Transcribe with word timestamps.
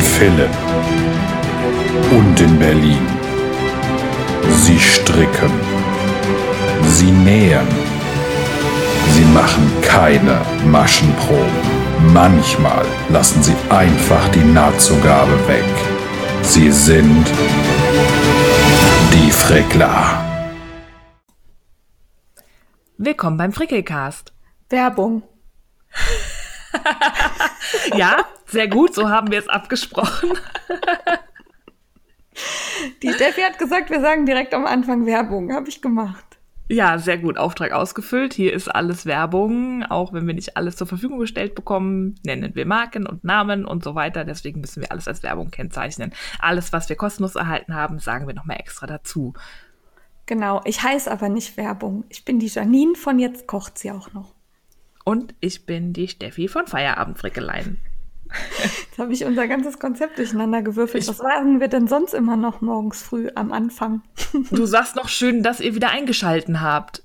In 0.00 0.06
Philipp 0.06 0.56
und 2.10 2.40
in 2.40 2.58
Berlin. 2.58 3.06
Sie 4.48 4.78
stricken. 4.78 5.50
Sie 6.86 7.10
nähen. 7.10 7.68
Sie 9.12 9.26
machen 9.26 9.70
keine 9.82 10.40
Maschenproben. 10.64 11.60
Manchmal 12.14 12.86
lassen 13.10 13.42
sie 13.42 13.54
einfach 13.68 14.26
die 14.28 14.44
Nahtzugabe 14.58 15.36
weg. 15.46 15.74
Sie 16.42 16.70
sind 16.70 17.26
die 19.12 19.30
Frickler. 19.30 20.24
Willkommen 22.96 23.36
beim 23.36 23.52
Frickelcast. 23.52 24.32
Werbung. 24.70 25.24
ja, 27.96 28.24
sehr 28.46 28.68
gut, 28.68 28.94
so 28.94 29.08
haben 29.08 29.30
wir 29.30 29.38
es 29.38 29.48
abgesprochen. 29.48 30.30
Die 33.02 33.12
Steffi 33.12 33.42
hat 33.42 33.58
gesagt, 33.58 33.90
wir 33.90 34.00
sagen 34.00 34.26
direkt 34.26 34.54
am 34.54 34.66
Anfang 34.66 35.06
Werbung. 35.06 35.52
Habe 35.52 35.68
ich 35.68 35.82
gemacht. 35.82 36.24
Ja, 36.68 36.98
sehr 36.98 37.18
gut. 37.18 37.36
Auftrag 37.36 37.72
ausgefüllt. 37.72 38.32
Hier 38.32 38.52
ist 38.52 38.68
alles 38.68 39.04
Werbung. 39.04 39.82
Auch 39.82 40.12
wenn 40.12 40.26
wir 40.26 40.34
nicht 40.34 40.56
alles 40.56 40.76
zur 40.76 40.86
Verfügung 40.86 41.18
gestellt 41.18 41.56
bekommen, 41.56 42.14
nennen 42.24 42.54
wir 42.54 42.64
Marken 42.64 43.06
und 43.06 43.24
Namen 43.24 43.64
und 43.64 43.82
so 43.82 43.96
weiter. 43.96 44.24
Deswegen 44.24 44.60
müssen 44.60 44.80
wir 44.80 44.92
alles 44.92 45.08
als 45.08 45.24
Werbung 45.24 45.50
kennzeichnen. 45.50 46.12
Alles, 46.38 46.72
was 46.72 46.88
wir 46.88 46.94
kostenlos 46.94 47.34
erhalten 47.34 47.74
haben, 47.74 47.98
sagen 47.98 48.28
wir 48.28 48.34
nochmal 48.34 48.58
extra 48.60 48.86
dazu. 48.86 49.34
Genau. 50.26 50.60
Ich 50.64 50.82
heiße 50.82 51.10
aber 51.10 51.28
nicht 51.28 51.56
Werbung. 51.56 52.04
Ich 52.08 52.24
bin 52.24 52.38
die 52.38 52.46
Janine 52.46 52.94
von 52.94 53.18
Jetzt 53.18 53.48
kocht 53.48 53.76
sie 53.76 53.90
auch 53.90 54.12
noch. 54.12 54.32
Und 55.04 55.34
ich 55.40 55.66
bin 55.66 55.92
die 55.92 56.08
Steffi 56.08 56.48
von 56.48 56.66
Feierabendfrickeleien. 56.66 57.78
Jetzt 58.62 58.98
habe 58.98 59.12
ich 59.12 59.24
unser 59.24 59.48
ganzes 59.48 59.78
Konzept 59.78 60.18
durcheinander 60.18 60.62
gewürfelt. 60.62 61.02
Ich 61.02 61.08
Was 61.08 61.18
sagen 61.18 61.60
wir 61.60 61.68
denn 61.68 61.88
sonst 61.88 62.14
immer 62.14 62.36
noch 62.36 62.60
morgens 62.60 63.02
früh 63.02 63.28
am 63.34 63.52
Anfang? 63.52 64.02
Du 64.50 64.66
sagst 64.66 64.96
noch 64.96 65.08
schön, 65.08 65.42
dass 65.42 65.60
ihr 65.60 65.74
wieder 65.74 65.90
eingeschalten 65.90 66.60
habt. 66.60 67.02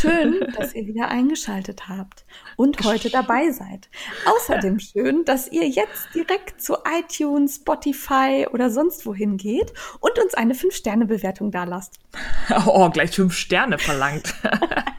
Schön, 0.00 0.36
dass 0.56 0.74
ihr 0.74 0.86
wieder 0.86 1.08
eingeschaltet 1.08 1.88
habt 1.88 2.24
und 2.56 2.84
heute 2.84 3.10
dabei 3.10 3.50
seid. 3.50 3.88
Außerdem 4.26 4.78
schön, 4.78 5.24
dass 5.24 5.50
ihr 5.50 5.66
jetzt 5.66 6.14
direkt 6.14 6.62
zu 6.62 6.76
iTunes, 6.98 7.56
Spotify 7.56 8.46
oder 8.52 8.70
sonst 8.70 9.04
wohin 9.06 9.36
geht 9.36 9.72
und 10.00 10.18
uns 10.18 10.34
eine 10.34 10.54
5-Sterne-Bewertung 10.54 11.50
da 11.50 11.64
lasst. 11.64 11.98
Oh, 12.66 12.88
gleich 12.90 13.10
5 13.10 13.34
Sterne 13.34 13.78
verlangt. 13.78 14.34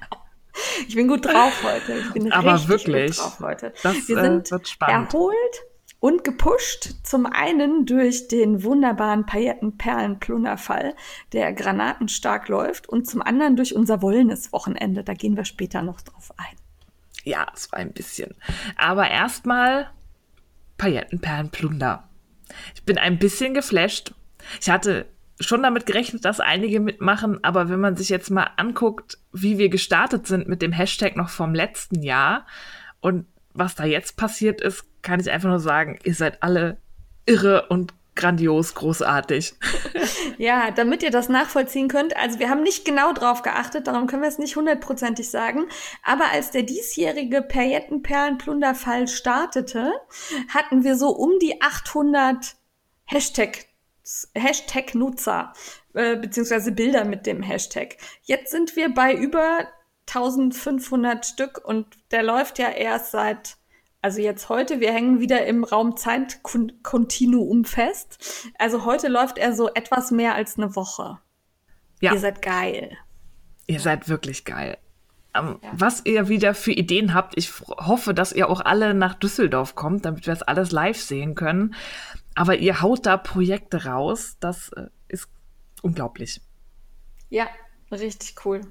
Ich 0.88 0.96
bin 0.96 1.08
gut 1.08 1.26
drauf 1.26 1.64
heute. 1.64 1.98
Ich 2.00 2.12
bin 2.14 2.32
Aber 2.32 2.54
richtig 2.54 2.70
wirklich, 2.70 3.18
gut 3.18 3.26
drauf 3.26 3.40
heute. 3.40 3.74
das, 3.84 4.08
Wir 4.08 4.18
äh, 4.18 4.42
sind 4.44 4.68
spannend. 4.68 5.14
erholt 5.14 5.64
und 6.00 6.24
gepusht. 6.24 6.96
Zum 7.04 7.26
einen 7.26 7.86
durch 7.86 8.28
den 8.28 8.64
wunderbaren 8.64 9.26
Paillettenperlen-Plunderfall, 9.26 10.96
der 11.34 11.54
granatenstark 11.54 12.48
läuft. 12.48 12.88
Und 12.88 13.06
zum 13.08 13.22
anderen 13.22 13.56
durch 13.56 13.76
unser 13.76 14.02
Wollnis-Wochenende. 14.02 15.04
Da 15.04 15.14
gehen 15.14 15.36
wir 15.36 15.46
später 15.46 15.82
noch 15.82 16.02
drauf 16.02 16.32
ein. 16.38 16.56
Ja, 17.24 17.48
es 17.54 17.72
war 17.72 17.80
ein 17.80 17.92
bisschen. 17.92 18.34
Aber 18.78 19.10
erstmal 19.10 19.92
Paillettenperlenplunder. 20.78 22.08
Ich 22.76 22.84
bin 22.84 22.98
ein 22.98 23.20
bisschen 23.20 23.54
geflasht. 23.54 24.14
Ich 24.62 24.70
hatte 24.70 25.06
schon 25.40 25.64
damit 25.64 25.86
gerechnet, 25.86 26.26
dass 26.26 26.40
einige 26.40 26.80
mitmachen, 26.80 27.44
aber 27.44 27.70
wenn 27.70 27.80
man 27.80 27.96
sich 27.96 28.10
jetzt 28.10 28.30
mal 28.30 28.50
anguckt, 28.58 29.18
wie 29.32 29.58
wir 29.58 29.70
gestartet 29.70 30.28
sind 30.28 30.48
mit 30.48 30.62
dem 30.62 30.72
Hashtag 30.72 31.16
noch 31.16 31.30
vom 31.30 31.54
letzten 31.54 32.02
Jahr 32.02 32.46
und 33.00 33.26
was 33.54 33.76
da 33.76 33.86
jetzt 33.86 34.18
passiert 34.18 34.62
ist, 34.62 34.86
kann 35.02 35.20
ich 35.20 35.32
einfach 35.32 35.50
nur 35.50 35.60
sagen, 35.60 35.98
ihr 36.04 36.14
seid 36.14 36.44
alle 36.44 36.78
irre 37.26 37.68
und 37.68 37.94
grandios 38.16 38.76
großartig. 38.76 39.54
Ja, 40.38 40.72
damit 40.72 41.04
ihr 41.04 41.12
das 41.12 41.28
nachvollziehen 41.28 41.90
könnt, 41.90 42.16
also 42.16 42.40
wir 42.40 42.50
haben 42.50 42.64
nicht 42.64 42.86
genau 42.86 43.12
drauf 43.12 43.42
geachtet, 43.42 43.88
darum 43.88 44.08
können 44.08 44.22
wir 44.22 44.30
es 44.30 44.38
nicht 44.38 44.56
hundertprozentig 44.56 45.30
sagen, 45.30 45.66
aber 46.02 46.32
als 46.32 46.52
der 46.52 46.64
diesjährige 46.64 47.42
Paillettenperlenplunderfall 47.42 49.10
startete, 49.10 49.92
hatten 50.48 50.86
wir 50.86 50.96
so 50.96 51.10
um 51.10 51.40
die 51.40 51.62
800 51.62 52.56
Hashtag 53.04 53.66
Hashtag-Nutzer, 54.36 55.54
äh, 55.94 56.16
beziehungsweise 56.16 56.72
Bilder 56.72 57.06
mit 57.06 57.26
dem 57.26 57.42
Hashtag. 57.42 57.98
Jetzt 58.24 58.52
sind 58.52 58.76
wir 58.76 58.94
bei 58.94 59.14
über 59.14 59.68
1500 60.08 61.26
Stück 61.26 61.62
und 61.64 61.86
der 62.12 62.24
läuft 62.24 62.60
ja 62.60 62.70
erst 62.70 63.12
seit, 63.12 63.58
also 64.02 64.22
jetzt 64.22 64.50
heute, 64.50 64.80
wir 64.80 64.92
hängen 64.92 65.20
wieder 65.20 65.46
im 65.46 65.64
Raum 65.64 65.98
Zeit-Kontinuum 65.98 67.66
fest. 67.66 68.50
Also 68.58 68.86
heute 68.86 69.08
läuft 69.08 69.38
er 69.38 69.54
so 69.54 69.70
etwas 69.74 70.12
mehr 70.12 70.36
als 70.36 70.58
eine 70.58 70.76
Woche. 70.76 71.20
Ja. 72.02 72.14
Ihr 72.14 72.20
seid 72.20 72.42
geil. 72.42 72.98
Ihr 73.68 73.80
seid 73.80 74.10
wirklich 74.10 74.46
geil. 74.46 74.78
Ähm, 75.36 75.60
Was 75.74 76.06
ihr 76.06 76.28
wieder 76.28 76.56
für 76.56 76.72
Ideen 76.72 77.14
habt, 77.14 77.38
ich 77.38 77.52
hoffe, 77.60 78.14
dass 78.14 78.32
ihr 78.32 78.50
auch 78.50 78.62
alle 78.62 78.94
nach 78.94 79.14
Düsseldorf 79.14 79.76
kommt, 79.76 80.06
damit 80.06 80.26
wir 80.26 80.34
das 80.34 80.42
alles 80.42 80.72
live 80.72 81.00
sehen 81.00 81.36
können. 81.36 81.76
Aber 82.40 82.56
ihr 82.56 82.82
haut 82.82 83.06
da 83.06 83.18
Projekte 83.18 83.84
raus, 83.84 84.38
das 84.40 84.70
äh, 84.70 84.86
ist 85.10 85.28
unglaublich. 85.82 86.40
Ja, 87.30 87.48
richtig 87.92 88.36
cool. 88.46 88.62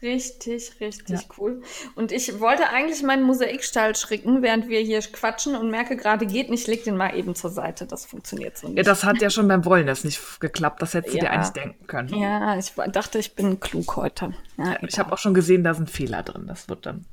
Richtig, 0.00 0.80
richtig 0.80 1.08
Ja. 1.20 1.26
cool. 1.36 1.60
Und 1.94 2.10
ich 2.10 2.40
wollte 2.40 2.70
eigentlich 2.70 3.02
meinen 3.02 3.24
Mosaikstall 3.24 3.94
schricken, 3.96 4.40
während 4.42 4.68
wir 4.68 4.80
hier 4.80 5.00
quatschen 5.02 5.56
und 5.56 5.70
merke 5.70 5.96
gerade, 5.96 6.24
geht 6.26 6.48
nicht, 6.48 6.66
leg 6.68 6.84
den 6.84 6.96
mal 6.96 7.14
eben 7.16 7.34
zur 7.34 7.50
Seite. 7.50 7.84
Das 7.84 8.06
funktioniert 8.06 8.56
so 8.56 8.68
nicht. 8.68 8.78
Ja, 8.78 8.82
das 8.84 9.04
hat 9.04 9.20
ja 9.20 9.28
schon 9.28 9.46
beim 9.46 9.64
Wollen 9.66 9.86
das 9.86 10.04
nicht 10.04 10.40
geklappt, 10.40 10.80
das 10.80 10.94
hättest 10.94 11.14
du 11.14 11.18
dir 11.18 11.24
Ja. 11.26 11.32
eigentlich 11.32 11.50
denken 11.50 11.86
können. 11.86 12.08
Ja, 12.14 12.56
ich 12.56 12.72
dachte, 12.92 13.18
ich 13.18 13.34
bin 13.34 13.60
klug 13.60 13.96
heute. 13.96 14.32
Ja, 14.56 14.78
Ich 14.86 14.98
habe 14.98 15.12
auch 15.12 15.18
schon 15.18 15.34
gesehen, 15.34 15.64
da 15.64 15.74
sind 15.74 15.90
Fehler 15.90 16.22
drin. 16.22 16.46
Das 16.46 16.68
wird 16.70 16.86
dann. 16.86 17.04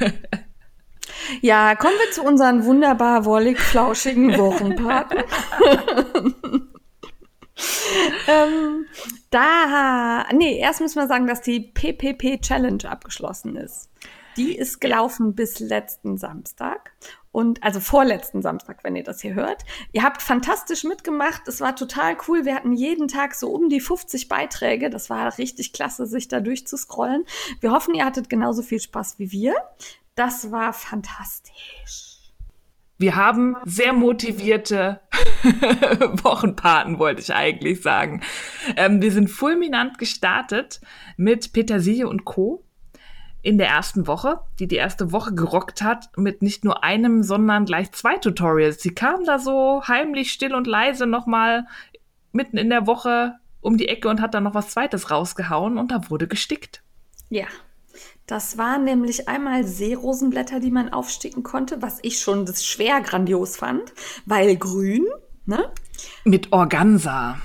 ja, 1.40 1.74
kommen 1.76 1.94
wir 2.04 2.12
zu 2.12 2.22
unseren 2.22 2.64
wunderbar 2.64 3.24
wollig 3.24 3.58
flauschigen 3.60 4.36
Wochenpaten. 4.38 5.18
ähm, 8.28 8.86
da, 9.30 10.26
nee, 10.32 10.58
erst 10.58 10.80
müssen 10.80 11.00
wir 11.00 11.08
sagen, 11.08 11.26
dass 11.26 11.40
die 11.40 11.60
PPP 11.60 12.40
Challenge 12.42 12.84
abgeschlossen 12.88 13.56
ist. 13.56 13.90
Die 14.36 14.56
ist 14.56 14.80
gelaufen 14.80 15.34
bis 15.34 15.58
letzten 15.58 16.16
Samstag. 16.16 16.92
Und 17.32 17.62
also 17.62 17.78
vorletzten 17.78 18.42
Samstag, 18.42 18.82
wenn 18.82 18.96
ihr 18.96 19.04
das 19.04 19.20
hier 19.20 19.34
hört. 19.34 19.64
Ihr 19.92 20.02
habt 20.02 20.20
fantastisch 20.20 20.82
mitgemacht. 20.82 21.46
Es 21.46 21.60
war 21.60 21.76
total 21.76 22.16
cool. 22.26 22.44
Wir 22.44 22.56
hatten 22.56 22.72
jeden 22.72 23.06
Tag 23.06 23.36
so 23.36 23.50
um 23.50 23.68
die 23.68 23.80
50 23.80 24.28
Beiträge. 24.28 24.90
Das 24.90 25.10
war 25.10 25.38
richtig 25.38 25.72
klasse, 25.72 26.06
sich 26.06 26.26
da 26.26 26.40
durchzuscrollen. 26.40 27.24
Wir 27.60 27.70
hoffen, 27.70 27.94
ihr 27.94 28.04
hattet 28.04 28.28
genauso 28.30 28.62
viel 28.62 28.80
Spaß 28.80 29.20
wie 29.20 29.30
wir. 29.30 29.54
Das 30.14 30.50
war 30.50 30.72
fantastisch. 30.72 32.10
Wir 32.98 33.16
haben 33.16 33.56
sehr 33.64 33.94
motivierte 33.94 35.00
Wochenpaten, 36.22 36.98
wollte 36.98 37.22
ich 37.22 37.32
eigentlich 37.32 37.80
sagen. 37.80 38.20
Ähm, 38.76 39.00
wir 39.00 39.10
sind 39.10 39.28
fulminant 39.28 39.96
gestartet 39.96 40.82
mit 41.16 41.54
Petersilie 41.54 42.06
und 42.06 42.26
Co. 42.26 42.62
in 43.40 43.56
der 43.56 43.68
ersten 43.68 44.06
Woche, 44.06 44.40
die 44.58 44.68
die 44.68 44.76
erste 44.76 45.12
Woche 45.12 45.34
gerockt 45.34 45.80
hat, 45.80 46.10
mit 46.18 46.42
nicht 46.42 46.62
nur 46.62 46.84
einem, 46.84 47.22
sondern 47.22 47.64
gleich 47.64 47.90
zwei 47.92 48.18
Tutorials. 48.18 48.82
Sie 48.82 48.94
kam 48.94 49.24
da 49.24 49.38
so 49.38 49.82
heimlich, 49.88 50.30
still 50.30 50.54
und 50.54 50.66
leise 50.66 51.06
nochmal 51.06 51.66
mitten 52.32 52.58
in 52.58 52.68
der 52.68 52.86
Woche 52.86 53.36
um 53.62 53.78
die 53.78 53.88
Ecke 53.88 54.08
und 54.08 54.20
hat 54.20 54.34
dann 54.34 54.44
noch 54.44 54.54
was 54.54 54.68
Zweites 54.68 55.10
rausgehauen 55.10 55.78
und 55.78 55.90
da 55.90 56.10
wurde 56.10 56.28
gestickt. 56.28 56.82
Ja. 57.30 57.46
Das 58.26 58.58
waren 58.58 58.84
nämlich 58.84 59.28
einmal 59.28 59.64
Seerosenblätter, 59.64 60.60
die 60.60 60.70
man 60.70 60.92
aufsticken 60.92 61.42
konnte, 61.42 61.82
was 61.82 61.98
ich 62.02 62.20
schon 62.20 62.46
das 62.46 62.64
schwer 62.64 63.00
grandios 63.00 63.56
fand, 63.56 63.92
weil 64.24 64.56
grün, 64.56 65.06
ne? 65.46 65.72
Mit 66.24 66.52
Organza. 66.52 67.38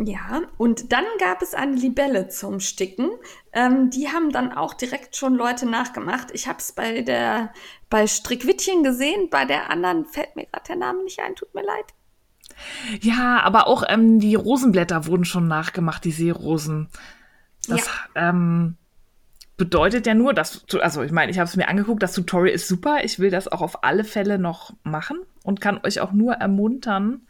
Ja, 0.00 0.42
und 0.58 0.92
dann 0.92 1.04
gab 1.18 1.42
es 1.42 1.54
eine 1.54 1.74
Libelle 1.74 2.28
zum 2.28 2.60
Sticken. 2.60 3.10
Ähm, 3.52 3.90
die 3.90 4.08
haben 4.08 4.30
dann 4.30 4.52
auch 4.52 4.74
direkt 4.74 5.16
schon 5.16 5.34
Leute 5.34 5.66
nachgemacht. 5.66 6.30
Ich 6.32 6.46
habe 6.46 6.58
es 6.58 6.70
bei 6.70 7.02
der 7.02 7.52
bei 7.90 8.06
Strickwittchen 8.06 8.84
gesehen, 8.84 9.28
bei 9.28 9.44
der 9.44 9.70
anderen 9.70 10.04
fällt 10.04 10.36
mir 10.36 10.46
gerade 10.46 10.66
der 10.68 10.76
Name 10.76 11.02
nicht 11.02 11.18
ein, 11.18 11.34
tut 11.34 11.52
mir 11.54 11.64
leid. 11.64 11.94
Ja, 13.00 13.40
aber 13.40 13.66
auch 13.66 13.82
ähm, 13.88 14.20
die 14.20 14.36
Rosenblätter 14.36 15.06
wurden 15.06 15.24
schon 15.24 15.48
nachgemacht, 15.48 16.04
die 16.04 16.12
Seerosen. 16.12 16.88
Das 17.66 17.88
ähm, 18.14 18.76
bedeutet 19.58 20.06
ja 20.06 20.14
nur, 20.14 20.32
dass, 20.32 20.64
also 20.80 21.02
ich 21.02 21.12
meine, 21.12 21.30
ich 21.30 21.38
habe 21.38 21.48
es 21.48 21.56
mir 21.56 21.68
angeguckt, 21.68 22.02
das 22.02 22.14
Tutorial 22.14 22.54
ist 22.54 22.68
super. 22.68 23.04
Ich 23.04 23.18
will 23.18 23.30
das 23.30 23.48
auch 23.48 23.60
auf 23.60 23.84
alle 23.84 24.04
Fälle 24.04 24.38
noch 24.38 24.72
machen 24.84 25.18
und 25.42 25.60
kann 25.60 25.80
euch 25.84 26.00
auch 26.00 26.12
nur 26.12 26.34
ermuntern, 26.34 27.26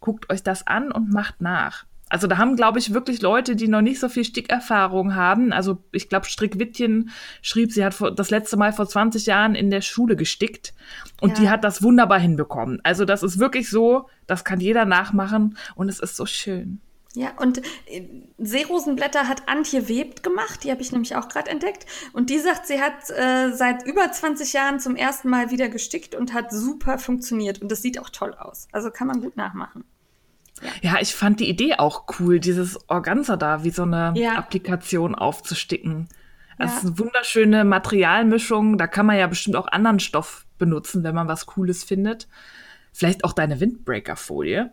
guckt 0.00 0.30
euch 0.30 0.42
das 0.42 0.66
an 0.66 0.92
und 0.92 1.10
macht 1.10 1.40
nach. 1.40 1.86
Also 2.10 2.26
da 2.26 2.38
haben, 2.38 2.56
glaube 2.56 2.78
ich, 2.78 2.94
wirklich 2.94 3.20
Leute, 3.20 3.54
die 3.54 3.68
noch 3.68 3.82
nicht 3.82 4.00
so 4.00 4.08
viel 4.08 4.24
Stickerfahrung 4.24 5.14
haben. 5.14 5.52
Also 5.52 5.84
ich 5.92 6.08
glaube, 6.08 6.26
Strickwittchen 6.26 7.10
schrieb, 7.42 7.70
sie 7.70 7.84
hat 7.84 7.94
vor, 7.94 8.10
das 8.10 8.30
letzte 8.30 8.56
Mal 8.56 8.72
vor 8.72 8.88
20 8.88 9.26
Jahren 9.26 9.54
in 9.54 9.70
der 9.70 9.82
Schule 9.82 10.16
gestickt 10.16 10.74
und 11.20 11.36
ja. 11.36 11.40
die 11.42 11.50
hat 11.50 11.64
das 11.64 11.82
wunderbar 11.82 12.18
hinbekommen. 12.18 12.80
Also 12.82 13.04
das 13.04 13.22
ist 13.22 13.38
wirklich 13.38 13.70
so, 13.70 14.08
das 14.26 14.44
kann 14.44 14.58
jeder 14.58 14.84
nachmachen 14.84 15.56
und 15.74 15.88
es 15.88 16.00
ist 16.00 16.16
so 16.16 16.26
schön. 16.26 16.80
Ja, 17.18 17.32
und 17.36 17.58
äh, 17.86 18.04
Seerosenblätter 18.38 19.26
hat 19.26 19.48
Antje 19.48 19.88
Webt 19.88 20.22
gemacht, 20.22 20.62
die 20.62 20.70
habe 20.70 20.80
ich 20.82 20.92
nämlich 20.92 21.16
auch 21.16 21.28
gerade 21.28 21.50
entdeckt. 21.50 21.84
Und 22.12 22.30
die 22.30 22.38
sagt, 22.38 22.68
sie 22.68 22.80
hat 22.80 23.10
äh, 23.10 23.50
seit 23.52 23.84
über 23.86 24.12
20 24.12 24.52
Jahren 24.52 24.78
zum 24.78 24.94
ersten 24.94 25.28
Mal 25.28 25.50
wieder 25.50 25.68
gestickt 25.68 26.14
und 26.14 26.32
hat 26.32 26.52
super 26.52 26.96
funktioniert. 26.96 27.60
Und 27.60 27.72
das 27.72 27.82
sieht 27.82 27.98
auch 27.98 28.10
toll 28.10 28.34
aus. 28.34 28.68
Also 28.70 28.92
kann 28.92 29.08
man 29.08 29.20
gut 29.20 29.36
nachmachen. 29.36 29.82
Ja. 30.62 30.92
ja, 30.92 31.00
ich 31.00 31.12
fand 31.12 31.40
die 31.40 31.48
Idee 31.48 31.74
auch 31.74 32.04
cool, 32.20 32.38
dieses 32.38 32.78
Organza 32.88 33.36
da 33.36 33.64
wie 33.64 33.70
so 33.70 33.82
eine 33.82 34.12
ja. 34.14 34.34
Applikation 34.34 35.16
aufzusticken. 35.16 36.08
Das 36.56 36.70
ja. 36.70 36.76
ist 36.76 36.86
eine 36.86 36.98
wunderschöne 37.00 37.64
Materialmischung. 37.64 38.78
Da 38.78 38.86
kann 38.86 39.06
man 39.06 39.18
ja 39.18 39.26
bestimmt 39.26 39.56
auch 39.56 39.66
anderen 39.66 39.98
Stoff 39.98 40.46
benutzen, 40.56 41.02
wenn 41.02 41.16
man 41.16 41.26
was 41.26 41.46
Cooles 41.46 41.82
findet. 41.82 42.28
Vielleicht 42.92 43.24
auch 43.24 43.32
deine 43.32 43.58
Windbreaker-Folie. 43.58 44.70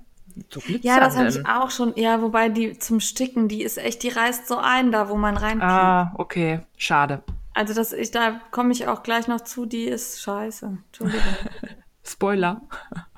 So 0.50 0.62
ja, 0.82 1.00
das 1.00 1.16
habe 1.16 1.30
ich 1.30 1.46
auch 1.46 1.72
schon. 1.72 1.94
Ja, 1.96 2.22
wobei 2.22 2.50
die 2.50 2.78
zum 2.78 3.00
Sticken, 3.00 3.48
die 3.48 3.64
ist 3.64 3.78
echt, 3.78 4.04
die 4.04 4.10
reißt 4.10 4.48
so 4.48 4.58
ein, 4.58 4.92
da 4.92 5.10
wo 5.10 5.16
man 5.16 5.38
rein. 5.38 5.62
Ah, 5.62 6.14
okay, 6.18 6.62
schade. 6.78 7.24
Also 7.54 7.74
das, 7.74 7.94
ich, 7.94 8.12
da 8.12 8.42
komme 8.52 8.74
ich 8.74 8.88
auch 8.88 9.02
gleich 9.02 9.28
noch 9.28 9.42
zu. 9.42 9.66
Die 9.66 9.86
ist 9.86 10.22
scheiße. 10.22 10.78
Entschuldigung. 10.88 11.24
Spoiler. 12.04 12.62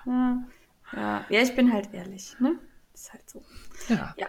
Ja. 0.05 0.37
Ja, 0.93 1.25
ja 1.29 1.41
ich 1.41 1.55
bin 1.55 1.73
halt 1.73 1.89
ehrlich. 1.93 2.35
Ne? 2.39 2.55
Ist 2.93 3.11
halt 3.11 3.29
so. 3.29 3.41
Ja. 3.89 4.13
ja. 4.17 4.27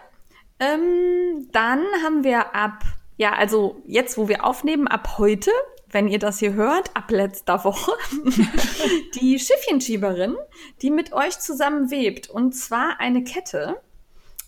Ähm, 0.60 1.48
dann 1.52 1.84
haben 2.02 2.24
wir 2.24 2.54
ab, 2.54 2.82
ja, 3.16 3.32
also 3.34 3.80
jetzt, 3.86 4.18
wo 4.18 4.28
wir 4.28 4.44
aufnehmen, 4.44 4.88
ab 4.88 5.18
heute, 5.18 5.52
wenn 5.90 6.08
ihr 6.08 6.18
das 6.18 6.38
hier 6.38 6.54
hört, 6.54 6.94
ab 6.94 7.10
letzter 7.10 7.64
Woche, 7.64 7.92
die 9.20 9.38
Schiffchenschieberin, 9.38 10.36
die 10.82 10.90
mit 10.90 11.12
euch 11.12 11.38
zusammen 11.38 11.90
webt. 11.90 12.28
Und 12.28 12.54
zwar 12.54 13.00
eine 13.00 13.24
Kette. 13.24 13.80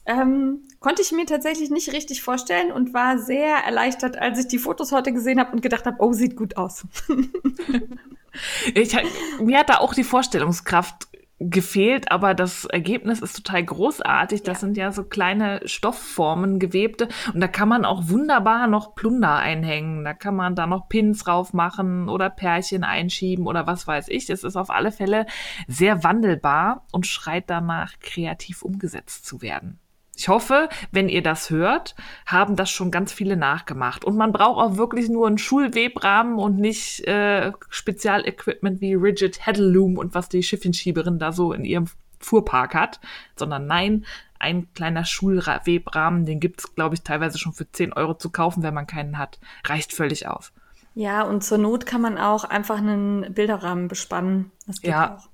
Ähm, 0.07 0.63
konnte 0.81 1.03
ich 1.03 1.13
mir 1.13 1.27
tatsächlich 1.27 1.71
nicht 1.71 1.93
richtig 1.93 2.23
vorstellen 2.23 2.73
und 2.73 2.95
war 2.95 3.19
sehr 3.19 3.57
erleichtert, 3.57 4.17
als 4.17 4.39
ich 4.39 4.49
die 4.49 4.59
Fotos 4.59 4.93
heute 4.93 5.13
gesehen 5.13 5.39
habe 5.39 5.53
und 5.53 5.63
gedacht 5.63 5.85
habe, 5.85 5.97
oh, 6.01 6.13
sieht 6.13 6.37
gut 6.37 6.57
aus. 6.57 6.85
ich, 8.75 8.97
mir 9.41 9.59
hat 9.59 9.69
da 9.69 9.79
auch 9.79 9.95
die 9.95 10.05
Vorstellungskraft 10.05 11.10
gefehlt, 11.41 12.13
aber 12.13 12.35
das 12.35 12.67
Ergebnis 12.67 13.21
ist 13.21 13.35
total 13.35 13.65
großartig. 13.65 14.43
Das 14.43 14.59
ja. 14.59 14.61
sind 14.61 14.77
ja 14.77 14.93
so 14.93 15.05
kleine 15.05 15.61
Stoffformen 15.65 16.59
gewebte 16.59 17.09
und 17.33 17.41
da 17.41 17.49
kann 17.49 17.69
man 17.69 17.85
auch 17.85 18.09
wunderbar 18.09 18.67
noch 18.67 18.95
Plunder 18.95 19.37
einhängen. 19.37 20.05
Da 20.05 20.13
kann 20.13 20.37
man 20.37 20.55
da 20.55 20.67
noch 20.67 20.89
Pins 20.89 21.25
drauf 21.25 21.55
machen 21.55 22.09
oder 22.09 22.29
Pärchen 22.29 22.85
einschieben 22.85 23.47
oder 23.47 23.67
was 23.67 23.87
weiß 23.87 24.09
ich. 24.09 24.29
Es 24.29 24.45
ist 24.45 24.57
auf 24.57 24.71
alle 24.71 24.93
Fälle 24.93 25.27
sehr 25.67 26.05
wandelbar 26.05 26.87
und 26.93 27.07
schreit 27.07 27.45
danach, 27.49 27.99
kreativ 28.01 28.63
umgesetzt 28.63 29.25
zu 29.25 29.41
werden. 29.41 29.81
Ich 30.21 30.29
hoffe, 30.29 30.69
wenn 30.93 31.09
ihr 31.09 31.23
das 31.23 31.49
hört, 31.49 31.95
haben 32.27 32.55
das 32.55 32.71
schon 32.71 32.91
ganz 32.91 33.11
viele 33.11 33.39
nachgemacht. 33.39 34.05
Und 34.05 34.19
man 34.19 34.33
braucht 34.33 34.63
auch 34.63 34.77
wirklich 34.77 35.09
nur 35.09 35.27
einen 35.27 35.39
Schulwebrahmen 35.39 36.39
und 36.39 36.59
nicht 36.59 37.09
äh, 37.09 37.53
Spezialequipment 37.71 38.83
wie 38.83 38.93
Rigid 38.93 39.47
Headloom 39.47 39.97
und 39.97 40.15
was 40.15 40.29
die 40.29 40.43
Schiffchenschieberin 40.43 41.19
da 41.19 41.33
so 41.33 41.55
in 41.55 41.65
ihrem 41.65 41.87
Fuhrpark 42.19 42.75
hat, 42.75 43.01
sondern 43.35 43.67
nein, 43.67 44.05
ein 44.39 44.71
kleiner 44.75 45.07
Schulwebrahmen, 45.07 46.27
den 46.27 46.39
gibt's, 46.39 46.75
glaube 46.75 46.97
ich, 46.97 47.01
teilweise 47.01 47.39
schon 47.39 47.55
für 47.55 47.73
10 47.73 47.95
Euro 47.95 48.13
zu 48.13 48.29
kaufen, 48.29 48.63
wenn 48.63 48.75
man 48.75 48.87
keinen 48.87 49.17
hat. 49.17 49.39
Reicht 49.65 49.95
völlig 49.95 50.29
aus. 50.29 50.53
Ja, 50.95 51.23
und 51.23 51.43
zur 51.43 51.57
Not 51.57 51.87
kann 51.87 52.03
man 52.03 52.19
auch 52.19 52.45
einfach 52.45 52.77
einen 52.77 53.33
Bilderrahmen 53.33 53.89
bespannen. 53.89 54.51
Das 54.67 54.83
geht 54.83 54.91
ja. 54.91 55.17
auch. 55.17 55.29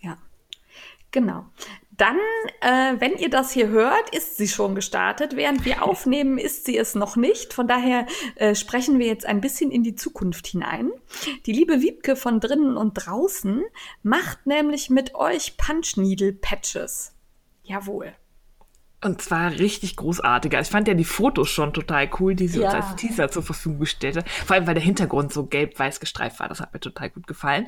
Ja. 0.00 0.16
Genau. 1.10 1.44
Dann, 2.00 2.16
äh, 2.62 2.98
wenn 2.98 3.18
ihr 3.18 3.28
das 3.28 3.50
hier 3.50 3.68
hört, 3.68 4.14
ist 4.14 4.38
sie 4.38 4.48
schon 4.48 4.74
gestartet. 4.74 5.36
Während 5.36 5.66
wir 5.66 5.82
aufnehmen, 5.84 6.38
ist 6.38 6.64
sie 6.64 6.78
es 6.78 6.94
noch 6.94 7.14
nicht. 7.14 7.52
Von 7.52 7.68
daher 7.68 8.06
äh, 8.36 8.54
sprechen 8.54 8.98
wir 8.98 9.06
jetzt 9.06 9.26
ein 9.26 9.42
bisschen 9.42 9.70
in 9.70 9.82
die 9.82 9.94
Zukunft 9.94 10.46
hinein. 10.46 10.92
Die 11.44 11.52
liebe 11.52 11.82
Wiebke 11.82 12.16
von 12.16 12.40
drinnen 12.40 12.78
und 12.78 12.94
draußen 12.94 13.62
macht 14.02 14.46
nämlich 14.46 14.88
mit 14.88 15.14
euch 15.14 15.58
Punch 15.58 15.98
Needle 15.98 16.32
Patches. 16.32 17.12
Jawohl. 17.64 18.14
Und 19.02 19.22
zwar 19.22 19.52
richtig 19.52 19.96
großartiger. 19.96 20.60
Ich 20.60 20.68
fand 20.68 20.86
ja 20.86 20.92
die 20.92 21.04
Fotos 21.04 21.48
schon 21.48 21.72
total 21.72 22.10
cool, 22.18 22.34
die 22.34 22.48
sie 22.48 22.60
ja. 22.60 22.66
uns 22.66 22.74
als 22.74 22.96
Teaser 22.96 23.30
zur 23.30 23.42
Verfügung 23.42 23.80
gestellt 23.80 24.18
hat. 24.18 24.28
Vor 24.28 24.56
allem, 24.56 24.66
weil 24.66 24.74
der 24.74 24.82
Hintergrund 24.82 25.32
so 25.32 25.46
gelb-weiß 25.46 26.00
gestreift 26.00 26.38
war. 26.38 26.48
Das 26.48 26.60
hat 26.60 26.74
mir 26.74 26.80
total 26.80 27.08
gut 27.08 27.26
gefallen. 27.26 27.66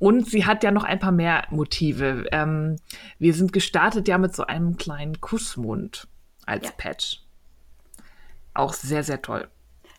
Und 0.00 0.28
sie 0.28 0.44
hat 0.44 0.64
ja 0.64 0.72
noch 0.72 0.82
ein 0.82 0.98
paar 0.98 1.12
mehr 1.12 1.44
Motive. 1.50 2.26
Ähm, 2.32 2.76
wir 3.20 3.32
sind 3.32 3.52
gestartet 3.52 4.08
ja 4.08 4.18
mit 4.18 4.34
so 4.34 4.44
einem 4.44 4.76
kleinen 4.76 5.20
Kussmund 5.20 6.08
als 6.46 6.64
ja. 6.64 6.72
Patch. 6.76 7.20
Auch 8.52 8.72
sehr, 8.72 9.04
sehr 9.04 9.22
toll. 9.22 9.48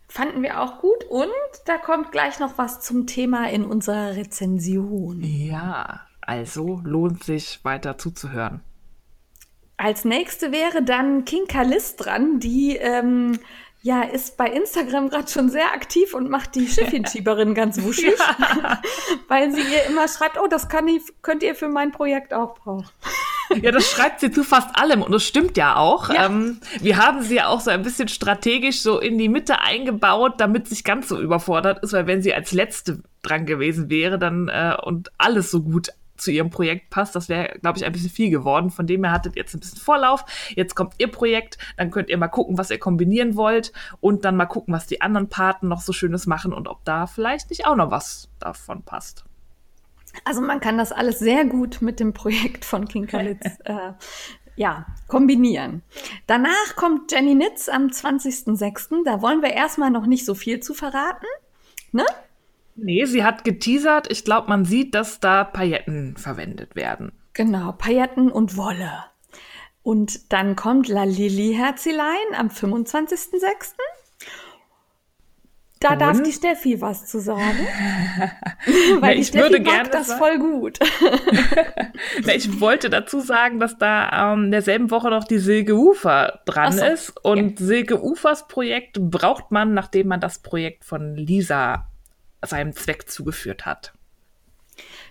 Fanden 0.10 0.42
wir 0.44 0.60
auch 0.62 0.80
gut. 0.80 1.06
Und 1.10 1.30
da 1.66 1.78
kommt 1.78 2.12
gleich 2.12 2.40
noch 2.40 2.58
was 2.58 2.82
zum 2.82 3.08
Thema 3.08 3.50
in 3.50 3.64
unserer 3.64 4.18
Rezension. 4.18 5.22
Ja, 5.24 6.02
also 6.20 6.82
lohnt 6.84 7.24
sich 7.24 7.64
weiter 7.64 7.98
zuzuhören. 7.98 8.62
Als 9.78 10.06
nächste 10.06 10.52
wäre 10.52 10.82
dann 10.82 11.24
King 11.24 11.46
Kalis 11.48 11.96
dran, 11.96 12.40
die 12.40 12.76
ähm, 12.78 13.40
ja, 13.84 14.02
ist 14.02 14.36
bei 14.36 14.48
Instagram 14.48 15.10
gerade 15.10 15.30
schon 15.30 15.50
sehr 15.50 15.72
aktiv 15.72 16.14
und 16.14 16.30
macht 16.30 16.56
die 16.56 16.68
Schiffchenschieberin 16.68 17.54
ganz 17.54 17.82
wuschig, 17.84 18.16
ja. 18.18 18.82
weil 19.28 19.54
sie 19.54 19.62
ihr 19.62 19.86
immer 19.88 20.08
schreibt, 20.08 20.38
oh, 20.42 20.48
das 20.48 20.68
kann 20.68 20.88
ich, 20.88 21.04
könnt 21.22 21.44
ihr 21.44 21.56
für 21.56 21.70
mein 21.70 21.92
Projekt 21.92 22.34
auch 22.34 22.56
brauchen. 22.56 22.88
Ja, 23.62 23.72
das 23.72 23.90
schreibt 23.90 24.20
sie 24.20 24.30
zu 24.30 24.44
fast 24.44 24.78
allem 24.78 25.02
und 25.02 25.14
das 25.14 25.24
stimmt 25.24 25.56
ja 25.56 25.78
auch. 25.78 26.10
Ja. 26.10 26.26
Ähm, 26.26 26.60
wir 26.82 26.98
haben 26.98 27.22
sie 27.22 27.36
ja 27.36 27.48
auch 27.48 27.62
so 27.62 27.72
ein 27.72 27.82
bisschen 27.82 28.10
strategisch 28.10 28.82
so 28.82 29.00
in 29.00 29.18
die 29.18 29.30
Mitte 29.30 29.62
eingebaut, 29.62 30.34
damit 30.40 30.68
sie 30.68 30.74
nicht 30.74 30.84
ganz 30.84 31.08
so 31.08 31.18
überfordert 31.18 31.82
ist, 31.82 31.94
weil 31.94 32.08
wenn 32.08 32.22
sie 32.22 32.34
als 32.34 32.52
letzte 32.52 33.04
dran 33.22 33.46
gewesen 33.46 33.90
wäre, 33.90 34.20
dann 34.20 34.50
äh, 34.50 34.76
und 34.84 35.12
alles 35.18 35.50
so 35.50 35.62
gut 35.62 35.94
zu 36.18 36.32
ihrem 36.32 36.50
Projekt 36.50 36.90
passt. 36.90 37.16
Das 37.16 37.30
wäre, 37.30 37.58
glaube 37.62 37.78
ich, 37.78 37.86
ein 37.86 37.92
bisschen 37.92 38.10
viel 38.10 38.30
geworden. 38.30 38.70
Von 38.70 38.88
dem 38.88 39.04
her 39.04 39.14
hattet 39.14 39.36
ihr 39.36 39.42
jetzt 39.42 39.54
ein 39.54 39.60
bisschen 39.60 39.80
Vorlauf. 39.80 40.26
Jetzt 40.56 40.76
kommt 40.76 40.94
ihr 40.98 41.10
Projekt. 41.10 41.58
Dann 41.78 41.92
könnt 41.92 42.10
ihr 42.10 42.18
mal 42.18 42.28
gucken, 42.28 42.58
was 42.58 42.70
ihr 42.70 42.80
kombinieren 42.80 43.36
wollt 43.36 43.72
und 44.00 44.26
dann 44.26 44.36
mal 44.36 44.46
gucken, 44.46 44.74
was 44.74 44.88
die 44.88 45.02
anderen 45.02 45.30
Paten 45.30 45.68
noch 45.68 45.82
so 45.82 45.94
Schönes 45.94 46.28
machen 46.28 46.54
und 46.54 46.68
ob 46.68 46.84
da 46.86 47.08
vielleicht 47.08 47.50
nicht 47.50 47.66
auch 47.66 47.76
noch 47.76 47.92
was 47.92 48.30
davon 48.40 48.84
passt. 48.84 49.26
Also 50.26 50.42
man 50.42 50.60
kann 50.60 50.78
das 50.78 50.92
alles 50.92 51.20
sehr 51.20 51.46
gut 51.46 51.82
mit 51.82 52.00
dem 52.00 52.14
Projekt 52.14 52.66
von 52.66 52.88
King 52.88 53.08
Kalitz 53.08 53.46
äh, 53.66 53.94
ja, 54.56 54.88
kombinieren. 55.08 55.84
Danach 56.26 56.76
kommt 56.76 57.12
Jenny 57.12 57.36
Nitz 57.36 57.70
am 57.70 57.88
20.06. 57.88 59.04
Da 59.06 59.22
wollen 59.22 59.42
wir 59.42 59.54
erstmal 59.54 59.92
noch 59.92 60.08
nicht 60.08 60.26
so 60.26 60.34
viel 60.34 60.60
zu 60.60 60.74
verraten. 60.74 61.28
Ne? 61.92 62.06
Nee, 62.78 63.06
sie 63.06 63.24
hat 63.24 63.44
geteasert. 63.44 64.10
Ich 64.12 64.24
glaube, 64.24 64.50
man 64.50 64.64
sieht, 64.64 64.94
dass 64.94 65.20
da 65.20 65.44
Pailletten 65.44 66.16
verwendet 66.16 66.76
werden. 66.76 67.12
Genau, 67.34 67.72
Pailletten 67.72 68.32
und 68.32 68.56
Wolle. 68.56 69.04
Und 69.82 70.32
dann 70.32 70.56
kommt 70.56 70.88
La 70.88 71.04
Lilly 71.04 71.54
Herzilein 71.56 72.36
am 72.36 72.50
25.06. 72.50 73.74
Da 75.80 75.94
und? 75.94 76.00
darf 76.00 76.24
die 76.24 76.32
Steffi 76.32 76.82
was 76.82 77.06
zu 77.06 77.20
sagen. 77.20 77.42
Weil 79.00 79.00
Na, 79.00 79.14
die 79.14 79.24
Steffi 79.24 79.44
würde 79.52 79.60
mag 79.62 79.92
das 79.92 80.08
sagen. 80.08 80.20
voll 80.20 80.40
gut. 80.40 80.80
Na, 82.26 82.34
ich 82.34 82.60
wollte 82.60 82.90
dazu 82.90 83.20
sagen, 83.20 83.60
dass 83.60 83.78
da 83.78 84.34
ähm, 84.34 84.52
derselben 84.52 84.92
Woche 84.92 85.10
noch 85.10 85.24
die 85.24 85.40
Silke 85.40 85.76
Ufer 85.76 86.42
dran 86.46 86.74
so. 86.74 86.86
ist. 86.86 87.14
Und 87.24 87.60
ja. 87.60 87.66
Silke 87.66 88.04
Ufers 88.04 88.48
Projekt 88.48 89.00
braucht 89.00 89.52
man, 89.52 89.74
nachdem 89.74 90.08
man 90.08 90.20
das 90.20 90.40
Projekt 90.40 90.84
von 90.84 91.16
Lisa 91.16 91.88
seinem 92.44 92.76
Zweck 92.76 93.10
zugeführt 93.10 93.66
hat. 93.66 93.94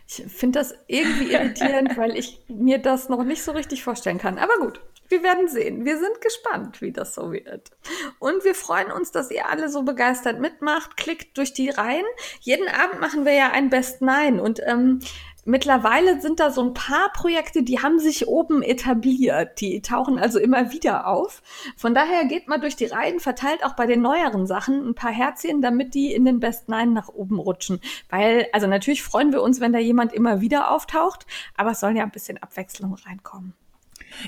Ich 0.08 0.24
finde 0.28 0.60
das 0.60 0.74
irgendwie 0.86 1.32
irritierend, 1.32 1.96
weil 1.96 2.16
ich 2.16 2.40
mir 2.48 2.78
das 2.78 3.08
noch 3.08 3.24
nicht 3.24 3.42
so 3.42 3.52
richtig 3.52 3.82
vorstellen 3.82 4.18
kann. 4.18 4.38
Aber 4.38 4.58
gut, 4.58 4.80
wir 5.08 5.22
werden 5.22 5.48
sehen. 5.48 5.84
Wir 5.84 5.98
sind 5.98 6.20
gespannt, 6.20 6.80
wie 6.80 6.92
das 6.92 7.14
so 7.14 7.32
wird. 7.32 7.70
Und 8.18 8.44
wir 8.44 8.54
freuen 8.54 8.90
uns, 8.90 9.12
dass 9.12 9.30
ihr 9.30 9.48
alle 9.48 9.68
so 9.68 9.82
begeistert 9.82 10.40
mitmacht. 10.40 10.96
Klickt 10.96 11.36
durch 11.38 11.52
die 11.52 11.70
Reihen. 11.70 12.04
Jeden 12.40 12.68
Abend 12.68 13.00
machen 13.00 13.24
wir 13.24 13.32
ja 13.32 13.50
ein 13.50 13.70
Best 13.70 14.02
Nine. 14.02 14.42
Und 14.42 14.60
ähm, 14.64 15.00
mittlerweile 15.46 16.20
sind 16.20 16.40
da 16.40 16.50
so 16.50 16.62
ein 16.62 16.74
paar 16.74 17.12
Projekte, 17.12 17.62
die 17.62 17.80
haben 17.80 17.98
sich 17.98 18.28
oben 18.28 18.62
etabliert. 18.62 19.60
Die 19.60 19.80
tauchen 19.80 20.18
also 20.18 20.38
immer 20.38 20.72
wieder 20.72 21.06
auf. 21.06 21.42
Von 21.76 21.94
daher 21.94 22.24
geht 22.26 22.48
mal 22.48 22.58
durch 22.58 22.76
die 22.76 22.86
Reihen, 22.86 23.20
verteilt 23.20 23.64
auch 23.64 23.74
bei 23.74 23.86
den 23.86 24.02
neueren 24.02 24.46
Sachen 24.46 24.86
ein 24.86 24.94
paar 24.94 25.12
Herzchen, 25.12 25.62
damit 25.62 25.94
die 25.94 26.12
in 26.12 26.24
den 26.24 26.40
Best 26.40 26.68
Nine 26.68 26.92
nach 26.92 27.08
oben 27.08 27.38
rutschen. 27.38 27.80
Weil, 28.10 28.46
also 28.52 28.66
natürlich 28.66 29.02
freuen 29.02 29.32
wir 29.32 29.42
uns, 29.42 29.60
wenn 29.60 29.72
da 29.72 29.78
jemand 29.78 30.12
immer 30.12 30.40
wieder 30.40 30.70
auftaucht, 30.70 31.26
aber 31.56 31.70
es 31.70 31.80
soll 31.80 31.96
ja 31.96 32.02
ein 32.02 32.10
bisschen 32.10 32.42
Abwechslung 32.42 32.94
reinkommen. 32.94 33.54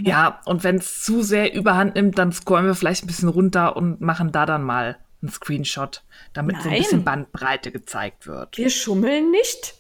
Ja, 0.02 0.40
und 0.44 0.64
wenn 0.64 0.76
es 0.76 1.02
zu 1.02 1.22
sehr 1.22 1.54
überhand 1.54 1.94
nimmt, 1.94 2.18
dann 2.18 2.32
scrollen 2.32 2.66
wir 2.66 2.74
vielleicht 2.74 3.04
ein 3.04 3.06
bisschen 3.06 3.28
runter 3.28 3.76
und 3.76 4.00
machen 4.00 4.32
da 4.32 4.46
dann 4.46 4.62
mal 4.62 4.98
einen 5.22 5.30
Screenshot, 5.30 6.04
damit 6.32 6.56
so 6.56 6.68
ein 6.68 6.74
Nein. 6.74 6.82
bisschen 6.82 7.04
Bandbreite 7.04 7.72
gezeigt 7.72 8.26
wird. 8.26 8.56
Wir 8.56 8.70
schummeln 8.70 9.30
nicht. 9.30 9.74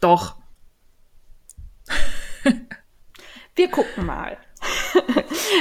Doch, 0.00 0.36
Wir 3.56 3.68
gucken 3.68 4.06
mal. 4.06 4.36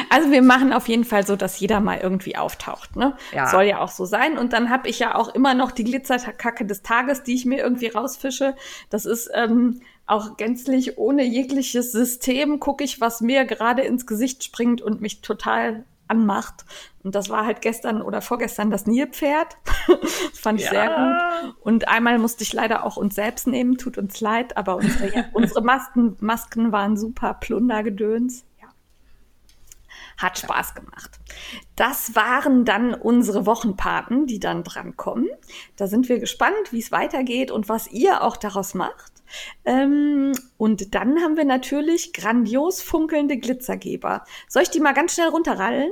Also 0.10 0.32
wir 0.32 0.42
machen 0.42 0.74
auf 0.74 0.88
jeden 0.88 1.04
Fall 1.04 1.26
so, 1.26 1.36
dass 1.36 1.60
jeder 1.60 1.80
mal 1.80 2.00
irgendwie 2.00 2.36
auftaucht. 2.36 2.96
Ne? 2.96 3.16
Ja. 3.32 3.48
Soll 3.48 3.64
ja 3.64 3.80
auch 3.80 3.90
so 3.90 4.06
sein. 4.06 4.38
Und 4.38 4.54
dann 4.54 4.70
habe 4.70 4.88
ich 4.90 5.00
ja 5.00 5.16
auch 5.16 5.34
immer 5.34 5.54
noch 5.54 5.72
die 5.72 5.84
Glitzerkacke 5.84 6.66
des 6.66 6.82
Tages, 6.82 7.24
die 7.24 7.36
ich 7.36 7.46
mir 7.46 7.60
irgendwie 7.60 7.88
rausfische. 7.88 8.56
Das 8.90 9.06
ist 9.06 9.30
ähm, 9.34 9.82
auch 10.06 10.38
gänzlich 10.38 10.98
ohne 10.98 11.24
jegliches 11.24 11.92
System. 11.92 12.60
Gucke 12.60 12.84
ich, 12.84 13.00
was 13.02 13.22
mir 13.22 13.46
gerade 13.46 13.84
ins 13.84 14.08
Gesicht 14.08 14.44
springt 14.44 14.82
und 14.82 15.02
mich 15.02 15.22
total 15.22 15.86
anmacht. 16.10 16.66
Und 17.04 17.16
das 17.16 17.30
war 17.30 17.46
halt 17.46 17.62
gestern 17.62 18.02
oder 18.02 18.22
vorgestern 18.22 18.72
das 18.72 18.86
Nilpferd. 18.86 19.58
das 19.88 20.40
fand 20.40 20.60
ich 20.60 20.66
Ja. 20.66 20.72
sehr 20.72 20.88
gut. 21.44 21.56
Und 21.62 21.88
einmal 21.88 22.20
musste 22.20 22.44
ich 22.44 22.54
leider 22.54 22.84
auch 22.86 22.98
uns 22.98 23.16
selbst 23.16 23.48
nehmen, 23.48 23.78
tut 23.78 23.98
uns 23.98 24.20
leid, 24.22 24.58
aber 24.58 24.76
unsere, 24.78 25.26
unsere 25.34 25.62
Masken, 25.62 26.18
Masken 26.20 26.72
waren 26.72 26.98
super 26.98 27.34
Plundergedöns. 27.36 28.46
Ja. 28.62 28.68
Hat 30.18 30.38
Spaß 30.40 30.76
gemacht. 30.76 31.20
Das 31.76 32.16
waren 32.16 32.66
dann 32.66 32.94
unsere 32.94 33.46
Wochenpaten, 33.46 34.28
die 34.28 34.40
dann 34.40 34.64
dran 34.64 34.98
kommen. 34.98 35.28
Da 35.78 35.88
sind 35.88 36.10
wir 36.10 36.20
gespannt, 36.20 36.72
wie 36.72 36.80
es 36.80 36.92
weitergeht 36.92 37.52
und 37.52 37.70
was 37.70 37.88
ihr 37.88 38.24
auch 38.24 38.36
daraus 38.36 38.74
macht. 38.74 39.14
Ähm, 39.66 40.34
und 40.58 40.96
dann 40.96 41.22
haben 41.22 41.38
wir 41.38 41.46
natürlich 41.46 42.14
grandios 42.14 42.82
funkelnde 42.82 43.38
Glitzergeber. 43.38 44.24
Soll 44.48 44.64
ich 44.64 44.70
die 44.70 44.80
mal 44.80 44.94
ganz 44.94 45.14
schnell 45.14 45.30
runterrallen? 45.30 45.92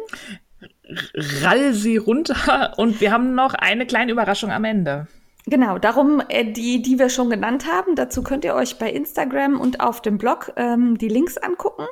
rall 1.44 1.74
sie 1.74 1.98
runter 1.98 2.74
und 2.77 3.01
wir 3.01 3.12
haben 3.12 3.36
noch 3.36 3.53
eine 3.53 3.86
kleine 3.86 4.12
Überraschung 4.12 4.51
am 4.51 4.63
Ende. 4.63 5.08
Genau, 5.50 5.77
darum 5.77 6.22
äh, 6.27 6.44
die, 6.44 6.82
die 6.82 7.00
wir 7.00 7.08
schon 7.08 7.29
genannt 7.29 7.72
haben. 7.72 7.96
Dazu 7.96 8.22
könnt 8.22 8.44
ihr 8.44 8.53
euch 8.53 8.77
bei 8.79 8.91
Instagram 8.91 9.62
und 9.62 9.79
auf 9.79 10.01
dem 10.01 10.17
Blog 10.17 10.51
ähm, 10.58 10.98
die 10.98 11.08
Links 11.08 11.38
angucken. 11.38 11.86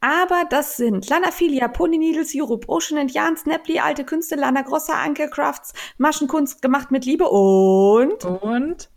Aber 0.00 0.44
das 0.48 0.78
sind 0.78 1.06
Lanafilia, 1.10 1.68
Pony 1.68 1.98
Needles 1.98 2.32
Europe, 2.34 2.66
Ocean 2.66 2.98
and 2.98 3.12
Yarn, 3.12 3.36
Snapply, 3.36 3.78
Alte 3.78 4.04
Künste, 4.04 4.36
Lana 4.36 4.62
Grossa, 4.62 4.94
Anke 4.94 5.28
Crafts, 5.28 5.74
Maschenkunst 5.98 6.62
gemacht 6.62 6.90
mit 6.90 7.04
Liebe 7.04 7.28
und 7.28 8.24
Und 8.24 8.88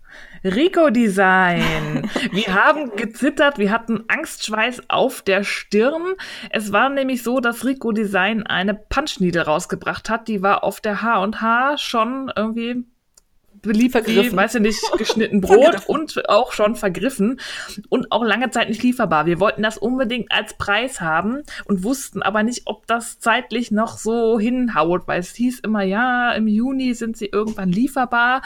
Rico 0.44 0.90
Design. 0.90 2.08
Wir 2.32 2.54
haben 2.54 2.94
gezittert, 2.96 3.58
wir 3.58 3.70
hatten 3.70 4.04
Angstschweiß 4.08 4.82
auf 4.88 5.22
der 5.22 5.44
Stirn. 5.44 6.14
Es 6.50 6.72
war 6.72 6.88
nämlich 6.90 7.22
so, 7.22 7.40
dass 7.40 7.64
Rico 7.64 7.92
Design 7.92 8.44
eine 8.44 8.74
Punchneedle 8.74 9.46
rausgebracht 9.46 10.08
hat. 10.10 10.28
Die 10.28 10.42
war 10.42 10.64
auf 10.64 10.80
der 10.80 11.02
H&H 11.02 11.78
schon 11.78 12.32
irgendwie 12.34 12.84
beliebt 13.62 13.94
wie, 13.94 14.02
Vergriffen. 14.02 14.36
weiß 14.36 14.56
ich 14.56 14.60
nicht, 14.60 14.80
geschnitten 14.98 15.40
Brot 15.40 15.86
und 15.86 16.28
auch 16.28 16.52
schon 16.52 16.74
vergriffen 16.74 17.40
und 17.88 18.12
auch 18.12 18.24
lange 18.24 18.50
Zeit 18.50 18.68
nicht 18.68 18.82
lieferbar. 18.82 19.26
Wir 19.26 19.40
wollten 19.40 19.62
das 19.62 19.78
unbedingt 19.78 20.30
als 20.30 20.54
Preis 20.56 21.00
haben 21.00 21.42
und 21.64 21.82
wussten 21.82 22.22
aber 22.22 22.42
nicht, 22.42 22.62
ob 22.66 22.86
das 22.86 23.18
zeitlich 23.18 23.70
noch 23.70 23.98
so 23.98 24.38
hinhaut, 24.38 25.06
weil 25.06 25.20
es 25.20 25.34
hieß 25.34 25.60
immer, 25.60 25.82
ja, 25.82 26.32
im 26.32 26.46
Juni 26.46 26.94
sind 26.94 27.16
sie 27.16 27.26
irgendwann 27.26 27.70
lieferbar 27.70 28.42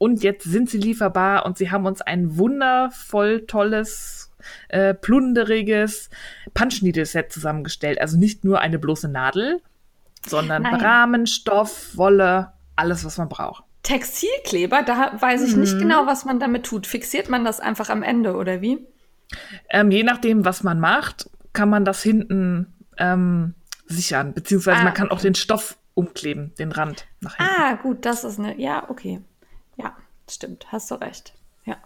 und 0.00 0.22
jetzt 0.22 0.44
sind 0.44 0.70
sie 0.70 0.78
lieferbar 0.78 1.44
und 1.44 1.58
sie 1.58 1.70
haben 1.70 1.84
uns 1.84 2.00
ein 2.00 2.38
wundervoll 2.38 3.44
tolles, 3.46 4.32
äh, 4.70 4.94
plunderiges 4.94 6.08
Punch-Needle-Set 6.54 7.30
zusammengestellt. 7.30 8.00
Also 8.00 8.16
nicht 8.18 8.42
nur 8.42 8.60
eine 8.60 8.78
bloße 8.78 9.08
Nadel, 9.08 9.60
sondern 10.26 10.62
Nein. 10.62 10.76
Rahmen, 10.76 11.26
Stoff, 11.26 11.98
Wolle, 11.98 12.54
alles, 12.76 13.04
was 13.04 13.18
man 13.18 13.28
braucht. 13.28 13.64
Textilkleber. 13.82 14.82
Da 14.84 15.20
weiß 15.20 15.42
ich 15.42 15.54
nicht 15.56 15.78
genau, 15.78 16.06
was 16.06 16.24
man 16.24 16.40
damit 16.40 16.64
tut. 16.64 16.86
Fixiert 16.86 17.28
man 17.28 17.44
das 17.44 17.60
einfach 17.60 17.90
am 17.90 18.02
Ende 18.02 18.36
oder 18.36 18.62
wie? 18.62 18.78
Ähm, 19.68 19.90
je 19.90 20.02
nachdem, 20.02 20.46
was 20.46 20.62
man 20.62 20.80
macht, 20.80 21.28
kann 21.52 21.68
man 21.68 21.84
das 21.84 22.02
hinten 22.02 22.72
ähm, 22.96 23.52
sichern, 23.84 24.32
beziehungsweise 24.32 24.80
Ah, 24.80 24.84
man 24.84 24.94
kann 24.94 25.08
auch 25.08 25.18
okay. 25.18 25.28
den 25.28 25.34
Stoff 25.34 25.76
umkleben, 25.92 26.54
den 26.58 26.72
Rand 26.72 27.06
nach 27.20 27.36
hinten. 27.36 27.52
Ah, 27.54 27.74
gut, 27.74 28.06
das 28.06 28.24
ist 28.24 28.38
eine. 28.38 28.58
Ja, 28.58 28.88
okay. 28.88 29.20
Stimmt, 30.30 30.70
hast 30.72 30.90
du 30.90 30.94
recht. 30.94 31.34
Ja. 31.64 31.76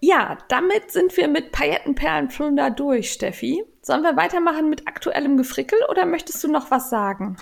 Ja, 0.00 0.38
damit 0.48 0.90
sind 0.90 1.16
wir 1.16 1.28
mit 1.28 1.52
Paillettenperlenplunder 1.52 2.70
durch, 2.70 3.12
Steffi. 3.12 3.64
Sollen 3.82 4.02
wir 4.02 4.16
weitermachen 4.16 4.68
mit 4.68 4.88
aktuellem 4.88 5.36
Gefrickel 5.36 5.78
oder 5.88 6.06
möchtest 6.06 6.42
du 6.42 6.48
noch 6.48 6.70
was 6.70 6.90
sagen? 6.90 7.36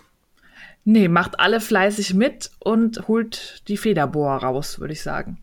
Nee, 0.84 1.08
macht 1.08 1.40
alle 1.40 1.60
fleißig 1.60 2.14
mit 2.14 2.50
und 2.58 3.08
holt 3.08 3.66
die 3.68 3.76
Federbohr 3.76 4.32
raus, 4.36 4.78
würde 4.78 4.92
ich 4.92 5.02
sagen. 5.02 5.38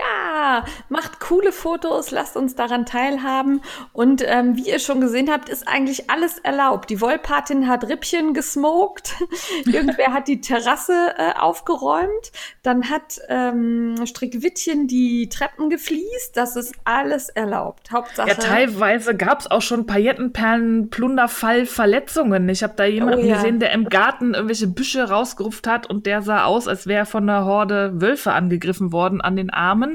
Ja, 0.00 0.64
macht 0.88 1.20
coole 1.20 1.52
Fotos, 1.52 2.10
lasst 2.10 2.36
uns 2.36 2.54
daran 2.54 2.86
teilhaben. 2.86 3.60
Und 3.92 4.22
ähm, 4.26 4.56
wie 4.56 4.68
ihr 4.68 4.78
schon 4.78 5.00
gesehen 5.00 5.30
habt, 5.30 5.48
ist 5.48 5.66
eigentlich 5.68 6.10
alles 6.10 6.38
erlaubt. 6.38 6.90
Die 6.90 7.00
Wollpatin 7.00 7.68
hat 7.68 7.88
Rippchen 7.88 8.32
gesmoked, 8.34 9.14
irgendwer 9.66 10.12
hat 10.12 10.28
die 10.28 10.40
Terrasse 10.40 11.14
äh, 11.18 11.32
aufgeräumt, 11.38 12.32
dann 12.62 12.88
hat 12.88 13.20
ähm, 13.28 13.96
Strickwittchen 14.06 14.86
die 14.86 15.28
Treppen 15.28 15.70
gefliest. 15.70 16.36
Das 16.36 16.56
ist 16.56 16.74
alles 16.84 17.28
erlaubt. 17.28 17.90
Hauptsache. 17.92 18.28
Ja, 18.28 18.34
teilweise 18.34 19.16
gab 19.16 19.40
es 19.40 19.50
auch 19.50 19.62
schon 19.62 19.86
Paillettenperlen, 19.86 20.90
Plunderfall, 20.90 21.66
Verletzungen. 21.66 22.48
Ich 22.48 22.62
habe 22.62 22.74
da 22.76 22.84
jemanden 22.84 23.20
Oh 23.20 23.24
ja. 23.24 23.36
gesehen, 23.36 23.58
der 23.60 23.72
im 23.72 23.88
Garten 23.88 24.34
irgendwelche 24.34 24.66
Büsche 24.68 25.08
rausgerupft 25.08 25.66
hat 25.66 25.86
und 25.88 26.06
der 26.06 26.22
sah 26.22 26.44
aus, 26.44 26.68
als 26.68 26.86
wäre 26.86 27.00
er 27.00 27.06
von 27.06 27.28
einer 27.28 27.44
Horde 27.44 28.00
Wölfe 28.00 28.32
angegriffen 28.32 28.92
worden 28.92 29.20
an 29.20 29.36
den 29.36 29.50
Armen. 29.50 29.89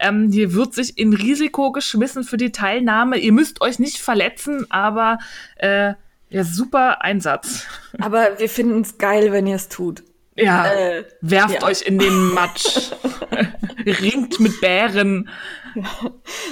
Ähm, 0.00 0.30
hier 0.30 0.52
wird 0.54 0.74
sich 0.74 0.98
in 0.98 1.12
Risiko 1.14 1.72
geschmissen 1.72 2.24
für 2.24 2.36
die 2.36 2.52
Teilnahme. 2.52 3.18
Ihr 3.18 3.32
müsst 3.32 3.60
euch 3.60 3.78
nicht 3.78 3.98
verletzen, 3.98 4.66
aber 4.70 5.18
äh, 5.56 5.94
ja, 6.30 6.44
super 6.44 7.02
Einsatz. 7.02 7.66
Aber 8.00 8.38
wir 8.38 8.50
finden 8.50 8.82
es 8.82 8.98
geil, 8.98 9.32
wenn 9.32 9.46
ihr 9.46 9.56
es 9.56 9.68
tut. 9.68 10.02
Ja, 10.36 10.70
Äh, 10.72 11.04
werft 11.22 11.62
ja. 11.62 11.66
euch 11.66 11.82
in 11.82 11.98
den 11.98 12.34
Matsch. 12.34 12.92
Ringt 13.86 14.38
mit 14.38 14.60
Bären. 14.60 15.30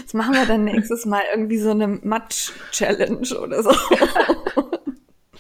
Das 0.03 0.15
machen 0.15 0.35
wir 0.35 0.47
dann 0.47 0.65
nächstes 0.65 1.05
Mal 1.05 1.23
irgendwie 1.31 1.59
so 1.59 1.71
eine 1.71 1.89
Matsch-Challenge 1.89 3.39
oder 3.39 3.63
so. 3.63 3.71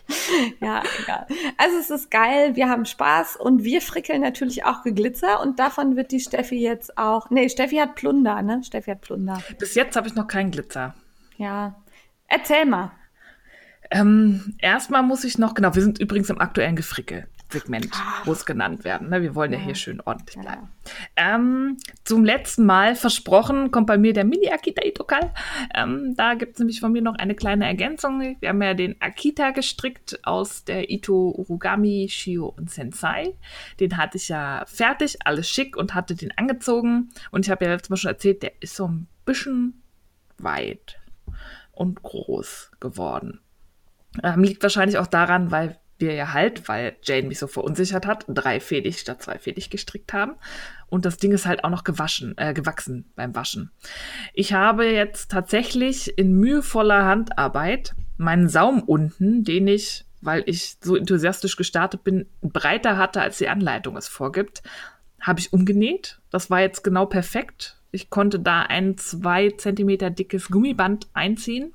ja, 0.60 0.82
egal. 1.02 1.26
Also 1.56 1.78
es 1.78 1.90
ist 1.90 2.10
geil, 2.10 2.56
wir 2.56 2.68
haben 2.68 2.84
Spaß 2.84 3.36
und 3.36 3.64
wir 3.64 3.80
frickeln 3.80 4.20
natürlich 4.20 4.64
auch 4.64 4.82
Geglitzer 4.82 5.40
und 5.40 5.58
davon 5.58 5.96
wird 5.96 6.12
die 6.12 6.20
Steffi 6.20 6.56
jetzt 6.56 6.96
auch. 6.96 7.30
Nee, 7.30 7.48
Steffi 7.48 7.76
hat 7.76 7.94
Plunder, 7.94 8.42
ne? 8.42 8.62
Steffi 8.64 8.90
hat 8.90 9.00
Plunder. 9.00 9.42
Bis 9.58 9.74
jetzt 9.74 9.96
habe 9.96 10.08
ich 10.08 10.14
noch 10.14 10.26
keinen 10.26 10.50
Glitzer. 10.50 10.94
Ja. 11.36 11.74
Erzähl 12.28 12.66
mal. 12.66 12.92
Ähm, 13.90 14.56
erstmal 14.58 15.02
muss 15.02 15.24
ich 15.24 15.38
noch, 15.38 15.54
genau, 15.54 15.74
wir 15.74 15.82
sind 15.82 16.00
übrigens 16.00 16.30
im 16.30 16.40
aktuellen 16.40 16.76
Wo 18.24 18.32
es 18.32 18.44
genannt 18.44 18.84
werden. 18.84 19.10
Ne? 19.10 19.22
Wir 19.22 19.34
wollen 19.34 19.52
ja, 19.52 19.58
hier 19.58 19.74
schön 19.74 20.00
ordentlich 20.00 20.36
bleiben. 20.38 20.68
Ähm, 21.14 21.76
zum 22.04 22.24
letzten 22.24 22.66
Mal 22.66 22.96
versprochen, 22.96 23.70
kommt 23.70 23.86
bei 23.86 23.98
mir 23.98 24.12
der 24.12 24.24
Mini-Akita 24.24 24.82
Itokal. 24.84 25.32
Ähm, 25.74 26.14
da 26.16 26.34
gibt 26.34 26.54
es 26.54 26.58
nämlich 26.58 26.80
von 26.80 26.92
mir 26.92 27.02
noch 27.02 27.14
eine 27.14 27.34
kleine 27.34 27.66
Ergänzung. 27.66 28.36
Wir 28.40 28.48
haben 28.48 28.62
ja 28.62 28.74
den 28.74 29.00
Akita 29.00 29.50
gestrickt 29.50 30.18
aus 30.24 30.64
der 30.64 30.90
Ito 30.90 31.34
Urugami, 31.36 32.08
Shio 32.10 32.46
und 32.46 32.70
Sensei. 32.70 33.34
Den 33.78 33.96
hatte 33.96 34.16
ich 34.16 34.28
ja 34.28 34.64
fertig, 34.66 35.18
alles 35.24 35.48
schick 35.48 35.76
und 35.76 35.94
hatte 35.94 36.16
den 36.16 36.36
angezogen. 36.36 37.10
Und 37.30 37.46
ich 37.46 37.50
habe 37.50 37.64
ja 37.64 37.72
letztes 37.72 37.90
Mal 37.90 37.96
schon 37.96 38.10
erzählt, 38.10 38.42
der 38.42 38.52
ist 38.60 38.74
so 38.76 38.88
ein 38.88 39.06
bisschen 39.24 39.82
weit 40.38 40.98
und 41.72 42.02
groß 42.02 42.72
geworden. 42.80 43.40
Ähm, 44.22 44.42
liegt 44.42 44.62
wahrscheinlich 44.62 44.98
auch 44.98 45.06
daran, 45.06 45.50
weil 45.50 45.78
wir 45.98 46.14
ja 46.14 46.32
halt, 46.32 46.68
weil 46.68 46.96
Jane 47.02 47.28
mich 47.28 47.38
so 47.38 47.46
verunsichert 47.46 48.06
hat, 48.06 48.24
dreifädig 48.28 48.98
statt 48.98 49.22
zweifädig 49.22 49.70
gestrickt 49.70 50.12
haben. 50.12 50.34
Und 50.88 51.04
das 51.04 51.16
Ding 51.16 51.32
ist 51.32 51.46
halt 51.46 51.64
auch 51.64 51.70
noch 51.70 51.84
gewaschen, 51.84 52.34
äh, 52.36 52.54
gewachsen 52.54 53.10
beim 53.16 53.34
Waschen. 53.34 53.70
Ich 54.34 54.52
habe 54.52 54.86
jetzt 54.86 55.30
tatsächlich 55.30 56.16
in 56.18 56.38
mühevoller 56.38 57.04
Handarbeit 57.04 57.94
meinen 58.16 58.48
Saum 58.48 58.82
unten, 58.82 59.44
den 59.44 59.68
ich, 59.68 60.04
weil 60.20 60.42
ich 60.46 60.76
so 60.80 60.96
enthusiastisch 60.96 61.56
gestartet 61.56 62.04
bin, 62.04 62.26
breiter 62.40 62.96
hatte, 62.96 63.20
als 63.20 63.38
die 63.38 63.48
Anleitung 63.48 63.96
es 63.96 64.08
vorgibt, 64.08 64.62
habe 65.20 65.40
ich 65.40 65.52
umgenäht. 65.52 66.20
Das 66.30 66.50
war 66.50 66.60
jetzt 66.60 66.84
genau 66.84 67.06
perfekt. 67.06 67.78
Ich 67.90 68.10
konnte 68.10 68.38
da 68.38 68.62
ein 68.62 68.96
zwei 68.96 69.50
Zentimeter 69.50 70.10
dickes 70.10 70.48
Gummiband 70.48 71.08
einziehen 71.14 71.72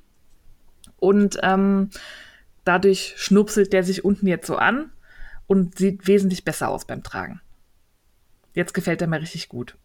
und 0.96 1.38
ähm, 1.42 1.90
dadurch 2.64 3.14
schnupselt 3.16 3.72
der 3.72 3.84
sich 3.84 4.04
unten 4.04 4.26
jetzt 4.26 4.46
so 4.46 4.56
an 4.56 4.92
und 5.46 5.78
sieht 5.78 6.06
wesentlich 6.06 6.44
besser 6.44 6.68
aus 6.68 6.86
beim 6.86 7.02
Tragen. 7.02 7.40
Jetzt 8.54 8.74
gefällt 8.74 9.00
er 9.00 9.08
mir 9.08 9.20
richtig 9.20 9.48
gut. 9.48 9.76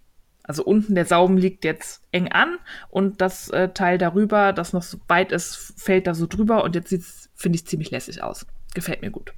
Also 0.43 0.63
unten 0.63 0.95
der 0.95 1.05
Saum 1.05 1.35
liegt 1.35 1.65
jetzt 1.65 2.01
eng 2.11 2.31
an 2.31 2.57
und 2.89 3.19
das 3.19 3.49
äh, 3.49 3.69
Teil 3.69 3.97
darüber, 3.97 4.53
das 4.53 4.71
noch 4.71 4.83
so 4.83 4.97
weit 5.07 5.33
ist, 5.33 5.73
fällt 5.75 6.07
da 6.07 6.13
so 6.13 6.25
drüber 6.25 6.63
und 6.63 6.73
jetzt 6.73 6.89
sieht's, 6.89 7.29
finde 7.35 7.57
ich, 7.57 7.67
ziemlich 7.67 7.91
lässig 7.91 8.23
aus. 8.23 8.45
Gefällt 8.73 9.01
mir 9.01 9.11
gut. 9.11 9.33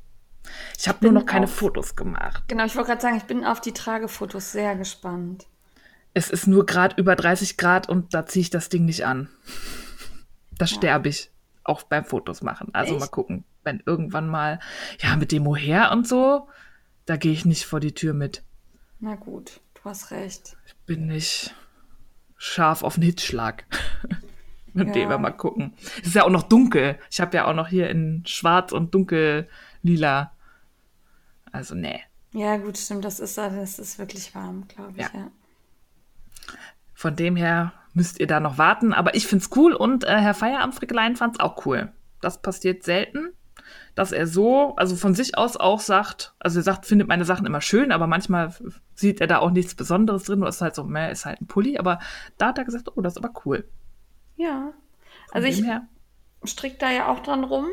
Ich 0.77 0.87
habe 0.87 0.99
nur 1.03 1.11
noch 1.11 1.25
keine 1.25 1.45
auf, 1.45 1.53
Fotos 1.53 1.95
gemacht. 1.95 2.43
Genau, 2.47 2.65
ich 2.65 2.75
wollte 2.75 2.89
gerade 2.89 3.01
sagen, 3.01 3.17
ich 3.17 3.23
bin 3.23 3.43
auf 3.43 3.59
die 3.59 3.73
Tragefotos 3.73 4.51
sehr 4.51 4.75
gespannt. 4.75 5.47
Es 6.13 6.29
ist 6.29 6.47
nur 6.47 6.65
gerade 6.65 6.95
über 6.97 7.15
30 7.15 7.57
Grad 7.57 7.89
und 7.89 8.13
da 8.13 8.25
ziehe 8.25 8.41
ich 8.41 8.49
das 8.49 8.69
Ding 8.69 8.85
nicht 8.85 9.05
an. 9.05 9.29
Da 10.57 10.65
ja. 10.65 10.67
sterbe 10.67 11.09
ich. 11.09 11.31
Auch 11.69 11.83
beim 11.83 12.03
Fotos 12.03 12.41
machen. 12.41 12.69
Also 12.73 12.93
Echt? 12.93 13.01
mal 13.01 13.07
gucken, 13.07 13.43
wenn 13.63 13.83
irgendwann 13.85 14.27
mal, 14.27 14.59
ja, 15.01 15.15
mit 15.15 15.31
dem 15.31 15.43
Mohair 15.43 15.91
und 15.91 16.07
so, 16.07 16.47
da 17.05 17.15
gehe 17.15 17.31
ich 17.31 17.45
nicht 17.45 17.65
vor 17.65 17.79
die 17.79 17.93
Tür 17.93 18.13
mit. 18.13 18.43
Na 18.99 19.15
gut, 19.15 19.61
du 19.75 19.81
hast 19.85 20.09
recht. 20.11 20.57
Ich 20.65 20.75
bin 20.87 21.07
nicht 21.07 21.53
scharf 22.37 22.83
auf 22.83 22.95
einen 22.95 23.03
Hitzschlag. 23.03 23.65
mit 24.73 24.87
ja. 24.87 24.93
dem 24.93 25.09
wir 25.09 25.17
mal 25.17 25.31
gucken. 25.31 25.73
Es 26.01 26.07
ist 26.07 26.15
ja 26.15 26.23
auch 26.23 26.29
noch 26.29 26.43
dunkel. 26.43 26.97
Ich 27.11 27.21
habe 27.21 27.35
ja 27.37 27.45
auch 27.45 27.53
noch 27.53 27.67
hier 27.67 27.89
in 27.89 28.23
schwarz 28.25 28.71
und 28.71 28.93
dunkel 28.93 29.47
lila. 29.83 30.31
Also, 31.51 31.75
nee. 31.75 32.01
Ja, 32.33 32.57
gut, 32.57 32.77
stimmt. 32.77 33.05
Das 33.05 33.19
ist, 33.19 33.37
das 33.37 33.79
ist 33.79 33.99
wirklich 33.99 34.33
warm, 34.35 34.67
glaube 34.67 34.93
ich. 34.95 35.03
Ja. 35.03 35.09
ja. 35.13 35.31
Von 36.93 37.15
dem 37.15 37.35
her 37.35 37.73
müsst 37.93 38.19
ihr 38.19 38.27
da 38.27 38.39
noch 38.39 38.57
warten. 38.57 38.93
Aber 38.93 39.15
ich 39.15 39.27
finde 39.27 39.43
es 39.43 39.55
cool 39.55 39.73
und 39.73 40.03
äh, 40.03 40.17
Herr 40.17 40.33
Feierabendfrickelein 40.33 41.15
fand 41.15 41.35
es 41.35 41.39
auch 41.39 41.65
cool. 41.65 41.91
Das 42.21 42.41
passiert 42.41 42.83
selten, 42.83 43.29
dass 43.95 44.11
er 44.11 44.27
so, 44.27 44.75
also 44.75 44.95
von 44.95 45.15
sich 45.15 45.37
aus 45.37 45.57
auch 45.57 45.79
sagt, 45.79 46.33
also 46.39 46.59
er 46.59 46.63
sagt, 46.63 46.85
findet 46.85 47.07
meine 47.07 47.25
Sachen 47.25 47.45
immer 47.45 47.61
schön, 47.61 47.91
aber 47.91 48.07
manchmal 48.07 48.53
sieht 48.95 49.21
er 49.21 49.27
da 49.27 49.39
auch 49.39 49.51
nichts 49.51 49.75
Besonderes 49.75 50.23
drin. 50.23 50.41
Oder 50.41 50.49
ist 50.49 50.61
halt 50.61 50.75
so, 50.75 50.83
mehr 50.83 51.11
ist 51.11 51.25
halt 51.25 51.41
ein 51.41 51.47
Pulli. 51.47 51.77
Aber 51.77 51.99
da 52.37 52.47
hat 52.47 52.57
er 52.57 52.65
gesagt, 52.65 52.89
oh, 52.95 53.01
das 53.01 53.13
ist 53.13 53.23
aber 53.23 53.33
cool. 53.45 53.67
Ja. 54.35 54.73
Also 55.31 55.47
ich 55.47 55.63
her. 55.63 55.87
strick 56.43 56.79
da 56.79 56.91
ja 56.91 57.07
auch 57.07 57.19
dran 57.19 57.43
rum 57.43 57.67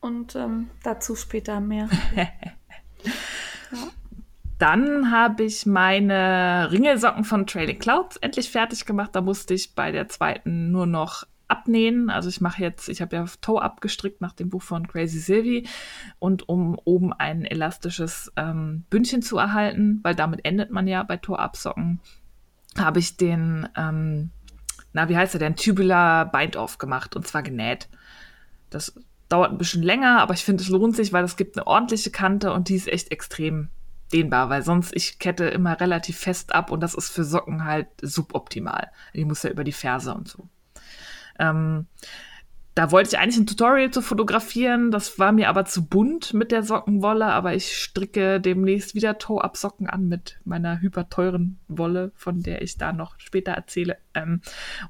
und 0.00 0.36
ähm, 0.36 0.70
dazu 0.82 1.16
später 1.16 1.60
mehr. 1.60 1.88
ja. 2.16 2.26
Dann 4.58 5.10
habe 5.10 5.44
ich 5.44 5.66
meine 5.66 6.68
Ringelsocken 6.70 7.24
von 7.24 7.46
Trailing 7.46 7.78
Clouds 7.78 8.16
endlich 8.18 8.50
fertig 8.50 8.86
gemacht. 8.86 9.10
Da 9.12 9.20
musste 9.20 9.54
ich 9.54 9.74
bei 9.74 9.90
der 9.90 10.08
zweiten 10.08 10.70
nur 10.70 10.86
noch 10.86 11.24
abnähen. 11.48 12.10
Also 12.10 12.28
ich 12.28 12.40
mache 12.40 12.62
jetzt, 12.62 12.88
ich 12.88 13.02
habe 13.02 13.16
ja 13.16 13.24
Toe 13.40 13.60
abgestrickt 13.60 14.20
nach 14.20 14.32
dem 14.32 14.50
Buch 14.50 14.62
von 14.62 14.88
Crazy 14.88 15.18
Sylvie 15.18 15.68
und 16.18 16.48
um 16.48 16.78
oben 16.84 17.12
ein 17.12 17.44
elastisches 17.44 18.32
ähm, 18.36 18.84
Bündchen 18.90 19.22
zu 19.22 19.38
erhalten, 19.38 20.00
weil 20.02 20.14
damit 20.14 20.44
endet 20.44 20.70
man 20.70 20.86
ja 20.86 21.02
bei 21.02 21.16
Toe 21.16 21.38
absocken, 21.38 22.00
habe 22.78 22.98
ich 22.98 23.16
den, 23.16 23.68
ähm, 23.76 24.30
na 24.92 25.08
wie 25.08 25.16
heißt 25.16 25.34
er, 25.34 25.40
den 25.40 25.56
Tubular 25.56 26.30
Bind-Off 26.30 26.78
gemacht 26.78 27.14
und 27.16 27.26
zwar 27.26 27.42
genäht. 27.42 27.88
Das 28.70 28.94
dauert 29.28 29.52
ein 29.52 29.58
bisschen 29.58 29.82
länger, 29.82 30.20
aber 30.20 30.34
ich 30.34 30.44
finde, 30.44 30.62
es 30.62 30.68
lohnt 30.68 30.96
sich, 30.96 31.12
weil 31.12 31.24
es 31.24 31.36
gibt 31.36 31.56
eine 31.56 31.66
ordentliche 31.66 32.10
Kante 32.10 32.52
und 32.52 32.68
die 32.68 32.76
ist 32.76 32.88
echt 32.88 33.10
extrem 33.12 33.68
dehnbar, 34.14 34.48
weil 34.48 34.62
sonst 34.62 34.94
ich 34.94 35.18
kette 35.18 35.44
immer 35.44 35.80
relativ 35.80 36.18
fest 36.18 36.54
ab 36.54 36.70
und 36.70 36.80
das 36.80 36.94
ist 36.94 37.10
für 37.10 37.24
Socken 37.24 37.64
halt 37.64 37.88
suboptimal. 38.00 38.90
Die 39.14 39.24
muss 39.24 39.42
ja 39.42 39.50
über 39.50 39.64
die 39.64 39.72
Ferse 39.72 40.14
und 40.14 40.28
so. 40.28 40.48
Ähm, 41.38 41.86
da 42.74 42.90
wollte 42.90 43.10
ich 43.10 43.18
eigentlich 43.18 43.36
ein 43.36 43.46
Tutorial 43.46 43.90
zu 43.92 44.02
fotografieren, 44.02 44.90
das 44.90 45.18
war 45.20 45.30
mir 45.30 45.48
aber 45.48 45.64
zu 45.64 45.86
bunt 45.86 46.34
mit 46.34 46.50
der 46.50 46.64
Sockenwolle, 46.64 47.26
aber 47.26 47.54
ich 47.54 47.76
stricke 47.76 48.40
demnächst 48.40 48.96
wieder 48.96 49.18
Toe-Up-Socken 49.18 49.88
an 49.88 50.08
mit 50.08 50.40
meiner 50.44 50.80
hyperteuren 50.80 51.60
Wolle, 51.68 52.10
von 52.16 52.42
der 52.42 52.62
ich 52.62 52.76
da 52.76 52.92
noch 52.92 53.14
später 53.18 53.52
erzähle. 53.52 53.98
Ähm, 54.14 54.40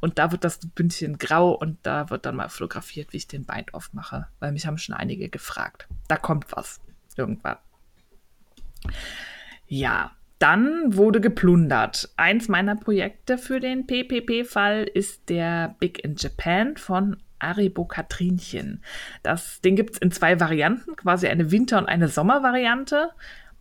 und 0.00 0.18
da 0.18 0.32
wird 0.32 0.44
das 0.44 0.60
Bündchen 0.60 1.18
grau 1.18 1.52
und 1.52 1.76
da 1.82 2.08
wird 2.08 2.24
dann 2.24 2.36
mal 2.36 2.48
fotografiert, 2.48 3.12
wie 3.12 3.18
ich 3.18 3.28
den 3.28 3.44
Bind-Off 3.44 3.92
mache, 3.92 4.28
weil 4.40 4.52
mich 4.52 4.66
haben 4.66 4.78
schon 4.78 4.94
einige 4.94 5.28
gefragt. 5.28 5.86
Da 6.08 6.16
kommt 6.16 6.46
was 6.52 6.80
irgendwann. 7.16 7.58
Ja, 9.66 10.12
dann 10.38 10.96
wurde 10.96 11.20
geplundert. 11.20 12.10
Eins 12.16 12.48
meiner 12.48 12.76
Projekte 12.76 13.38
für 13.38 13.60
den 13.60 13.86
PPP-Fall 13.86 14.84
ist 14.84 15.28
der 15.30 15.74
Big 15.78 16.04
in 16.04 16.16
Japan 16.16 16.76
von 16.76 17.16
Aribo 17.38 17.84
Katrinchen. 17.84 18.82
Das, 19.22 19.60
den 19.60 19.76
gibt 19.76 19.94
es 19.94 19.98
in 19.98 20.10
zwei 20.10 20.40
Varianten, 20.40 20.96
quasi 20.96 21.28
eine 21.28 21.50
Winter- 21.50 21.78
und 21.78 21.86
eine 21.86 22.08
Sommervariante. 22.08 23.10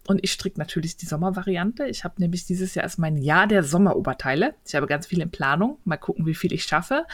Und 0.07 0.19
ich 0.21 0.33
stricke 0.33 0.59
natürlich 0.59 0.97
die 0.97 1.05
Sommervariante. 1.05 1.85
Ich 1.85 2.03
habe 2.03 2.15
nämlich 2.17 2.45
dieses 2.45 2.75
Jahr 2.75 2.83
erst 2.83 2.99
mein 2.99 3.17
Jahr 3.17 3.47
der 3.47 3.63
Sommeroberteile. 3.63 4.53
Ich 4.67 4.75
habe 4.75 4.85
ganz 4.85 5.07
viel 5.07 5.21
in 5.21 5.31
Planung. 5.31 5.77
Mal 5.85 5.97
gucken, 5.97 6.25
wie 6.25 6.35
viel 6.35 6.51
ich 6.51 6.63
schaffe. 6.63 7.05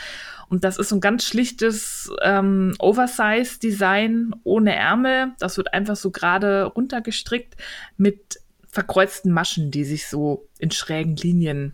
Und 0.49 0.63
das 0.63 0.77
ist 0.77 0.89
so 0.89 0.95
ein 0.95 1.01
ganz 1.01 1.23
schlichtes 1.23 2.11
ähm, 2.23 2.73
Oversize-Design 2.79 4.33
ohne 4.43 4.75
Ärmel. 4.75 5.33
Das 5.39 5.57
wird 5.57 5.73
einfach 5.73 5.95
so 5.95 6.09
gerade 6.09 6.63
runtergestrickt 6.63 7.57
mit 7.97 8.39
verkreuzten 8.67 9.31
Maschen, 9.31 9.69
die 9.69 9.83
sich 9.83 10.07
so 10.07 10.47
in 10.57 10.71
schrägen 10.71 11.15
Linien 11.15 11.73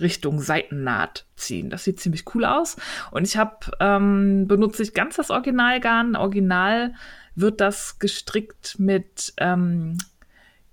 Richtung 0.00 0.40
Seitennaht 0.40 1.26
ziehen. 1.34 1.70
Das 1.70 1.82
sieht 1.82 1.98
ziemlich 1.98 2.24
cool 2.34 2.44
aus. 2.44 2.76
Und 3.10 3.26
ich 3.26 3.36
habe 3.36 3.72
ähm, 3.80 4.46
benutze 4.46 4.84
ich 4.84 4.94
ganz 4.94 5.16
das 5.16 5.30
Originalgarn. 5.30 6.14
Original 6.14 6.94
wird 7.34 7.60
das 7.60 7.98
gestrickt 7.98 8.76
mit 8.78 9.32
ähm, 9.38 9.98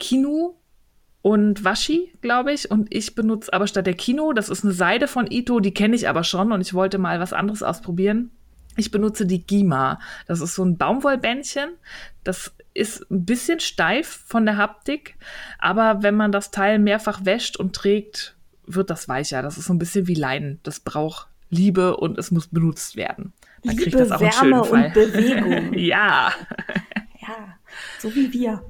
Kinu 0.05 0.53
und 1.23 1.63
Washi, 1.63 2.13
glaube 2.21 2.53
ich. 2.53 2.69
Und 2.69 2.93
ich 2.93 3.15
benutze 3.15 3.51
aber 3.51 3.65
statt 3.65 3.87
der 3.87 3.95
Kino, 3.95 4.33
das 4.33 4.49
ist 4.49 4.63
eine 4.63 4.73
Seide 4.73 5.07
von 5.07 5.25
Ito, 5.31 5.59
die 5.59 5.73
kenne 5.73 5.95
ich 5.95 6.07
aber 6.07 6.23
schon 6.23 6.51
und 6.51 6.61
ich 6.61 6.75
wollte 6.75 6.99
mal 6.99 7.19
was 7.19 7.33
anderes 7.33 7.63
ausprobieren. 7.63 8.29
Ich 8.77 8.91
benutze 8.91 9.25
die 9.25 9.41
Gima. 9.41 9.99
Das 10.27 10.41
ist 10.41 10.53
so 10.53 10.63
ein 10.63 10.77
Baumwollbändchen. 10.77 11.69
Das 12.23 12.53
ist 12.75 13.09
ein 13.09 13.25
bisschen 13.25 13.59
steif 13.59 14.23
von 14.27 14.45
der 14.45 14.57
Haptik, 14.57 15.15
aber 15.57 16.03
wenn 16.03 16.15
man 16.15 16.31
das 16.31 16.51
Teil 16.51 16.77
mehrfach 16.77 17.25
wäscht 17.25 17.57
und 17.57 17.75
trägt, 17.75 18.35
wird 18.67 18.91
das 18.91 19.09
weicher. 19.09 19.41
Das 19.41 19.57
ist 19.57 19.65
so 19.65 19.73
ein 19.73 19.79
bisschen 19.79 20.07
wie 20.07 20.13
Leinen. 20.13 20.59
Das 20.61 20.79
braucht 20.79 21.29
Liebe 21.49 21.97
und 21.97 22.19
es 22.19 22.29
muss 22.29 22.47
benutzt 22.47 22.97
werden. 22.97 23.33
Dann 23.63 23.77
Liebe, 23.77 23.83
kriegt 23.83 23.99
das 23.99 24.11
auch 24.11 24.21
Wärme 24.21 24.57
einen 24.57 24.65
schönen 24.65 24.65
Fall. 24.65 24.85
und 24.85 24.93
Bewegung. 24.93 25.73
ja. 25.79 26.31
Ja, 27.19 27.57
so 27.97 28.13
wie 28.13 28.31
wir. 28.31 28.61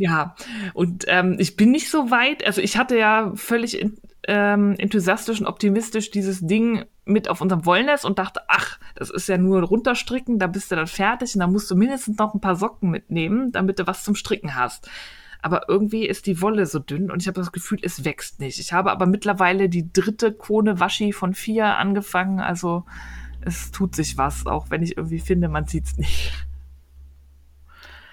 Ja, 0.00 0.34
und 0.72 1.04
ähm, 1.08 1.36
ich 1.38 1.56
bin 1.56 1.72
nicht 1.72 1.90
so 1.90 2.10
weit. 2.10 2.46
Also 2.46 2.62
ich 2.62 2.78
hatte 2.78 2.96
ja 2.96 3.32
völlig 3.34 3.78
in, 3.78 3.98
ähm, 4.26 4.74
enthusiastisch 4.78 5.40
und 5.40 5.46
optimistisch 5.46 6.10
dieses 6.10 6.40
Ding 6.40 6.86
mit 7.04 7.28
auf 7.28 7.42
unserem 7.42 7.66
Wollnest 7.66 8.06
und 8.06 8.18
dachte, 8.18 8.40
ach, 8.48 8.78
das 8.94 9.10
ist 9.10 9.28
ja 9.28 9.36
nur 9.36 9.62
runterstricken, 9.62 10.38
da 10.38 10.46
bist 10.46 10.70
du 10.70 10.76
dann 10.76 10.86
fertig 10.86 11.34
und 11.34 11.40
da 11.40 11.46
musst 11.46 11.70
du 11.70 11.76
mindestens 11.76 12.16
noch 12.16 12.32
ein 12.32 12.40
paar 12.40 12.56
Socken 12.56 12.88
mitnehmen, 12.88 13.52
damit 13.52 13.78
du 13.78 13.86
was 13.86 14.02
zum 14.02 14.14
Stricken 14.14 14.54
hast. 14.54 14.88
Aber 15.42 15.68
irgendwie 15.68 16.06
ist 16.06 16.24
die 16.24 16.40
Wolle 16.40 16.64
so 16.64 16.78
dünn 16.78 17.10
und 17.10 17.20
ich 17.20 17.28
habe 17.28 17.38
das 17.38 17.52
Gefühl, 17.52 17.80
es 17.82 18.02
wächst 18.02 18.40
nicht. 18.40 18.58
Ich 18.58 18.72
habe 18.72 18.92
aber 18.92 19.04
mittlerweile 19.04 19.68
die 19.68 19.92
dritte 19.92 20.32
Krone 20.32 20.80
Waschi 20.80 21.12
von 21.12 21.34
vier 21.34 21.76
angefangen, 21.76 22.40
also 22.40 22.86
es 23.42 23.70
tut 23.70 23.94
sich 23.94 24.16
was, 24.16 24.46
auch 24.46 24.70
wenn 24.70 24.82
ich 24.82 24.96
irgendwie 24.96 25.20
finde, 25.20 25.48
man 25.48 25.66
sieht's 25.66 25.98
nicht. 25.98 26.32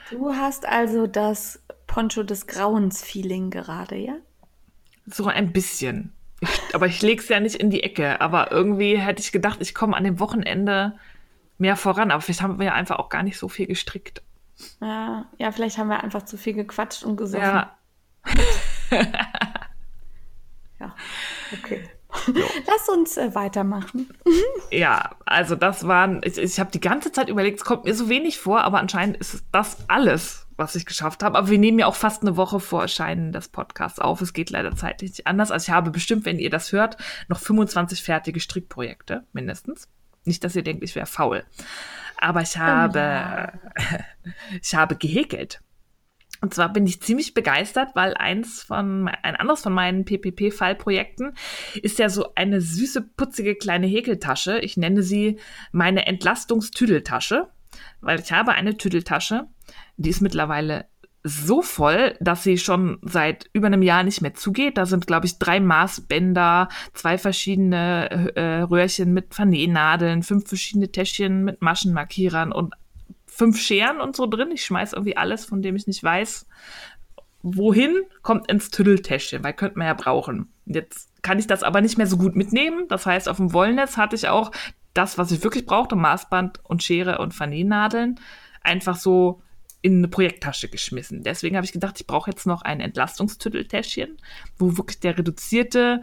Du 0.10 0.34
hast 0.34 0.65
also 0.65 1.06
das 1.06 1.62
Poncho 1.88 2.23
des 2.23 2.47
Grauens-Feeling 2.47 3.50
gerade, 3.50 3.95
ja? 3.95 4.15
So 5.06 5.28
ein 5.28 5.52
bisschen. 5.54 6.13
Ich, 6.41 6.50
aber 6.73 6.86
ich 6.86 7.02
lege 7.02 7.21
es 7.21 7.30
ja 7.30 7.39
nicht 7.39 7.56
in 7.56 7.69
die 7.69 7.84
Ecke. 7.84 8.21
Aber 8.21 8.52
irgendwie 8.52 8.97
hätte 8.97 9.21
ich 9.21 9.32
gedacht, 9.32 9.60
ich 9.62 9.73
komme 9.73 9.95
an 9.95 10.04
dem 10.04 10.19
Wochenende 10.19 11.00
mehr 11.58 11.76
voran. 11.76 12.12
Aber 12.12 12.21
vielleicht 12.21 12.41
haben 12.41 12.60
wir 12.60 12.67
ja 12.67 12.73
einfach 12.73 12.97
auch 12.97 13.10
gar 13.10 13.23
nicht 13.23 13.38
so 13.38 13.47
viel 13.47 13.67
gestrickt. 13.67 14.21
Ja, 14.82 15.26
ja 15.38 15.52
vielleicht 15.52 15.78
haben 15.78 15.89
wir 15.89 16.04
einfach 16.04 16.23
zu 16.23 16.38
viel 16.38 16.54
gequatscht 16.54 17.04
und 17.04 17.15
gesoffen. 17.15 17.45
Ja. 17.45 17.78
ja, 20.80 20.95
okay. 21.54 21.89
Lass 22.67 22.89
uns 22.89 23.17
äh, 23.17 23.34
weitermachen. 23.36 24.10
ja, 24.71 25.12
also 25.25 25.56
das 25.56 25.88
waren, 25.88 26.21
ich, 26.23 26.38
ich 26.38 26.60
habe 26.60 26.71
die 26.71 26.80
ganze 26.80 27.12
Zeit 27.12 27.30
überlegt, 27.30 27.60
es 27.60 27.65
kommt 27.65 27.86
mir 27.86 27.93
so 27.93 28.10
wenig 28.10 28.39
vor, 28.39 28.62
aber 28.62 28.80
anscheinend 28.80 29.17
ist 29.17 29.43
das 29.51 29.77
alles, 29.88 30.47
was 30.58 30.75
ich 30.75 30.86
geschafft 30.86 31.23
habe. 31.23 31.38
Aber 31.38 31.49
wir 31.49 31.60
nehmen 31.60 31.80
ja 31.80 31.88
auch 31.88 31.95
fast 31.95 32.21
eine 32.21 32.38
Woche 32.38 32.60
vor 32.60 32.82
Erscheinen 32.82 33.32
des 33.32 33.49
Podcasts 33.49 33.99
auf. 33.99 34.21
Es 34.21 34.34
geht 34.34 34.49
leider 34.49 34.75
zeitlich 34.75 35.12
nicht 35.12 35.27
anders. 35.27 35.51
Also 35.51 35.69
ich 35.69 35.75
habe 35.75 35.91
bestimmt, 35.91 36.25
wenn 36.25 36.39
ihr 36.39 36.49
das 36.49 36.71
hört, 36.71 36.97
noch 37.27 37.39
25 37.39 38.03
fertige 38.03 38.39
Strickprojekte 38.39 39.23
mindestens. 39.34 39.88
Nicht, 40.25 40.43
dass 40.43 40.56
ihr 40.56 40.63
denkt, 40.63 40.84
ich 40.84 40.95
wäre 40.95 41.06
faul. 41.06 41.45
Aber 42.19 42.41
ich 42.41 42.58
habe, 42.58 43.53
ich 44.62 44.75
habe 44.75 44.95
gehäkelt. 44.95 45.62
Und 46.41 46.54
zwar 46.54 46.71
bin 46.71 46.86
ich 46.86 47.02
ziemlich 47.02 47.34
begeistert, 47.34 47.89
weil 47.95 48.13
eins 48.13 48.62
von, 48.63 49.08
ein 49.08 49.36
anderes 49.36 49.62
von 49.62 49.73
meinen 49.73 50.06
PPP-Fallprojekten 50.06 51.34
ist 51.82 52.00
ja 52.00 52.10
so 52.10 52.34
eine 52.36 52.62
süße, 52.62 53.02
putzige 53.02 53.56
kleine 53.56 53.88
Häkeltasche. 53.88 54.60
Ich 54.60 54.78
nenne 54.78 55.04
sie 55.04 55.39
meine 55.71 56.06
Entlastungstüdeltasche, 56.06 57.47
weil 58.02 58.19
ich 58.19 58.32
habe 58.32 58.52
eine 58.54 58.78
Tüdeltasche, 58.78 59.45
die 59.97 60.10
ist 60.10 60.21
mittlerweile 60.21 60.86
so 61.23 61.62
voll, 61.62 62.15
dass 62.21 62.43
sie 62.43 62.58
schon 62.58 63.00
seit 63.02 63.50
über 63.54 63.67
einem 63.67 63.82
Jahr 63.82 64.04
nicht 64.04 64.21
mehr 64.21 64.34
zugeht. 64.34 64.78
Da 64.78 64.86
sind, 64.86 65.08
glaube 65.08 65.26
ich, 65.26 65.39
drei 65.39 65.60
Maßbänder, 65.60 66.69
zwei 66.93 67.17
verschiedene 67.17 68.34
äh, 68.36 68.62
Röhrchen 68.62 69.13
mit 69.13 69.34
Vernähnadeln, 69.36 70.23
fünf 70.23 70.47
verschiedene 70.47 70.91
Täschchen 70.91 71.43
mit 71.43 71.62
Maschenmarkierern 71.62 72.52
und 72.52 72.76
fünf 73.38 73.60
Scheren 73.60 74.02
und 74.02 74.15
so 74.15 74.26
drin. 74.26 74.50
Ich 74.52 74.65
schmeiß 74.65 74.93
irgendwie 74.93 75.15
alles, 75.15 75.45
von 75.45 75.62
dem 75.62 75.76
ich 75.76 75.86
nicht 75.86 76.04
weiß, 76.04 76.47
wohin, 77.43 78.02
kommt 78.23 78.50
ins 78.52 78.71
Tüddeltäschchen, 78.71 79.43
weil 79.43 79.54
könnte 79.54 79.78
man 79.78 79.88
ja 79.88 79.93
brauchen. 79.93 80.52
Jetzt 80.65 81.10
kann 81.21 81.38
ich 81.38 81.45
das 81.45 81.62
aber 81.62 81.82
nicht 81.82 82.00
mehr 82.00 82.08
so 82.08 82.17
gut 82.17 82.36
mitnehmen. 82.36 82.88
Das 82.89 83.06
heißt, 83.06 83.30
auf 83.30 83.38
dem 83.38 83.54
Wollnetz 83.54 83.95
hatte 83.95 84.15
ich 84.15 84.28
auch 84.28 84.52
das, 84.93 85.19
was 85.19 85.32
ich 85.32 85.43
wirklich 85.43 85.67
brauchte, 85.67 85.95
Maßband 85.95 86.65
und 86.65 86.82
Schere 86.82 87.19
und 87.19 87.36
Vernähnadeln, 87.36 88.19
einfach 88.63 88.95
so 88.95 89.43
in 89.84 90.00
eine 90.00 90.08
Projekttasche 90.08 90.67
geschmissen. 90.67 91.21
Deswegen 91.21 91.56
habe 91.56 91.65
ich 91.65 91.71
gedacht, 91.71 92.00
ich 92.00 92.08
brauche 92.08 92.32
jetzt 92.32 92.47
noch 92.47 92.63
ein 92.63 92.80
Entlastungstüddeltäschchen, 92.80 94.17
wo 94.58 94.78
wirklich 94.78 95.00
der 95.00 95.15
reduzierte 95.15 96.02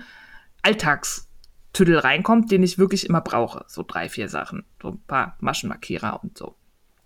Alltagstüdel 0.63 1.99
reinkommt, 1.99 2.53
den 2.53 2.63
ich 2.63 2.79
wirklich 2.79 3.09
immer 3.09 3.21
brauche. 3.21 3.65
So 3.67 3.83
drei, 3.83 4.09
vier 4.09 4.29
Sachen. 4.29 4.65
So 4.81 4.91
ein 4.91 5.03
paar 5.09 5.37
Maschenmarkierer 5.41 6.23
und 6.23 6.39
so. 6.39 6.55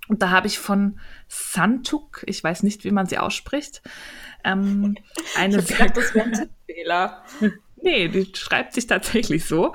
Und 0.08 0.22
da 0.22 0.30
habe 0.30 0.46
ich 0.46 0.58
von 0.58 0.98
Santuk, 1.28 2.24
ich 2.26 2.42
weiß 2.42 2.62
nicht, 2.62 2.84
wie 2.84 2.90
man 2.90 3.06
sie 3.06 3.18
ausspricht, 3.18 3.82
ähm, 4.44 4.96
eine 5.36 5.58
ich 5.58 5.66
gedacht, 5.66 5.96
das 5.96 6.14
wäre 6.14 6.26
ein 6.26 6.50
Fehler. 6.66 7.24
Nee, 7.80 8.08
die 8.08 8.28
schreibt 8.34 8.74
sich 8.74 8.88
tatsächlich 8.88 9.44
so. 9.44 9.72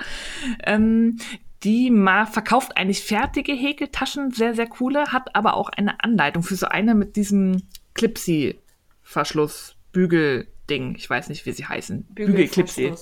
Ähm, 0.66 1.20
die 1.64 1.90
mal 1.90 2.26
verkauft 2.26 2.76
eigentlich 2.76 3.02
fertige 3.02 3.54
Häkeltaschen, 3.54 4.32
sehr, 4.32 4.54
sehr 4.54 4.68
coole, 4.68 5.14
hat 5.14 5.34
aber 5.36 5.56
auch 5.56 5.70
eine 5.70 6.04
Anleitung 6.04 6.44
für 6.44 6.56
so 6.56 6.66
eine 6.66 6.96
mit 6.96 7.16
diesem 7.16 7.64
Clipsy-Verschluss, 7.94 9.78
Bügelding. 9.94 10.96
Ich 10.96 11.10
weiß 11.10 11.30
nicht, 11.30 11.46
wie 11.46 11.54
sie 11.54 11.66
heißen. 11.66 12.04
Bügelclipsy. 12.10 12.94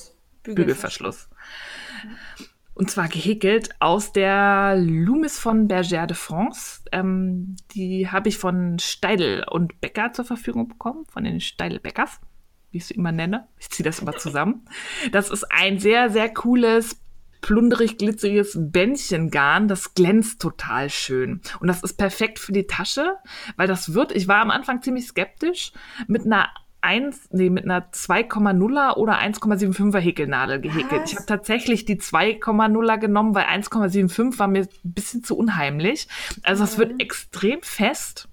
Bügelverschluss. 0.44 1.30
Und 2.82 2.90
zwar 2.90 3.10
gehäkelt 3.10 3.70
aus 3.80 4.12
der 4.12 4.76
Loomis 4.76 5.38
von 5.38 5.68
Bergère 5.68 6.08
de 6.08 6.18
France. 6.18 6.82
Ähm, 6.92 7.56
die 7.76 8.10
habe 8.10 8.28
ich 8.28 8.40
von 8.40 8.80
Steidel 8.80 9.46
und 9.48 9.80
Becker 9.82 10.14
zur 10.14 10.26
Verfügung 10.26 10.68
bekommen, 10.68 11.06
von 11.06 11.24
den 11.24 11.42
Steidel 11.42 11.80
Beckers, 11.80 12.20
wie 12.72 12.78
ich 12.78 12.88
sie 12.88 12.96
immer 12.96 13.12
nenne. 13.12 13.48
Ich 13.60 13.70
ziehe 13.70 13.86
das 13.86 14.00
immer 14.00 14.18
zusammen. 14.18 14.66
Das 15.12 15.30
ist 15.30 15.44
ein 15.52 15.78
sehr, 15.78 16.10
sehr 16.10 16.34
cooles 16.34 17.00
plunderig 17.42 18.00
glitzeriges 18.00 18.58
Bändchengarn, 18.60 19.68
das 19.68 19.94
glänzt 19.94 20.42
total 20.42 20.90
schön. 20.90 21.42
Und 21.60 21.68
das 21.68 21.84
ist 21.84 22.00
perfekt 22.00 22.40
für 22.40 22.52
die 22.52 22.66
Tasche, 22.66 23.18
weil 23.58 23.68
das 23.68 23.94
wird, 23.94 24.12
ich 24.12 24.28
war 24.28 24.42
am 24.42 24.50
Anfang 24.50 24.82
ziemlich 24.82 25.06
skeptisch, 25.06 25.72
mit 26.08 26.26
einer 26.26 26.50
1, 26.82 27.30
nee, 27.32 27.50
mit 27.50 27.64
einer 27.64 27.90
2,0er 27.92 28.98
oder 28.98 29.20
1,75er 29.20 30.00
Häkelnadel 30.00 30.60
gehäkelt. 30.60 31.04
Was? 31.04 31.12
Ich 31.12 31.18
habe 31.18 31.26
tatsächlich 31.28 31.86
die 31.86 32.00
2,0er 32.00 32.98
genommen, 32.98 33.36
weil 33.36 33.46
1,75 33.46 34.40
war 34.40 34.48
mir 34.48 34.62
ein 34.62 34.94
bisschen 34.94 35.24
zu 35.24 35.38
unheimlich. 35.38 36.08
Also 36.44 36.64
es 36.64 36.76
mhm. 36.76 36.82
wird 36.82 37.02
extrem 37.02 37.62
fest, 37.62 38.28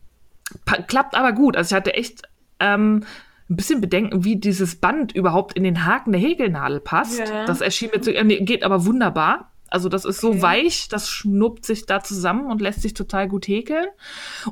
klappt 0.87 1.15
aber 1.15 1.33
gut. 1.33 1.57
Also 1.57 1.75
ich 1.75 1.77
hatte 1.77 1.95
echt 1.95 2.23
ähm, 2.59 3.05
ein 3.51 3.57
bisschen 3.57 3.81
bedenken, 3.81 4.25
wie 4.25 4.37
dieses 4.37 4.77
Band 4.77 5.13
überhaupt 5.13 5.55
in 5.55 5.65
den 5.65 5.85
Haken 5.85 6.13
der 6.13 6.21
Häkelnadel 6.21 6.81
passt. 6.81 7.19
Ja. 7.19 7.47
Das 7.47 7.61
erschien 7.61 7.91
mir 7.95 8.01
zu, 8.01 8.15
äh, 8.15 8.45
geht 8.45 8.63
aber 8.63 8.85
wunderbar. 8.85 9.53
Also 9.71 9.89
das 9.89 10.05
ist 10.05 10.21
so 10.21 10.31
okay. 10.31 10.43
weich, 10.43 10.89
das 10.89 11.11
schnuppt 11.11 11.67
sich 11.67 11.87
da 11.87 12.03
zusammen 12.03 12.51
und 12.51 12.61
lässt 12.61 12.83
sich 12.83 12.95
total 12.95 13.29
gut 13.29 13.47
häkeln 13.47 13.87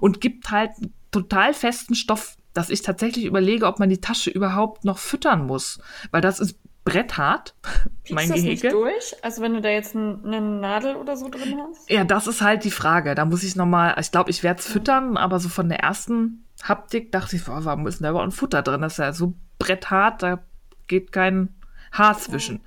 und 0.00 0.20
gibt 0.20 0.50
halt 0.50 0.72
total 1.11 1.54
festen 1.54 1.94
Stoff, 1.94 2.37
dass 2.56 2.70
ich 2.70 2.82
tatsächlich 2.82 3.26
überlege, 3.26 3.66
ob 3.66 3.78
man 3.78 3.90
die 3.90 4.00
Tasche 4.00 4.30
überhaupt 4.30 4.84
noch 4.84 4.98
füttern 4.98 5.46
muss, 5.46 5.78
weil 6.10 6.22
das 6.22 6.40
ist 6.40 6.58
bretthart, 6.84 7.54
Piekst 8.04 8.14
mein 8.14 8.28
das 8.28 8.36
Gehäkel. 8.36 8.70
Nicht 8.70 8.72
durch? 8.72 9.16
Also 9.22 9.42
wenn 9.42 9.54
du 9.54 9.60
da 9.60 9.68
jetzt 9.68 9.94
ein, 9.94 10.24
eine 10.24 10.40
Nadel 10.40 10.96
oder 10.96 11.16
so 11.16 11.28
drin 11.28 11.60
hast? 11.68 11.90
Ja, 11.90 12.04
das 12.04 12.26
ist 12.26 12.40
halt 12.40 12.64
die 12.64 12.70
Frage. 12.70 13.14
Da 13.14 13.24
muss 13.24 13.42
ich 13.42 13.56
noch 13.56 13.66
mal, 13.66 13.94
ich 14.00 14.10
glaube, 14.10 14.30
ich 14.30 14.42
werde 14.42 14.60
es 14.60 14.66
füttern, 14.66 15.16
aber 15.16 15.38
so 15.38 15.48
von 15.48 15.68
der 15.68 15.80
ersten 15.80 16.44
Haptik 16.62 17.12
dachte 17.12 17.36
ich, 17.36 17.44
boah, 17.44 17.64
warum 17.64 17.86
ist 17.86 17.98
denn 17.98 18.04
da 18.04 18.10
überhaupt 18.10 18.28
ein 18.28 18.32
Futter 18.32 18.62
drin? 18.62 18.80
Das 18.80 18.94
ist 18.94 18.98
ja 18.98 19.12
so 19.12 19.34
bretthart, 19.58 20.22
da 20.22 20.38
geht 20.86 21.12
kein 21.12 21.54
Haar 21.92 22.16
zwischen. 22.18 22.60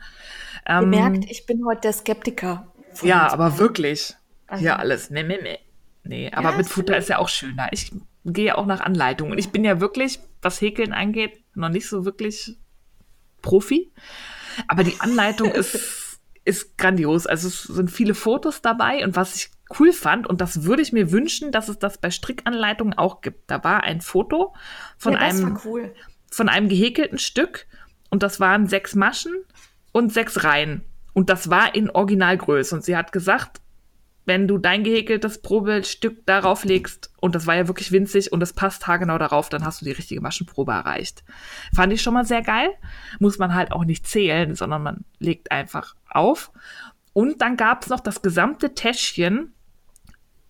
Ja. 0.68 0.82
Ähm, 0.82 0.92
Bemerkt, 0.92 1.32
ich 1.32 1.46
bin 1.46 1.66
heute 1.66 1.82
der 1.82 1.94
Skeptiker. 1.94 2.68
Ja, 3.02 3.32
aber 3.32 3.58
wirklich. 3.58 4.16
Also, 4.48 4.66
ja, 4.66 4.76
alles. 4.76 5.10
Nee, 5.10 5.24
nee, 5.24 5.40
nee. 5.42 5.60
Nee, 6.04 6.32
aber 6.34 6.52
ja, 6.52 6.58
mit 6.58 6.68
Futter 6.68 6.98
ist 6.98 7.10
ja 7.10 7.20
auch 7.20 7.30
schöner. 7.30 7.70
Ich 7.72 7.92
gehe 8.34 8.58
auch 8.58 8.66
nach 8.66 8.82
Anleitung. 8.82 9.32
Und 9.32 9.38
ich 9.38 9.52
bin 9.52 9.64
ja 9.64 9.80
wirklich, 9.80 10.20
was 10.42 10.62
Häkeln 10.62 10.94
angeht, 10.94 11.44
noch 11.56 11.70
nicht 11.70 11.88
so 11.88 12.06
wirklich 12.06 12.58
Profi. 13.42 13.92
Aber 14.68 14.84
die 14.84 15.00
Anleitung 15.00 15.52
ist, 15.52 16.20
ist 16.46 16.78
grandios. 16.78 17.28
Also 17.28 17.48
es 17.48 17.64
sind 17.64 17.92
viele 17.92 18.14
Fotos 18.14 18.62
dabei. 18.62 19.04
Und 19.04 19.16
was 19.16 19.36
ich 19.36 19.52
cool 19.80 19.94
fand, 19.94 20.28
und 20.28 20.42
das 20.42 20.64
würde 20.64 20.82
ich 20.82 20.92
mir 20.92 21.12
wünschen, 21.12 21.52
dass 21.52 21.70
es 21.70 21.80
das 21.80 22.00
bei 22.00 22.12
Strickanleitungen 22.12 22.98
auch 22.98 23.22
gibt. 23.22 23.50
Da 23.52 23.64
war 23.64 23.84
ein 23.84 24.02
Foto 24.02 24.56
von 24.98 25.14
ja, 25.14 25.20
einem, 25.20 25.60
cool. 25.66 25.94
von 26.32 26.50
einem 26.50 26.70
gehäkelten 26.70 27.20
Stück 27.20 27.68
und 28.10 28.24
das 28.24 28.40
waren 28.40 28.68
sechs 28.68 28.96
Maschen 28.96 29.34
und 29.92 30.12
sechs 30.12 30.44
Reihen. 30.44 30.84
Und 31.14 31.30
das 31.30 31.50
war 31.50 31.76
in 31.76 31.90
Originalgröße. 31.90 32.76
Und 32.76 32.84
sie 32.84 32.96
hat 32.96 33.12
gesagt, 33.12 33.62
wenn 34.30 34.48
du 34.48 34.60
dein 34.60 34.84
gehäkeltes 34.84 35.42
Probestück 35.42 36.24
darauf 36.28 36.64
legst, 36.64 37.12
und 37.20 37.34
das 37.34 37.48
war 37.48 37.56
ja 37.56 37.68
wirklich 37.68 37.92
winzig 37.92 38.32
und 38.32 38.42
es 38.44 38.54
passt 38.54 38.86
haargenau 38.86 39.18
darauf, 39.18 39.50
dann 39.50 39.66
hast 39.66 39.82
du 39.82 39.86
die 39.86 39.92
richtige 39.92 40.22
Maschenprobe 40.22 40.72
erreicht. 40.72 41.24
Fand 41.74 41.92
ich 41.92 42.04
schon 42.04 42.14
mal 42.14 42.26
sehr 42.26 42.44
geil. 42.44 42.70
Muss 43.20 43.40
man 43.40 43.56
halt 43.56 43.72
auch 43.72 43.86
nicht 43.86 44.06
zählen, 44.06 44.54
sondern 44.54 44.84
man 44.84 45.06
legt 45.18 45.52
einfach 45.52 45.96
auf. 46.08 46.52
Und 47.14 47.42
dann 47.42 47.58
gab 47.58 47.82
es 47.82 47.90
noch 47.90 48.00
das 48.00 48.22
gesamte 48.22 48.76
Täschchen 48.76 49.56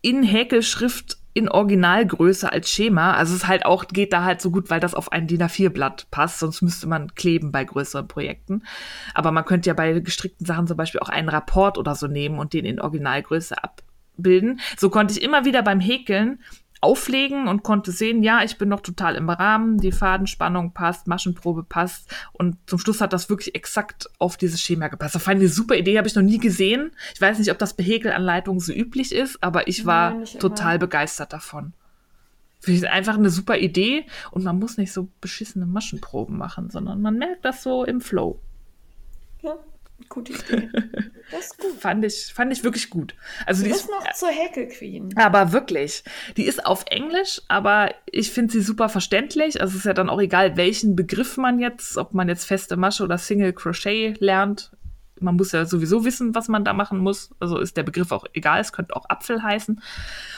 in 0.01 0.23
Häkelschrift 0.23 1.18
in 1.33 1.49
Originalgröße 1.49 2.51
als 2.51 2.69
Schema. 2.69 3.13
Also 3.13 3.35
es 3.35 3.47
halt 3.47 3.65
auch, 3.65 3.87
geht 3.87 4.13
da 4.13 4.23
halt 4.23 4.41
so 4.41 4.51
gut, 4.51 4.69
weil 4.69 4.79
das 4.79 4.95
auf 4.95 5.11
ein 5.11 5.27
DIN 5.27 5.43
A4-Blatt 5.43 6.07
passt, 6.11 6.39
sonst 6.39 6.61
müsste 6.61 6.87
man 6.87 7.13
kleben 7.15 7.51
bei 7.51 7.63
größeren 7.63 8.07
Projekten. 8.07 8.63
Aber 9.13 9.31
man 9.31 9.45
könnte 9.45 9.69
ja 9.69 9.73
bei 9.73 9.99
gestrickten 9.99 10.45
Sachen 10.45 10.67
zum 10.67 10.77
Beispiel 10.77 11.01
auch 11.01 11.09
einen 11.09 11.29
Rapport 11.29 11.77
oder 11.77 11.95
so 11.95 12.07
nehmen 12.07 12.39
und 12.39 12.53
den 12.53 12.65
in 12.65 12.81
Originalgröße 12.81 13.55
abbilden. 13.63 14.59
So 14.77 14.89
konnte 14.89 15.13
ich 15.13 15.21
immer 15.21 15.45
wieder 15.45 15.61
beim 15.61 15.79
Häkeln 15.79 16.39
auflegen 16.81 17.47
und 17.47 17.63
konnte 17.63 17.91
sehen, 17.91 18.23
ja, 18.23 18.43
ich 18.43 18.57
bin 18.57 18.69
noch 18.69 18.79
total 18.79 19.15
im 19.15 19.29
Rahmen, 19.29 19.79
die 19.79 19.91
Fadenspannung 19.91 20.73
passt, 20.73 21.07
Maschenprobe 21.07 21.63
passt 21.63 22.09
und 22.31 22.57
zum 22.67 22.79
Schluss 22.79 23.01
hat 23.01 23.11
das 23.11 23.29
wirklich 23.29 23.55
exakt 23.55 24.09
auf 24.17 24.37
dieses 24.37 24.61
Schema 24.61 24.87
gepasst. 24.87 25.15
Das 25.15 25.23
fand 25.23 25.37
ich 25.37 25.47
eine 25.47 25.53
super 25.53 25.75
Idee, 25.75 25.97
habe 25.97 26.07
ich 26.07 26.15
noch 26.15 26.23
nie 26.23 26.37
gesehen. 26.37 26.91
Ich 27.13 27.21
weiß 27.21 27.37
nicht, 27.39 27.51
ob 27.51 27.57
das 27.57 27.75
bei 27.75 27.83
Häkelanleitungen 27.83 28.59
so 28.59 28.71
üblich 28.73 29.13
ist, 29.13 29.43
aber 29.43 29.67
ich 29.67 29.85
war 29.85 30.19
ja, 30.19 30.39
total 30.39 30.75
immer. 30.75 30.79
begeistert 30.79 31.33
davon. 31.33 31.73
Finde 32.61 32.79
ich 32.79 32.89
einfach 32.89 33.17
eine 33.17 33.29
super 33.29 33.57
Idee 33.57 34.05
und 34.31 34.43
man 34.43 34.59
muss 34.59 34.77
nicht 34.77 34.91
so 34.91 35.09
beschissene 35.21 35.65
Maschenproben 35.65 36.37
machen, 36.37 36.69
sondern 36.69 37.01
man 37.01 37.17
merkt 37.17 37.45
das 37.45 37.63
so 37.63 37.83
im 37.83 38.01
Flow. 38.01 38.39
Ja, 39.41 39.55
Gute 40.07 40.33
Idee. 40.33 40.69
Das 41.31 41.45
ist 41.45 41.59
gut. 41.59 41.79
fand, 41.79 42.03
ich, 42.03 42.33
fand 42.33 42.51
ich 42.51 42.63
wirklich 42.63 42.89
gut. 42.89 43.13
Also 43.45 43.63
die 43.63 43.69
ist 43.69 43.87
noch 43.87 44.11
zur 44.13 44.29
Häkelqueen. 44.29 45.15
Aber 45.15 45.51
wirklich. 45.51 46.03
Die 46.37 46.45
ist 46.45 46.65
auf 46.65 46.85
Englisch, 46.89 47.41
aber 47.47 47.93
ich 48.11 48.31
finde 48.31 48.53
sie 48.53 48.61
super 48.61 48.89
verständlich. 48.89 49.61
Also 49.61 49.73
es 49.73 49.81
ist 49.81 49.85
ja 49.85 49.93
dann 49.93 50.09
auch 50.09 50.19
egal, 50.19 50.57
welchen 50.57 50.95
Begriff 50.95 51.37
man 51.37 51.59
jetzt, 51.59 51.97
ob 51.97 52.15
man 52.15 52.29
jetzt 52.29 52.45
feste 52.45 52.77
Masche 52.77 53.03
oder 53.03 53.19
Single 53.19 53.53
Crochet 53.53 54.19
lernt. 54.19 54.71
Man 55.21 55.35
muss 55.35 55.51
ja 55.51 55.65
sowieso 55.65 56.05
wissen, 56.05 56.33
was 56.33 56.47
man 56.47 56.63
da 56.63 56.73
machen 56.73 56.99
muss. 56.99 57.29
Also 57.39 57.59
ist 57.59 57.77
der 57.77 57.83
Begriff 57.83 58.11
auch 58.11 58.25
egal. 58.33 58.61
Es 58.61 58.73
könnte 58.73 58.95
auch 58.95 59.07
Apfel 59.09 59.43
heißen. 59.43 59.81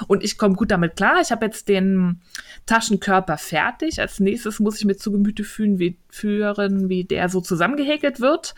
Und 0.08 0.24
ich 0.24 0.38
komme 0.38 0.56
gut 0.56 0.72
damit 0.72 0.96
klar. 0.96 1.22
Ich 1.22 1.32
habe 1.32 1.46
jetzt 1.46 1.70
den 1.70 2.22
Taschenkörper 2.66 3.38
fertig. 3.38 4.02
Als 4.02 4.20
nächstes 4.20 4.60
muss 4.60 4.80
ich 4.80 4.86
mir 4.86 4.98
zu 4.98 5.12
Gemüte 5.12 5.44
führen, 5.44 5.80
wie, 5.80 5.98
führen, 6.10 6.90
wie 6.90 7.04
der 7.04 7.30
so 7.30 7.42
zusammengehäkelt 7.42 8.20
wird. 8.20 8.56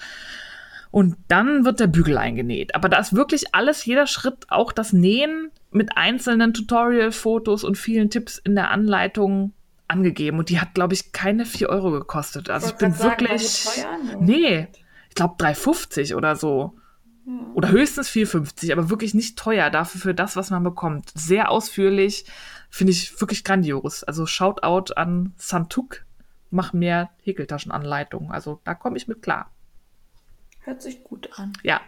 Und 0.93 1.15
dann 1.27 1.65
wird 1.65 1.79
der 1.79 1.88
Bügel 1.88 2.19
eingenäht. 2.19 2.75
Aber 2.75 2.88
da 2.88 2.99
ist 2.99 3.15
wirklich 3.15 3.56
alles, 3.56 3.84
jeder 3.84 4.06
Schritt, 4.06 4.45
auch 4.49 4.71
das 4.71 4.93
Nähen 4.93 5.49
mit 5.71 5.97
einzelnen 5.97 6.53
Tutorial-Fotos 6.53 7.63
und 7.63 7.79
vielen 7.79 8.12
Tipps 8.12 8.38
in 8.38 8.53
der 8.53 8.69
Anleitung 8.69 9.53
angegeben. 9.88 10.38
Und 10.38 10.49
die 10.49 10.62
hat, 10.62 10.75
glaube 10.75 10.93
ich, 10.93 11.12
keine 11.12 11.47
4 11.47 11.67
Euro 11.69 11.89
gekostet. 11.89 12.51
Also 12.51 12.67
ich, 12.67 12.73
ich 12.73 12.77
bin 12.77 12.99
wirklich. 12.99 13.63
Teuer? 13.63 14.19
Nee, 14.19 14.67
ich 15.10 15.15
glaube 15.15 15.34
3,50 15.43 16.15
oder 16.15 16.36
so. 16.36 16.75
Ja. 17.25 17.34
Oder 17.56 17.69
höchstens 17.69 18.10
4,50, 18.10 18.71
aber 18.71 18.91
wirklich 18.91 19.15
nicht 19.15 19.36
teuer 19.36 19.71
dafür 19.71 19.99
für 19.99 20.13
das, 20.13 20.36
was 20.36 20.51
man 20.51 20.63
bekommt. 20.63 21.10
Sehr 21.15 21.49
ausführlich, 21.49 22.25
finde 22.69 22.91
ich 22.91 23.19
wirklich 23.19 23.43
grandios. 23.43 24.03
Also 24.03 24.27
Shoutout 24.27 24.93
an 24.93 25.34
Santuk, 25.38 26.06
mach 26.51 26.71
mehr 26.71 27.10
Häkeltaschenanleitungen. 27.23 28.32
Also 28.32 28.62
da 28.63 28.75
komme 28.75 28.97
ich 28.97 29.08
mit 29.08 29.23
klar. 29.23 29.49
Hört 30.63 30.82
sich 30.82 31.04
gut 31.04 31.30
an. 31.38 31.54
Ja. 31.63 31.82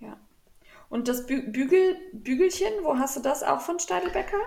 Ja. 0.00 0.16
Und 0.88 1.08
das 1.08 1.26
Bü 1.26 1.50
Bügel, 1.50 1.96
Bügelchen, 2.12 2.72
wo 2.82 2.98
hast 2.98 3.16
du 3.16 3.20
das 3.20 3.42
auch 3.42 3.60
von 3.60 3.78
Steidelbecker? 3.78 4.40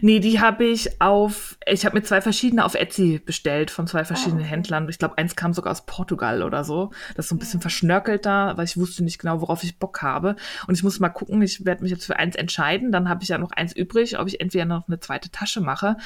Nee, 0.00 0.20
die 0.20 0.40
habe 0.40 0.64
ich 0.64 1.00
auf, 1.00 1.56
ich 1.66 1.84
habe 1.84 1.96
mir 1.96 2.02
zwei 2.02 2.20
verschiedene 2.20 2.64
auf 2.64 2.74
Etsy 2.74 3.20
bestellt 3.24 3.70
von 3.70 3.86
zwei 3.86 4.04
verschiedenen 4.04 4.40
ah, 4.40 4.42
okay. 4.42 4.50
Händlern. 4.50 4.88
Ich 4.88 4.98
glaube, 4.98 5.18
eins 5.18 5.36
kam 5.36 5.52
sogar 5.52 5.70
aus 5.70 5.86
Portugal 5.86 6.42
oder 6.42 6.64
so. 6.64 6.90
Das 7.14 7.26
ist 7.26 7.28
so 7.30 7.36
ein 7.36 7.38
bisschen 7.38 7.60
ja. 7.60 7.62
verschnörkelter, 7.62 8.56
weil 8.56 8.64
ich 8.64 8.76
wusste 8.76 9.04
nicht 9.04 9.18
genau, 9.18 9.40
worauf 9.40 9.62
ich 9.62 9.78
Bock 9.78 10.02
habe. 10.02 10.36
Und 10.66 10.74
ich 10.74 10.82
muss 10.82 11.00
mal 11.00 11.10
gucken, 11.10 11.42
ich 11.42 11.64
werde 11.64 11.82
mich 11.82 11.92
jetzt 11.92 12.04
für 12.04 12.16
eins 12.16 12.36
entscheiden. 12.36 12.92
Dann 12.92 13.08
habe 13.08 13.22
ich 13.22 13.28
ja 13.28 13.38
noch 13.38 13.52
eins 13.52 13.74
übrig, 13.74 14.18
ob 14.18 14.28
ich 14.28 14.40
entweder 14.40 14.64
noch 14.64 14.88
eine 14.88 15.00
zweite 15.00 15.30
Tasche 15.30 15.60
mache 15.60 15.96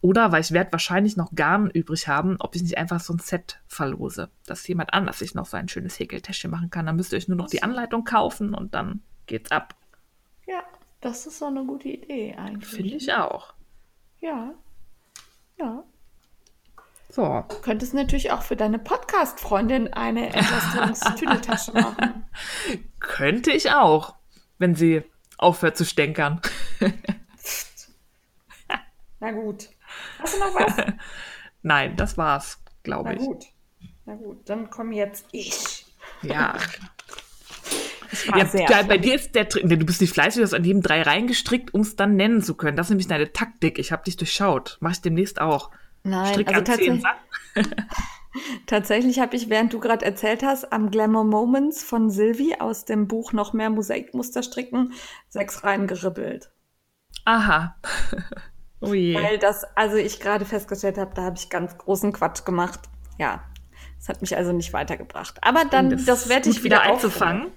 oder, 0.00 0.32
weil 0.32 0.40
ich 0.40 0.52
werde 0.52 0.72
wahrscheinlich 0.72 1.16
noch 1.16 1.34
Garn 1.34 1.70
übrig 1.70 2.08
haben, 2.08 2.36
ob 2.38 2.54
ich 2.54 2.62
nicht 2.62 2.78
einfach 2.78 3.00
so 3.00 3.12
ein 3.12 3.18
Set 3.18 3.60
verlose, 3.66 4.30
dass 4.46 4.66
jemand 4.68 4.92
anders 4.92 5.18
sich 5.18 5.34
noch 5.34 5.46
so 5.46 5.56
ein 5.56 5.68
schönes 5.68 5.98
Häkeltäschchen 5.98 6.50
machen 6.50 6.70
kann. 6.70 6.86
Dann 6.86 6.96
müsst 6.96 7.12
ihr 7.12 7.16
euch 7.16 7.28
nur 7.28 7.36
noch 7.36 7.48
die 7.48 7.62
Anleitung 7.62 8.04
kaufen 8.04 8.54
und 8.54 8.74
dann 8.74 9.00
geht's 9.26 9.50
ab. 9.50 9.74
Das 11.00 11.26
ist 11.26 11.38
so 11.38 11.46
eine 11.46 11.64
gute 11.64 11.88
Idee 11.88 12.34
eigentlich. 12.36 12.70
Finde 12.70 12.96
ich 12.96 13.12
auch. 13.12 13.54
Ja. 14.20 14.54
Ja. 15.58 15.84
So. 17.08 17.44
Du 17.48 17.60
könntest 17.60 17.94
natürlich 17.94 18.30
auch 18.32 18.42
für 18.42 18.56
deine 18.56 18.78
Podcast-Freundin 18.78 19.92
eine 19.92 20.34
Entlastungstüdeltasche 20.34 21.72
machen. 21.74 22.26
Könnte 22.98 23.52
ich 23.52 23.70
auch, 23.70 24.16
wenn 24.58 24.74
sie 24.74 25.02
aufhört 25.38 25.76
zu 25.76 25.84
stänkern. 25.84 26.40
Na 29.20 29.32
gut. 29.32 29.68
Hast 30.18 30.34
du 30.34 30.38
noch 30.38 30.54
was? 30.54 30.94
Nein, 31.62 31.96
das 31.96 32.18
war's, 32.18 32.62
glaube 32.82 33.14
ich. 33.14 33.20
Na 33.20 33.26
gut. 33.26 33.44
Na 34.04 34.14
gut, 34.14 34.48
dann 34.48 34.70
komm 34.70 34.92
jetzt 34.92 35.26
ich. 35.32 35.86
Ja. 36.22 36.56
Ja, 38.26 38.46
ja 38.54 38.82
bei 38.82 38.98
dir 38.98 39.14
ist 39.14 39.34
der 39.34 39.48
Trick, 39.48 39.68
du 39.68 39.76
bist 39.84 40.00
nicht 40.00 40.12
fleißig, 40.12 40.40
du 40.40 40.44
hast 40.44 40.54
an 40.54 40.64
jedem 40.64 40.82
drei 40.82 41.02
reingestrickt, 41.02 41.74
um 41.74 41.82
es 41.82 41.96
dann 41.96 42.16
nennen 42.16 42.42
zu 42.42 42.54
können. 42.54 42.76
Das 42.76 42.86
ist 42.86 42.90
nämlich 42.90 43.08
deine 43.08 43.32
Taktik. 43.32 43.78
Ich 43.78 43.92
habe 43.92 44.04
dich 44.04 44.16
durchschaut. 44.16 44.78
Mach 44.80 44.92
ich 44.92 45.00
demnächst 45.00 45.40
auch. 45.40 45.70
Nein, 46.02 46.32
Strick 46.32 46.48
also 46.48 46.60
tatsächlich, 46.62 47.02
tatsächlich 48.66 49.18
habe 49.18 49.34
ich, 49.34 49.48
während 49.48 49.72
du 49.72 49.80
gerade 49.80 50.04
erzählt 50.04 50.44
hast, 50.44 50.72
am 50.72 50.90
Glamour 50.90 51.24
Moments 51.24 51.82
von 51.82 52.10
Sylvie 52.10 52.60
aus 52.60 52.84
dem 52.84 53.08
Buch 53.08 53.32
Noch 53.32 53.52
mehr 53.52 53.70
Mosaikmuster 53.70 54.42
stricken, 54.42 54.92
sechs 55.28 55.64
Reihen 55.64 55.86
geribbelt. 55.86 56.50
Aha. 57.24 57.76
oh 58.80 58.94
je. 58.94 59.14
Weil 59.16 59.38
das, 59.38 59.64
also 59.74 59.96
ich 59.96 60.20
gerade 60.20 60.44
festgestellt 60.44 60.96
habe, 60.96 61.12
da 61.14 61.22
habe 61.22 61.36
ich 61.36 61.50
ganz 61.50 61.76
großen 61.76 62.12
Quatsch 62.12 62.44
gemacht. 62.44 62.80
Ja, 63.18 63.42
das 63.98 64.08
hat 64.08 64.20
mich 64.20 64.36
also 64.36 64.52
nicht 64.52 64.72
weitergebracht. 64.72 65.38
Aber 65.42 65.64
dann, 65.64 65.90
das, 65.90 66.04
das 66.04 66.28
werde 66.28 66.48
ich 66.50 66.62
wieder, 66.62 66.82
wieder 66.82 66.92
einzufangen. 66.92 67.48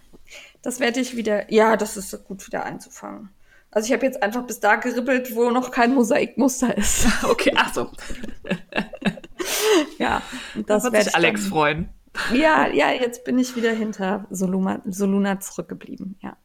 Das 0.62 0.80
werde 0.80 1.00
ich 1.00 1.16
wieder, 1.16 1.52
ja, 1.52 1.78
das 1.78 1.98
ist 1.98 2.26
gut 2.26 2.46
wieder 2.48 2.66
einzufangen. 2.66 3.30
Also 3.72 3.88
ich 3.88 3.94
habe 3.94 4.06
jetzt 4.06 4.22
einfach 4.24 4.46
bis 4.46 4.60
da 4.60 4.76
geribbelt, 4.76 5.36
wo 5.36 5.52
noch 5.52 5.72
kein 5.72 5.94
Mosaikmuster 5.94 6.76
ist. 6.78 7.08
Okay, 7.24 7.54
ach 7.56 7.74
so. 7.74 7.92
ja, 9.98 10.22
das 10.66 10.84
wird 10.84 11.04
sich 11.04 11.16
Alex 11.16 11.42
dann, 11.42 11.50
freuen. 11.50 11.90
Ja, 12.34 12.68
ja, 12.68 12.92
jetzt 12.92 13.24
bin 13.24 13.38
ich 13.38 13.56
wieder 13.56 13.72
hinter 13.72 14.26
Soluna, 14.32 14.82
Soluna 14.86 15.40
zurückgeblieben, 15.40 16.18
ja. 16.22 16.36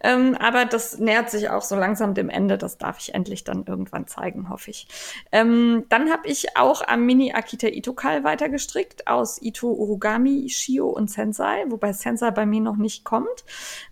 Ähm, 0.00 0.36
aber 0.38 0.64
das 0.64 0.98
nähert 0.98 1.30
sich 1.30 1.50
auch 1.50 1.62
so 1.62 1.76
langsam 1.76 2.14
dem 2.14 2.28
Ende. 2.28 2.58
Das 2.58 2.78
darf 2.78 2.98
ich 2.98 3.14
endlich 3.14 3.44
dann 3.44 3.64
irgendwann 3.66 4.06
zeigen, 4.06 4.48
hoffe 4.48 4.70
ich. 4.70 4.86
Ähm, 5.32 5.84
dann 5.88 6.10
habe 6.10 6.28
ich 6.28 6.56
auch 6.56 6.86
am 6.86 7.06
Mini 7.06 7.32
Akita 7.32 7.68
Itokal 7.68 8.24
weitergestrickt 8.24 9.06
aus 9.06 9.40
Ito 9.40 9.72
Urugami, 9.72 10.48
Shio 10.48 10.88
und 10.88 11.10
Sensei, 11.10 11.64
wobei 11.68 11.92
Sensei 11.92 12.30
bei 12.30 12.46
mir 12.46 12.60
noch 12.60 12.76
nicht 12.76 13.04
kommt. 13.04 13.44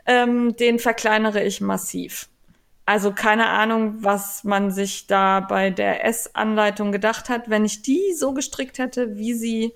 Ähm, 0.07 0.57
den 0.57 0.79
verkleinere 0.79 1.43
ich 1.43 1.61
massiv. 1.61 2.29
Also 2.85 3.13
keine 3.13 3.47
Ahnung, 3.47 4.03
was 4.03 4.43
man 4.45 4.71
sich 4.71 5.07
da 5.07 5.41
bei 5.41 5.71
der 5.71 6.05
S-Anleitung 6.05 6.91
gedacht 6.91 7.29
hat. 7.29 7.49
Wenn 7.49 7.65
ich 7.65 7.83
die 7.83 8.13
so 8.13 8.35
gestrickt 8.35 8.79
hätte, 8.79 9.17
wie 9.17 9.35
sie 9.35 9.73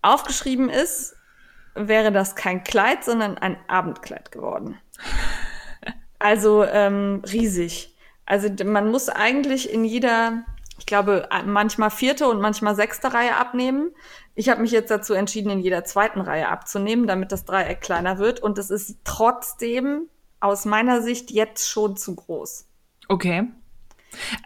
aufgeschrieben 0.00 0.68
ist, 0.68 1.16
wäre 1.74 2.12
das 2.12 2.36
kein 2.36 2.64
Kleid, 2.64 3.04
sondern 3.04 3.38
ein 3.38 3.56
Abendkleid 3.68 4.32
geworden. 4.32 4.78
Also 6.18 6.64
ähm, 6.64 7.22
riesig. 7.32 7.96
Also 8.26 8.48
man 8.64 8.90
muss 8.90 9.08
eigentlich 9.08 9.72
in 9.72 9.84
jeder, 9.84 10.44
ich 10.78 10.86
glaube, 10.86 11.28
manchmal 11.46 11.90
vierte 11.90 12.28
und 12.28 12.40
manchmal 12.40 12.76
sechste 12.76 13.12
Reihe 13.12 13.36
abnehmen. 13.36 13.90
Ich 14.34 14.48
habe 14.48 14.60
mich 14.60 14.70
jetzt 14.70 14.90
dazu 14.90 15.14
entschieden, 15.14 15.50
in 15.50 15.60
jeder 15.60 15.84
zweiten 15.84 16.20
Reihe 16.20 16.48
abzunehmen, 16.48 17.06
damit 17.06 17.32
das 17.32 17.44
Dreieck 17.44 17.80
kleiner 17.80 18.18
wird. 18.18 18.40
Und 18.40 18.58
es 18.58 18.70
ist 18.70 18.98
trotzdem 19.04 20.08
aus 20.40 20.64
meiner 20.64 21.02
Sicht 21.02 21.30
jetzt 21.30 21.68
schon 21.68 21.96
zu 21.96 22.14
groß. 22.14 22.66
Okay. 23.08 23.48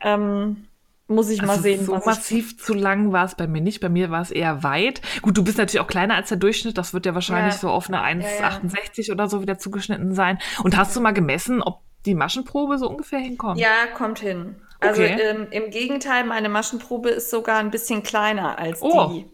Ähm, 0.02 0.68
muss 1.06 1.28
ich 1.28 1.40
also 1.40 1.52
mal 1.52 1.60
sehen. 1.60 1.84
So 1.84 1.94
massiv 1.96 2.52
ich... 2.52 2.58
zu 2.58 2.74
lang 2.74 3.12
war 3.12 3.24
es 3.24 3.34
bei 3.34 3.46
mir 3.46 3.60
nicht. 3.60 3.80
Bei 3.80 3.88
mir 3.88 4.10
war 4.10 4.22
es 4.22 4.30
eher 4.30 4.62
weit. 4.62 5.02
Gut, 5.22 5.36
du 5.36 5.44
bist 5.44 5.58
natürlich 5.58 5.80
auch 5.80 5.86
kleiner 5.86 6.14
als 6.14 6.28
der 6.28 6.38
Durchschnitt. 6.38 6.78
Das 6.78 6.94
wird 6.94 7.06
ja 7.06 7.14
wahrscheinlich 7.14 7.54
ja. 7.54 7.60
so 7.60 7.70
auf 7.70 7.88
eine 7.88 8.02
1,68 8.02 8.22
ja, 8.22 9.04
ja. 9.04 9.12
oder 9.12 9.28
so 9.28 9.42
wieder 9.42 9.58
zugeschnitten 9.58 10.14
sein. 10.14 10.38
Und 10.62 10.76
hast 10.76 10.96
du 10.96 11.00
mal 11.00 11.12
gemessen, 11.12 11.62
ob 11.62 11.80
die 12.06 12.14
Maschenprobe 12.14 12.78
so 12.78 12.88
ungefähr 12.88 13.18
hinkommt? 13.18 13.58
Ja, 13.58 13.86
kommt 13.96 14.18
hin. 14.18 14.56
Also 14.80 15.02
okay. 15.02 15.18
ähm, 15.20 15.46
im 15.50 15.70
Gegenteil, 15.70 16.24
meine 16.24 16.48
Maschenprobe 16.48 17.10
ist 17.10 17.30
sogar 17.30 17.58
ein 17.58 17.70
bisschen 17.70 18.02
kleiner 18.02 18.58
als 18.58 18.82
oh. 18.82 19.08
die. 19.08 19.26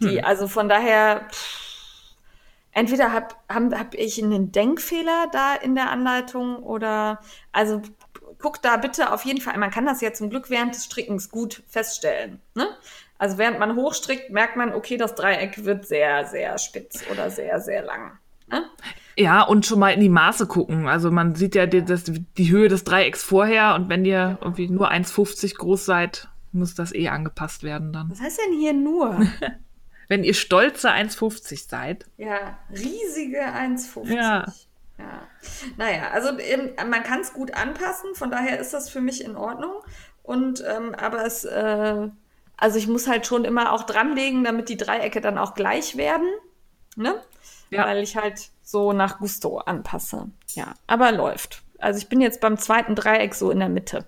die. 0.00 0.18
Hm. 0.18 0.24
Also 0.24 0.48
von 0.48 0.68
daher, 0.68 1.26
pff, 1.30 1.70
entweder 2.72 3.12
habe 3.12 3.34
hab, 3.48 3.78
hab 3.78 3.94
ich 3.94 4.22
einen 4.22 4.52
Denkfehler 4.52 5.26
da 5.32 5.54
in 5.54 5.74
der 5.74 5.90
Anleitung 5.90 6.56
oder 6.56 7.20
also 7.52 7.82
guckt 8.40 8.64
da 8.64 8.76
bitte 8.76 9.12
auf 9.12 9.24
jeden 9.24 9.40
Fall, 9.40 9.56
man 9.58 9.70
kann 9.70 9.86
das 9.86 10.00
ja 10.00 10.12
zum 10.12 10.30
Glück 10.30 10.50
während 10.50 10.74
des 10.74 10.84
Strickens 10.84 11.30
gut 11.30 11.62
feststellen. 11.68 12.40
Ne? 12.54 12.68
Also 13.18 13.38
während 13.38 13.58
man 13.58 13.76
hochstrickt, 13.76 14.30
merkt 14.30 14.56
man, 14.56 14.72
okay, 14.72 14.96
das 14.96 15.14
Dreieck 15.14 15.64
wird 15.64 15.86
sehr, 15.86 16.26
sehr 16.26 16.58
spitz 16.58 17.04
oder 17.10 17.30
sehr, 17.30 17.60
sehr 17.60 17.82
lang. 17.84 18.18
Ne? 18.48 18.64
Ja, 19.16 19.42
und 19.42 19.66
schon 19.66 19.78
mal 19.78 19.90
in 19.90 20.00
die 20.00 20.08
Maße 20.08 20.46
gucken. 20.46 20.88
Also 20.88 21.10
man 21.10 21.34
sieht 21.34 21.54
ja 21.54 21.66
die, 21.66 21.84
das, 21.84 22.04
die 22.04 22.50
Höhe 22.50 22.68
des 22.68 22.84
Dreiecks 22.84 23.22
vorher 23.22 23.74
und 23.74 23.88
wenn 23.88 24.04
ihr 24.04 24.38
irgendwie 24.40 24.68
nur 24.68 24.90
1,50 24.90 25.56
groß 25.56 25.84
seid, 25.84 26.28
muss 26.52 26.74
das 26.74 26.94
eh 26.94 27.08
angepasst 27.08 27.62
werden 27.62 27.92
dann. 27.92 28.10
Was 28.10 28.20
heißt 28.20 28.40
denn 28.46 28.58
hier 28.58 28.72
nur? 28.72 29.26
wenn 30.10 30.24
ihr 30.24 30.34
stolze 30.34 30.90
1,50 30.90 31.68
seid. 31.68 32.06
Ja, 32.16 32.58
riesige 32.70 33.42
1,50. 33.42 34.12
Ja. 34.12 34.52
Ja. 35.00 35.22
Naja, 35.76 36.10
also 36.12 36.38
ähm, 36.38 36.70
man 36.88 37.02
kann 37.02 37.20
es 37.20 37.32
gut 37.32 37.54
anpassen, 37.54 38.14
von 38.14 38.30
daher 38.30 38.58
ist 38.58 38.74
das 38.74 38.90
für 38.90 39.00
mich 39.00 39.24
in 39.24 39.36
Ordnung. 39.36 39.72
Und 40.22 40.62
ähm, 40.66 40.94
aber 40.94 41.24
es, 41.24 41.44
äh, 41.44 42.08
also 42.56 42.78
ich 42.78 42.86
muss 42.86 43.08
halt 43.08 43.26
schon 43.26 43.44
immer 43.44 43.72
auch 43.72 43.84
dranlegen, 43.84 44.44
damit 44.44 44.68
die 44.68 44.76
Dreiecke 44.76 45.20
dann 45.20 45.38
auch 45.38 45.54
gleich 45.54 45.96
werden. 45.96 46.28
Ne? 46.96 47.20
Ja. 47.70 47.86
Weil 47.86 48.02
ich 48.02 48.16
halt 48.16 48.50
so 48.62 48.92
nach 48.92 49.18
Gusto 49.18 49.58
anpasse. 49.58 50.30
Ja, 50.48 50.74
aber 50.86 51.12
läuft. 51.12 51.62
Also 51.78 51.98
ich 51.98 52.08
bin 52.08 52.20
jetzt 52.20 52.40
beim 52.40 52.58
zweiten 52.58 52.94
Dreieck 52.94 53.34
so 53.34 53.50
in 53.50 53.60
der 53.60 53.68
Mitte. 53.68 54.06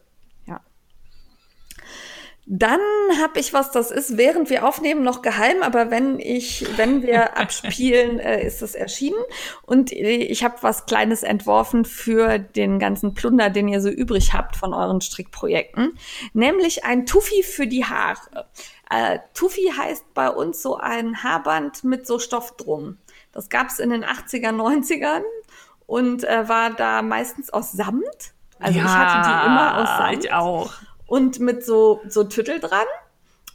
Dann 2.45 2.81
habe 3.21 3.39
ich 3.39 3.53
was, 3.53 3.71
das 3.71 3.93
ist, 3.93 4.17
während 4.17 4.51
wir 4.51 4.67
aufnehmen, 4.67 5.05
noch 5.05 5.23
geheim, 5.23 5.63
aber 5.63 5.93
wenn 5.93 6.19
ich, 6.19 6.67
wenn 6.77 7.03
wir 7.03 7.37
abspielen, 7.39 8.19
äh, 8.19 8.45
ist 8.45 8.63
es 8.63 8.75
erschienen. 8.75 9.23
Und 9.63 9.93
äh, 9.93 10.17
ich 10.17 10.43
habe 10.43 10.57
was 10.61 10.87
Kleines 10.87 11.23
entworfen 11.23 11.85
für 11.85 12.39
den 12.41 12.81
ganzen 12.81 13.15
Plunder, 13.15 13.49
den 13.49 13.69
ihr 13.69 13.81
so 13.81 13.89
übrig 13.89 14.35
habt 14.35 14.57
von 14.57 14.75
euren 14.75 15.01
Strickprojekten, 15.01 15.97
nämlich 16.33 16.85
ein 16.85 17.07
Tufi 17.07 17.45
für 17.45 17.69
die 17.69 17.85
Haare. 17.85 18.47
Äh, 18.91 19.21
Tufi 19.35 19.73
heißt 19.77 20.13
bei 20.13 20.29
uns 20.29 20.63
so 20.63 20.77
ein 20.77 21.23
Haarband 21.23 21.85
mit 21.85 22.09
so 22.09 22.19
Stoff 22.19 22.57
drum. 22.57 22.99
Das 23.31 23.51
gab's 23.51 23.79
in 23.79 23.91
den 23.91 24.05
80er, 24.05 24.51
90ern 24.51 25.23
und 25.87 26.25
äh, 26.25 26.49
war 26.49 26.71
da 26.71 27.03
meistens 27.03 27.51
aus 27.51 27.71
Samt. 27.71 28.05
Also 28.59 28.79
ja, 28.79 28.85
ich 28.85 28.91
hatte 28.91 29.29
die 29.29 29.47
immer 29.47 29.79
aus 29.79 29.89
Samt. 29.99 30.25
Ich 30.25 30.33
auch 30.33 30.73
und 31.13 31.41
mit 31.41 31.63
so, 31.63 32.01
so 32.09 32.25
Tüttel 32.25 32.59
dran. 32.59 32.87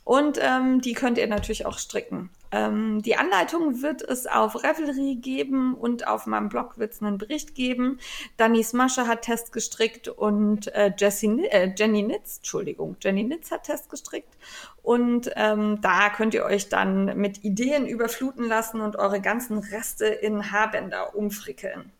Und 0.04 0.38
ähm, 0.40 0.80
die 0.80 0.94
könnt 0.94 1.18
ihr 1.18 1.26
natürlich 1.26 1.66
auch 1.66 1.80
stricken. 1.80 2.30
Ähm, 2.52 3.02
die 3.02 3.16
Anleitung 3.16 3.82
wird 3.82 4.04
es 4.04 4.28
auf 4.28 4.64
Revelry 4.64 5.16
geben 5.16 5.74
und 5.74 6.08
auf 6.08 6.28
meinem 6.28 6.50
Blog 6.50 6.78
wird 6.78 6.94
es 6.94 7.02
einen 7.02 7.18
Bericht 7.18 7.56
geben. 7.56 7.98
Dani 8.38 8.64
Smasche 8.64 9.08
hat 9.08 9.24
Test 9.24 9.52
gestrickt 9.54 10.08
und 10.08 10.68
äh, 10.76 10.94
Jessie, 10.96 11.48
äh, 11.48 11.74
Jenny 11.76 12.04
Nitz, 12.04 12.38
Entschuldigung, 12.38 12.96
Jenny 13.02 13.24
Nitz 13.24 13.50
hat 13.50 13.64
Test 13.64 13.90
gestrickt. 13.90 14.38
Und 14.84 15.32
ähm, 15.36 15.82
da 15.82 16.12
könnt 16.12 16.36
ihr 16.36 16.46
euch 16.46 16.70
dann 16.70 17.18
mit 17.18 17.44
Ideen 17.44 17.88
überfluten 17.88 18.48
lassen 18.48 18.82
und 18.82 18.98
eure 18.98 19.20
ganzen 19.20 19.58
Reste 19.58 20.06
in 20.06 20.52
Haarbänder 20.52 21.16
umfrickeln. 21.16 21.92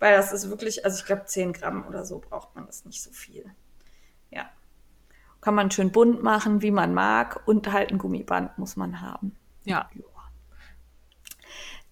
Weil 0.00 0.16
das 0.16 0.32
ist 0.32 0.50
wirklich, 0.50 0.84
also 0.84 0.98
ich 0.98 1.06
glaube 1.06 1.26
10 1.26 1.52
Gramm 1.52 1.86
oder 1.86 2.04
so 2.04 2.18
braucht 2.18 2.56
man 2.56 2.66
das 2.66 2.84
nicht 2.84 3.00
so 3.00 3.12
viel. 3.12 3.44
Ja 4.32 4.50
kann 5.40 5.54
man 5.54 5.70
schön 5.70 5.92
bunt 5.92 6.22
machen, 6.22 6.62
wie 6.62 6.70
man 6.70 6.94
mag 6.94 7.42
und 7.46 7.72
halt 7.72 7.90
ein 7.90 7.98
Gummiband 7.98 8.58
muss 8.58 8.76
man 8.76 9.00
haben. 9.00 9.36
Ja. 9.64 9.88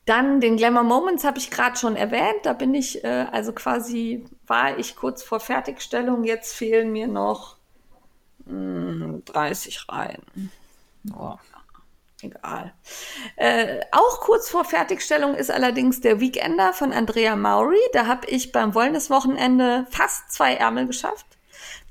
Dann 0.07 0.41
den 0.41 0.57
Glamour 0.57 0.83
Moments 0.83 1.25
habe 1.25 1.39
ich 1.39 1.51
gerade 1.51 1.77
schon 1.77 1.97
erwähnt. 1.97 2.41
Da 2.45 2.53
bin 2.53 2.75
ich, 2.75 3.05
äh, 3.05 3.27
also 3.33 3.53
quasi 3.53 4.25
war 4.47 4.79
ich 4.79 4.97
kurz 4.97 5.23
vor 5.23 5.41
Fertigstellung. 5.41 6.25
Jetzt 6.25 6.55
fehlen 6.55 6.93
mir 6.93 7.07
noch 7.07 7.57
mh, 8.45 9.21
30 9.25 9.89
Reihen. 9.89 10.51
Oh. 11.17 11.37
Egal. 12.23 12.73
Äh, 13.37 13.81
auch 13.93 14.21
kurz 14.21 14.49
vor 14.49 14.65
Fertigstellung 14.65 15.35
ist 15.35 15.51
allerdings 15.51 16.01
der 16.01 16.21
Weekender 16.21 16.73
von 16.73 16.93
Andrea 16.93 17.37
Maury. 17.37 17.81
Da 17.93 18.07
habe 18.07 18.27
ich 18.29 18.53
beim 18.53 18.75
Wollnis-Wochenende 18.75 19.87
fast 19.91 20.33
zwei 20.33 20.55
Ärmel 20.55 20.87
geschafft. 20.87 21.27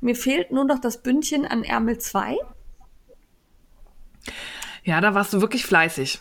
Mir 0.04 0.16
fehlt 0.16 0.52
nur 0.52 0.66
noch 0.66 0.80
das 0.80 1.02
Bündchen 1.02 1.46
an 1.46 1.64
Ärmel 1.64 1.98
2. 1.98 2.38
Ja, 4.84 5.00
da 5.00 5.14
warst 5.16 5.32
du 5.32 5.40
wirklich 5.40 5.66
fleißig. 5.66 6.20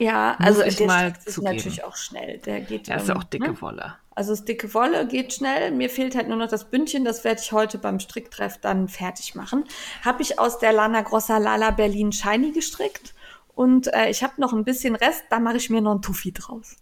Ja, 0.00 0.34
also 0.40 0.64
ich 0.64 0.80
mal 0.80 1.12
ist 1.24 1.34
zugeben. 1.34 1.54
natürlich 1.54 1.84
auch 1.84 1.94
schnell. 1.94 2.38
Der 2.38 2.60
geht. 2.60 2.88
Ja, 2.88 2.96
ist 2.96 3.06
ja 3.06 3.14
ähm, 3.14 3.20
auch 3.20 3.24
dicke 3.24 3.52
ne? 3.52 3.60
Wolle. 3.60 3.94
Also 4.16 4.32
das 4.32 4.44
dicke 4.44 4.74
Wolle 4.74 5.06
geht 5.06 5.32
schnell. 5.32 5.70
Mir 5.70 5.90
fehlt 5.90 6.16
halt 6.16 6.26
nur 6.26 6.38
noch 6.38 6.48
das 6.48 6.70
Bündchen. 6.70 7.04
Das 7.04 7.22
werde 7.22 7.40
ich 7.40 7.52
heute 7.52 7.78
beim 7.78 8.00
Stricktreff 8.00 8.58
dann 8.58 8.88
fertig 8.88 9.36
machen. 9.36 9.64
Habe 10.04 10.22
ich 10.22 10.40
aus 10.40 10.58
der 10.58 10.72
Lana 10.72 11.02
Grossa 11.02 11.38
Lala 11.38 11.70
Berlin 11.70 12.10
Shiny 12.10 12.50
gestrickt. 12.50 13.14
Und 13.54 13.92
äh, 13.94 14.10
ich 14.10 14.24
habe 14.24 14.40
noch 14.40 14.52
ein 14.52 14.64
bisschen 14.64 14.96
Rest. 14.96 15.22
Da 15.30 15.38
mache 15.38 15.58
ich 15.58 15.70
mir 15.70 15.80
noch 15.80 15.94
ein 15.94 16.02
Tufi 16.02 16.32
draus. 16.32 16.76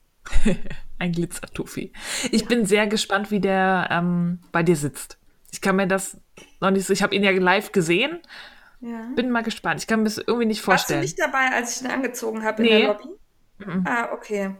Ein 1.00 1.12
Glitzer-Tufi. 1.12 1.92
Ich 2.32 2.46
bin 2.46 2.66
sehr 2.66 2.88
gespannt, 2.88 3.30
wie 3.30 3.38
der 3.38 3.86
ähm, 3.90 4.40
bei 4.50 4.64
dir 4.64 4.74
sitzt. 4.74 5.18
Ich 5.50 5.60
kann 5.60 5.76
mir 5.76 5.86
das 5.86 6.16
noch 6.60 6.70
nicht 6.70 6.86
so. 6.86 6.92
Ich 6.92 7.02
habe 7.02 7.14
ihn 7.14 7.24
ja 7.24 7.30
live 7.30 7.72
gesehen. 7.72 8.20
Ja. 8.80 9.08
Bin 9.16 9.30
mal 9.30 9.42
gespannt. 9.42 9.80
Ich 9.80 9.86
kann 9.86 10.00
mir 10.00 10.04
das 10.04 10.18
irgendwie 10.18 10.46
nicht 10.46 10.58
Warst 10.66 10.84
du 10.90 10.94
vorstellen. 10.94 11.00
nicht 11.00 11.18
dabei, 11.18 11.50
als 11.52 11.76
ich 11.76 11.82
ihn 11.84 11.90
angezogen 11.90 12.44
habe 12.44 12.62
in 12.62 12.68
Nee. 12.68 12.78
der 12.82 12.88
Lobby? 12.88 13.08
Ah, 13.84 14.12
okay. 14.12 14.54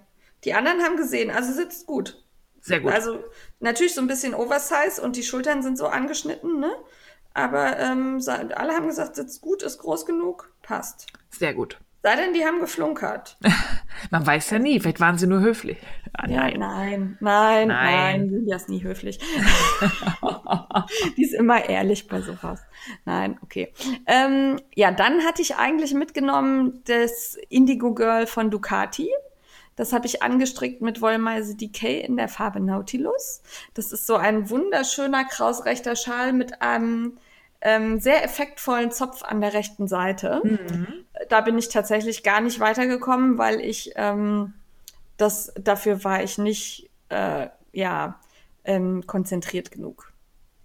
Die 0.44 0.55
anderen 0.55 0.83
haben 0.83 0.96
gesehen, 0.96 1.31
also 1.31 1.53
sitzt 1.53 1.87
gut. 1.87 2.24
Sehr 2.61 2.81
gut. 2.81 2.92
Also 2.92 3.22
natürlich 3.61 3.94
so 3.94 4.01
ein 4.01 4.07
bisschen 4.09 4.35
Oversize 4.35 5.01
und 5.01 5.14
die 5.16 5.22
Schultern 5.22 5.62
sind 5.62 5.79
so 5.79 5.87
angeschnitten, 5.87 6.59
ne? 6.59 6.72
Aber 7.35 7.79
ähm, 7.79 8.20
alle 8.27 8.72
haben 8.74 8.88
gesagt, 8.88 9.14
sitzt 9.14 9.40
gut, 9.40 9.62
ist 9.62 9.79
groß 9.79 10.07
genug, 10.07 10.53
passt. 10.62 11.07
Sehr 11.31 11.55
gut. 11.55 11.79
Sei 12.02 12.14
denn, 12.16 12.32
die 12.32 12.44
haben 12.44 12.61
geflunkert. 12.61 13.37
Man 14.11 14.24
weiß 14.26 14.50
ja 14.50 14.58
nie. 14.61 14.78
Vielleicht 14.78 15.00
waren 15.00 15.18
sie 15.18 15.26
nur 15.26 15.40
höflich. 15.40 15.78
Ah, 16.12 16.28
Ja, 16.28 16.42
nein. 16.42 16.58
nein, 16.61 17.16
nein, 17.20 17.68
nein. 17.68 18.30
Julia 18.30 18.56
ist 18.56 18.68
nie 18.68 18.82
höflich. 18.84 19.18
die 21.16 21.24
ist 21.24 21.34
immer 21.34 21.68
ehrlich 21.68 22.06
bei 22.08 22.20
sowas. 22.20 22.62
Nein, 23.04 23.38
okay. 23.42 23.72
Ähm, 24.06 24.61
ja, 24.74 24.90
dann 24.92 25.24
hatte 25.24 25.42
ich 25.42 25.56
eigentlich 25.56 25.94
mitgenommen 25.94 26.82
das 26.87 27.37
Indigo 27.48 27.94
Girl 27.94 28.26
von 28.26 28.50
Ducati. 28.50 29.11
Das 29.76 29.92
habe 29.92 30.06
ich 30.06 30.22
angestrickt 30.22 30.82
mit 30.82 31.00
Wollmeise 31.00 31.56
Decay 31.56 32.00
in 32.00 32.16
der 32.16 32.28
Farbe 32.28 32.61
Nautilus. 32.61 33.42
Das 33.74 33.92
ist 33.92 34.06
so 34.06 34.16
ein 34.16 34.50
wunderschöner 34.50 35.24
krausrechter 35.24 35.94
Schal 35.94 36.32
mit 36.32 36.62
einem 36.62 37.18
ähm, 37.61 37.98
sehr 38.00 38.24
effektvollen 38.24 38.90
Zopf 38.92 39.22
an 39.22 39.40
der 39.40 39.52
rechten 39.52 39.88
Seite. 39.88 40.42
Da 41.28 41.40
bin 41.40 41.59
ich 41.59 41.68
tatsächlich 41.68 42.22
gar 42.22 42.40
nicht 42.40 42.61
weitergekommen, 42.61 43.38
weil 43.38 43.61
ich 43.61 43.92
ähm, 43.96 44.54
das 45.16 45.52
dafür 45.61 46.04
war 46.04 46.22
ich 46.22 46.38
nicht 46.38 46.90
äh, 47.09 47.48
ja 47.72 48.20
ähm, 48.64 49.07
konzentriert 49.07 49.70
genug. 49.70 50.12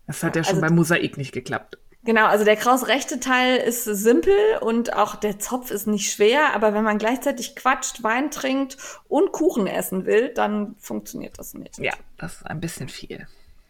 Das 0.08 0.24
hat 0.24 0.36
ja 0.36 0.44
schon 0.44 0.56
also- 0.56 0.62
beim 0.62 0.76
Mosaik 0.76 1.18
nicht 1.18 1.32
geklappt. 1.32 1.78
Genau, 2.06 2.26
also 2.26 2.44
der 2.44 2.58
kraus 2.58 2.88
rechte 2.88 3.22
Teil 3.22 3.56
ist 3.56 3.86
simpel 3.86 4.36
und 4.60 4.94
auch 4.94 5.16
der 5.16 5.40
Zopf 5.40 5.72
ist 5.72 5.88
nicht 5.88 6.12
schwer, 6.12 6.54
aber 6.54 6.74
wenn 6.74 6.84
man 6.84 6.98
gleichzeitig 6.98 7.56
quatscht, 7.56 8.04
Wein 8.04 8.30
trinkt 8.30 8.76
und 9.08 9.32
Kuchen 9.32 9.68
essen 9.68 10.06
will, 10.06 10.28
dann 10.34 10.76
funktioniert 10.80 11.40
das 11.40 11.54
nicht. 11.54 11.78
Ja, 11.78 11.94
das 12.18 12.34
ist 12.34 12.46
ein 12.46 12.60
bisschen 12.60 12.90
viel. 12.90 13.26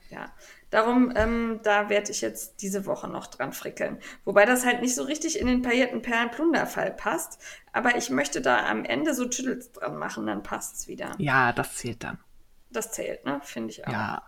Ja, 0.10 0.32
darum, 0.74 1.14
ähm, 1.16 1.60
da 1.64 1.90
werde 1.90 2.12
ich 2.12 2.22
jetzt 2.22 2.62
diese 2.62 2.86
Woche 2.86 3.08
noch 3.08 3.28
dran 3.28 3.54
frickeln. 3.54 4.00
Wobei 4.26 4.46
das 4.46 4.66
halt 4.66 4.82
nicht 4.82 4.96
so 4.96 5.04
richtig 5.04 5.40
in 5.40 5.48
den 5.48 5.62
paillierten 5.62 6.02
Perlen-Plunderfall 6.02 6.92
passt. 6.92 7.40
Aber 7.72 7.96
ich 7.96 8.10
möchte 8.10 8.42
da 8.42 8.66
am 8.66 8.84
Ende 8.84 9.14
so 9.14 9.26
Tüdels 9.26 9.72
dran 9.72 9.98
machen, 9.98 10.28
dann 10.28 10.44
passt's 10.44 10.88
wieder. 10.88 11.12
Ja, 11.18 11.54
das 11.54 11.76
zählt 11.76 12.04
dann. 12.04 12.20
Das 12.72 12.92
zählt, 12.92 13.26
ne? 13.26 13.40
Finde 13.44 13.70
ich 13.70 13.88
auch. 13.88 13.92
Ja. 13.92 14.24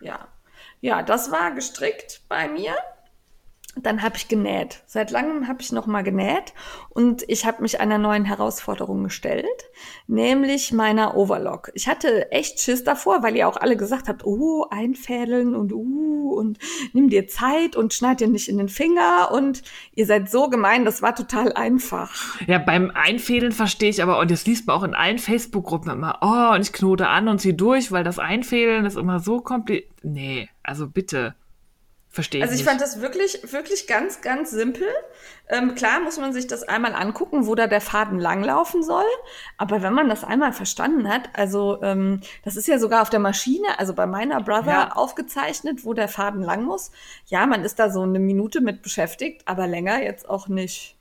Ja. 0.00 0.28
Ja, 0.80 1.02
das 1.02 1.30
war 1.30 1.52
gestrickt 1.52 2.22
bei 2.28 2.48
mir. 2.48 2.76
Dann 3.76 4.02
habe 4.02 4.16
ich 4.16 4.28
genäht. 4.28 4.82
Seit 4.86 5.10
langem 5.10 5.48
habe 5.48 5.62
ich 5.62 5.72
noch 5.72 5.86
mal 5.86 6.02
genäht 6.02 6.52
und 6.90 7.24
ich 7.28 7.46
habe 7.46 7.62
mich 7.62 7.80
einer 7.80 7.96
neuen 7.96 8.26
Herausforderung 8.26 9.02
gestellt, 9.02 9.46
nämlich 10.06 10.72
meiner 10.72 11.16
Overlock. 11.16 11.70
Ich 11.74 11.88
hatte 11.88 12.30
echt 12.32 12.60
Schiss 12.60 12.84
davor, 12.84 13.22
weil 13.22 13.34
ihr 13.34 13.48
auch 13.48 13.56
alle 13.56 13.78
gesagt 13.78 14.08
habt, 14.08 14.26
oh, 14.26 14.66
einfädeln 14.70 15.54
und 15.54 15.72
uh 15.72 16.32
und 16.32 16.58
nimm 16.92 17.08
dir 17.08 17.28
Zeit 17.28 17.76
und 17.76 17.94
schneid 17.94 18.20
dir 18.20 18.28
nicht 18.28 18.48
in 18.48 18.58
den 18.58 18.68
Finger 18.68 19.30
und 19.32 19.62
ihr 19.94 20.06
seid 20.06 20.30
so 20.30 20.48
gemein, 20.48 20.84
das 20.84 21.02
war 21.02 21.14
total 21.14 21.52
einfach. 21.52 22.38
Ja, 22.46 22.58
beim 22.58 22.90
Einfädeln 22.90 23.52
verstehe 23.52 23.90
ich 23.90 24.02
aber, 24.02 24.18
und 24.18 24.30
das 24.30 24.46
liest 24.46 24.66
man 24.66 24.76
auch 24.76 24.82
in 24.82 24.94
allen 24.94 25.18
Facebook-Gruppen 25.18 25.90
immer, 25.90 26.18
oh, 26.20 26.54
und 26.54 26.62
ich 26.62 26.72
knote 26.72 27.08
an 27.08 27.28
und 27.28 27.40
zieh 27.40 27.56
durch, 27.56 27.92
weil 27.92 28.04
das 28.04 28.18
Einfädeln 28.18 28.84
ist 28.84 28.96
immer 28.96 29.20
so 29.20 29.40
kompliziert. 29.40 29.90
Nee, 30.02 30.48
also 30.62 30.88
bitte. 30.88 31.34
Verstehe 32.14 32.42
Also 32.42 32.52
ich 32.52 32.60
nicht. 32.60 32.68
fand 32.68 32.80
das 32.82 33.00
wirklich, 33.00 33.52
wirklich 33.54 33.86
ganz, 33.86 34.20
ganz 34.20 34.50
simpel. 34.50 34.86
Ähm, 35.48 35.74
klar 35.74 35.98
muss 36.00 36.18
man 36.18 36.34
sich 36.34 36.46
das 36.46 36.62
einmal 36.62 36.94
angucken, 36.94 37.46
wo 37.46 37.54
da 37.54 37.66
der 37.66 37.80
Faden 37.80 38.18
langlaufen 38.20 38.82
soll. 38.82 39.06
Aber 39.56 39.80
wenn 39.80 39.94
man 39.94 40.10
das 40.10 40.22
einmal 40.22 40.52
verstanden 40.52 41.08
hat, 41.08 41.30
also 41.32 41.82
ähm, 41.82 42.20
das 42.44 42.56
ist 42.56 42.68
ja 42.68 42.78
sogar 42.78 43.00
auf 43.00 43.08
der 43.08 43.18
Maschine, 43.18 43.78
also 43.78 43.94
bei 43.94 44.06
meiner 44.06 44.42
Brother 44.42 44.66
Ja. 44.72 44.92
aufgezeichnet, 44.92 45.86
wo 45.86 45.94
der 45.94 46.06
Faden 46.08 46.42
lang 46.42 46.64
muss. 46.64 46.90
Ja, 47.28 47.46
man 47.46 47.64
ist 47.64 47.78
da 47.78 47.88
so 47.90 48.02
eine 48.02 48.18
Minute 48.18 48.60
mit 48.60 48.82
beschäftigt, 48.82 49.42
aber 49.46 49.66
länger 49.66 50.02
jetzt 50.02 50.28
auch 50.28 50.48
nicht. 50.48 50.96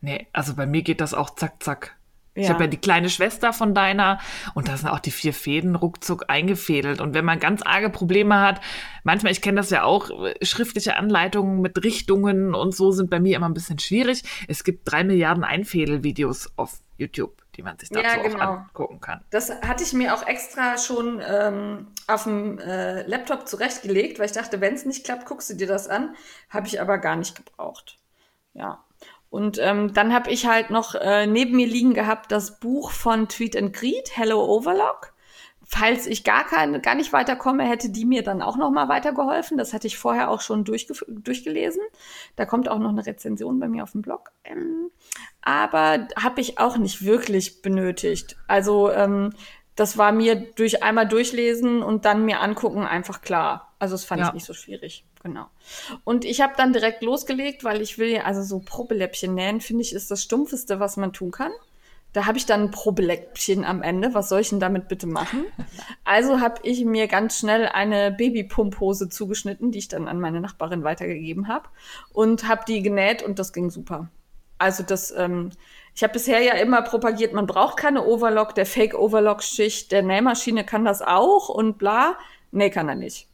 Nee, 0.00 0.26
also 0.32 0.54
bei 0.54 0.64
mir 0.64 0.80
geht 0.80 1.02
das 1.02 1.12
auch 1.12 1.28
zack, 1.34 1.62
zack. 1.62 1.96
Ich 2.40 2.46
Ja. 2.48 2.54
habe 2.54 2.64
ja 2.64 2.68
die 2.70 2.76
kleine 2.78 3.08
Schwester 3.10 3.52
von 3.52 3.74
deiner 3.74 4.18
und 4.54 4.68
da 4.68 4.76
sind 4.76 4.88
auch 4.88 4.98
die 5.00 5.10
vier 5.10 5.32
Fäden 5.34 5.74
ruckzuck 5.76 6.24
eingefädelt. 6.28 7.00
Und 7.00 7.14
wenn 7.14 7.24
man 7.24 7.38
ganz 7.38 7.62
arge 7.62 7.90
Probleme 7.90 8.40
hat, 8.40 8.60
manchmal, 9.04 9.32
ich 9.32 9.42
kenne 9.42 9.56
das 9.60 9.70
ja 9.70 9.84
auch, 9.84 10.10
äh, 10.24 10.34
schriftliche 10.44 10.96
Anleitungen 10.96 11.60
mit 11.60 11.82
Richtungen 11.84 12.54
und 12.54 12.74
so 12.74 12.92
sind 12.92 13.10
bei 13.10 13.20
mir 13.20 13.36
immer 13.36 13.48
ein 13.48 13.54
bisschen 13.54 13.78
schwierig. 13.78 14.22
Es 14.48 14.64
gibt 14.64 14.90
drei 14.90 15.04
Milliarden 15.04 15.44
Einfädelvideos 15.44 16.50
auf 16.56 16.78
YouTube, 16.98 17.42
die 17.56 17.62
man 17.62 17.78
sich 17.78 17.88
dazu 17.88 18.04
Ja, 18.04 18.22
genau. 18.22 18.36
auch 18.38 18.40
angucken 18.58 19.00
kann. 19.00 19.22
Das 19.30 19.50
hatte 19.50 19.82
ich 19.84 19.92
mir 19.92 20.14
auch 20.14 20.26
extra 20.26 20.76
schon 20.78 21.20
ähm, 21.26 21.88
auf 22.06 22.24
dem 22.24 22.58
äh, 22.58 23.02
Laptop 23.06 23.48
zurechtgelegt, 23.48 24.18
weil 24.18 24.26
ich 24.26 24.32
dachte, 24.32 24.60
wenn 24.60 24.74
es 24.74 24.84
nicht 24.84 25.04
klappt, 25.04 25.24
guckst 25.26 25.48
du 25.50 25.54
dir 25.54 25.66
das 25.66 25.88
an. 25.88 26.14
Habe 26.50 26.66
ich 26.66 26.80
aber 26.80 26.98
gar 26.98 27.16
nicht 27.16 27.34
gebraucht. 27.36 27.98
Ja. 28.52 28.84
Und 29.30 29.58
ähm, 29.60 29.94
dann 29.94 30.12
habe 30.12 30.30
ich 30.30 30.46
halt 30.46 30.70
noch 30.70 30.94
äh, 30.96 31.26
neben 31.26 31.56
mir 31.56 31.66
liegen 31.66 31.94
gehabt 31.94 32.32
das 32.32 32.58
Buch 32.58 32.90
von 32.90 33.28
Tweet 33.28 33.56
and 33.56 33.72
Greet, 33.72 34.10
Hello 34.16 34.44
Overlock. 34.44 35.12
Falls 35.72 36.08
ich 36.08 36.24
gar, 36.24 36.44
keine, 36.44 36.80
gar 36.80 36.96
nicht 36.96 37.12
weiterkomme, 37.12 37.62
hätte 37.62 37.90
die 37.90 38.04
mir 38.04 38.24
dann 38.24 38.42
auch 38.42 38.56
noch 38.56 38.72
mal 38.72 38.88
weitergeholfen. 38.88 39.56
Das 39.56 39.72
hatte 39.72 39.86
ich 39.86 39.98
vorher 39.98 40.28
auch 40.28 40.40
schon 40.40 40.64
durchgelesen. 40.64 41.80
Da 42.34 42.44
kommt 42.44 42.68
auch 42.68 42.80
noch 42.80 42.88
eine 42.88 43.06
Rezension 43.06 43.60
bei 43.60 43.68
mir 43.68 43.84
auf 43.84 43.92
dem 43.92 44.02
Blog. 44.02 44.32
Ähm, 44.42 44.90
aber 45.42 46.08
habe 46.20 46.40
ich 46.40 46.58
auch 46.58 46.76
nicht 46.76 47.04
wirklich 47.04 47.62
benötigt. 47.62 48.36
Also 48.48 48.90
ähm, 48.90 49.32
das 49.76 49.96
war 49.96 50.10
mir 50.10 50.34
durch 50.34 50.82
einmal 50.82 51.06
durchlesen 51.06 51.84
und 51.84 52.04
dann 52.04 52.24
mir 52.24 52.40
angucken 52.40 52.82
einfach 52.84 53.22
klar. 53.22 53.72
Also 53.78 53.94
das 53.94 54.04
fand 54.04 54.22
Ja. 54.22 54.26
ich 54.28 54.34
nicht 54.34 54.46
so 54.46 54.54
schwierig. 54.54 55.04
Genau. 55.22 55.46
Und 56.04 56.24
ich 56.24 56.40
habe 56.40 56.54
dann 56.56 56.72
direkt 56.72 57.02
losgelegt, 57.02 57.62
weil 57.62 57.82
ich 57.82 57.98
will 57.98 58.08
ja, 58.08 58.22
also 58.22 58.42
so 58.42 58.60
Probeläppchen 58.60 59.34
nähen, 59.34 59.60
finde 59.60 59.82
ich, 59.82 59.92
ist 59.92 60.10
das 60.10 60.22
Stumpfeste, 60.22 60.80
was 60.80 60.96
man 60.96 61.12
tun 61.12 61.30
kann. 61.30 61.52
Da 62.12 62.26
habe 62.26 62.38
ich 62.38 62.46
dann 62.46 62.62
ein 62.62 62.70
Probeläppchen 62.70 63.64
am 63.64 63.82
Ende. 63.82 64.14
Was 64.14 64.28
soll 64.28 64.40
ich 64.40 64.48
denn 64.48 64.60
damit 64.60 64.88
bitte 64.88 65.06
machen? 65.06 65.44
Also 66.04 66.40
habe 66.40 66.56
ich 66.64 66.84
mir 66.84 67.06
ganz 67.06 67.38
schnell 67.38 67.68
eine 67.68 68.10
Babypumphose 68.10 69.08
zugeschnitten, 69.08 69.70
die 69.70 69.78
ich 69.78 69.86
dann 69.86 70.08
an 70.08 70.18
meine 70.18 70.40
Nachbarin 70.40 70.82
weitergegeben 70.82 71.46
habe 71.46 71.68
und 72.12 72.48
habe 72.48 72.64
die 72.66 72.82
genäht 72.82 73.22
und 73.22 73.38
das 73.38 73.52
ging 73.52 73.70
super. 73.70 74.08
Also 74.58 74.82
das, 74.82 75.14
ähm, 75.16 75.50
ich 75.94 76.02
habe 76.02 76.14
bisher 76.14 76.42
ja 76.42 76.54
immer 76.54 76.82
propagiert, 76.82 77.32
man 77.32 77.46
braucht 77.46 77.76
keine 77.76 78.04
Overlock, 78.04 78.56
der 78.56 78.66
Fake 78.66 78.94
Overlock 78.94 79.44
Schicht, 79.44 79.92
der 79.92 80.02
Nähmaschine 80.02 80.64
kann 80.64 80.84
das 80.84 81.00
auch 81.00 81.48
und 81.48 81.78
bla. 81.78 82.18
Nee, 82.50 82.70
kann 82.70 82.88
er 82.88 82.96
nicht. 82.96 83.29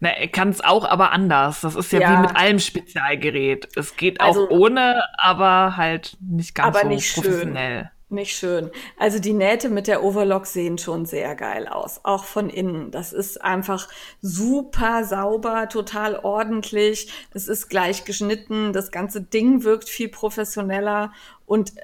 Na, 0.00 0.10
er 0.10 0.28
kann 0.28 0.48
es 0.50 0.62
auch, 0.62 0.84
aber 0.84 1.12
anders. 1.12 1.60
Das 1.62 1.74
ist 1.76 1.92
ja, 1.92 2.00
Ja. 2.00 2.12
wie 2.18 2.26
mit 2.26 2.36
allem 2.36 2.58
Spezialgerät. 2.58 3.68
Es 3.76 3.96
geht 3.96 4.20
Also- 4.20 4.46
auch 4.46 4.50
ohne, 4.50 5.02
aber 5.18 5.76
halt 5.76 6.16
nicht 6.20 6.54
ganz 6.54 6.78
so 6.80 6.88
nicht 6.88 7.06
schön. 7.06 7.22
professionell. 7.22 7.90
Nicht 8.10 8.36
schön. 8.36 8.70
Also 8.98 9.18
die 9.18 9.32
Nähte 9.32 9.68
mit 9.70 9.88
der 9.88 10.04
Overlock 10.04 10.46
sehen 10.46 10.78
schon 10.78 11.04
sehr 11.04 11.34
geil 11.34 11.66
aus, 11.66 12.00
auch 12.04 12.24
von 12.24 12.48
innen. 12.48 12.90
Das 12.92 13.12
ist 13.12 13.42
einfach 13.42 13.88
super 14.20 15.04
sauber, 15.04 15.68
total 15.68 16.16
ordentlich. 16.22 17.12
Es 17.32 17.48
ist 17.48 17.68
gleich 17.68 18.04
geschnitten. 18.04 18.72
Das 18.72 18.92
ganze 18.92 19.20
Ding 19.20 19.64
wirkt 19.64 19.88
viel 19.88 20.08
professioneller 20.10 21.12
und 21.46 21.76
äh, 21.76 21.80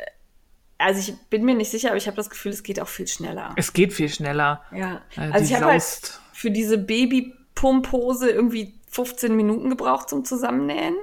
also 0.79 1.01
ich 1.01 1.19
bin 1.31 1.45
mir 1.45 1.55
nicht 1.55 1.71
sicher, 1.71 1.89
aber 1.89 1.97
ich 1.99 2.07
habe 2.07 2.17
das 2.17 2.31
Gefühl, 2.31 2.53
es 2.53 2.63
geht 2.63 2.81
auch 2.81 2.89
viel 2.89 3.07
schneller. 3.09 3.53
Es 3.57 3.73
geht 3.73 3.93
viel 3.93 4.09
schneller. 4.09 4.63
Ja. 4.73 5.01
Äh, 5.17 5.31
Also 5.33 5.39
die 5.39 5.45
ich 5.45 5.55
habe 5.61 5.73
halt 5.73 6.21
für 6.33 6.51
diese 6.51 6.79
Babypumphose 7.55 8.31
irgendwie 8.31 8.75
15 8.89 9.35
Minuten 9.35 9.71
gebraucht 9.71 10.09
zum 10.09 10.25
Zusammennähen. 10.25 10.97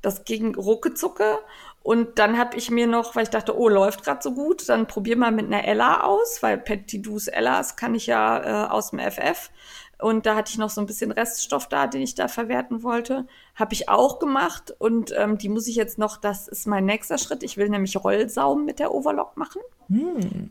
Das 0.00 0.24
ging 0.24 0.54
ruckezucke. 0.54 1.38
Und 1.82 2.18
dann 2.18 2.38
habe 2.38 2.56
ich 2.56 2.70
mir 2.70 2.86
noch, 2.86 3.16
weil 3.16 3.24
ich 3.24 3.30
dachte, 3.30 3.56
oh, 3.56 3.68
läuft 3.68 4.04
gerade 4.04 4.22
so 4.22 4.34
gut, 4.34 4.68
dann 4.68 4.86
probier 4.86 5.16
mal 5.16 5.32
mit 5.32 5.46
einer 5.46 5.64
Ella 5.64 6.02
aus, 6.04 6.42
weil 6.42 6.58
Petit 6.58 7.04
Douce 7.04 7.26
Ellas 7.26 7.74
kann 7.74 7.94
ich 7.94 8.06
ja 8.06 8.66
äh, 8.66 8.70
aus 8.70 8.90
dem 8.90 9.00
FF. 9.00 9.50
Und 9.98 10.26
da 10.26 10.34
hatte 10.34 10.50
ich 10.50 10.58
noch 10.58 10.70
so 10.70 10.80
ein 10.80 10.86
bisschen 10.86 11.12
Reststoff 11.12 11.68
da, 11.68 11.86
den 11.86 12.02
ich 12.02 12.16
da 12.16 12.26
verwerten 12.26 12.82
wollte. 12.82 13.26
Habe 13.54 13.72
ich 13.74 13.88
auch 13.88 14.18
gemacht. 14.18 14.74
Und 14.78 15.12
ähm, 15.16 15.38
die 15.38 15.48
muss 15.48 15.68
ich 15.68 15.76
jetzt 15.76 15.98
noch, 15.98 16.16
das 16.16 16.48
ist 16.48 16.66
mein 16.66 16.84
nächster 16.84 17.18
Schritt. 17.18 17.44
Ich 17.44 17.56
will 17.56 17.68
nämlich 17.68 17.96
Rollsaum 17.96 18.64
mit 18.64 18.80
der 18.80 18.92
Overlock 18.92 19.36
machen. 19.36 19.60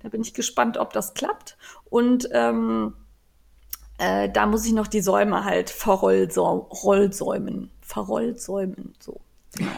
Da 0.01 0.09
bin 0.09 0.21
ich 0.21 0.33
gespannt, 0.33 0.77
ob 0.77 0.93
das 0.93 1.13
klappt. 1.13 1.57
Und 1.89 2.29
ähm, 2.31 2.93
äh, 4.01 4.29
da 4.29 4.47
muss 4.47 4.65
ich 4.65 4.73
noch 4.73 4.87
die 4.87 5.01
Säume 5.01 5.45
halt 5.45 5.69
verrollsäumen. 5.69 7.69
Verrollsäumen, 7.81 8.95
so. 8.99 9.21
Genau. 9.53 9.71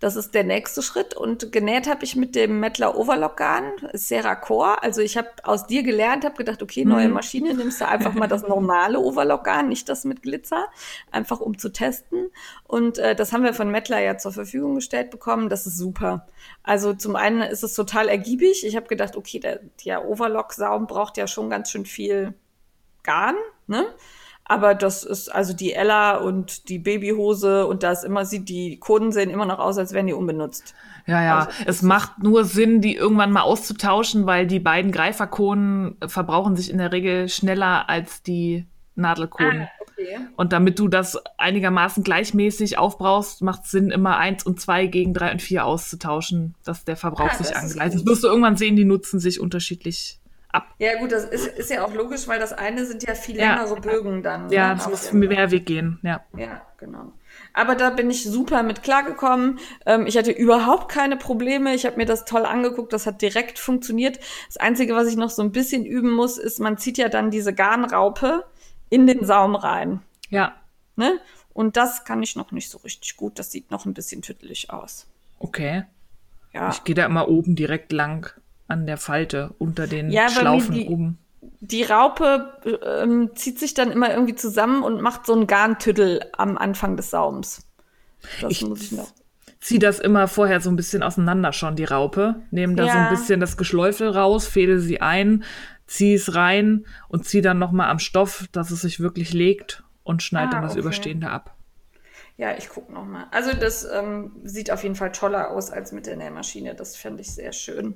Das 0.00 0.16
ist 0.16 0.34
der 0.34 0.42
nächste 0.42 0.82
Schritt. 0.82 1.14
Und 1.14 1.52
genäht 1.52 1.88
habe 1.88 2.04
ich 2.04 2.16
mit 2.16 2.34
dem 2.34 2.58
Mettler 2.58 2.98
Overlock 2.98 3.36
Garn, 3.36 3.70
Serra 3.92 4.34
Core. 4.34 4.82
Also 4.82 5.00
ich 5.00 5.16
habe 5.16 5.28
aus 5.44 5.68
dir 5.68 5.84
gelernt, 5.84 6.24
habe 6.24 6.34
gedacht, 6.34 6.60
okay, 6.60 6.84
neue 6.84 7.08
Maschine, 7.08 7.54
nimmst 7.54 7.80
du 7.80 7.86
einfach 7.86 8.14
mal 8.14 8.26
das 8.26 8.42
normale 8.42 8.98
Overlock 8.98 9.44
Garn, 9.44 9.68
nicht 9.68 9.88
das 9.88 10.04
mit 10.04 10.22
Glitzer, 10.22 10.66
einfach 11.12 11.40
um 11.40 11.56
zu 11.56 11.72
testen. 11.72 12.30
Und 12.64 12.98
äh, 12.98 13.14
das 13.14 13.32
haben 13.32 13.44
wir 13.44 13.54
von 13.54 13.70
Mettler 13.70 14.00
ja 14.00 14.18
zur 14.18 14.32
Verfügung 14.32 14.74
gestellt 14.74 15.10
bekommen. 15.10 15.48
Das 15.48 15.68
ist 15.68 15.78
super. 15.78 16.26
Also 16.64 16.92
zum 16.92 17.14
einen 17.14 17.42
ist 17.42 17.62
es 17.62 17.74
total 17.74 18.08
ergiebig. 18.08 18.66
Ich 18.66 18.74
habe 18.74 18.88
gedacht, 18.88 19.16
okay, 19.16 19.38
der, 19.38 19.60
der 19.86 20.04
Overlock-Saum 20.04 20.88
braucht 20.88 21.16
ja 21.16 21.28
schon 21.28 21.48
ganz 21.48 21.70
schön 21.70 21.86
viel 21.86 22.34
Garn, 23.02 23.36
ne? 23.66 23.86
Aber 24.44 24.74
das 24.74 25.04
ist 25.04 25.28
also 25.28 25.52
die 25.54 25.72
Ella 25.72 26.16
und 26.16 26.68
die 26.68 26.78
Babyhose 26.78 27.66
und 27.66 27.82
da 27.82 27.92
ist 27.92 28.04
immer 28.04 28.24
sieht 28.24 28.48
die 28.48 28.78
Koden 28.78 29.12
sehen 29.12 29.30
immer 29.30 29.46
noch 29.46 29.60
aus, 29.60 29.78
als 29.78 29.92
wären 29.92 30.08
die 30.08 30.12
unbenutzt. 30.12 30.74
Ja, 31.06 31.22
ja. 31.22 31.38
Also, 31.38 31.50
es 31.66 31.82
macht 31.82 32.22
nur 32.22 32.44
Sinn, 32.44 32.80
die 32.80 32.96
irgendwann 32.96 33.32
mal 33.32 33.42
auszutauschen, 33.42 34.26
weil 34.26 34.46
die 34.46 34.60
beiden 34.60 34.92
Greiferkonen 34.92 35.96
verbrauchen 36.06 36.56
sich 36.56 36.70
in 36.70 36.78
der 36.78 36.92
Regel 36.92 37.28
schneller 37.28 37.88
als 37.88 38.22
die 38.22 38.66
Nadelkonen. 38.94 39.68
okay. 39.80 40.18
Und 40.36 40.52
damit 40.52 40.78
du 40.78 40.88
das 40.88 41.18
einigermaßen 41.38 42.04
gleichmäßig 42.04 42.78
aufbrauchst, 42.78 43.42
macht 43.42 43.64
es 43.64 43.70
Sinn, 43.70 43.90
immer 43.90 44.16
eins 44.18 44.44
und 44.44 44.60
zwei 44.60 44.86
gegen 44.86 45.14
drei 45.14 45.32
und 45.32 45.40
vier 45.40 45.64
auszutauschen, 45.64 46.54
dass 46.64 46.84
der 46.84 46.96
Verbrauch 46.96 47.30
Ah, 47.30 47.42
sich 47.42 47.56
angleicht. 47.56 47.94
Das 47.94 48.06
wirst 48.06 48.24
du 48.24 48.28
irgendwann 48.28 48.56
sehen, 48.56 48.76
die 48.76 48.84
nutzen 48.84 49.18
sich 49.18 49.40
unterschiedlich 49.40 50.18
ab. 50.52 50.66
Ja 50.78 50.98
gut, 50.98 51.12
das 51.12 51.24
ist, 51.24 51.46
ist 51.46 51.70
ja 51.70 51.84
auch 51.84 51.94
logisch, 51.94 52.28
weil 52.28 52.38
das 52.38 52.52
eine 52.52 52.84
sind 52.86 53.02
ja 53.02 53.14
viel 53.14 53.36
Ja. 53.36 53.56
längere 53.62 53.80
Bögen 53.80 54.22
dann. 54.22 54.50
Ja, 54.50 54.68
ne, 54.70 54.76
das 54.76 54.88
muss 54.88 55.12
mehr 55.12 55.50
Weg 55.50 55.66
gehen, 55.66 55.98
ja. 56.02 56.20
Ja, 56.36 56.62
genau. 56.78 57.12
Aber 57.54 57.74
da 57.74 57.90
bin 57.90 58.10
ich 58.10 58.24
super 58.24 58.62
mit 58.62 58.82
klargekommen. 58.82 59.58
Ähm, 59.86 60.06
ich 60.06 60.16
hatte 60.16 60.30
überhaupt 60.30 60.90
keine 60.90 61.16
Probleme. 61.16 61.74
Ich 61.74 61.84
habe 61.86 61.96
mir 61.96 62.06
das 62.06 62.24
toll 62.24 62.44
angeguckt. 62.46 62.92
Das 62.92 63.06
hat 63.06 63.20
direkt 63.22 63.58
funktioniert. 63.58 64.18
Das 64.46 64.56
Einzige, 64.58 64.94
was 64.94 65.08
ich 65.08 65.16
noch 65.16 65.30
so 65.30 65.42
ein 65.42 65.52
bisschen 65.52 65.84
üben 65.84 66.10
muss, 66.12 66.38
ist, 66.38 66.60
man 66.60 66.78
zieht 66.78 66.96
ja 66.98 67.08
dann 67.08 67.30
diese 67.30 67.52
Garnraupe 67.54 68.44
in 68.90 69.06
den 69.06 69.24
Saum 69.24 69.54
rein. 69.54 70.00
Ja, 70.30 70.54
Ne? 70.96 71.18
Und 71.54 71.76
das 71.78 72.04
kann 72.04 72.22
ich 72.22 72.36
noch 72.36 72.52
nicht 72.52 72.68
so 72.70 72.78
richtig 72.78 73.16
gut. 73.16 73.38
Das 73.38 73.50
sieht 73.50 73.70
noch 73.70 73.86
ein 73.86 73.94
bisschen 73.94 74.20
tüttelig 74.22 74.70
aus. 74.70 75.06
okay. 75.38 75.84
Ja. 76.54 76.68
Ich 76.70 76.84
gehe 76.84 76.94
da 76.94 77.06
immer 77.06 77.28
oben 77.28 77.56
direkt 77.56 77.92
lang 77.92 78.30
an 78.72 78.86
der 78.86 78.96
Falte 78.96 79.54
unter 79.58 79.86
den 79.86 80.10
Ja, 80.10 80.28
Schlaufen 80.28 80.74
die- 80.74 80.88
oben. 80.88 81.18
Die 81.60 81.82
Raupe 81.84 82.52
ähm, 83.00 83.30
zieht 83.34 83.58
sich 83.58 83.74
dann 83.74 83.90
immer 83.92 84.10
irgendwie 84.12 84.34
zusammen 84.34 84.82
und 84.82 85.00
macht 85.00 85.26
so 85.26 85.32
einen 85.32 85.46
Garntüttel 85.46 86.20
am 86.36 86.58
Anfang 86.58 86.96
des 86.96 87.10
Saums. 87.10 87.66
Das 88.40 88.50
Ich- 88.52 88.62
muss 88.66 88.82
ich 88.82 88.92
noch. 88.92 89.12
Zieh 89.60 89.78
das 89.78 90.00
immer 90.00 90.26
vorher 90.26 90.60
so 90.60 90.70
ein 90.70 90.76
bisschen 90.76 91.04
auseinander 91.04 91.52
schon, 91.52 91.76
die 91.76 91.84
Raupe. 91.84 92.42
Nehme 92.50 92.74
da 92.74 92.82
so 92.84 92.88
Ja. 92.88 93.04
ein 93.08 93.10
bisschen 93.10 93.38
das 93.38 93.56
Geschläufel 93.56 94.08
raus, 94.08 94.46
fädel 94.48 94.80
sie 94.80 95.00
ein, 95.00 95.44
zieh 95.86 96.14
es 96.14 96.34
rein 96.34 96.84
und 97.08 97.26
zieh 97.26 97.42
dann 97.42 97.60
noch 97.60 97.70
mal 97.70 97.88
am 97.88 98.00
Stoff, 98.00 98.48
dass 98.50 98.72
es 98.72 98.80
sich 98.80 98.98
wirklich 98.98 99.32
legt 99.32 99.84
und 100.02 100.20
schneid 100.22 100.48
Ah, 100.48 100.50
dann 100.52 100.62
das 100.62 100.72
okay. 100.72 100.80
Überstehende 100.80 101.30
ab. 101.30 101.54
Ja, 102.38 102.56
ich 102.56 102.70
guck 102.70 102.90
noch 102.90 103.04
mal. 103.04 103.26
Also 103.30 103.52
das 103.52 103.84
ähm, 103.84 104.32
sieht 104.42 104.70
auf 104.72 104.82
jeden 104.82 104.96
Fall 104.96 105.12
toller 105.12 105.50
aus 105.50 105.70
als 105.70 105.92
mit 105.92 106.06
der 106.06 106.16
Nähmaschine. 106.16 106.74
Das 106.74 106.96
fände 106.96 107.20
ich 107.20 107.30
sehr 107.30 107.52
schön. 107.52 107.94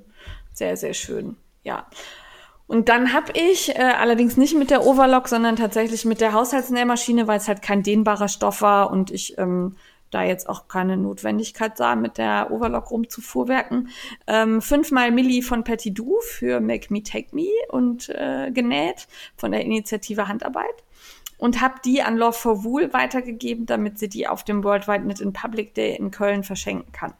Sehr, 0.56 0.76
sehr 0.76 0.94
schön. 0.94 1.36
Ja. 1.64 1.86
Und 2.66 2.88
dann 2.88 3.12
habe 3.12 3.32
ich 3.34 3.76
äh, 3.76 3.82
allerdings 3.82 4.36
nicht 4.36 4.56
mit 4.56 4.70
der 4.70 4.84
Overlock, 4.84 5.28
sondern 5.28 5.54
tatsächlich 5.54 6.04
mit 6.04 6.20
der 6.20 6.32
Haushaltsnähmaschine, 6.32 7.28
weil 7.28 7.38
es 7.38 7.46
halt 7.46 7.62
kein 7.62 7.82
dehnbarer 7.82 8.28
Stoff 8.28 8.62
war 8.62 8.90
und 8.90 9.10
ich 9.10 9.36
ähm, 9.38 9.76
da 10.10 10.22
jetzt 10.22 10.48
auch 10.48 10.66
keine 10.66 10.96
Notwendigkeit 10.96 11.76
sah, 11.76 11.94
mit 11.94 12.16
der 12.16 12.50
Overlock 12.50 12.90
rumzufuhrwerken. 12.90 13.90
Ähm, 14.26 14.62
fünfmal 14.62 15.12
Milli 15.12 15.42
von 15.42 15.62
Petit 15.62 15.96
Dou 15.96 16.18
für 16.20 16.60
Make 16.60 16.92
Me 16.92 17.02
Take 17.02 17.36
Me 17.36 17.50
und 17.68 18.08
äh, 18.08 18.50
genäht 18.50 19.08
von 19.36 19.52
der 19.52 19.60
Initiative 19.60 20.26
Handarbeit 20.26 20.84
und 21.38 21.60
habe 21.60 21.74
die 21.84 22.02
an 22.02 22.16
Love 22.16 22.32
for 22.32 22.64
Wool 22.64 22.92
weitergegeben, 22.94 23.66
damit 23.66 23.98
sie 23.98 24.08
die 24.08 24.26
auf 24.26 24.42
dem 24.42 24.64
Worldwide 24.64 25.02
Knit 25.02 25.20
in 25.20 25.34
Public 25.34 25.74
Day 25.74 25.94
in 25.96 26.10
Köln 26.10 26.44
verschenken 26.44 26.92
kann. 26.92 27.14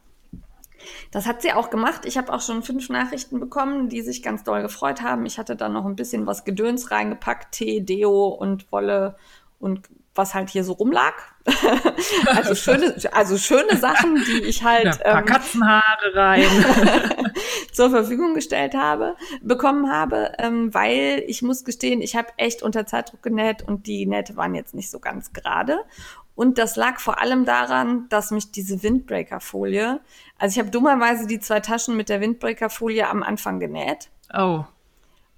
Das 1.11 1.27
hat 1.27 1.43
sie 1.43 1.53
auch 1.53 1.71
gemacht. 1.71 2.03
Ich 2.05 2.19
habe 2.19 2.33
auch 2.33 2.41
schon 2.41 2.63
fünf 2.63 2.89
Nachrichten 2.89 3.41
bekommen, 3.41 3.89
die 3.89 4.03
sich 4.03 4.23
ganz 4.23 4.45
doll 4.45 4.63
gefreut 4.63 5.03
haben. 5.03 5.27
Ich 5.27 5.39
hatte 5.39 5.57
dann 5.57 5.73
noch 5.73 5.87
ein 5.87 5.97
bisschen 5.97 6.27
was 6.27 6.45
Gedöns 6.45 6.91
reingepackt, 6.91 7.53
Tee, 7.53 7.81
Deo 7.81 8.29
und 8.29 8.71
Wolle 8.73 9.17
und 9.59 9.89
was 10.15 10.35
halt 10.35 10.51
hier 10.51 10.65
so 10.65 10.73
rumlag. 10.73 11.15
also 12.27 12.55
schöne, 12.55 12.97
also 13.13 13.37
schöne 13.37 13.77
Sachen, 13.77 14.17
die 14.25 14.45
ich 14.45 14.65
halt 14.65 14.87
ein 14.87 15.13
paar 15.13 15.21
ähm, 15.21 15.27
Katzenhaare 15.27 16.15
rein. 16.15 16.45
zur 17.73 17.91
Verfügung 17.91 18.35
gestellt 18.35 18.75
habe, 18.75 19.17
bekommen 19.43 19.93
habe, 19.93 20.33
ähm, 20.39 20.73
weil 20.73 21.23
ich 21.27 21.43
muss 21.43 21.65
gestehen, 21.65 22.01
ich 22.01 22.17
habe 22.17 22.29
echt 22.39 22.63
unter 22.63 22.87
Zeitdruck 22.87 23.23
genäht 23.23 23.63
und 23.63 23.87
die 23.87 24.07
Nähte 24.07 24.37
waren 24.37 24.55
jetzt 24.55 24.75
nicht 24.75 24.91
so 24.91 24.99
ganz 24.99 25.33
gerade. 25.33 25.81
Und 26.35 26.59
das 26.59 26.77
lag 26.77 27.01
vor 27.01 27.21
allem 27.21 27.45
daran, 27.45 28.09
dass 28.09 28.31
mich 28.31 28.51
diese 28.51 28.83
Windbreaker-Folie, 28.83 30.01
also 30.39 30.55
ich 30.55 30.59
habe 30.59 30.71
dummerweise 30.71 31.27
die 31.27 31.41
zwei 31.41 31.61
Taschen 31.61 31.97
mit 31.97 32.09
der 32.09 32.21
Windbreaker-Folie 32.21 33.09
am 33.09 33.23
Anfang 33.23 33.61
genäht. 33.61 34.11
oh, 34.35 34.65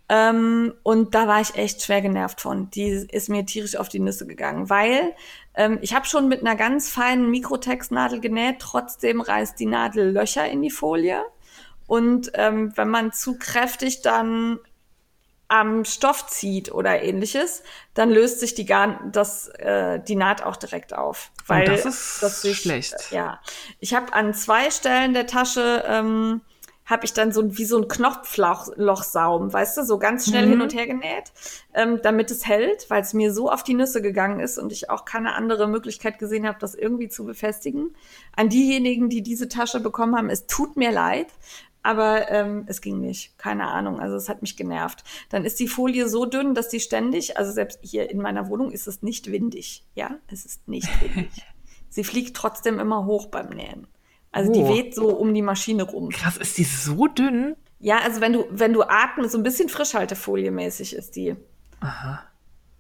Ähm, 0.09 0.73
und 0.83 1.15
da 1.15 1.29
war 1.29 1.41
ich 1.41 1.55
echt 1.57 1.83
schwer 1.83 2.01
genervt 2.01 2.41
von. 2.41 2.71
Die 2.71 2.87
ist 2.89 3.29
mir 3.29 3.45
tierisch 3.45 3.77
auf 3.77 3.89
die 3.91 4.01
Nüsse 4.01 4.27
gegangen, 4.27 4.71
weil 4.71 5.15
ähm, 5.55 5.79
ich 5.83 5.95
habe 5.95 6.07
schon 6.07 6.29
mit 6.29 6.41
einer 6.41 6.57
ganz 6.57 6.89
feinen 6.91 7.31
Mikrotextnadel 7.31 8.21
genäht, 8.21 8.57
trotzdem 8.61 9.21
reißt 9.21 9.61
die 9.61 9.67
Nadel 9.67 10.11
Löcher 10.11 10.49
in 10.49 10.63
die 10.63 10.71
Folie. 10.71 11.23
Und 11.87 12.31
ähm, 12.35 12.73
wenn 12.77 12.89
man 12.89 13.13
zu 13.13 13.39
kräftig 13.39 14.03
dann 14.03 14.59
am 15.49 15.85
Stoff 15.85 16.27
zieht 16.27 16.71
oder 16.73 17.03
ähnliches, 17.03 17.63
dann 17.95 18.11
löst 18.11 18.41
sich 18.41 18.55
die, 18.55 18.67
Garn, 18.67 18.99
das, 19.13 19.49
äh, 19.49 19.99
die 20.01 20.15
Naht 20.17 20.43
auch 20.45 20.57
direkt 20.57 20.93
auf. 20.95 21.31
Weil 21.47 21.65
das 21.67 21.85
ist 21.87 22.43
sich- 22.43 22.59
schlecht. 22.61 22.95
Ja, 23.11 23.41
ich 23.81 23.95
habe 23.95 24.13
an 24.13 24.35
zwei 24.35 24.71
Stellen 24.71 25.15
der 25.15 25.27
Tasche 25.27 25.85
ähm, 25.87 26.43
habe 26.85 27.05
ich 27.05 27.13
dann 27.13 27.33
so 27.33 27.59
wie 27.59 27.67
so 27.67 27.77
ein 27.79 27.87
Knopflochsaum, 27.87 29.53
weißt 29.53 29.77
du, 29.77 29.85
so 29.85 29.99
ganz 29.99 30.27
schnell 30.27 30.47
Mhm. 30.47 30.51
hin 30.51 30.63
und 30.63 30.75
her 30.75 30.87
genäht, 30.87 31.33
ähm, 31.75 32.01
damit 32.03 32.31
es 32.31 32.47
hält, 32.47 32.89
weil 32.89 33.03
es 33.03 33.13
mir 33.13 33.33
so 33.33 33.51
auf 33.51 33.63
die 33.63 33.75
Nüsse 33.75 34.01
gegangen 34.01 34.41
ist 34.41 34.59
und 34.59 34.73
ich 34.73 34.89
auch 34.89 35.05
keine 35.05 35.35
andere 35.35 35.67
Möglichkeit 35.69 36.19
gesehen 36.19 36.47
habe, 36.47 36.59
das 36.61 36.75
irgendwie 36.75 37.09
zu 37.09 37.25
befestigen. 37.27 37.95
An 38.37 38.49
diejenigen, 38.49 39.09
die 39.11 39.23
diese 39.23 39.49
Tasche 39.49 39.81
bekommen 39.81 40.17
haben, 40.17 40.31
es 40.31 40.47
tut 40.47 40.77
mir 40.77 40.91
leid, 40.91 41.27
aber 41.83 42.31
ähm, 42.31 42.65
es 42.67 42.81
ging 42.81 43.01
nicht. 43.01 43.39
Keine 43.39 43.69
Ahnung. 43.69 44.01
Also 44.01 44.17
es 44.17 44.29
hat 44.29 44.43
mich 44.43 44.57
genervt. 44.57 45.05
Dann 45.31 45.45
ist 45.45 45.59
die 45.61 45.69
Folie 45.69 46.09
so 46.09 46.27
dünn, 46.27 46.55
dass 46.55 46.69
die 46.69 46.81
ständig, 46.81 47.37
also 47.39 47.53
selbst 47.53 47.79
hier 47.83 48.11
in 48.11 48.21
meiner 48.21 48.49
Wohnung 48.49 48.71
ist 48.73 48.87
es 48.89 49.03
nicht 49.03 49.31
windig. 49.33 49.85
Ja, 49.95 50.17
es 50.31 50.45
ist 50.45 50.67
nicht 50.69 50.89
windig. 51.03 51.31
Sie 51.91 52.05
fliegt 52.05 52.37
trotzdem 52.37 52.79
immer 52.79 53.07
hoch 53.07 53.27
beim 53.27 53.49
Nähen. 53.49 53.87
Also 54.33 54.53
die 54.53 54.61
Oh. 54.61 54.69
weht 54.75 54.95
so 54.95 55.09
um 55.17 55.33
die 55.33 55.41
Maschine 55.43 55.85
rum. 55.85 56.11
krass, 56.11 56.37
ist 56.37 56.59
die 56.59 56.65
so 56.65 57.07
dünn? 57.07 57.57
Ja, 57.81 57.99
also 58.01 58.21
wenn 58.21 58.33
du, 58.35 58.45
wenn 58.51 58.73
du 58.75 58.83
atmest, 58.83 59.33
so 59.33 59.39
ein 59.39 59.43
bisschen 59.45 59.69
Frischhaltefolie 59.71 60.51
mäßig 60.51 60.95
ist 60.95 61.17
die. 61.17 61.35
Aha. 61.81 62.23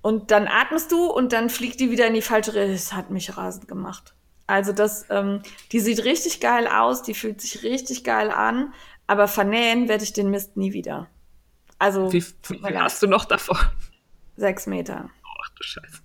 Und 0.02 0.30
dann 0.30 0.46
atmest 0.48 0.92
du 0.92 1.06
und 1.06 1.32
dann 1.32 1.48
fliegt 1.50 1.80
die 1.80 1.90
wieder 1.90 2.06
in 2.06 2.14
die 2.14 2.22
falsche 2.22 2.52
Richtung. 2.54 2.72
Das 2.72 2.92
hat 2.92 3.10
mich 3.10 3.36
rasend 3.36 3.66
gemacht. 3.68 4.14
Also 4.48 4.72
das, 4.72 5.06
ähm, 5.10 5.42
die 5.70 5.78
sieht 5.78 6.04
richtig 6.04 6.40
geil 6.40 6.66
aus, 6.66 7.02
die 7.02 7.14
fühlt 7.14 7.40
sich 7.40 7.62
richtig 7.62 8.02
geil 8.02 8.30
an, 8.30 8.72
aber 9.06 9.28
vernähen 9.28 9.88
werde 9.88 10.02
ich 10.02 10.12
den 10.14 10.30
Mist 10.30 10.56
nie 10.56 10.72
wieder. 10.72 11.06
Also 11.78 12.12
Wie, 12.12 12.20
viel 12.22 12.60
hast 12.80 13.00
du 13.02 13.06
noch 13.06 13.24
davon? 13.26 13.56
sechs 14.36 14.66
Meter. 14.66 15.10
Ach 15.40 15.48
du 15.50 15.62
Scheiße. 15.62 15.98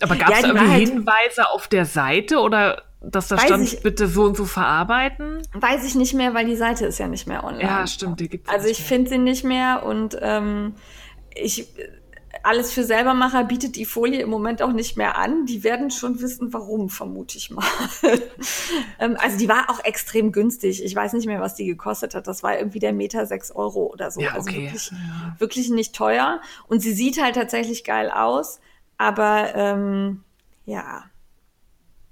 Aber 0.00 0.16
gab 0.16 0.30
es 0.30 0.40
Ja, 0.42 0.46
irgendwie 0.48 0.70
halt- 0.70 0.88
Hinweise 0.88 1.50
auf 1.50 1.68
der 1.68 1.84
Seite 1.84 2.38
oder 2.40 2.82
dass 3.00 3.28
da 3.28 3.38
stand, 3.38 3.64
ich- 3.64 3.80
bitte 3.82 4.08
so 4.08 4.24
und 4.24 4.36
so 4.36 4.44
verarbeiten. 4.44 5.40
Weiß 5.52 5.84
ich 5.84 5.94
nicht 5.94 6.14
mehr, 6.14 6.34
weil 6.34 6.46
die 6.46 6.56
Seite 6.56 6.86
ist 6.86 6.98
ja 6.98 7.06
nicht 7.06 7.26
mehr 7.28 7.44
online. 7.44 7.62
Ja, 7.62 7.86
stimmt, 7.86 8.18
die 8.18 8.28
gibt's 8.28 8.48
Also 8.50 8.66
nicht 8.66 8.80
ich 8.80 8.84
finde 8.84 9.10
sie 9.10 9.18
nicht 9.18 9.44
mehr 9.44 9.84
und 9.84 10.16
ähm, 10.20 10.74
ich 11.34 11.68
alles 12.42 12.72
für 12.72 12.84
Selbermacher 12.84 13.44
bietet 13.44 13.76
die 13.76 13.84
Folie 13.84 14.20
im 14.22 14.30
Moment 14.30 14.62
auch 14.62 14.72
nicht 14.72 14.96
mehr 14.96 15.16
an. 15.18 15.46
Die 15.46 15.64
werden 15.64 15.90
schon 15.90 16.20
wissen, 16.20 16.52
warum, 16.52 16.88
vermute 16.90 17.38
ich 17.38 17.50
mal. 17.50 17.64
ähm, 18.98 19.16
also 19.18 19.38
die 19.38 19.48
war 19.48 19.70
auch 19.70 19.84
extrem 19.84 20.32
günstig. 20.32 20.82
Ich 20.84 20.94
weiß 20.94 21.12
nicht 21.14 21.26
mehr, 21.26 21.40
was 21.40 21.54
die 21.54 21.66
gekostet 21.66 22.14
hat. 22.14 22.26
Das 22.26 22.42
war 22.42 22.58
irgendwie 22.58 22.78
der 22.78 22.92
Meter 22.92 23.26
sechs 23.26 23.50
Euro 23.50 23.86
oder 23.92 24.10
so. 24.10 24.20
Ja, 24.20 24.32
Also 24.32 24.48
okay. 24.50 24.62
wirklich, 24.64 24.90
Ja. 24.90 25.36
wirklich 25.38 25.70
nicht 25.70 25.94
teuer. 25.94 26.40
Und 26.66 26.80
sie 26.80 26.92
sieht 26.92 27.22
halt 27.22 27.34
tatsächlich 27.34 27.84
geil 27.84 28.10
aus. 28.10 28.60
Aber 28.96 29.54
ähm, 29.54 30.24
ja, 30.64 31.04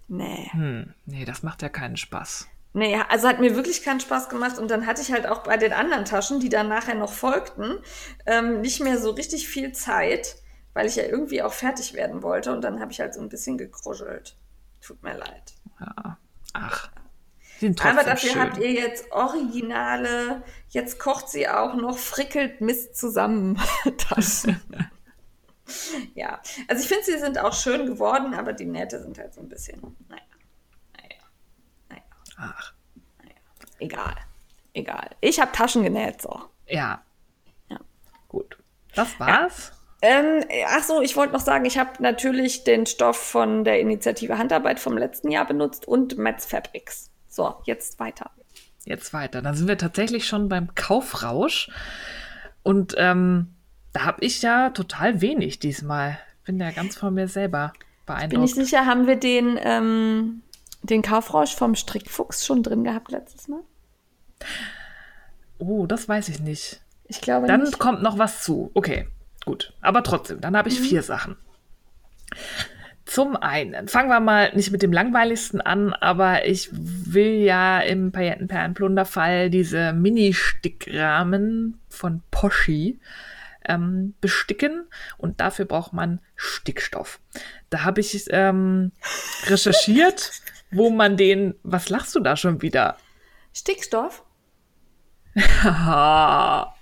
nee. 0.08 0.48
Hm, 0.52 0.94
nee, 1.04 1.24
das 1.24 1.42
macht 1.42 1.62
ja 1.62 1.68
keinen 1.68 1.96
Spaß. 1.96 2.48
Nee, 2.76 2.94
also 3.08 3.26
hat 3.26 3.40
mir 3.40 3.56
wirklich 3.56 3.82
keinen 3.82 4.00
Spaß 4.00 4.28
gemacht 4.28 4.58
und 4.58 4.70
dann 4.70 4.84
hatte 4.84 5.00
ich 5.00 5.10
halt 5.10 5.26
auch 5.26 5.38
bei 5.38 5.56
den 5.56 5.72
anderen 5.72 6.04
Taschen, 6.04 6.40
die 6.40 6.50
dann 6.50 6.68
nachher 6.68 6.94
noch 6.94 7.10
folgten, 7.10 7.78
ähm, 8.26 8.60
nicht 8.60 8.82
mehr 8.82 8.98
so 8.98 9.12
richtig 9.12 9.48
viel 9.48 9.72
Zeit, 9.72 10.36
weil 10.74 10.86
ich 10.86 10.96
ja 10.96 11.04
irgendwie 11.04 11.40
auch 11.40 11.54
fertig 11.54 11.94
werden 11.94 12.22
wollte 12.22 12.52
und 12.52 12.60
dann 12.60 12.78
habe 12.78 12.92
ich 12.92 13.00
halt 13.00 13.14
so 13.14 13.22
ein 13.22 13.30
bisschen 13.30 13.56
gekruschelt. 13.56 14.36
Tut 14.82 15.02
mir 15.02 15.16
leid. 15.16 15.54
Ja. 15.80 16.18
Ach, 16.52 16.90
Aber 17.82 18.04
dafür 18.04 18.32
schön. 18.32 18.40
habt 18.42 18.58
ihr 18.58 18.72
jetzt 18.72 19.10
originale, 19.10 20.42
jetzt 20.68 20.98
kocht 20.98 21.30
sie 21.30 21.48
auch 21.48 21.76
noch, 21.76 21.96
frickelt 21.96 22.60
Mist 22.60 22.94
zusammen 22.94 23.58
Taschen. 23.96 24.60
ja, 26.14 26.42
also 26.68 26.82
ich 26.82 26.88
finde, 26.88 27.04
sie 27.04 27.18
sind 27.18 27.38
auch 27.38 27.54
schön 27.54 27.86
geworden, 27.86 28.34
aber 28.34 28.52
die 28.52 28.66
Nähte 28.66 29.00
sind 29.00 29.16
halt 29.16 29.32
so 29.32 29.40
ein 29.40 29.48
bisschen, 29.48 29.80
naja, 30.10 30.20
naja. 32.38 32.54
Ach, 32.58 32.72
Egal. 33.78 34.14
Egal. 34.72 35.10
Ich 35.20 35.40
habe 35.40 35.52
Taschen 35.52 35.82
genäht, 35.82 36.22
so. 36.22 36.40
ja. 36.66 37.02
Ja. 37.68 37.78
Gut. 38.28 38.56
Das 38.94 39.18
war's. 39.20 39.72
Ähm, 40.02 40.44
ach 40.68 40.82
so, 40.82 41.00
ich 41.02 41.16
wollte 41.16 41.32
noch 41.32 41.40
sagen, 41.40 41.64
ich 41.64 41.78
habe 41.78 42.02
natürlich 42.02 42.64
den 42.64 42.86
Stoff 42.86 43.16
von 43.16 43.64
der 43.64 43.80
Initiative 43.80 44.38
Handarbeit 44.38 44.78
vom 44.80 44.96
letzten 44.96 45.30
Jahr 45.30 45.46
benutzt 45.46 45.88
und 45.88 46.16
Metz 46.18 46.46
Fabrics. 46.46 47.10
So, 47.28 47.54
jetzt 47.64 47.98
weiter. 47.98 48.30
Jetzt 48.84 49.12
weiter. 49.12 49.42
Dann 49.42 49.54
sind 49.54 49.68
wir 49.68 49.78
tatsächlich 49.78 50.26
schon 50.26 50.48
beim 50.48 50.74
Kaufrausch. 50.74 51.70
Und 52.62 52.94
ähm, 52.98 53.54
da 53.92 54.04
habe 54.04 54.24
ich 54.24 54.42
ja 54.42 54.70
total 54.70 55.20
wenig 55.20 55.58
diesmal. 55.58 56.18
Bin 56.44 56.58
ja 56.60 56.70
ganz 56.70 56.96
von 56.96 57.14
mir 57.14 57.28
selber 57.28 57.72
Bin 57.74 57.82
ich 57.88 58.06
beeindruckt. 58.06 58.54
sicher, 58.54 58.86
haben 58.86 59.06
wir 59.06 59.16
den, 59.16 59.58
ähm, 59.62 60.42
den 60.90 61.02
Kaufrausch 61.02 61.54
vom 61.54 61.74
Strickfuchs 61.74 62.46
schon 62.46 62.62
drin 62.62 62.84
gehabt 62.84 63.10
letztes 63.10 63.48
Mal? 63.48 63.60
Oh, 65.58 65.86
das 65.86 66.08
weiß 66.08 66.28
ich 66.28 66.40
nicht. 66.40 66.80
Ich 67.04 67.20
glaube 67.20 67.46
Dann 67.46 67.62
nicht. 67.62 67.78
kommt 67.78 68.02
noch 68.02 68.18
was 68.18 68.42
zu. 68.42 68.70
Okay, 68.74 69.06
gut. 69.44 69.72
Aber 69.80 70.02
trotzdem, 70.02 70.40
dann 70.40 70.56
habe 70.56 70.68
ich 70.68 70.80
vier 70.80 71.02
Sachen. 71.02 71.36
Zum 73.04 73.36
einen, 73.36 73.86
fangen 73.86 74.08
wir 74.08 74.18
mal 74.18 74.52
nicht 74.54 74.72
mit 74.72 74.82
dem 74.82 74.92
langweiligsten 74.92 75.60
an, 75.60 75.92
aber 75.92 76.44
ich 76.44 76.70
will 76.72 77.36
ja 77.36 77.78
im 77.78 78.10
Paillettenperlenplunderfall 78.10 79.48
diese 79.48 79.92
Mini-Stickrahmen 79.92 81.78
von 81.88 82.22
Poschi 82.32 82.98
ähm, 83.64 84.14
besticken 84.20 84.86
und 85.18 85.40
dafür 85.40 85.66
braucht 85.66 85.92
man 85.92 86.20
Stickstoff. 86.34 87.20
Da 87.70 87.84
habe 87.84 88.00
ich 88.00 88.26
ähm, 88.30 88.90
recherchiert, 89.46 90.32
wo 90.70 90.90
man 90.90 91.16
den, 91.16 91.54
was 91.62 91.88
lachst 91.88 92.14
du 92.14 92.20
da 92.20 92.36
schon 92.36 92.62
wieder? 92.62 92.96
Stickstoff? 93.52 94.24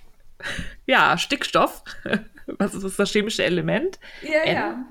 Ja, 0.85 1.17
Stickstoff. 1.17 1.83
Was 2.59 2.75
ist 2.75 2.99
das 2.99 3.11
chemische 3.11 3.43
Element? 3.43 3.99
Ja, 4.21 4.41
N? 4.43 4.55
ja. 4.55 4.85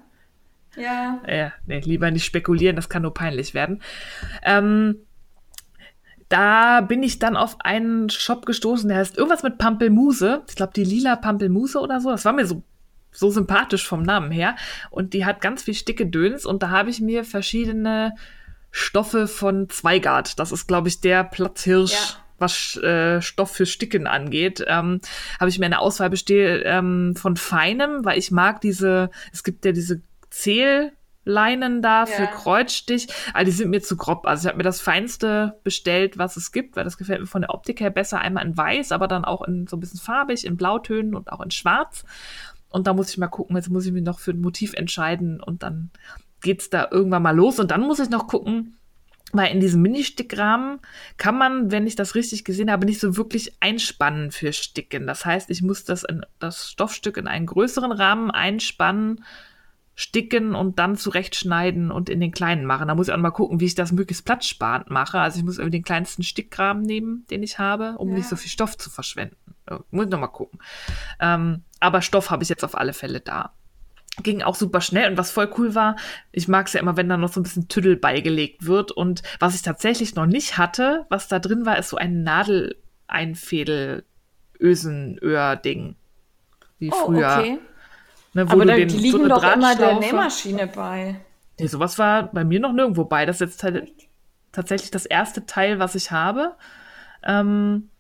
Ja. 0.77 1.23
Äh, 1.25 1.51
nee, 1.67 1.81
lieber 1.81 2.11
nicht 2.11 2.25
spekulieren, 2.25 2.75
das 2.75 2.89
kann 2.89 3.03
nur 3.03 3.15
peinlich 3.15 3.55
werden. 3.55 3.81
Ähm, 4.43 4.97
da 6.29 6.81
bin 6.81 7.05
ich 7.05 7.21
dann 7.21 7.37
auf 7.37 7.61
einen 7.61 8.11
Shop 8.11 8.45
gestoßen, 8.45 8.89
der 8.89 8.99
heißt 8.99 9.17
irgendwas 9.17 9.45
mit 9.45 9.57
Pampelmuse. 9.59 10.43
Ich 10.49 10.57
glaube, 10.57 10.73
die 10.75 10.83
lila 10.83 11.15
Pampelmuse 11.15 11.79
oder 11.79 12.01
so. 12.01 12.11
Das 12.11 12.25
war 12.25 12.33
mir 12.33 12.47
so, 12.47 12.65
so 13.13 13.31
sympathisch 13.31 13.87
vom 13.87 14.03
Namen 14.03 14.33
her. 14.33 14.57
Und 14.91 15.15
die 15.15 15.25
hat 15.25 15.41
ganz 15.41 15.63
viel 15.63 15.75
Stickedöns 15.75 16.45
und 16.45 16.65
da 16.65 16.71
habe 16.71 16.91
ich 16.91 17.01
mir 17.01 17.25
verschiedene 17.25 18.15
Stoffe 18.77 19.29
von 19.29 19.69
Zweigart. 19.71 20.41
Das 20.41 20.51
ist, 20.51 20.67
glaube 20.67 20.89
ich, 20.89 21.01
der 21.01 21.23
Platzhirsch. 21.23 21.93
Ja. 21.93 21.99
Was 22.39 22.77
äh, 22.79 23.23
Stoff 23.23 23.53
für 23.53 23.65
Sticken 23.65 24.09
angeht, 24.09 24.65
ähm, 24.67 25.01
habe 25.39 25.49
ich 25.49 25.61
mir 25.61 25.67
eine 25.67 25.79
Auswahl 25.79 26.11
bestellt 26.11 26.65
ähm, 26.67 27.15
von 27.15 27.37
feinem, 27.37 28.05
weil 28.05 28.19
ich 28.19 28.33
mag 28.33 28.61
diese, 28.61 29.11
es 29.33 29.45
gibt 29.45 29.65
ja 29.65 29.71
diese 29.71 30.03
Zählleinen 30.31 31.81
da 31.81 32.07
für 32.07 32.25
Ja. 32.25 32.27
Kreuzstich, 32.29 33.07
aber 33.33 33.45
die 33.45 33.53
sind 33.53 33.71
mir 33.71 33.81
zu 33.81 33.97
grob. 33.97 34.27
Also 34.27 34.43
ich 34.43 34.49
habe 34.49 34.57
mir 34.57 34.65
das 34.65 34.81
Feinste 34.81 35.61
bestellt, 35.63 36.19
was 36.19 36.37
es 36.37 36.51
gibt, 36.51 36.75
weil 36.75 36.83
das 36.83 36.99
gefällt 36.99 37.21
mir 37.21 37.29
von 37.29 37.43
der 37.43 37.55
Optik 37.55 37.79
her 37.79 37.91
besser. 37.91 38.19
Einmal 38.19 38.45
in 38.45 38.57
weiß, 38.57 38.91
aber 38.91 39.07
dann 39.07 39.25
auch 39.25 39.43
in 39.43 39.69
so 39.69 39.77
ein 39.77 39.81
bisschen 39.81 40.01
farbig, 40.01 40.45
in 40.45 40.57
Blautönen 40.57 41.15
und 41.15 41.31
auch 41.31 41.41
in 41.41 41.53
schwarz. 41.53 42.05
Und 42.69 42.89
da 42.89 42.93
muss 42.93 43.11
ich 43.11 43.19
mal 43.19 43.29
gucken, 43.29 43.55
jetzt 43.55 43.71
muss 43.71 43.87
ich 43.87 43.93
mich 43.93 44.03
noch 44.03 44.19
für 44.19 44.33
ein 44.33 44.41
Motiv 44.41 44.75
entscheiden 44.75 45.41
und 45.41 45.63
dann 45.63 45.93
geht's 46.45 46.71
da 46.71 46.87
irgendwann 46.93 47.23
mal 47.25 47.35
los. 47.35 47.59
Und 47.59 47.73
dann 47.73 47.81
muss 47.81 47.99
ich 47.99 48.11
noch 48.11 48.29
gucken, 48.29 48.77
weil 49.33 49.53
in 49.53 49.59
diesem 49.59 49.83
Mini-Stickrahmen 49.83 50.79
kann 51.17 51.37
man, 51.37 51.73
wenn 51.73 51.89
ich 51.89 51.97
das 51.97 52.15
richtig 52.15 52.45
gesehen 52.45 52.71
habe, 52.71 52.87
nicht 52.87 53.01
so 53.01 53.17
wirklich 53.17 53.57
einspannen 53.59 54.31
für 54.31 54.53
Sticken. 54.53 55.09
Das 55.09 55.25
heißt, 55.27 55.51
ich 55.51 55.63
muss 55.63 55.83
das, 55.83 56.05
in, 56.05 56.25
das 56.39 56.71
Stoffstück 56.71 57.17
in 57.17 57.27
einen 57.27 57.47
größeren 57.47 57.91
Rahmen 57.91 58.31
einspannen, 58.31 59.25
sticken 59.97 60.55
und 60.55 60.79
dann 60.79 60.97
zurechtschneiden 60.97 61.91
und 61.91 62.09
in 62.09 62.21
den 62.21 62.33
kleinen 62.33 62.65
machen. 62.65 62.89
Da 62.89 62.95
muss 62.95 63.09
ich 63.09 63.15
auch 63.15 63.19
mal 63.19 63.31
gucken, 63.31 63.59
wie 63.61 63.65
ich 63.67 63.75
das 63.75 63.91
möglichst 63.93 64.25
platzsparend 64.25 64.91
mache. 64.91 65.19
Also 65.19 65.39
ich 65.39 65.45
muss 65.45 65.59
irgendwie 65.59 65.79
den 65.79 65.85
kleinsten 65.85 66.23
Stickrahmen 66.23 66.83
nehmen, 66.85 67.27
den 67.31 67.43
ich 67.43 67.59
habe, 67.59 67.97
um 67.99 68.11
Ja. 68.11 68.17
nicht 68.17 68.29
so 68.29 68.37
viel 68.37 68.51
Stoff 68.51 68.77
zu 68.77 68.91
verschwenden. 68.91 69.37
Muss 69.91 70.05
ich 70.07 70.11
noch 70.11 70.21
mal 70.21 70.27
gucken. 70.29 70.59
Ähm, 71.21 71.63
aber 71.81 72.03
Stoff 72.03 72.31
habe 72.31 72.43
ich 72.43 72.49
jetzt 72.49 72.65
auf 72.65 72.77
alle 72.77 72.93
Fälle 72.93 73.21
da 73.21 73.53
ging 74.23 74.43
auch 74.43 74.55
super 74.55 74.81
schnell 74.81 75.11
und 75.11 75.19
was 75.19 75.31
voll 75.31 75.51
cool 75.59 75.75
war, 75.75 75.97
ich 76.33 76.49
mag 76.49 76.67
es 76.67 76.73
ja 76.73 76.81
immer, 76.81 76.97
wenn 76.97 77.09
da 77.09 77.17
noch 77.17 77.33
so 77.33 77.41
ein 77.41 77.43
bisschen 77.43 77.69
Tüdel 77.69 77.97
beigelegt 77.97 78.67
wird 78.67 78.93
und 78.93 79.23
was 79.41 79.55
ich 79.55 79.63
tatsächlich 79.63 80.15
noch 80.15 80.27
nicht 80.27 80.57
hatte, 80.59 81.07
was 81.09 81.29
da 81.29 81.39
drin 81.39 81.67
war, 81.67 81.79
ist 81.79 81.89
so 81.91 81.97
ein 81.97 82.23
Nadeleinfädel 82.23 84.05
Ösenöhr-Ding. 84.61 85.97
Wie 86.79 86.91
Oh, 86.93 87.07
früher. 87.07 87.37
okay. 87.39 87.59
Ne, 88.35 88.49
wo 88.49 88.53
Aber 88.55 88.65
da, 88.65 88.75
so 88.75 88.99
liegen 88.99 89.21
eine 89.21 89.29
doch 89.29 89.43
immer 89.55 89.77
der 89.77 89.99
Nähmaschine 89.99 90.67
bei. 90.67 91.17
Nee, 91.59 91.67
sowas 91.67 91.99
war 91.99 92.33
bei 92.33 92.45
mir 92.45 92.61
noch 92.61 92.73
nirgendwo 92.73 93.05
bei. 93.05 93.27
Das 93.27 93.37
ist 93.37 93.41
jetzt 93.41 93.63
halt 93.63 93.93
tatsächlich 94.53 94.91
das 94.91 95.07
erste 95.07 95.47
Teil, 95.47 95.79
was 95.79 95.95
ich 95.95 96.11
habe. 96.11 96.57
Ähm, 97.23 97.91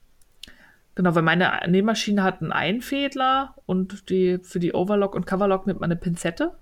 genau, 0.94 1.14
weil 1.14 1.22
meine 1.22 1.60
Nähmaschine 1.68 2.22
hat 2.22 2.40
einen 2.40 2.52
Einfädler 2.52 3.54
und 3.66 4.08
die, 4.10 4.38
für 4.42 4.60
die 4.60 4.72
Overlock 4.72 5.14
und 5.14 5.26
Coverlock 5.26 5.66
nimmt 5.66 5.80
man 5.80 5.90
eine 5.90 6.00
Pinzette. 6.00 6.52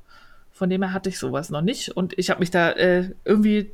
Von 0.51 0.71
dem 0.71 0.83
her 0.83 0.93
hatte 0.93 1.09
ich 1.09 1.19
sowas 1.19 1.51
noch 1.51 1.63
nicht. 1.63 1.91
Und 1.91 2.19
ich 2.19 2.31
habe 2.31 2.41
mich 2.41 2.51
da 2.51 2.71
äh, 2.73 3.11
irgendwie 3.25 3.73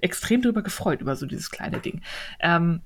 extrem 0.00 0.42
drüber 0.42 0.62
gefreut, 0.62 1.00
über 1.00 1.16
so 1.16 1.26
dieses 1.26 1.50
kleine 1.50 1.80
Ding. 1.80 2.02
Ähm, 2.38 2.80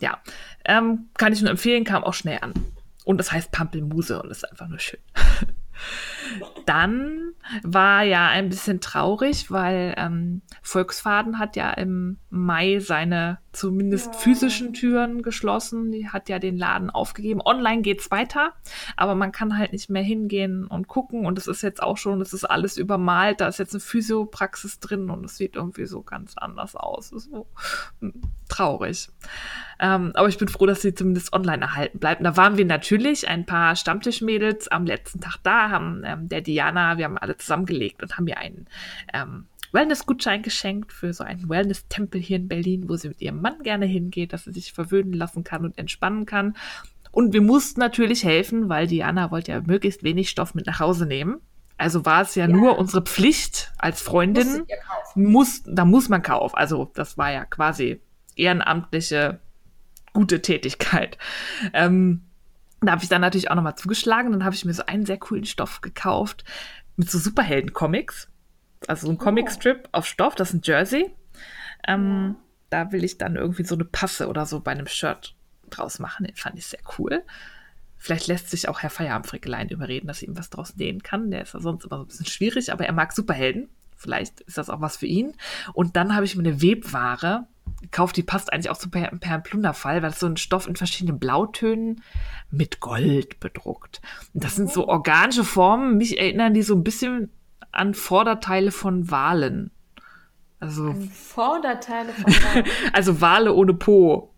ja, 0.00 0.20
ähm, 0.64 1.08
kann 1.14 1.32
ich 1.32 1.40
nur 1.40 1.50
empfehlen, 1.50 1.84
kam 1.84 2.04
auch 2.04 2.14
schnell 2.14 2.38
an. 2.42 2.52
Und 3.04 3.18
das 3.18 3.32
heißt 3.32 3.50
Pampelmuse 3.50 4.22
und 4.22 4.30
ist 4.30 4.48
einfach 4.48 4.68
nur 4.68 4.78
schön. 4.78 5.00
Dann 6.66 7.32
war 7.62 8.02
ja 8.02 8.28
ein 8.28 8.48
bisschen 8.48 8.80
traurig, 8.80 9.50
weil 9.50 9.94
ähm, 9.96 10.42
Volksfaden 10.62 11.38
hat 11.38 11.56
ja 11.56 11.70
im 11.72 12.18
Mai 12.30 12.78
seine 12.80 13.38
zumindest 13.52 14.06
Ja. 14.06 14.12
physischen 14.12 14.72
Türen 14.72 15.22
geschlossen. 15.22 15.90
Die 15.90 16.08
hat 16.08 16.28
ja 16.28 16.38
den 16.38 16.56
Laden 16.56 16.90
aufgegeben. 16.90 17.40
Online 17.44 17.82
geht's 17.82 18.10
weiter, 18.10 18.52
aber 18.96 19.14
man 19.14 19.32
kann 19.32 19.56
halt 19.58 19.72
nicht 19.72 19.90
mehr 19.90 20.02
hingehen 20.02 20.66
und 20.66 20.88
gucken. 20.88 21.26
Und 21.26 21.38
es 21.38 21.46
ist 21.46 21.62
jetzt 21.62 21.82
auch 21.82 21.96
schon, 21.96 22.20
es 22.20 22.32
ist 22.32 22.44
alles 22.44 22.76
übermalt. 22.76 23.40
Da 23.40 23.48
ist 23.48 23.58
jetzt 23.58 23.74
eine 23.74 23.80
Physiopraxis 23.80 24.80
drin 24.80 25.10
und 25.10 25.24
es 25.24 25.36
sieht 25.36 25.56
irgendwie 25.56 25.86
so 25.86 26.02
ganz 26.02 26.36
anders 26.36 26.76
aus. 26.76 27.12
Ist 27.12 27.30
so 27.30 27.46
hm, 28.00 28.12
traurig. 28.48 29.08
Ähm, 29.80 30.12
aber 30.14 30.28
ich 30.28 30.38
bin 30.38 30.48
froh, 30.48 30.66
dass 30.66 30.82
sie 30.82 30.94
zumindest 30.94 31.32
online 31.32 31.62
erhalten 31.62 31.98
bleibt. 31.98 32.20
Und 32.20 32.24
da 32.24 32.36
waren 32.36 32.56
wir 32.58 32.64
natürlich 32.64 33.28
ein 33.28 33.46
paar 33.46 33.76
Stammtischmädels 33.76 34.68
am 34.68 34.86
letzten 34.86 35.20
Tag 35.20 35.36
da, 35.42 35.70
haben 35.70 36.02
ähm, 36.04 36.17
der 36.18 36.40
Diana, 36.40 36.98
wir 36.98 37.04
haben 37.04 37.18
alle 37.18 37.36
zusammengelegt 37.36 38.02
und 38.02 38.16
haben 38.16 38.26
ihr 38.26 38.38
einen 38.38 38.66
ähm, 39.12 39.46
Wellness-Gutschein 39.72 40.42
geschenkt 40.42 40.92
für 40.92 41.12
so 41.12 41.24
einen 41.24 41.48
Wellness-Tempel 41.48 42.20
hier 42.20 42.36
in 42.36 42.48
Berlin, 42.48 42.88
wo 42.88 42.96
sie 42.96 43.08
mit 43.08 43.20
ihrem 43.20 43.40
Mann 43.40 43.62
gerne 43.62 43.86
hingeht, 43.86 44.32
dass 44.32 44.44
sie 44.44 44.52
sich 44.52 44.72
verwöhnen 44.72 45.12
lassen 45.12 45.44
kann 45.44 45.64
und 45.64 45.78
entspannen 45.78 46.26
kann. 46.26 46.56
Und 47.10 47.32
wir 47.32 47.42
mussten 47.42 47.80
natürlich 47.80 48.24
helfen, 48.24 48.68
weil 48.68 48.86
Diana 48.86 49.30
wollte 49.30 49.52
ja 49.52 49.60
möglichst 49.60 50.02
wenig 50.02 50.30
Stoff 50.30 50.54
mit 50.54 50.66
nach 50.66 50.80
Hause 50.80 51.06
nehmen. 51.06 51.40
Also 51.76 52.04
war 52.04 52.22
es 52.22 52.34
ja, 52.34 52.46
ja. 52.46 52.54
nur 52.54 52.78
unsere 52.78 53.02
Pflicht 53.02 53.72
als 53.78 54.02
Freundin. 54.02 54.64
Muss, 55.14 55.62
da 55.64 55.84
muss 55.84 56.08
man 56.08 56.22
kaufen. 56.22 56.56
Also 56.56 56.90
das 56.94 57.16
war 57.16 57.32
ja 57.32 57.44
quasi 57.44 58.00
ehrenamtliche 58.36 59.40
gute 60.12 60.42
Tätigkeit. 60.42 61.18
Ähm, 61.72 62.22
da 62.80 62.92
habe 62.92 63.02
ich 63.02 63.08
dann 63.08 63.20
natürlich 63.20 63.50
auch 63.50 63.56
nochmal 63.56 63.76
zugeschlagen. 63.76 64.32
Dann 64.32 64.44
habe 64.44 64.54
ich 64.54 64.64
mir 64.64 64.74
so 64.74 64.86
einen 64.86 65.06
sehr 65.06 65.18
coolen 65.18 65.44
Stoff 65.44 65.80
gekauft 65.80 66.44
mit 66.96 67.10
so 67.10 67.18
Superhelden-Comics. 67.18 68.28
Also 68.86 69.06
so 69.06 69.12
ein 69.12 69.18
oh. 69.20 69.24
Comicstrip 69.24 69.88
auf 69.92 70.06
Stoff, 70.06 70.34
das 70.34 70.50
ist 70.50 70.54
ein 70.54 70.60
Jersey. 70.62 71.14
Ähm, 71.86 72.36
da 72.70 72.92
will 72.92 73.04
ich 73.04 73.18
dann 73.18 73.36
irgendwie 73.36 73.64
so 73.64 73.74
eine 73.74 73.84
Passe 73.84 74.28
oder 74.28 74.46
so 74.46 74.60
bei 74.60 74.72
einem 74.72 74.86
Shirt 74.86 75.34
draus 75.70 75.98
machen. 75.98 76.26
Den 76.26 76.36
fand 76.36 76.58
ich 76.58 76.66
sehr 76.66 76.80
cool. 76.98 77.22
Vielleicht 77.96 78.28
lässt 78.28 78.50
sich 78.50 78.68
auch 78.68 78.80
Herr 78.80 78.90
Feierabendfrickelein 78.90 79.70
überreden, 79.70 80.06
dass 80.06 80.22
ich 80.22 80.28
ihm 80.28 80.38
was 80.38 80.50
draus 80.50 80.76
nähen 80.76 81.02
kann. 81.02 81.30
Der 81.30 81.42
ist 81.42 81.54
ja 81.54 81.60
sonst 81.60 81.84
immer 81.84 81.96
so 81.96 82.04
ein 82.04 82.06
bisschen 82.08 82.26
schwierig, 82.26 82.72
aber 82.72 82.86
er 82.86 82.92
mag 82.92 83.12
Superhelden. 83.12 83.68
Vielleicht 83.96 84.40
ist 84.42 84.56
das 84.56 84.70
auch 84.70 84.80
was 84.80 84.96
für 84.96 85.06
ihn. 85.06 85.32
Und 85.72 85.96
dann 85.96 86.14
habe 86.14 86.24
ich 86.24 86.36
mir 86.36 86.44
eine 86.48 86.62
Webware 86.62 87.48
gekauft, 87.82 88.16
die 88.16 88.22
passt 88.22 88.52
eigentlich 88.52 88.70
auch 88.70 88.76
zu 88.76 88.90
per, 88.90 89.08
per 89.18 89.38
Plunderfall, 89.38 90.02
weil 90.02 90.10
es 90.10 90.20
so 90.20 90.26
ein 90.26 90.36
Stoff 90.36 90.66
in 90.66 90.76
verschiedenen 90.76 91.18
Blautönen 91.18 92.02
mit 92.50 92.80
Gold 92.80 93.40
bedruckt. 93.40 94.00
Und 94.34 94.44
das 94.44 94.56
sind 94.56 94.70
so 94.70 94.86
oh. 94.86 94.90
organische 94.90 95.44
Formen. 95.44 95.96
Mich 95.96 96.18
erinnern 96.18 96.54
die 96.54 96.62
so 96.62 96.74
ein 96.74 96.84
bisschen 96.84 97.32
an 97.72 97.94
Vorderteile 97.94 98.70
von 98.70 99.10
Walen. 99.10 99.70
Also 100.60 100.86
an 100.88 101.10
Vorderteile 101.10 102.12
von 102.12 102.32
Walen. 102.32 102.64
also 102.92 103.20
Wale 103.20 103.54
ohne 103.54 103.74
Po. 103.74 104.34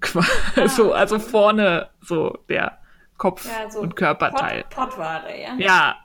Ah. 0.57 0.69
So, 0.69 0.93
also 0.93 1.19
vorne 1.19 1.89
so 2.01 2.39
der 2.49 2.79
Kopf 3.17 3.47
ja, 3.47 3.71
so 3.71 3.81
und 3.81 3.97
Körperteil. 3.97 4.65
Pot, 4.65 4.91
Pottwale, 4.91 5.41
ja. 5.41 5.55
Ja. 5.59 5.97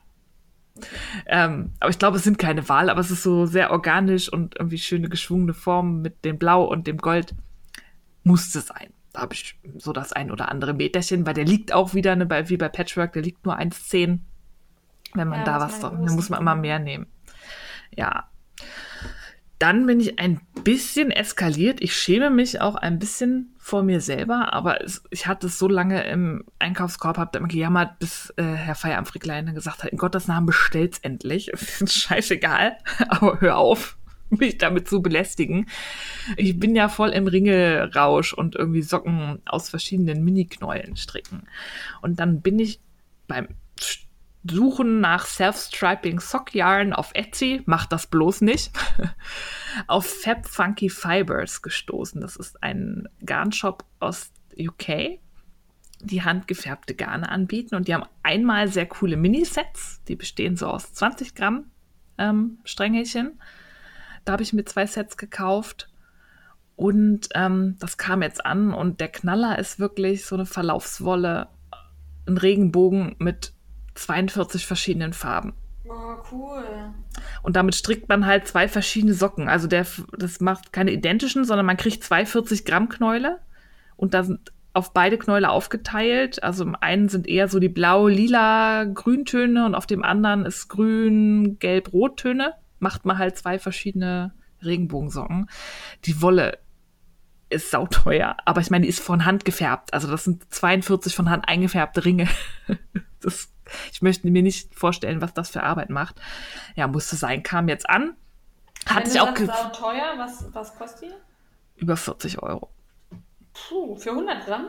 Ähm, 1.25 1.71
aber 1.79 1.89
ich 1.89 1.99
glaube, 1.99 2.17
es 2.17 2.23
sind 2.23 2.37
keine 2.37 2.67
Wale, 2.67 2.91
aber 2.91 3.01
es 3.01 3.11
ist 3.11 3.23
so 3.23 3.45
sehr 3.45 3.71
organisch 3.71 4.31
und 4.31 4.55
irgendwie 4.57 4.77
schöne 4.77 5.09
geschwungene 5.09 5.53
Formen 5.53 6.01
mit 6.01 6.25
dem 6.25 6.37
Blau 6.37 6.63
und 6.63 6.87
dem 6.87 6.97
Gold. 6.97 7.33
Musste 8.23 8.61
sein. 8.61 8.91
Da 9.13 9.21
habe 9.21 9.33
ich 9.33 9.57
so 9.77 9.93
das 9.93 10.11
ein 10.11 10.31
oder 10.31 10.49
andere 10.49 10.73
Meterchen, 10.73 11.25
weil 11.25 11.33
der 11.35 11.45
liegt 11.45 11.71
auch 11.73 11.93
wieder, 11.93 12.15
ne, 12.15 12.25
bei, 12.25 12.49
wie 12.49 12.57
bei 12.57 12.69
Patchwork, 12.69 13.13
der 13.13 13.21
liegt 13.21 13.45
nur 13.45 13.57
1,10. 13.57 14.19
Wenn 15.13 15.27
man 15.27 15.39
ja, 15.39 15.45
da 15.45 15.59
was, 15.61 15.79
dann 15.79 16.03
muss 16.13 16.29
man 16.29 16.41
immer 16.41 16.55
mehr 16.55 16.79
nehmen. 16.79 17.07
Ja, 17.95 18.29
dann 19.59 19.85
bin 19.85 19.99
ich 19.99 20.19
ein 20.19 20.41
bisschen 20.63 21.11
eskaliert. 21.11 21.81
Ich 21.81 21.95
schäme 21.95 22.29
mich 22.29 22.59
auch 22.59 22.75
ein 22.75 22.99
bisschen 22.99 23.55
vor 23.57 23.83
mir 23.83 24.01
selber, 24.01 24.53
aber 24.53 24.83
es, 24.83 25.03
ich 25.11 25.27
hatte 25.27 25.47
es 25.47 25.57
so 25.57 25.67
lange 25.67 26.03
im 26.07 26.43
Einkaufskorb, 26.59 27.17
habe 27.17 27.37
immer 27.37 27.47
gejammert, 27.47 27.99
bis 27.99 28.33
äh, 28.37 28.43
Herr 28.43 28.75
Feierabendfricklein 28.75 29.53
gesagt 29.55 29.83
hat, 29.83 29.91
in 29.91 29.97
Gottes 29.97 30.27
Namen 30.27 30.45
bestellt's 30.45 30.99
endlich. 30.99 31.51
Scheißegal, 31.85 32.77
aber 33.07 33.39
hör 33.39 33.57
auf, 33.57 33.97
mich 34.29 34.57
damit 34.57 34.89
zu 34.89 35.01
belästigen. 35.01 35.67
Ich 36.35 36.59
bin 36.59 36.75
ja 36.75 36.89
voll 36.89 37.09
im 37.11 37.27
Ringelrausch 37.27 38.33
und 38.33 38.55
irgendwie 38.55 38.81
Socken 38.81 39.41
aus 39.45 39.69
verschiedenen 39.69 40.23
Mini-Knäulen 40.23 40.97
stricken. 40.97 41.43
Und 42.01 42.19
dann 42.19 42.41
bin 42.41 42.59
ich 42.59 42.81
beim 43.27 43.47
Suchen 44.49 45.01
nach 45.01 45.25
Self-Striping 45.25 46.19
Sockjarn 46.19 46.93
auf 46.93 47.11
Etsy, 47.13 47.63
macht 47.65 47.91
das 47.91 48.07
bloß 48.07 48.41
nicht, 48.41 48.71
auf 49.87 50.05
Fab 50.05 50.45
Funky 50.45 50.89
Fibers 50.89 51.61
gestoßen. 51.61 52.21
Das 52.21 52.35
ist 52.35 52.61
ein 52.61 53.09
Garnshop 53.25 53.85
aus 53.99 54.31
UK, 54.57 55.19
die 56.01 56.23
handgefärbte 56.23 56.93
Garne 56.93 57.29
anbieten. 57.29 57.75
Und 57.75 57.87
die 57.87 57.93
haben 57.93 58.05
einmal 58.21 58.67
sehr 58.67 58.85
coole 58.85 59.17
Minisets, 59.17 60.01
die 60.07 60.15
bestehen 60.15 60.55
so 60.57 60.67
aus 60.67 60.93
20 60.93 61.33
Gramm 61.33 61.71
ähm, 62.17 62.59
Strängelchen. 62.63 63.39
Da 64.25 64.33
habe 64.33 64.43
ich 64.43 64.53
mir 64.53 64.65
zwei 64.65 64.85
Sets 64.85 65.17
gekauft. 65.17 65.89
Und 66.75 67.29
ähm, 67.33 67.77
das 67.79 67.97
kam 67.97 68.21
jetzt 68.21 68.45
an. 68.45 68.73
Und 68.73 68.99
der 68.99 69.07
Knaller 69.07 69.57
ist 69.57 69.79
wirklich 69.79 70.25
so 70.25 70.35
eine 70.35 70.45
Verlaufswolle, 70.45 71.47
ein 72.27 72.37
Regenbogen 72.37 73.15
mit 73.17 73.54
42 73.95 74.65
verschiedenen 74.65 75.13
Farben. 75.13 75.53
Oh, 75.87 76.15
cool. 76.31 76.63
Und 77.43 77.55
damit 77.55 77.75
strickt 77.75 78.09
man 78.09 78.25
halt 78.25 78.47
zwei 78.47 78.67
verschiedene 78.67 79.13
Socken. 79.13 79.47
Also 79.47 79.67
der, 79.67 79.85
das 80.17 80.39
macht 80.39 80.73
keine 80.73 80.91
identischen, 80.91 81.45
sondern 81.45 81.65
man 81.65 81.77
kriegt 81.77 82.03
zwei 82.03 82.25
40 82.25 82.65
Gramm 82.65 82.89
Knäule 82.89 83.39
und 83.95 84.13
da 84.13 84.23
sind 84.23 84.51
auf 84.73 84.93
beide 84.93 85.17
Knäule 85.17 85.49
aufgeteilt. 85.49 86.43
Also 86.43 86.63
im 86.63 86.75
einen 86.75 87.07
sind 87.07 87.27
eher 87.27 87.47
so 87.47 87.59
die 87.59 87.69
blau, 87.69 88.07
lila, 88.07 88.83
Grüntöne 88.85 89.65
und 89.65 89.75
auf 89.75 89.85
dem 89.85 90.03
anderen 90.03 90.45
ist 90.45 90.67
grün, 90.67 91.57
gelb, 91.59 91.93
rottöne. 91.93 92.53
Macht 92.79 93.05
man 93.05 93.17
halt 93.17 93.37
zwei 93.37 93.57
verschiedene 93.57 94.33
Regenbogensocken. 94.63 95.49
Die 96.05 96.21
Wolle 96.21 96.57
ist 97.49 97.71
sauteuer, 97.71 98.35
aber 98.43 98.59
ich 98.59 98.69
meine, 98.69 98.83
die 98.83 98.89
ist 98.89 98.99
von 98.99 99.23
Hand 99.23 99.45
gefärbt. 99.45 99.93
Also 99.93 100.09
das 100.09 100.25
sind 100.25 100.51
42 100.53 101.15
von 101.15 101.29
Hand 101.29 101.47
eingefärbte 101.47 102.03
Ringe. 102.03 102.27
das 103.21 103.49
ich 103.91 104.01
möchte 104.01 104.27
mir 104.29 104.41
nicht 104.41 104.75
vorstellen, 104.75 105.21
was 105.21 105.33
das 105.33 105.49
für 105.49 105.63
Arbeit 105.63 105.89
macht. 105.89 106.19
Ja, 106.75 106.87
musste 106.87 107.15
sein. 107.15 107.43
Kam 107.43 107.67
jetzt 107.67 107.89
an. 107.89 108.15
Hatte 108.87 109.09
ich 109.09 109.19
auch 109.19 109.35
sagst, 109.35 109.79
teuer, 109.79 110.13
was, 110.17 110.45
was 110.53 110.75
kostet 110.75 111.09
die? 111.09 111.81
Über 111.81 111.97
40 111.97 112.41
Euro. 112.41 112.69
Puh, 113.53 113.95
für 113.95 114.11
100 114.11 114.45
Gramm? 114.45 114.67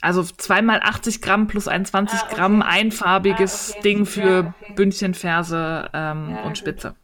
Also 0.00 0.22
zweimal 0.22 0.80
80 0.82 1.22
Gramm 1.22 1.46
plus 1.46 1.68
ein 1.68 1.84
20 1.84 2.18
ah, 2.18 2.22
okay. 2.24 2.34
Gramm 2.34 2.62
einfarbiges 2.62 3.70
ah, 3.70 3.78
okay. 3.78 3.82
Ding 3.82 4.06
für 4.06 4.44
ja, 4.44 4.54
okay. 4.60 4.72
Bündchenferse 4.74 5.90
ähm, 5.92 6.30
ja, 6.30 6.42
und 6.42 6.58
Spitze. 6.58 6.94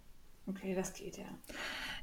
Okay, 0.47 0.75
das 0.75 0.93
geht 0.93 1.17
ja. 1.17 1.25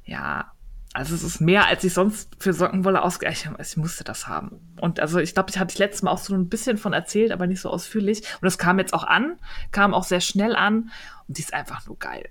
Ja, 0.04 0.52
also 0.94 1.14
es 1.14 1.22
ist 1.22 1.40
mehr, 1.40 1.66
als 1.66 1.84
ich 1.84 1.92
sonst 1.92 2.30
für 2.38 2.52
Sockenwolle 2.52 3.02
ausgerechnet 3.02 3.52
habe. 3.52 3.62
Ich 3.62 3.76
musste 3.76 4.04
das 4.04 4.26
haben. 4.26 4.74
Und 4.80 5.00
also 5.00 5.18
ich 5.18 5.34
glaube, 5.34 5.50
ich 5.50 5.58
hatte 5.58 5.72
ich 5.72 5.78
letztes 5.78 6.02
Mal 6.02 6.10
auch 6.10 6.18
so 6.18 6.34
ein 6.34 6.48
bisschen 6.48 6.78
von 6.78 6.92
erzählt, 6.92 7.30
aber 7.30 7.46
nicht 7.46 7.60
so 7.60 7.70
ausführlich. 7.70 8.18
Und 8.18 8.44
das 8.44 8.58
kam 8.58 8.78
jetzt 8.78 8.94
auch 8.94 9.04
an, 9.04 9.38
kam 9.70 9.94
auch 9.94 10.04
sehr 10.04 10.20
schnell 10.20 10.56
an. 10.56 10.90
Und 11.26 11.36
die 11.36 11.42
ist 11.42 11.52
einfach 11.52 11.86
nur 11.86 11.98
geil. 11.98 12.28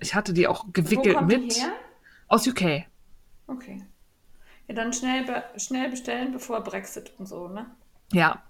Ich 0.00 0.14
hatte 0.14 0.32
die 0.32 0.48
auch 0.48 0.66
gewickelt 0.72 1.14
Wo 1.14 1.18
kommt 1.18 1.28
mit. 1.28 1.56
Die 1.56 1.60
her? 1.60 1.72
Aus 2.26 2.46
UK. 2.46 2.84
Okay. 3.46 3.84
Ja, 4.66 4.74
dann 4.74 4.92
schnell, 4.92 5.24
be 5.24 5.42
schnell 5.56 5.90
bestellen, 5.90 6.32
bevor 6.32 6.62
Brexit 6.62 7.12
und 7.18 7.26
so, 7.26 7.48
ne? 7.48 7.66
Ja, 8.12 8.42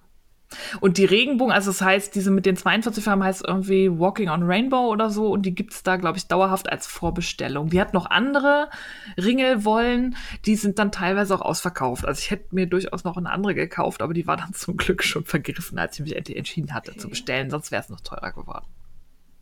und 0.80 0.98
die 0.98 1.04
Regenbogen, 1.04 1.52
also 1.52 1.70
das 1.70 1.80
heißt, 1.80 2.14
diese 2.14 2.30
mit 2.30 2.46
den 2.46 2.56
42 2.56 3.04
Farben 3.04 3.22
heißt 3.22 3.44
irgendwie 3.46 3.90
Walking 3.90 4.28
on 4.28 4.42
Rainbow 4.42 4.88
oder 4.88 5.10
so 5.10 5.28
und 5.28 5.42
die 5.42 5.54
gibt 5.54 5.72
es 5.72 5.82
da, 5.82 5.96
glaube 5.96 6.18
ich, 6.18 6.26
dauerhaft 6.26 6.70
als 6.70 6.86
Vorbestellung. 6.86 7.70
Die 7.70 7.80
hat 7.80 7.94
noch 7.94 8.10
andere 8.10 8.68
Ringelwollen, 9.16 10.16
die 10.46 10.56
sind 10.56 10.78
dann 10.78 10.92
teilweise 10.92 11.34
auch 11.34 11.42
ausverkauft. 11.42 12.04
Also 12.04 12.20
ich 12.20 12.30
hätte 12.30 12.54
mir 12.54 12.66
durchaus 12.66 13.04
noch 13.04 13.16
eine 13.16 13.30
andere 13.30 13.54
gekauft, 13.54 14.02
aber 14.02 14.14
die 14.14 14.26
war 14.26 14.36
dann 14.36 14.54
zum 14.54 14.76
Glück 14.76 15.02
schon 15.02 15.24
vergriffen, 15.24 15.78
als 15.78 15.98
ich 15.98 16.04
mich 16.04 16.16
endlich 16.16 16.36
entschieden 16.36 16.74
hatte 16.74 16.92
okay. 16.92 17.00
zu 17.00 17.08
bestellen, 17.08 17.50
sonst 17.50 17.70
wäre 17.70 17.82
es 17.82 17.88
noch 17.88 18.00
teurer 18.00 18.32
geworden. 18.32 18.66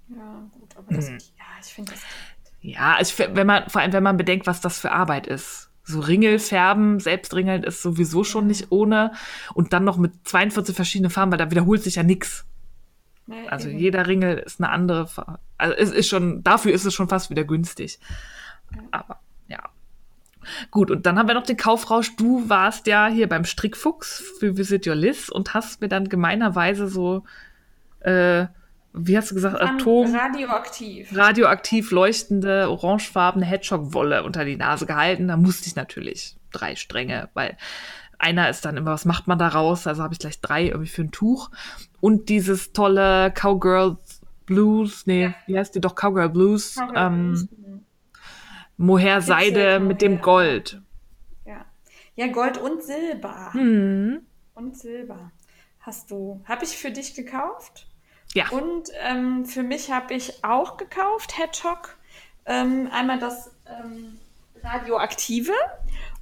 Ja, 0.09 0.49
gut, 0.53 0.77
aber 0.77 0.95
das, 0.95 1.11
mhm. 1.11 1.19
ja, 1.39 1.45
ich 1.63 1.73
finde 1.73 1.93
das. 1.93 2.03
Ja, 2.61 2.97
also 2.97 3.25
wenn 3.35 3.47
man, 3.47 3.69
vor 3.69 3.81
allem 3.81 3.93
wenn 3.93 4.03
man 4.03 4.17
bedenkt, 4.17 4.47
was 4.47 4.61
das 4.61 4.79
für 4.79 4.91
Arbeit 4.91 5.27
ist 5.27 5.68
so 5.89 6.01
Ringel 6.01 6.39
färben, 6.39 7.01
selbst 7.01 7.35
ringeln 7.35 7.63
ist 7.63 7.83
sowieso 7.83 8.25
schon 8.25 8.47
nicht 8.47 8.71
ohne. 8.71 9.13
Und 9.55 9.73
dann 9.73 9.85
noch 9.85 9.97
mit 9.97 10.13
42 10.25 10.77
verschiedenen 10.77 11.11
Farben, 11.11 11.33
weil 11.33 11.39
da 11.39 11.51
wiederholt 11.51 11.83
sich 11.83 11.97
ja 11.97 12.03
nichts. 12.03 12.45
Also 13.49 13.69
eben. 13.69 13.79
jeder 13.79 14.07
Ringel 14.07 14.39
ist 14.39 14.61
eine 14.61 14.71
andere 14.71 15.07
Farbe. 15.07 15.39
Also 15.57 15.75
es 15.75 15.91
ist 15.91 16.09
schon, 16.09 16.43
dafür 16.43 16.73
ist 16.73 16.85
es 16.85 16.95
schon 16.95 17.09
fast 17.09 17.31
wieder 17.31 17.45
günstig. 17.45 17.99
Ja. 18.75 18.83
Aber 18.91 19.21
ja. 19.49 19.63
Gut, 20.71 20.91
und 20.91 21.05
dann 21.07 21.19
haben 21.19 21.29
wir 21.29 21.35
noch 21.35 21.45
den 21.45 21.57
Kaufrausch. 21.57 22.17
Du 22.17 22.49
warst 22.49 22.87
ja 22.87 23.09
hier 23.09 23.29
beim 23.29 23.45
Strickfuchs 23.45 24.23
für 24.39 24.57
Visit 24.57 24.87
Your 24.87 24.95
List 24.95 25.31
und 25.31 25.55
hast 25.55 25.81
mir 25.81 25.89
dann 25.89 26.09
gemeinerweise 26.09 26.89
so 26.89 27.25
äh, 28.01 28.47
wie 28.93 29.17
hast 29.17 29.31
du 29.31 29.35
gesagt, 29.35 29.61
Atom. 29.61 30.15
Radioaktiv. 30.15 31.15
Radioaktiv 31.17 31.91
leuchtende, 31.91 32.71
orangefarbene 32.71 33.45
Hedgehog-Wolle 33.45 34.25
unter 34.25 34.45
die 34.45 34.57
Nase 34.57 34.87
gehalten. 34.87 35.29
Da 35.29 35.37
musste 35.37 35.67
ich 35.67 35.77
natürlich 35.77 36.37
drei 36.53 36.75
Stränge, 36.75 37.29
weil 37.35 37.57
einer 38.19 38.49
ist 38.49 38.65
dann 38.65 38.77
immer, 38.77 38.93
was 38.93 39.05
macht 39.05 39.29
man 39.29 39.39
da 39.39 39.49
raus? 39.49 39.87
Also 39.87 40.03
habe 40.03 40.15
ich 40.15 40.19
gleich 40.19 40.41
drei 40.41 40.67
irgendwie 40.67 40.89
für 40.89 41.03
ein 41.03 41.13
Tuch. 41.13 41.51
Und 42.01 42.29
dieses 42.29 42.73
tolle 42.73 43.33
Cowgirl 43.33 43.97
Blues, 44.47 45.07
nee, 45.07 45.25
ja. 45.25 45.35
wie 45.47 45.59
heißt 45.59 45.75
die 45.75 45.81
doch? 45.81 45.95
Cowgirl 45.95 46.31
Blues. 46.31 46.75
Cowgirl 46.75 46.97
ähm, 46.97 47.33
Blues. 47.33 47.49
Mohair 48.79 49.21
Seide 49.21 49.81
mit 49.81 50.01
dem 50.01 50.21
Gold. 50.21 50.81
Ja. 51.45 51.67
Ja, 52.15 52.29
Gold 52.29 52.59
und 52.59 52.83
Silber. 52.83 53.53
Hm. 53.53 54.21
Und 54.55 54.77
Silber. 54.77 55.33
Hast 55.81 56.11
du, 56.11 56.43
habe 56.45 56.65
ich 56.65 56.77
für 56.77 56.91
dich 56.91 57.15
gekauft? 57.15 57.88
Ja. 58.39 58.51
Und 58.51 58.91
ähm, 59.01 59.47
für 59.47 59.65
mich 59.65 59.91
habe 59.91 60.15
ich 60.15 60.45
auch 60.45 60.77
gekauft, 60.77 61.37
Hedgehog. 61.37 61.97
Ähm, 62.47 62.89
einmal 62.93 63.19
das 63.19 63.51
ähm, 63.67 64.17
Radioaktive 64.63 65.53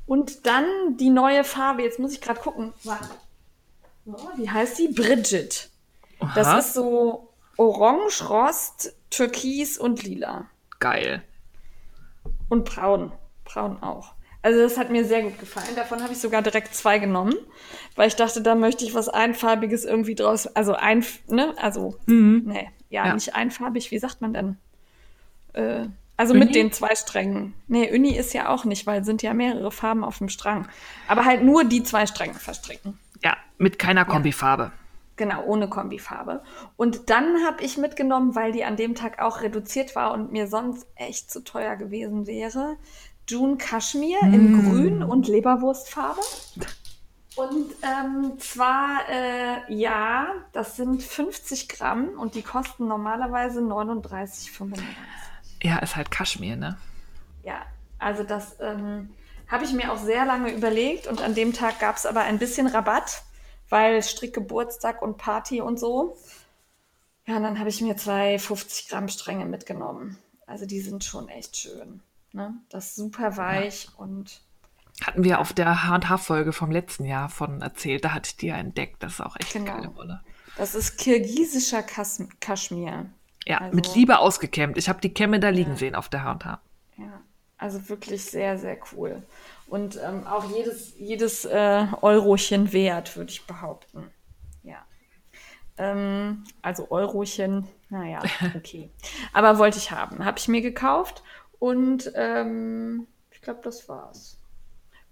und 0.06 0.46
dann 0.46 0.64
die 0.96 1.10
neue 1.10 1.44
Farbe. 1.44 1.82
Jetzt 1.82 1.98
muss 1.98 2.14
ich 2.14 2.22
gerade 2.22 2.40
gucken. 2.40 2.72
Oh, 4.06 4.14
wie 4.36 4.48
heißt 4.48 4.78
die? 4.78 4.88
Bridget. 4.88 5.68
Aha. 6.20 6.32
Das 6.34 6.64
ist 6.64 6.72
so 6.72 7.34
Orange-Rost 7.58 8.96
Türkis 9.10 9.76
und 9.76 10.02
Lila. 10.02 10.46
Geil. 10.78 11.22
Und 12.48 12.64
Braun. 12.64 13.12
Braun 13.44 13.82
auch. 13.82 14.14
Also 14.46 14.60
das 14.60 14.78
hat 14.78 14.90
mir 14.90 15.04
sehr 15.04 15.22
gut 15.22 15.40
gefallen. 15.40 15.74
Davon 15.74 16.00
habe 16.04 16.12
ich 16.12 16.20
sogar 16.20 16.40
direkt 16.40 16.72
zwei 16.72 17.00
genommen, 17.00 17.34
weil 17.96 18.06
ich 18.06 18.14
dachte, 18.14 18.42
da 18.42 18.54
möchte 18.54 18.84
ich 18.84 18.94
was 18.94 19.08
Einfarbiges 19.08 19.84
irgendwie 19.84 20.14
draus. 20.14 20.46
Also 20.46 20.74
ein, 20.74 21.04
ne, 21.26 21.52
also, 21.58 21.96
Mhm. 22.06 22.42
nee, 22.46 22.70
ja, 22.88 23.06
Ja. 23.06 23.14
nicht 23.14 23.34
einfarbig, 23.34 23.90
wie 23.90 23.98
sagt 23.98 24.20
man 24.20 24.32
denn? 24.34 24.56
Äh, 25.54 25.88
also 26.16 26.32
Uni? 26.32 26.44
mit 26.44 26.54
den 26.54 26.70
zwei 26.70 26.94
Strängen. 26.94 27.54
Nee, 27.66 27.92
Uni 27.92 28.16
ist 28.16 28.34
ja 28.34 28.48
auch 28.48 28.64
nicht, 28.64 28.86
weil 28.86 29.00
es 29.00 29.06
sind 29.06 29.20
ja 29.20 29.34
mehrere 29.34 29.72
Farben 29.72 30.04
auf 30.04 30.18
dem 30.18 30.28
Strang. 30.28 30.68
Aber 31.08 31.24
halt 31.24 31.42
nur 31.42 31.64
die 31.64 31.82
zwei 31.82 32.06
Stränge 32.06 32.34
verstricken. 32.34 33.00
Ja, 33.24 33.36
mit 33.58 33.80
keiner 33.80 34.04
Kombifarbe. 34.04 34.70
Genau, 35.16 35.42
ohne 35.44 35.68
Kombifarbe. 35.68 36.44
Und 36.76 37.10
dann 37.10 37.44
habe 37.44 37.64
ich 37.64 37.78
mitgenommen, 37.78 38.36
weil 38.36 38.52
die 38.52 38.62
an 38.64 38.76
dem 38.76 38.94
Tag 38.94 39.18
auch 39.20 39.40
reduziert 39.40 39.96
war 39.96 40.12
und 40.12 40.30
mir 40.30 40.46
sonst 40.46 40.86
echt 40.94 41.32
zu 41.32 41.42
teuer 41.42 41.74
gewesen 41.74 42.28
wäre, 42.28 42.76
June 43.28 43.56
Cashmere 43.56 44.24
in 44.26 44.62
Grün 44.62 45.02
und 45.02 45.28
Leberwurstfarbe. 45.28 46.20
Und 47.36 47.74
ähm, 47.82 48.38
zwar, 48.38 49.00
äh, 49.10 49.72
ja, 49.72 50.28
das 50.52 50.76
sind 50.76 51.02
50 51.02 51.68
Gramm 51.68 52.08
und 52.18 52.34
die 52.34 52.42
kosten 52.42 52.88
normalerweise 52.88 53.60
39,95. 53.60 54.80
Ja, 55.62 55.78
ist 55.78 55.96
halt 55.96 56.10
Kaschmir, 56.10 56.56
ne? 56.56 56.78
Ja, 57.42 57.66
also 57.98 58.22
das 58.22 58.56
ähm, 58.60 59.10
habe 59.48 59.64
ich 59.64 59.72
mir 59.72 59.92
auch 59.92 59.98
sehr 59.98 60.24
lange 60.24 60.50
überlegt 60.52 61.06
und 61.06 61.20
an 61.20 61.34
dem 61.34 61.52
Tag 61.52 61.78
gab 61.78 61.96
es 61.96 62.06
aber 62.06 62.20
ein 62.22 62.38
bisschen 62.38 62.66
Rabatt, 62.66 63.22
weil 63.68 64.02
Strickgeburtstag 64.02 65.02
und 65.02 65.18
Party 65.18 65.60
und 65.60 65.78
so. 65.78 66.16
Ja, 67.26 67.36
und 67.36 67.42
dann 67.42 67.58
habe 67.58 67.68
ich 67.68 67.80
mir 67.82 67.96
zwei 67.96 68.38
50 68.38 68.88
Gramm 68.88 69.08
Stränge 69.08 69.44
mitgenommen. 69.44 70.16
Also 70.46 70.64
die 70.64 70.80
sind 70.80 71.04
schon 71.04 71.28
echt 71.28 71.56
schön. 71.56 72.00
Ne? 72.32 72.54
Das 72.70 72.86
ist 72.88 72.96
super 72.96 73.36
weich 73.36 73.88
und 73.96 74.42
Hatten 75.04 75.24
wir 75.24 75.40
auf 75.40 75.52
der 75.52 75.84
H&H-Folge 75.86 76.52
vom 76.52 76.70
letzten 76.70 77.04
Jahr 77.04 77.28
von 77.28 77.60
erzählt. 77.60 78.04
Da 78.04 78.12
hatte 78.14 78.28
ich 78.30 78.36
die 78.38 78.46
ja 78.46 78.56
entdeckt. 78.56 79.02
Das 79.02 79.14
ist 79.14 79.20
auch 79.20 79.36
echt 79.38 79.52
Genau. 79.52 79.72
eine 79.72 79.82
geile 79.82 79.94
Wolle. 79.96 80.20
das 80.56 80.74
ist 80.74 80.96
kirgisischer 80.98 81.82
Kas 81.82 82.22
Kaschmir. 82.40 83.06
Ja, 83.46 83.58
Also- 83.58 83.76
mit 83.76 83.94
Liebe 83.94 84.18
ausgekämmt. 84.18 84.76
Ich 84.78 84.88
habe 84.88 85.00
die 85.00 85.12
Kämme 85.12 85.38
da 85.38 85.50
liegen 85.50 85.76
sehen 85.76 85.94
auf 85.94 86.08
der 86.08 86.24
H&H. 86.24 86.60
Ja, 86.96 87.20
also 87.58 87.88
wirklich 87.90 88.24
sehr, 88.24 88.56
sehr 88.58 88.78
cool. 88.92 89.22
Und 89.68 89.98
ähm, 90.02 90.26
auch 90.26 90.50
jedes, 90.50 90.94
jedes 90.98 91.44
äh, 91.44 91.86
Eurochen 92.00 92.72
wert, 92.72 93.16
würde 93.16 93.30
ich 93.32 93.46
behaupten. 93.46 94.10
Ja. 94.62 94.84
Ähm, 95.76 96.44
also 96.62 96.90
Eurochen, 96.90 97.68
naja, 97.90 98.22
okay. 98.56 98.90
Aber 99.32 99.58
wollte 99.58 99.76
ich 99.78 99.90
haben. 99.90 100.24
Habe 100.24 100.38
ich 100.38 100.48
mir 100.48 100.62
gekauft 100.62 101.22
und 101.58 102.10
ähm, 102.14 103.06
ich 103.30 103.40
glaube, 103.40 103.60
das 103.62 103.88
war's. 103.88 104.38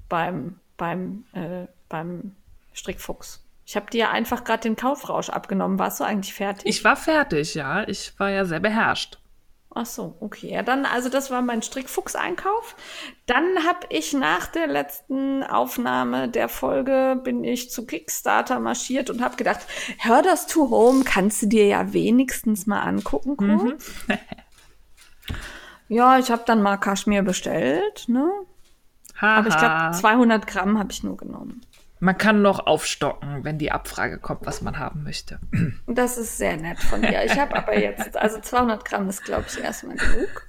Beim, 0.08 0.60
beim, 0.76 1.24
äh, 1.32 1.66
beim 1.88 2.36
Strickfuchs. 2.72 3.44
Ich 3.66 3.76
habe 3.76 3.90
dir 3.90 4.10
einfach 4.10 4.44
gerade 4.44 4.62
den 4.62 4.76
Kaufrausch 4.76 5.30
abgenommen. 5.30 5.78
Warst 5.78 6.00
du 6.00 6.04
eigentlich 6.04 6.34
fertig? 6.34 6.66
Ich 6.66 6.84
war 6.84 6.96
fertig, 6.96 7.54
ja. 7.54 7.88
Ich 7.88 8.18
war 8.18 8.30
ja 8.30 8.44
sehr 8.44 8.60
beherrscht. 8.60 9.18
Ach 9.76 9.86
so, 9.86 10.14
okay. 10.20 10.52
Ja, 10.52 10.62
dann, 10.62 10.86
also 10.86 11.08
das 11.08 11.32
war 11.32 11.42
mein 11.42 11.60
Strickfuchs-Einkauf. 11.60 12.76
Dann 13.26 13.66
habe 13.66 13.86
ich 13.88 14.12
nach 14.12 14.46
der 14.46 14.68
letzten 14.68 15.42
Aufnahme 15.42 16.28
der 16.28 16.48
Folge 16.48 17.20
bin 17.24 17.42
ich 17.42 17.70
zu 17.70 17.84
Kickstarter 17.84 18.60
marschiert 18.60 19.10
und 19.10 19.20
habe 19.20 19.34
gedacht, 19.34 19.60
hör 19.98 20.22
das 20.22 20.46
to 20.46 20.70
home, 20.70 21.02
kannst 21.02 21.42
du 21.42 21.46
dir 21.46 21.66
ja 21.66 21.92
wenigstens 21.92 22.66
mal 22.66 22.82
angucken, 22.82 23.36
kurz. 23.36 23.92
ja, 25.88 26.18
ich 26.18 26.30
habe 26.30 26.42
dann 26.46 26.62
mal 26.62 26.76
Kaschmir 26.76 27.22
bestellt, 27.22 28.04
ne? 28.08 28.30
Haha. 29.16 29.38
Aber 29.38 29.48
ich 29.48 29.56
glaube, 29.56 29.90
200 29.96 30.46
Gramm 30.46 30.78
habe 30.78 30.90
ich 30.92 31.02
nur 31.02 31.16
genommen. 31.16 31.60
Man 32.00 32.18
kann 32.18 32.42
noch 32.42 32.66
aufstocken, 32.66 33.44
wenn 33.44 33.56
die 33.56 33.72
Abfrage 33.72 34.18
kommt, 34.18 34.44
was 34.44 34.60
man 34.60 34.78
haben 34.78 35.04
möchte. 35.04 35.38
Das 35.86 36.18
ist 36.18 36.36
sehr 36.36 36.56
nett 36.56 36.78
von 36.78 37.00
dir. 37.00 37.24
Ich 37.24 37.38
habe 37.38 37.56
aber 37.56 37.78
jetzt, 37.78 38.16
also 38.16 38.40
200 38.40 38.84
Gramm 38.84 39.08
ist, 39.08 39.24
glaube 39.24 39.44
ich, 39.48 39.58
erstmal 39.58 39.96
genug. 39.96 40.48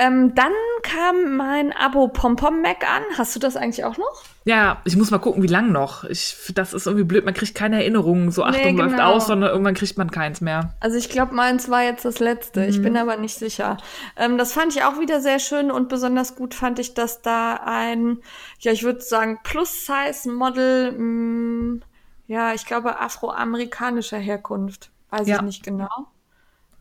Ähm, 0.00 0.32
dann 0.36 0.52
kam 0.82 1.36
mein 1.36 1.72
Abo 1.72 2.06
Pompom 2.08 2.62
Mac 2.62 2.84
an. 2.88 3.02
Hast 3.18 3.34
du 3.34 3.40
das 3.40 3.56
eigentlich 3.56 3.84
auch 3.84 3.98
noch? 3.98 4.22
Ja, 4.44 4.80
ich 4.84 4.96
muss 4.96 5.10
mal 5.10 5.18
gucken, 5.18 5.42
wie 5.42 5.48
lang 5.48 5.72
noch. 5.72 6.04
Ich, 6.04 6.36
das 6.54 6.72
ist 6.72 6.86
irgendwie 6.86 7.04
blöd. 7.04 7.24
Man 7.24 7.34
kriegt 7.34 7.54
keine 7.56 7.76
Erinnerungen. 7.82 8.30
So, 8.30 8.44
Achtung, 8.44 8.76
Nee, 8.76 8.80
läuft 8.80 8.92
genau. 8.96 9.12
aus, 9.14 9.26
sondern 9.26 9.50
irgendwann 9.50 9.74
kriegt 9.74 9.98
man 9.98 10.10
keins 10.10 10.40
mehr. 10.40 10.72
Also 10.80 10.96
ich 10.96 11.08
glaube, 11.10 11.34
meins 11.34 11.68
war 11.68 11.82
jetzt 11.82 12.04
das 12.04 12.20
letzte. 12.20 12.64
Ich 12.64 12.80
bin 12.80 12.96
aber 12.96 13.16
nicht 13.16 13.34
sicher. 13.36 13.76
Ähm, 14.16 14.38
das 14.38 14.52
fand 14.52 14.74
ich 14.74 14.84
auch 14.84 15.00
wieder 15.00 15.20
sehr 15.20 15.40
schön 15.40 15.70
und 15.72 15.88
besonders 15.88 16.36
gut 16.36 16.54
fand 16.54 16.78
ich, 16.78 16.94
dass 16.94 17.20
da 17.20 17.54
ein, 17.64 18.18
ja, 18.60 18.70
ich 18.72 18.84
würde 18.84 19.00
sagen, 19.00 19.40
Plus-Size-Model, 19.42 20.92
mh, 20.92 21.80
ja, 22.28 22.54
ich 22.54 22.66
glaube, 22.66 23.00
afroamerikanischer 23.00 24.18
Herkunft. 24.18 24.90
Weiß 25.10 25.26
Ja. 25.26 25.36
ich 25.36 25.42
nicht 25.42 25.62
genau. 25.64 25.88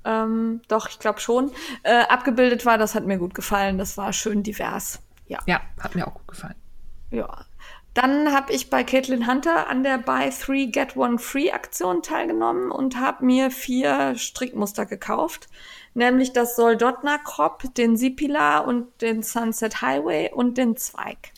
Ähm, 0.07 0.61
doch, 0.69 0.89
ich 0.89 0.99
glaube 0.99 1.19
schon. 1.19 1.51
Äh, 1.83 2.03
abgebildet 2.05 2.65
war, 2.65 2.77
das 2.77 2.95
hat 2.95 3.05
mir 3.05 3.17
gut 3.17 3.33
gefallen. 3.33 3.77
Das 3.77 3.97
war 3.97 4.13
schön 4.13 4.41
divers. 4.41 5.01
Ja. 5.27 5.39
Ja, 5.45 5.61
hat 5.79 5.95
mir 5.95 6.07
auch 6.07 6.13
gut 6.13 6.27
gefallen. 6.29 6.55
Ja. 7.11 7.45
Dann 7.93 8.31
habe 8.31 8.53
ich 8.53 8.69
bei 8.69 8.83
Caitlin 8.83 9.27
Hunter 9.27 9.67
an 9.67 9.83
der 9.83 9.97
Buy 9.97 10.29
Three 10.29 10.67
Get 10.67 10.95
One 10.95 11.17
Free 11.17 11.51
Aktion 11.51 12.03
teilgenommen 12.03 12.71
und 12.71 12.99
habe 12.99 13.25
mir 13.25 13.49
vier 13.49 14.15
Strickmuster 14.15 14.85
gekauft, 14.85 15.47
nämlich 15.95 16.31
das 16.31 16.55
Soldotna 16.55 17.17
Crop, 17.17 17.63
den 17.73 17.97
Sipila 17.97 18.59
und 18.59 19.01
den 19.01 19.23
Sunset 19.23 19.81
Highway 19.81 20.29
und 20.31 20.59
den 20.59 20.77
Zweig. 20.77 21.31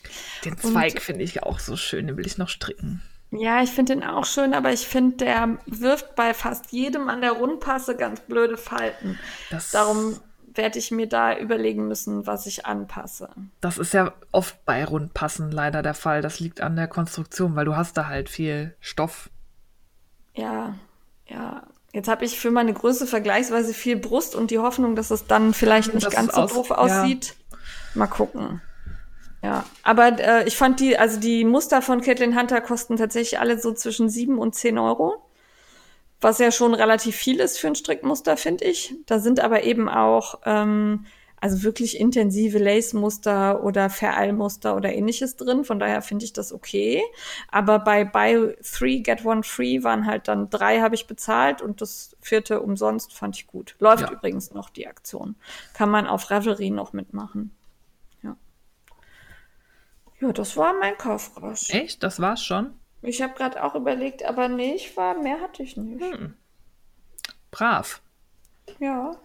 Den 0.44 0.58
Zweig 0.58 1.00
finde 1.00 1.24
ich 1.24 1.42
auch 1.42 1.58
so 1.58 1.76
schön. 1.76 2.06
Den 2.08 2.18
will 2.18 2.26
ich 2.26 2.36
noch 2.36 2.50
stricken. 2.50 3.02
Ja, 3.32 3.62
ich 3.62 3.70
finde 3.70 3.94
den 3.94 4.02
auch 4.04 4.24
schön, 4.24 4.54
aber 4.54 4.72
ich 4.72 4.88
finde, 4.88 5.16
der 5.18 5.58
wirft 5.66 6.14
bei 6.16 6.34
fast 6.34 6.72
jedem 6.72 7.08
an 7.08 7.20
der 7.20 7.32
Rundpasse 7.32 7.96
ganz 7.96 8.20
blöde 8.20 8.56
Falten. 8.56 9.18
Das- 9.50 9.70
Darum 9.70 10.18
werde 10.52 10.80
ich 10.80 10.90
mir 10.90 11.08
da 11.08 11.36
überlegen 11.38 11.86
müssen, 11.86 12.26
was 12.26 12.46
ich 12.46 12.66
anpasse. 12.66 13.28
Das 13.60 13.78
ist 13.78 13.94
ja 13.94 14.12
oft 14.32 14.64
bei 14.64 14.84
Rundpassen 14.84 15.52
leider 15.52 15.80
der 15.82 15.94
Fall. 15.94 16.22
Das 16.22 16.40
liegt 16.40 16.60
an 16.60 16.74
der 16.74 16.88
Konstruktion, 16.88 17.54
weil 17.54 17.64
du 17.66 17.76
hast 17.76 17.96
da 17.96 18.08
halt 18.08 18.28
viel 18.28 18.74
Stoff. 18.80 19.30
Ja, 20.34 20.74
ja. 21.28 21.62
Jetzt 21.92 22.08
habe 22.08 22.24
ich 22.24 22.38
für 22.38 22.50
meine 22.50 22.72
Größe 22.72 23.06
vergleichsweise 23.06 23.74
viel 23.74 23.96
Brust 23.96 24.34
und 24.34 24.50
die 24.50 24.58
Hoffnung, 24.58 24.96
dass 24.96 25.10
es 25.10 25.26
dann 25.26 25.54
vielleicht 25.54 25.94
nicht 25.94 26.06
Dass 26.06 26.14
ganz 26.14 26.34
so 26.34 26.46
doof 26.46 26.70
ja. 26.70 26.76
aussieht. 26.76 27.34
Mal 27.94 28.06
gucken. 28.06 28.60
Ja, 29.42 29.64
aber 29.82 30.18
äh, 30.18 30.46
ich 30.46 30.56
fand 30.56 30.80
die, 30.80 30.98
also 30.98 31.18
die 31.18 31.44
Muster 31.44 31.80
von 31.80 32.02
Caitlin 32.02 32.38
Hunter 32.38 32.60
kosten 32.60 32.96
tatsächlich 32.96 33.40
alle 33.40 33.58
so 33.58 33.72
zwischen 33.72 34.08
7 34.08 34.38
und 34.38 34.54
10 34.54 34.78
Euro. 34.78 35.14
Was 36.20 36.38
ja 36.38 36.52
schon 36.52 36.74
relativ 36.74 37.16
viel 37.16 37.40
ist 37.40 37.58
für 37.58 37.68
ein 37.68 37.74
Strickmuster, 37.74 38.36
finde 38.36 38.64
ich. 38.66 38.94
Da 39.06 39.18
sind 39.18 39.40
aber 39.40 39.62
eben 39.64 39.88
auch 39.88 40.40
ähm, 40.44 41.06
also 41.40 41.62
wirklich 41.62 41.98
intensive 41.98 42.58
Lace-Muster 42.58 43.64
oder 43.64 43.88
Vereilmuster 43.88 44.76
oder 44.76 44.92
ähnliches 44.92 45.36
drin. 45.36 45.64
Von 45.64 45.78
daher 45.78 46.02
finde 46.02 46.26
ich 46.26 46.34
das 46.34 46.52
okay. 46.52 47.02
Aber 47.48 47.78
bei 47.78 48.04
Buy 48.04 48.54
Three, 48.62 49.00
Get 49.00 49.24
One 49.24 49.42
Free 49.42 49.82
waren 49.82 50.04
halt 50.04 50.28
dann 50.28 50.50
drei 50.50 50.80
habe 50.80 50.94
ich 50.94 51.06
bezahlt 51.06 51.62
und 51.62 51.80
das 51.80 52.14
vierte 52.20 52.60
umsonst 52.60 53.14
fand 53.14 53.36
ich 53.36 53.46
gut. 53.46 53.74
Läuft 53.78 54.02
Ja. 54.02 54.12
übrigens 54.12 54.52
noch 54.52 54.68
die 54.68 54.86
Aktion. 54.86 55.36
Kann 55.72 55.90
man 55.90 56.06
auf 56.06 56.30
Ravelry 56.30 56.68
noch 56.68 56.92
mitmachen. 56.92 57.56
Ja. 60.20 60.32
Das 60.32 60.56
war 60.56 60.74
mein 60.78 60.96
Kaufrausch. 60.96 61.70
Echt? 61.70 62.02
Das 62.02 62.20
war's 62.20 62.44
schon? 62.44 62.74
Ich 63.02 63.22
habe 63.22 63.34
gerade 63.34 63.62
auch 63.62 63.74
überlegt, 63.74 64.24
aber 64.24 64.48
nee, 64.48 64.74
ich 64.74 64.96
war, 64.96 65.14
mehr 65.14 65.40
hatte 65.40 65.62
ich 65.62 65.76
nicht. 65.76 66.04
Brav. 67.50 68.02
Ja. 68.78 69.16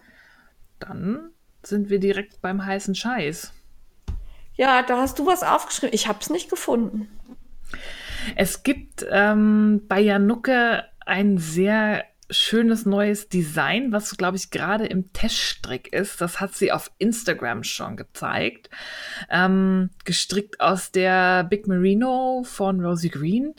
Dann 0.78 1.30
sind 1.62 1.90
wir 1.90 1.98
direkt 1.98 2.40
beim 2.40 2.64
heißen 2.64 2.94
Scheiß. 2.94 3.52
Ja, 4.54 4.82
da 4.82 4.96
hast 4.98 5.18
du 5.18 5.26
was 5.26 5.42
aufgeschrieben. 5.42 5.94
Ich 5.94 6.08
habe 6.08 6.18
es 6.20 6.30
nicht 6.30 6.48
gefunden. 6.48 7.08
Es 8.34 8.62
gibt 8.62 9.06
ähm, 9.10 9.82
bei 9.86 10.00
Janucke 10.00 10.84
ein 11.04 11.38
sehr 11.38 12.04
schönes 12.30 12.86
neues 12.86 13.28
Design, 13.28 13.92
was, 13.92 14.16
glaube 14.16 14.36
ich, 14.36 14.50
gerade 14.50 14.86
im 14.86 15.12
Teststrick 15.12 15.92
ist. 15.92 16.20
Das 16.20 16.40
hat 16.40 16.54
sie 16.54 16.72
auf 16.72 16.90
Instagram 16.98 17.62
schon 17.62 17.96
gezeigt. 17.96 18.70
Ähm, 19.30 19.90
gestrickt 20.04 20.60
aus 20.60 20.90
der 20.90 21.44
Big 21.44 21.66
Merino 21.66 22.42
von 22.44 22.80
Rosie 22.80 23.10
Green. 23.10 23.54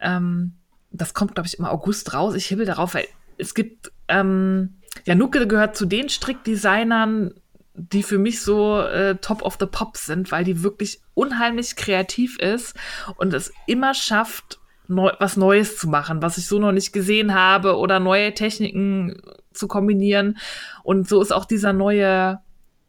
Ähm, 0.00 0.54
das 0.90 1.14
kommt, 1.14 1.34
glaube 1.34 1.46
ich, 1.46 1.58
im 1.58 1.64
August 1.64 2.12
raus. 2.12 2.34
Ich 2.34 2.46
hibbel 2.46 2.66
darauf, 2.66 2.94
weil 2.94 3.06
es 3.38 3.54
gibt, 3.54 3.92
ähm, 4.08 4.74
Janucke 5.04 5.46
gehört 5.46 5.76
zu 5.76 5.86
den 5.86 6.08
Strickdesignern, 6.08 7.34
die 7.74 8.02
für 8.02 8.18
mich 8.18 8.42
so 8.42 8.80
äh, 8.80 9.16
top 9.16 9.42
of 9.42 9.56
the 9.58 9.66
pops 9.66 10.06
sind, 10.06 10.30
weil 10.30 10.44
die 10.44 10.62
wirklich 10.62 11.00
unheimlich 11.14 11.76
kreativ 11.76 12.38
ist 12.38 12.76
und 13.16 13.32
es 13.32 13.52
immer 13.66 13.94
schafft, 13.94 14.60
neu, 14.88 15.12
was 15.18 15.36
Neues 15.36 15.76
zu 15.76 15.88
machen, 15.88 16.22
was 16.22 16.38
ich 16.38 16.46
so 16.46 16.58
noch 16.58 16.72
nicht 16.72 16.92
gesehen 16.92 17.34
habe 17.34 17.76
oder 17.76 18.00
neue 18.00 18.34
Techniken 18.34 19.20
zu 19.52 19.68
kombinieren. 19.68 20.38
Und 20.82 21.08
so 21.08 21.20
ist 21.20 21.32
auch 21.32 21.44
dieser 21.44 21.72
neue, 21.72 22.40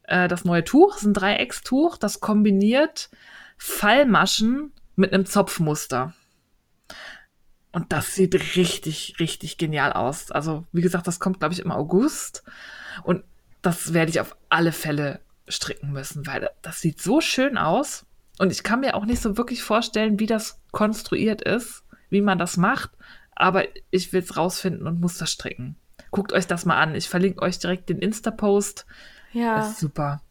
äh, 0.04 0.28
das 0.28 0.46
neue 0.46 0.64
Tuch, 0.64 0.98
ist 0.98 1.04
ein 1.04 1.14
Dreieckstuch, 1.14 1.98
das 1.98 2.20
kombiniert 2.20 3.10
Fallmaschen 3.58 4.74
mit 4.96 5.14
einem 5.14 5.26
Zopfmuster. 5.26 6.14
Und 7.72 7.91
das 7.91 8.14
sieht 8.14 8.36
richtig, 8.56 9.16
richtig 9.20 9.58
genial 9.58 9.94
aus. 9.94 10.30
Also, 10.32 10.66
wie 10.72 10.82
gesagt, 10.82 11.08
das 11.08 11.20
kommt, 11.20 11.39
glaube 11.39 11.54
ich, 11.56 11.60
im 11.60 11.72
August. 11.72 12.44
Und 13.04 13.24
das 13.64 13.94
werde 13.94 14.12
ich 14.12 14.20
auf 14.20 14.36
alle 14.50 14.72
Fälle 14.72 15.22
stricken 15.48 15.91
müssen, 15.91 16.28
weil 16.28 16.50
das 16.62 16.82
sieht 16.82 17.02
so 17.02 17.20
schön 17.20 17.58
aus. 17.58 18.06
Und 18.38 18.52
ich 18.52 18.64
kann 18.64 18.82
mir 18.82 18.96
auch 18.96 19.06
nicht 19.06 19.22
so 19.22 19.38
wirklich 19.38 19.64
vorstellen, 19.64 20.20
wie 20.20 20.26
das 20.26 20.62
konstruiert 20.72 21.41
ist, 21.41 21.82
wie 22.14 22.22
man 22.22 22.39
das 22.39 22.55
macht. 22.55 22.91
Aber 23.36 23.66
ich 23.91 24.14
will 24.14 24.22
es 24.22 24.38
rausfinden 24.38 24.88
und 24.88 25.01
muss 25.01 25.18
das 25.18 25.32
stricken. 25.32 25.76
Guckt 26.11 26.32
euch 26.32 26.47
das 26.47 26.66
mal 26.66 26.80
an. 26.80 26.95
Ich 26.95 27.09
verlinke 27.09 27.41
euch 27.41 27.59
direkt 27.59 27.89
den 27.89 27.99
Insta-Post. 27.99 28.86
Ja. 29.34 29.57
Das 29.57 29.72
ist 29.72 29.80
super. 29.80 30.22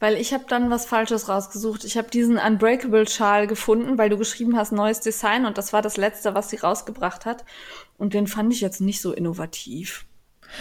Weil 0.00 0.16
ich 0.16 0.32
habe 0.32 0.44
dann 0.48 0.70
was 0.70 0.86
Falsches 0.86 1.28
rausgesucht. 1.28 1.84
Ich 1.84 1.96
habe 1.96 2.10
diesen 2.10 2.38
Unbreakable 2.38 3.08
Schal 3.08 3.46
gefunden, 3.46 3.98
weil 3.98 4.10
du 4.10 4.18
geschrieben 4.18 4.56
hast 4.56 4.72
neues 4.72 5.00
Design 5.00 5.46
und 5.46 5.58
das 5.58 5.72
war 5.72 5.82
das 5.82 5.96
letzte, 5.96 6.34
was 6.34 6.50
sie 6.50 6.56
rausgebracht 6.56 7.26
hat. 7.26 7.44
Und 7.96 8.14
den 8.14 8.26
fand 8.26 8.52
ich 8.52 8.60
jetzt 8.60 8.80
nicht 8.80 9.00
so 9.00 9.12
innovativ. 9.12 10.06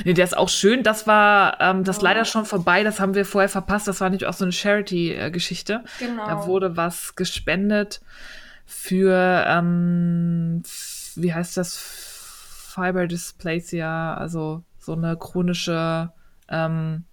Nee, 0.05 0.13
der 0.13 0.25
ist 0.25 0.37
auch 0.37 0.49
schön. 0.49 0.83
Das 0.83 1.07
war 1.07 1.59
ähm, 1.59 1.83
das 1.83 1.99
oh. 1.99 2.03
leider 2.03 2.25
schon 2.25 2.45
vorbei. 2.45 2.83
Das 2.83 2.99
haben 2.99 3.15
wir 3.15 3.25
vorher 3.25 3.49
verpasst. 3.49 3.87
Das 3.87 4.01
war 4.01 4.09
nicht 4.09 4.25
auch 4.25 4.33
so 4.33 4.45
eine 4.45 4.51
Charity-Geschichte. 4.51 5.83
Genau. 5.99 6.25
Da 6.25 6.47
wurde 6.47 6.77
was 6.77 7.15
gespendet 7.15 8.01
für, 8.65 9.45
ähm, 9.47 10.63
wie 11.15 11.33
heißt 11.33 11.57
das? 11.57 11.77
Fiber 12.73 13.05
Dysplasia, 13.05 14.15
also 14.15 14.63
so 14.79 14.93
eine 14.93 15.15
chronische 15.15 16.11
ähm, 16.49 17.03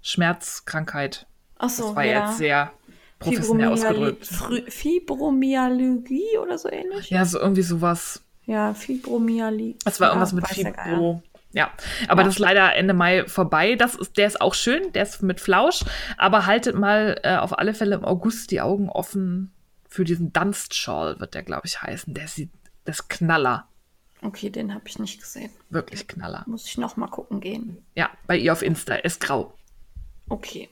Schmerzkrankheit. 0.00 1.26
Ach 1.58 1.68
so, 1.68 1.88
das 1.88 1.96
war 1.96 2.04
ja. 2.04 2.26
jetzt 2.26 2.38
sehr 2.38 2.72
professionell 3.18 3.68
ausgedrückt. 3.68 4.26
Fibromyalgie 4.68 6.38
oder 6.42 6.56
so 6.56 6.70
ähnlich? 6.70 7.10
Ja, 7.10 7.24
so 7.24 7.38
irgendwie 7.38 7.62
sowas. 7.62 8.24
Ja, 8.46 8.72
Fibromyalgie. 8.72 9.76
Es 9.84 10.00
war 10.00 10.08
irgendwas 10.08 10.32
mit 10.32 10.48
Fibro. 10.48 11.22
Ja, 11.52 11.70
aber 12.08 12.22
ja. 12.22 12.26
das 12.26 12.34
ist 12.36 12.38
leider 12.38 12.74
Ende 12.74 12.94
Mai 12.94 13.24
vorbei. 13.26 13.74
Das 13.74 13.96
ist, 13.96 14.16
der 14.16 14.28
ist 14.28 14.40
auch 14.40 14.54
schön, 14.54 14.92
der 14.92 15.02
ist 15.02 15.22
mit 15.22 15.40
Flausch, 15.40 15.84
aber 16.16 16.46
haltet 16.46 16.76
mal 16.76 17.20
äh, 17.22 17.36
auf 17.36 17.58
alle 17.58 17.74
Fälle 17.74 17.96
im 17.96 18.04
August 18.04 18.50
die 18.50 18.60
Augen 18.60 18.88
offen 18.88 19.52
für 19.90 20.04
diesen 20.04 20.32
Dunstschall, 20.32 21.18
wird 21.20 21.34
der, 21.34 21.42
glaube 21.42 21.66
ich, 21.66 21.82
heißen. 21.82 22.14
Der 22.14 22.28
sieht, 22.28 22.50
das 22.84 23.08
Knaller. 23.08 23.68
Okay, 24.22 24.48
den 24.48 24.72
habe 24.72 24.84
ich 24.86 24.98
nicht 24.98 25.20
gesehen. 25.20 25.50
Wirklich 25.68 26.06
Knaller. 26.06 26.44
Muss 26.46 26.66
ich 26.66 26.78
noch 26.78 26.96
mal 26.96 27.08
gucken 27.08 27.40
gehen. 27.40 27.84
Ja, 27.94 28.10
bei 28.26 28.36
ihr 28.36 28.52
auf 28.52 28.62
Insta, 28.62 28.94
ist 28.94 29.20
grau. 29.20 29.52
Okay. 30.28 30.68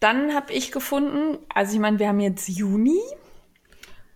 Dann 0.00 0.34
habe 0.34 0.52
ich 0.52 0.72
gefunden, 0.72 1.38
also 1.52 1.74
ich 1.74 1.80
meine, 1.80 1.98
wir 1.98 2.08
haben 2.08 2.20
jetzt 2.20 2.48
Juni 2.48 2.98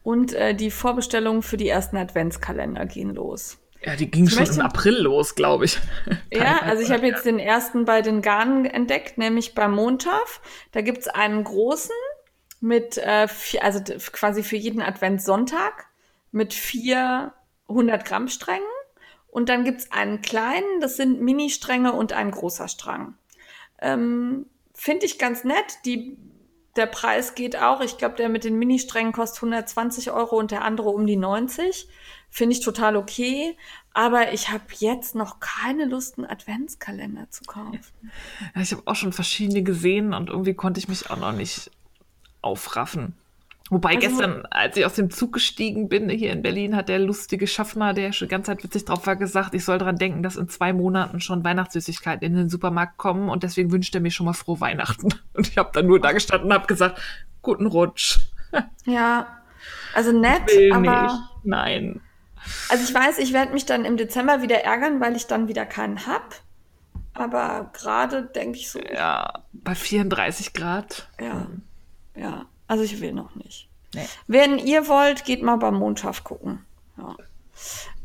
und 0.03 0.33
äh, 0.33 0.55
die 0.55 0.71
Vorbestellungen 0.71 1.43
für 1.43 1.59
die 1.59 1.69
ersten 1.69 1.99
Adventskalender 1.99 2.87
gehen 2.87 3.15
los. 3.15 3.59
Ja, 3.83 3.97
die 3.97 4.11
ging 4.11 4.25
ich 4.25 4.31
schon 4.31 4.45
möchte... 4.45 4.55
im 4.55 4.63
April 4.63 4.97
los, 4.97 5.35
glaube 5.35 5.67
ich. 5.67 5.79
ja, 6.33 6.63
also 6.63 6.83
ich 6.83 6.91
habe 6.91 7.07
jetzt 7.07 7.27
den 7.27 7.39
ersten 7.39 7.85
bei 7.85 8.01
den 8.01 8.23
Garnen 8.23 8.65
entdeckt, 8.65 9.19
nämlich 9.19 9.55
beim 9.55 9.75
Montaf. 9.75 10.41
Da 10.73 10.81
gibt's 10.81 11.09
einen 11.09 11.45
großen 11.45 11.95
mit, 12.65 12.97
äh, 12.97 13.29
also 13.61 13.81
quasi 14.13 14.43
für 14.43 14.57
jeden 14.57 14.81
Adventssonntag 14.81 15.87
mit 16.33 16.55
vier 16.55 17.35
100 17.69 18.05
Gramm 18.07 18.29
Strängen. 18.29 18.65
Und 19.29 19.51
dann 19.51 19.65
gibt's 19.65 19.93
einen 19.93 20.23
kleinen, 20.23 20.81
das 20.81 20.97
sind 20.97 21.21
Mini-Stränge 21.21 21.93
und 21.93 22.15
ein 22.15 22.31
großer 22.31 22.69
Strang. 22.69 23.15
Ähm, 23.81 24.47
Finde 24.73 25.05
ich 25.05 25.19
ganz 25.19 25.45
nett. 25.45 25.79
Die, 25.85 26.17
der 26.77 26.87
Preis 26.87 27.35
geht 27.35 27.57
auch. 27.57 27.83
Ich 27.83 27.99
glaube, 27.99 28.17
der 28.17 28.31
mit 28.31 28.45
den 28.45 28.59
Mini-Strängen 28.59 29.13
kostet 29.13 29.43
120 29.43 30.11
Euro 30.13 30.39
und 30.39 30.51
der 30.51 30.63
andere 30.63 30.89
um 30.89 31.07
die 31.07 31.17
90. 31.17 31.87
Finde 32.31 32.57
ich 32.57 32.61
total 32.61 32.97
okay. 32.97 33.59
Aber 33.93 34.33
ich 34.33 34.51
habe 34.51 34.65
jetzt 34.79 35.15
noch 35.15 35.39
keine 35.39 35.85
Lust, 35.85 36.17
einen 36.17 36.27
Adventskalender 36.27 37.29
zu 37.31 37.45
kaufen. 37.45 37.79
Ja, 38.55 38.63
ich 38.63 38.73
habe 38.73 38.83
auch 38.87 38.97
schon 38.97 39.13
verschiedene 39.13 39.63
gesehen 39.63 40.15
und 40.15 40.31
irgendwie 40.31 40.55
konnte 40.55 40.81
ich 40.81 40.89
mich 40.89 41.11
auch 41.11 41.19
noch 41.19 41.33
nicht 41.33 41.71
aufraffen. 42.45 43.15
Wobei 43.71 43.97
also, 43.97 44.01
gestern, 44.01 44.47
als 44.51 44.77
ich 44.77 44.85
aus 44.85 44.95
dem 44.95 45.11
Zug 45.11 45.33
gestiegen 45.33 45.89
bin, 45.89 46.11
hier 46.11 46.33
in 46.33 46.43
Berlin, 46.43 46.77
hat 46.77 46.91
der 46.91 46.99
lustige 46.99 47.47
Schaffner, 47.47 47.95
der 47.95 48.13
schon 48.13 48.29
die 48.29 48.31
ganze 48.31 48.53
Zeit 48.53 48.63
witzig 48.63 48.85
drauf 48.85 49.07
war, 49.07 49.17
gesagt, 49.17 49.55
ich 49.55 49.65
soll 49.65 49.79
daran 49.79 49.97
denken, 49.97 50.23
dass 50.23 50.37
in 50.37 50.49
zwei 50.49 50.75
Monaten 50.75 51.21
schon 51.21 51.45
Weihnachtssüßigkeiten 51.45 52.27
in 52.27 52.37
den 52.37 52.51
Supermarkt 52.51 52.99
kommen 52.99 53.31
und 53.31 53.43
deswegen 53.43 53.73
wünscht 53.73 53.95
er 53.95 54.03
mir 54.03 54.11
schon 54.11 54.27
mal 54.27 54.35
frohe 54.35 54.61
Weihnachten. 54.61 55.09
Und 55.33 55.49
ich 55.49 55.57
habe 55.57 55.71
dann 55.73 55.87
nur 55.87 56.01
da 56.01 56.13
gestanden 56.13 56.49
und 56.49 56.55
habe 56.55 56.67
gesagt, 56.67 57.01
guten 57.43 57.67
Rutsch. 57.67 58.21
Ja, 58.85 59.39
also 59.95 60.13
nett, 60.13 60.43
aber... 60.73 61.03
Nicht. 61.03 61.15
Nein. 61.43 62.01
Also 62.69 62.85
ich 62.85 62.95
weiß, 62.95 63.19
ich 63.19 63.33
werde 63.33 63.53
mich 63.53 63.67
dann 63.67 63.85
im 63.85 63.97
Dezember 63.97 64.43
wieder 64.43 64.63
ärgern, 64.63 65.01
weil 65.01 65.17
ich 65.17 65.27
dann 65.27 65.49
wieder 65.49 65.67
keinen 65.67 66.07
hab. 66.07 66.37
Aber 67.15 67.71
gerade 67.73 68.23
denke 68.23 68.59
ich 68.59 68.71
so. 68.71 68.79
Ja, 68.79 69.43
bei 69.53 69.75
34 69.75 70.53
Grad. 70.53 71.09
Ja, 71.21 71.47
ja. 72.17 72.47
Also 72.67 72.85
ich 72.85 73.01
will 73.01 73.13
noch 73.13 73.35
nicht. 73.35 73.69
Nee. 73.95 74.07
Wenn 74.27 74.59
ihr 74.59 74.89
wollt, 74.89 75.25
geht 75.25 75.43
mal 75.43 75.57
beim 75.57 75.75
Mondschaf 75.75 76.25
gucken. 76.25 76.65
Ja. 76.97 77.17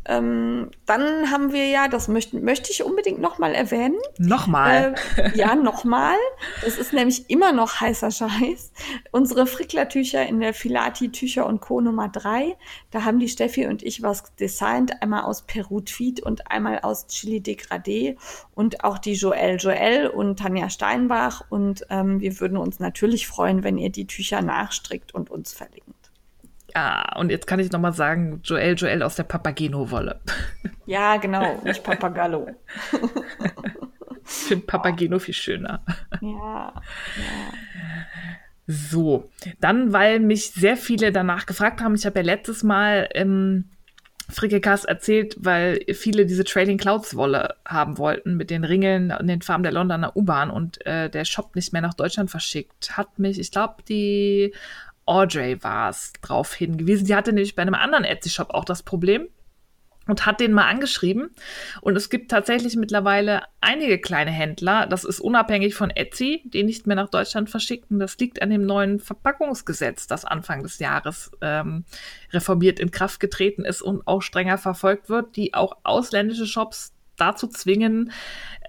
Ähm, 0.09 0.71
dann 0.87 1.29
haben 1.29 1.53
wir 1.53 1.67
ja, 1.67 1.87
das 1.87 2.07
möchte, 2.07 2.39
möchte 2.39 2.71
ich 2.71 2.83
unbedingt 2.83 3.21
nochmal 3.21 3.53
erwähnen. 3.53 3.95
Nochmal? 4.17 4.95
Äh, 5.17 5.37
ja, 5.37 5.53
nochmal. 5.53 6.17
Das 6.63 6.79
ist 6.79 6.93
nämlich 6.93 7.29
immer 7.29 7.51
noch 7.51 7.79
heißer 7.79 8.09
Scheiß. 8.09 8.71
Unsere 9.11 9.45
Fricklertücher 9.45 10.25
in 10.25 10.39
der 10.39 10.55
Filati 10.55 11.11
Tücher 11.11 11.45
und 11.45 11.61
Co. 11.61 11.79
Nummer 11.79 12.09
3. 12.09 12.57
Da 12.89 13.05
haben 13.05 13.19
die 13.19 13.29
Steffi 13.29 13.67
und 13.67 13.83
ich 13.83 14.01
was 14.01 14.35
designt. 14.35 15.03
Einmal 15.03 15.25
aus 15.25 15.43
Peru 15.43 15.79
Tweed 15.81 16.21
und 16.21 16.49
einmal 16.51 16.79
aus 16.79 17.05
Chili 17.05 17.37
Degradé. 17.37 18.17
Und 18.55 18.83
auch 18.83 18.97
die 18.97 19.13
Joelle 19.13 19.57
Joelle 19.57 20.11
und 20.11 20.39
Tanja 20.39 20.71
Steinbach. 20.71 21.43
Und 21.49 21.85
ähm, 21.91 22.19
wir 22.19 22.39
würden 22.39 22.57
uns 22.57 22.79
natürlich 22.79 23.27
freuen, 23.27 23.63
wenn 23.63 23.77
ihr 23.77 23.91
die 23.91 24.07
Tücher 24.07 24.41
nachstrickt 24.41 25.13
und 25.13 25.29
uns 25.29 25.53
verlinkt. 25.53 25.98
Ja, 26.75 27.15
und 27.17 27.31
jetzt 27.31 27.47
kann 27.47 27.59
ich 27.59 27.71
nochmal 27.71 27.93
sagen, 27.93 28.41
Joel 28.43 28.75
Joel 28.75 29.03
aus 29.03 29.15
der 29.15 29.23
Papageno-Wolle. 29.23 30.19
Ja, 30.85 31.17
genau, 31.17 31.61
nicht 31.63 31.83
Papagallo. 31.83 32.49
ich 34.25 34.31
finde 34.31 34.65
Papageno 34.65 35.19
viel 35.19 35.33
schöner. 35.33 35.83
Ja, 36.21 36.73
ja. 36.73 37.53
So, 38.71 39.31
dann, 39.59 39.93
weil 39.93 40.19
mich 40.19 40.51
sehr 40.51 40.77
viele 40.77 41.11
danach 41.11 41.47
gefragt 41.47 41.81
haben, 41.81 41.95
ich 41.95 42.05
habe 42.05 42.19
ja 42.19 42.25
letztes 42.25 42.61
Mal 42.61 43.09
im 43.15 43.65
Frickecast 44.29 44.85
erzählt, 44.85 45.35
weil 45.39 45.83
viele 45.93 46.25
diese 46.25 46.43
Trailing 46.43 46.77
Clouds 46.77 47.15
Wolle 47.15 47.55
haben 47.65 47.97
wollten 47.97 48.37
mit 48.37 48.51
den 48.51 48.63
Ringeln 48.63 49.11
und 49.11 49.27
den 49.27 49.41
Farben 49.41 49.63
der 49.63 49.71
Londoner 49.71 50.15
U-Bahn 50.15 50.51
und 50.51 50.85
äh, 50.85 51.09
der 51.09 51.25
Shop 51.25 51.55
nicht 51.55 51.73
mehr 51.73 51.81
nach 51.81 51.95
Deutschland 51.95 52.29
verschickt. 52.29 52.95
Hat 52.95 53.17
mich, 53.17 53.39
ich 53.39 53.49
glaube, 53.51 53.81
die 53.87 54.53
Audrey 55.09 55.61
war 55.63 55.89
es, 55.89 56.13
drauf 56.21 56.53
hingewiesen. 56.53 57.07
Die 57.07 57.15
hatte 57.15 57.33
nämlich 57.33 57.55
bei 57.55 57.63
einem 57.63 57.73
anderen 57.73 58.05
Etsy-Shop 58.05 58.51
auch 58.51 58.63
das 58.63 58.83
Problem 58.83 59.27
und 60.09 60.25
hat 60.25 60.39
den 60.39 60.53
mal 60.53 60.67
angeschrieben. 60.67 61.31
Und 61.81 61.95
es 61.95 62.09
gibt 62.09 62.31
tatsächlich 62.31 62.75
mittlerweile 62.75 63.43
einige 63.61 63.99
kleine 63.99 64.31
Händler, 64.31 64.87
das 64.87 65.03
ist 65.03 65.19
unabhängig 65.19 65.75
von 65.75 65.89
Etsy, 65.89 66.43
die 66.45 66.63
nicht 66.63 66.87
mehr 66.87 66.95
nach 66.95 67.09
Deutschland 67.09 67.49
verschicken. 67.49 67.99
Das 67.99 68.17
liegt 68.17 68.41
an 68.41 68.49
dem 68.49 68.65
neuen 68.65 68.99
Verpackungsgesetz, 68.99 70.07
das 70.07 70.25
Anfang 70.25 70.63
des 70.63 70.79
Jahres 70.79 71.31
ähm, 71.41 71.85
reformiert 72.31 72.79
in 72.79 72.91
Kraft 72.91 73.19
getreten 73.19 73.65
ist 73.65 73.81
und 73.81 74.07
auch 74.07 74.21
strenger 74.21 74.57
verfolgt 74.57 75.09
wird, 75.09 75.35
die 75.35 75.53
auch 75.53 75.77
ausländische 75.83 76.45
Shops 76.45 76.93
dazu 77.17 77.47
zwingen, 77.47 78.11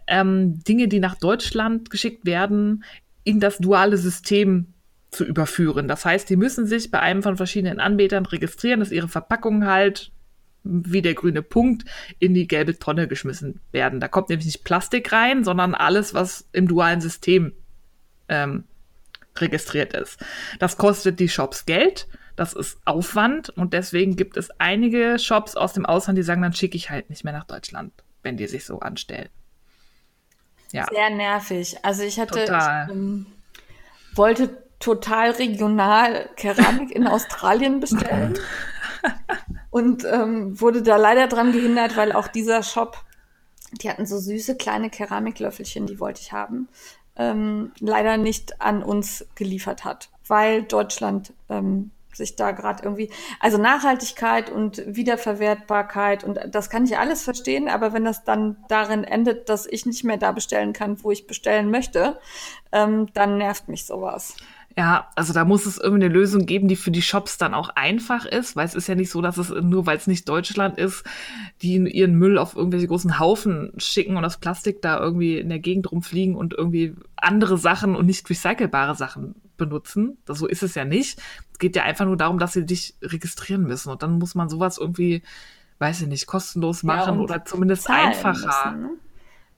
ähm, 0.06 0.62
Dinge, 0.64 0.88
die 0.88 1.00
nach 1.00 1.16
Deutschland 1.16 1.90
geschickt 1.90 2.24
werden, 2.26 2.84
in 3.24 3.40
das 3.40 3.58
duale 3.58 3.96
System 3.96 4.74
zu 5.10 5.24
überführen. 5.24 5.88
Das 5.88 6.04
heißt, 6.04 6.28
die 6.30 6.36
müssen 6.36 6.66
sich 6.66 6.90
bei 6.90 7.00
einem 7.00 7.22
von 7.22 7.36
verschiedenen 7.36 7.80
Anbietern 7.80 8.26
registrieren, 8.26 8.80
dass 8.80 8.92
ihre 8.92 9.08
Verpackungen 9.08 9.66
halt 9.66 10.12
wie 10.62 11.02
der 11.02 11.14
grüne 11.14 11.42
Punkt 11.42 11.84
in 12.18 12.34
die 12.34 12.46
gelbe 12.46 12.78
Tonne 12.78 13.08
geschmissen 13.08 13.60
werden. 13.72 13.98
Da 13.98 14.08
kommt 14.08 14.28
nämlich 14.28 14.46
nicht 14.46 14.64
Plastik 14.64 15.10
rein, 15.12 15.42
sondern 15.42 15.74
alles, 15.74 16.12
was 16.12 16.48
im 16.52 16.68
dualen 16.68 17.00
System 17.00 17.52
ähm, 18.28 18.64
registriert 19.36 19.94
ist. 19.94 20.22
Das 20.58 20.76
kostet 20.76 21.18
die 21.18 21.28
Shops 21.28 21.64
Geld, 21.64 22.08
das 22.36 22.52
ist 22.52 22.78
Aufwand 22.84 23.48
und 23.50 23.72
deswegen 23.72 24.16
gibt 24.16 24.36
es 24.36 24.50
einige 24.58 25.18
Shops 25.18 25.56
aus 25.56 25.72
dem 25.72 25.86
Ausland, 25.86 26.18
die 26.18 26.22
sagen, 26.22 26.42
dann 26.42 26.52
schicke 26.52 26.76
ich 26.76 26.90
halt 26.90 27.10
nicht 27.10 27.24
mehr 27.24 27.32
nach 27.32 27.44
Deutschland, 27.44 27.92
wenn 28.22 28.36
die 28.36 28.46
sich 28.46 28.64
so 28.64 28.80
anstellen. 28.80 29.28
Ja. 30.72 30.86
Sehr 30.90 31.10
nervig. 31.10 31.76
Also 31.82 32.02
ich 32.02 32.20
hatte, 32.20 32.44
ich, 32.44 32.94
ähm, 32.94 33.26
wollte 34.14 34.62
total 34.80 35.30
regional 35.30 36.28
Keramik 36.36 36.90
in 36.90 37.06
Australien 37.06 37.78
bestellen. 37.80 38.38
und 39.70 40.04
ähm, 40.04 40.60
wurde 40.60 40.82
da 40.82 40.96
leider 40.96 41.28
dran 41.28 41.52
gehindert, 41.52 41.96
weil 41.96 42.12
auch 42.12 42.26
dieser 42.28 42.62
Shop 42.62 43.04
Die 43.80 43.88
hatten 43.88 44.04
so 44.04 44.18
süße 44.18 44.56
kleine 44.56 44.90
Keramiklöffelchen, 44.90 45.86
die 45.86 46.00
wollte 46.00 46.20
ich 46.20 46.32
haben. 46.32 46.68
Ähm, 47.16 47.72
leider 47.78 48.16
nicht 48.16 48.60
an 48.60 48.82
uns 48.82 49.26
geliefert 49.36 49.84
hat, 49.84 50.10
weil 50.26 50.62
Deutschland 50.62 51.32
ähm, 51.48 51.90
sich 52.12 52.36
da 52.36 52.50
gerade 52.50 52.82
irgendwie, 52.82 53.10
also 53.38 53.58
Nachhaltigkeit 53.58 54.50
und 54.50 54.82
Wiederverwertbarkeit 54.86 56.24
und 56.24 56.38
das 56.48 56.70
kann 56.70 56.84
ich 56.84 56.98
alles 56.98 57.22
verstehen, 57.22 57.68
aber 57.68 57.92
wenn 57.92 58.04
das 58.04 58.24
dann 58.24 58.56
darin 58.68 59.04
endet, 59.04 59.48
dass 59.48 59.66
ich 59.66 59.86
nicht 59.86 60.04
mehr 60.04 60.16
da 60.16 60.32
bestellen 60.32 60.72
kann, 60.72 61.02
wo 61.02 61.10
ich 61.10 61.26
bestellen 61.26 61.70
möchte, 61.70 62.18
ähm, 62.72 63.08
dann 63.14 63.38
nervt 63.38 63.68
mich 63.68 63.86
sowas. 63.86 64.36
Ja, 64.76 65.10
also 65.16 65.32
da 65.32 65.44
muss 65.44 65.66
es 65.66 65.78
irgendwie 65.78 66.04
eine 66.04 66.14
Lösung 66.14 66.46
geben, 66.46 66.68
die 66.68 66.76
für 66.76 66.92
die 66.92 67.02
Shops 67.02 67.38
dann 67.38 67.54
auch 67.54 67.70
einfach 67.70 68.24
ist, 68.24 68.54
weil 68.54 68.66
es 68.66 68.76
ist 68.76 68.86
ja 68.86 68.94
nicht 68.94 69.10
so, 69.10 69.20
dass 69.20 69.36
es 69.36 69.50
nur, 69.50 69.84
weil 69.86 69.96
es 69.96 70.06
nicht 70.06 70.28
Deutschland 70.28 70.78
ist, 70.78 71.04
die 71.60 71.76
ihren 71.76 72.14
Müll 72.14 72.38
auf 72.38 72.54
irgendwelche 72.54 72.86
großen 72.86 73.18
Haufen 73.18 73.72
schicken 73.78 74.16
und 74.16 74.22
das 74.22 74.38
Plastik 74.38 74.80
da 74.80 74.98
irgendwie 75.00 75.38
in 75.38 75.48
der 75.48 75.58
Gegend 75.58 75.90
rumfliegen 75.90 76.36
und 76.36 76.54
irgendwie 76.54 76.94
andere 77.16 77.58
Sachen 77.58 77.96
und 77.96 78.06
nicht 78.06 78.28
recycelbare 78.30 78.94
Sachen 78.94 79.34
benutzen. 79.56 80.18
Das, 80.24 80.38
so 80.38 80.46
ist 80.46 80.62
es 80.62 80.76
ja 80.76 80.84
nicht. 80.84 81.20
Es 81.52 81.58
geht 81.58 81.74
ja 81.74 81.82
einfach 81.82 82.06
nur 82.06 82.16
darum, 82.16 82.38
dass 82.38 82.52
sie 82.52 82.64
dich 82.64 82.94
registrieren 83.02 83.64
müssen 83.64 83.90
und 83.90 84.02
dann 84.02 84.18
muss 84.18 84.36
man 84.36 84.48
sowas 84.48 84.78
irgendwie, 84.78 85.22
weiß 85.80 86.02
ich 86.02 86.08
nicht, 86.08 86.26
kostenlos 86.26 86.84
machen 86.84 87.16
ja, 87.16 87.20
oder 87.20 87.44
zumindest 87.44 87.90
einfacher. 87.90 88.72
Müssen, 88.72 88.82
ne? 88.82 88.90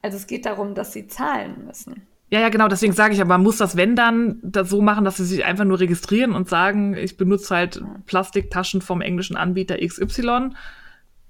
Also 0.01 0.17
es 0.17 0.27
geht 0.27 0.47
darum, 0.47 0.75
dass 0.75 0.93
sie 0.93 1.07
zahlen 1.07 1.67
müssen. 1.67 2.07
Ja, 2.33 2.41
ja, 2.41 2.49
genau, 2.49 2.67
deswegen 2.67 2.95
sage 2.95 3.13
ich, 3.13 3.21
aber 3.21 3.29
man 3.29 3.43
muss 3.43 3.59
das, 3.59 3.77
wenn 3.77 3.95
dann, 3.95 4.39
das 4.43 4.71
so 4.71 4.81
machen, 4.81 5.05
dass 5.05 5.19
sie 5.19 5.27
sich 5.27 5.45
einfach 5.45 5.67
nur 5.67 5.81
registrieren 5.81 6.33
und 6.33 6.49
sagen, 6.49 6.95
ich 6.95 7.19
benutze 7.19 7.55
halt 7.55 7.85
Plastiktaschen 8.07 8.81
vom 8.81 9.03
englischen 9.03 9.37
Anbieter 9.37 9.77
XY 9.77 10.49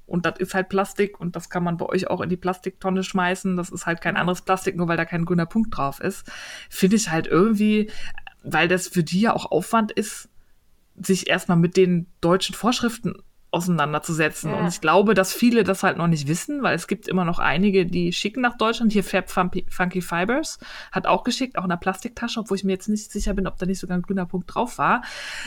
und 0.06 0.26
das 0.26 0.38
ist 0.38 0.54
halt 0.54 0.68
Plastik 0.68 1.18
und 1.18 1.34
das 1.34 1.50
kann 1.50 1.64
man 1.64 1.76
bei 1.76 1.86
euch 1.86 2.06
auch 2.06 2.20
in 2.20 2.28
die 2.28 2.36
Plastiktonne 2.36 3.02
schmeißen. 3.02 3.56
Das 3.56 3.70
ist 3.70 3.84
halt 3.84 4.00
kein 4.00 4.16
anderes 4.16 4.42
Plastik, 4.42 4.76
nur 4.76 4.86
weil 4.86 4.96
da 4.96 5.04
kein 5.04 5.24
grüner 5.24 5.44
Punkt 5.46 5.76
drauf 5.76 5.98
ist. 5.98 6.30
Finde 6.70 6.94
ich 6.94 7.10
halt 7.10 7.26
irgendwie, 7.26 7.90
weil 8.44 8.68
das 8.68 8.86
für 8.86 9.02
die 9.02 9.22
ja 9.22 9.34
auch 9.34 9.50
Aufwand 9.50 9.90
ist, 9.90 10.28
sich 10.94 11.28
erstmal 11.28 11.58
mit 11.58 11.76
den 11.76 12.06
deutschen 12.20 12.54
Vorschriften 12.54 13.14
auseinanderzusetzen. 13.52 14.50
Ja. 14.50 14.56
Und 14.56 14.66
ich 14.66 14.80
glaube, 14.80 15.14
dass 15.14 15.32
viele 15.32 15.62
das 15.62 15.82
halt 15.82 15.98
noch 15.98 16.08
nicht 16.08 16.26
wissen, 16.26 16.62
weil 16.62 16.74
es 16.74 16.86
gibt 16.86 17.06
immer 17.06 17.24
noch 17.24 17.38
einige, 17.38 17.86
die 17.86 18.12
schicken 18.12 18.40
nach 18.40 18.56
Deutschland. 18.56 18.92
Hier 18.92 19.04
Fab 19.04 19.30
Funky 19.30 20.00
Fibers 20.00 20.58
hat 20.90 21.06
auch 21.06 21.22
geschickt, 21.22 21.58
auch 21.58 21.64
in 21.64 21.68
der 21.68 21.76
Plastiktasche, 21.76 22.40
obwohl 22.40 22.56
ich 22.56 22.64
mir 22.64 22.72
jetzt 22.72 22.88
nicht 22.88 23.12
sicher 23.12 23.34
bin, 23.34 23.46
ob 23.46 23.58
da 23.58 23.66
nicht 23.66 23.78
sogar 23.78 23.96
ein 23.96 24.02
grüner 24.02 24.26
Punkt 24.26 24.52
drauf 24.52 24.78
war. 24.78 25.02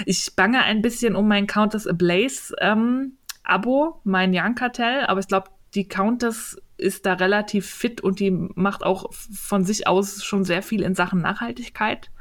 Ich 0.05 0.35
bange 0.35 0.61
ein 0.61 0.83
bisschen 0.83 1.15
um 1.15 1.27
mein 1.27 1.47
Countess 1.47 1.87
Ablaze 1.87 2.55
ähm, 2.61 3.17
Abo, 3.43 4.01
mein 4.03 4.31
Young-Kartell, 4.33 5.05
aber 5.07 5.19
ich 5.19 5.27
glaube, 5.27 5.49
die 5.73 5.87
Countess 5.87 6.61
ist 6.77 7.05
da 7.05 7.13
relativ 7.13 7.67
fit 7.67 8.01
und 8.01 8.19
die 8.19 8.31
macht 8.31 8.83
auch 8.83 9.11
von 9.13 9.65
sich 9.65 9.87
aus 9.87 10.23
schon 10.23 10.43
sehr 10.43 10.61
viel 10.61 10.83
in 10.83 10.93
Sachen 10.95 11.21
Nachhaltigkeit. 11.21 12.11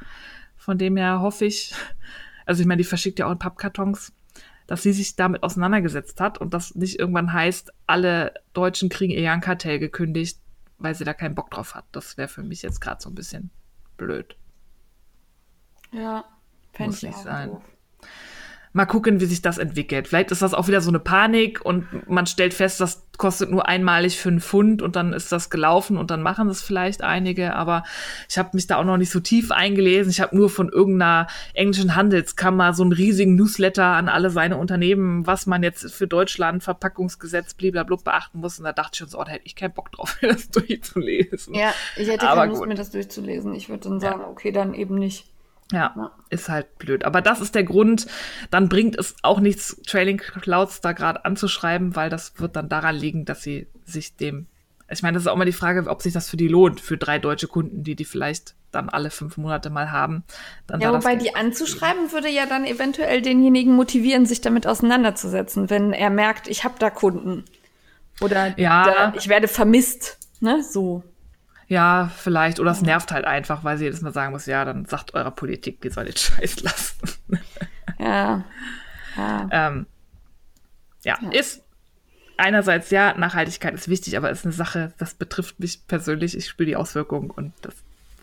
Von 0.56 0.78
dem 0.78 0.96
her 0.96 1.20
hoffe 1.20 1.44
ich, 1.44 1.74
also 2.46 2.62
ich 2.62 2.66
meine, 2.66 2.78
die 2.78 2.88
verschickt 2.88 3.18
ja 3.18 3.26
auch 3.26 3.32
in 3.32 3.38
Pappkartons 3.38 4.12
dass 4.66 4.82
sie 4.82 4.92
sich 4.92 5.16
damit 5.16 5.42
auseinandergesetzt 5.42 6.20
hat 6.20 6.38
und 6.38 6.54
das 6.54 6.74
nicht 6.74 6.98
irgendwann 6.98 7.32
heißt, 7.32 7.72
alle 7.86 8.34
Deutschen 8.52 8.88
kriegen 8.88 9.12
ihr 9.12 9.20
Jan-Kartell 9.20 9.78
gekündigt, 9.78 10.40
weil 10.78 10.94
sie 10.94 11.04
da 11.04 11.14
keinen 11.14 11.34
Bock 11.34 11.50
drauf 11.50 11.74
hat. 11.74 11.84
Das 11.92 12.16
wäre 12.16 12.28
für 12.28 12.42
mich 12.42 12.62
jetzt 12.62 12.80
gerade 12.80 13.02
so 13.02 13.10
ein 13.10 13.14
bisschen 13.14 13.50
blöd. 13.96 14.36
Ja, 15.92 16.24
fände 16.72 16.96
ich 16.96 17.08
auch 17.08 17.22
sein. 17.22 17.50
Doof 17.50 17.62
mal 18.74 18.86
gucken, 18.86 19.20
wie 19.20 19.26
sich 19.26 19.40
das 19.40 19.58
entwickelt. 19.58 20.08
Vielleicht 20.08 20.32
ist 20.32 20.42
das 20.42 20.52
auch 20.52 20.66
wieder 20.66 20.80
so 20.80 20.90
eine 20.90 20.98
Panik 20.98 21.64
und 21.64 22.08
man 22.10 22.26
stellt 22.26 22.52
fest, 22.52 22.80
das 22.80 23.06
kostet 23.16 23.48
nur 23.48 23.68
einmalig 23.68 24.18
fünf 24.18 24.44
Pfund 24.44 24.82
und 24.82 24.96
dann 24.96 25.12
ist 25.12 25.30
das 25.30 25.48
gelaufen 25.48 25.96
und 25.96 26.10
dann 26.10 26.22
machen 26.22 26.48
das 26.48 26.60
vielleicht 26.60 27.00
einige. 27.04 27.54
Aber 27.54 27.84
ich 28.28 28.36
habe 28.36 28.50
mich 28.54 28.66
da 28.66 28.78
auch 28.78 28.84
noch 28.84 28.96
nicht 28.96 29.12
so 29.12 29.20
tief 29.20 29.52
eingelesen. 29.52 30.10
Ich 30.10 30.20
habe 30.20 30.34
nur 30.34 30.50
von 30.50 30.70
irgendeiner 30.70 31.28
englischen 31.54 31.94
Handelskammer 31.94 32.74
so 32.74 32.82
einen 32.82 32.90
riesigen 32.90 33.36
Newsletter 33.36 33.84
an 33.84 34.08
alle 34.08 34.30
seine 34.30 34.56
Unternehmen, 34.56 35.24
was 35.24 35.46
man 35.46 35.62
jetzt 35.62 35.92
für 35.94 36.08
Deutschland 36.08 36.64
Verpackungsgesetz 36.64 37.54
blablabla 37.54 37.98
beachten 38.02 38.40
muss. 38.40 38.58
Und 38.58 38.64
da 38.64 38.72
dachte 38.72 38.90
ich 38.94 38.98
schon 38.98 39.08
so, 39.08 39.20
oh, 39.20 39.24
da 39.24 39.30
hätte 39.30 39.46
ich 39.46 39.54
keinen 39.54 39.74
Bock 39.74 39.92
drauf, 39.92 40.18
mir 40.20 40.32
das 40.32 40.50
durchzulesen. 40.50 41.54
Ja, 41.54 41.72
ich 41.94 42.08
hätte 42.08 42.26
keine 42.26 42.46
Lust, 42.46 42.66
mir 42.66 42.74
das 42.74 42.90
durchzulesen. 42.90 43.54
Ich 43.54 43.68
würde 43.68 43.88
dann 43.88 44.00
sagen, 44.00 44.22
ja. 44.22 44.26
okay, 44.26 44.50
dann 44.50 44.74
eben 44.74 44.96
nicht. 44.96 45.26
Ja, 45.72 46.12
ist 46.30 46.48
halt 46.48 46.78
blöd. 46.78 47.04
Aber 47.04 47.22
das 47.22 47.40
ist 47.40 47.54
der 47.54 47.64
Grund. 47.64 48.06
Dann 48.50 48.68
bringt 48.68 48.98
es 48.98 49.16
auch 49.22 49.40
nichts, 49.40 49.80
Trailing 49.86 50.18
Clouds 50.18 50.80
da 50.80 50.92
gerade 50.92 51.24
anzuschreiben, 51.24 51.96
weil 51.96 52.10
das 52.10 52.38
wird 52.38 52.56
dann 52.56 52.68
daran 52.68 52.94
liegen, 52.94 53.24
dass 53.24 53.42
sie 53.42 53.66
sich 53.84 54.16
dem. 54.16 54.46
Ich 54.90 55.02
meine, 55.02 55.14
das 55.14 55.22
ist 55.22 55.28
auch 55.28 55.36
mal 55.36 55.46
die 55.46 55.52
Frage, 55.52 55.88
ob 55.88 56.02
sich 56.02 56.12
das 56.12 56.28
für 56.28 56.36
die 56.36 56.48
lohnt, 56.48 56.80
für 56.80 56.98
drei 56.98 57.18
deutsche 57.18 57.48
Kunden, 57.48 57.82
die 57.82 57.96
die 57.96 58.04
vielleicht 58.04 58.54
dann 58.70 58.90
alle 58.90 59.10
fünf 59.10 59.36
Monate 59.36 59.70
mal 59.70 59.90
haben. 59.90 60.24
Dann 60.66 60.80
ja, 60.80 60.92
wobei 60.92 61.16
die 61.16 61.34
anzuschreiben 61.34 62.12
würde 62.12 62.28
ja 62.28 62.44
dann 62.44 62.64
eventuell 62.64 63.22
denjenigen 63.22 63.74
motivieren, 63.74 64.26
sich 64.26 64.40
damit 64.40 64.66
auseinanderzusetzen, 64.66 65.70
wenn 65.70 65.92
er 65.92 66.10
merkt, 66.10 66.48
ich 66.48 66.64
habe 66.64 66.74
da 66.78 66.90
Kunden. 66.90 67.44
Oder 68.20 68.58
ja. 68.58 68.84
Da, 68.84 69.14
ich 69.16 69.28
werde 69.28 69.48
vermisst. 69.48 70.18
Ne, 70.40 70.62
so. 70.62 71.02
Ja, 71.74 72.08
vielleicht. 72.16 72.60
Oder 72.60 72.70
es 72.70 72.82
nervt 72.82 73.10
halt 73.10 73.24
einfach, 73.24 73.64
weil 73.64 73.78
sie 73.78 73.84
jedes 73.84 74.00
Mal 74.00 74.12
sagen 74.12 74.30
muss, 74.30 74.46
ja, 74.46 74.64
dann 74.64 74.84
sagt 74.84 75.12
eurer 75.14 75.32
Politik, 75.32 75.80
die 75.80 75.90
soll 75.90 76.04
den 76.04 76.16
Scheiß 76.16 76.60
lassen. 76.62 77.18
Ja. 77.98 78.44
Ja. 79.16 79.48
ähm, 79.50 79.86
ja. 81.02 81.18
ja, 81.20 81.30
ist 81.32 81.64
einerseits 82.36 82.90
ja, 82.90 83.14
Nachhaltigkeit 83.14 83.74
ist 83.74 83.88
wichtig, 83.88 84.16
aber 84.16 84.30
ist 84.30 84.44
eine 84.44 84.52
Sache, 84.52 84.94
das 84.98 85.14
betrifft 85.14 85.58
mich 85.58 85.84
persönlich. 85.88 86.36
Ich 86.36 86.46
spüre 86.46 86.68
die 86.68 86.76
Auswirkungen 86.76 87.32
und 87.32 87.52
das 87.62 87.74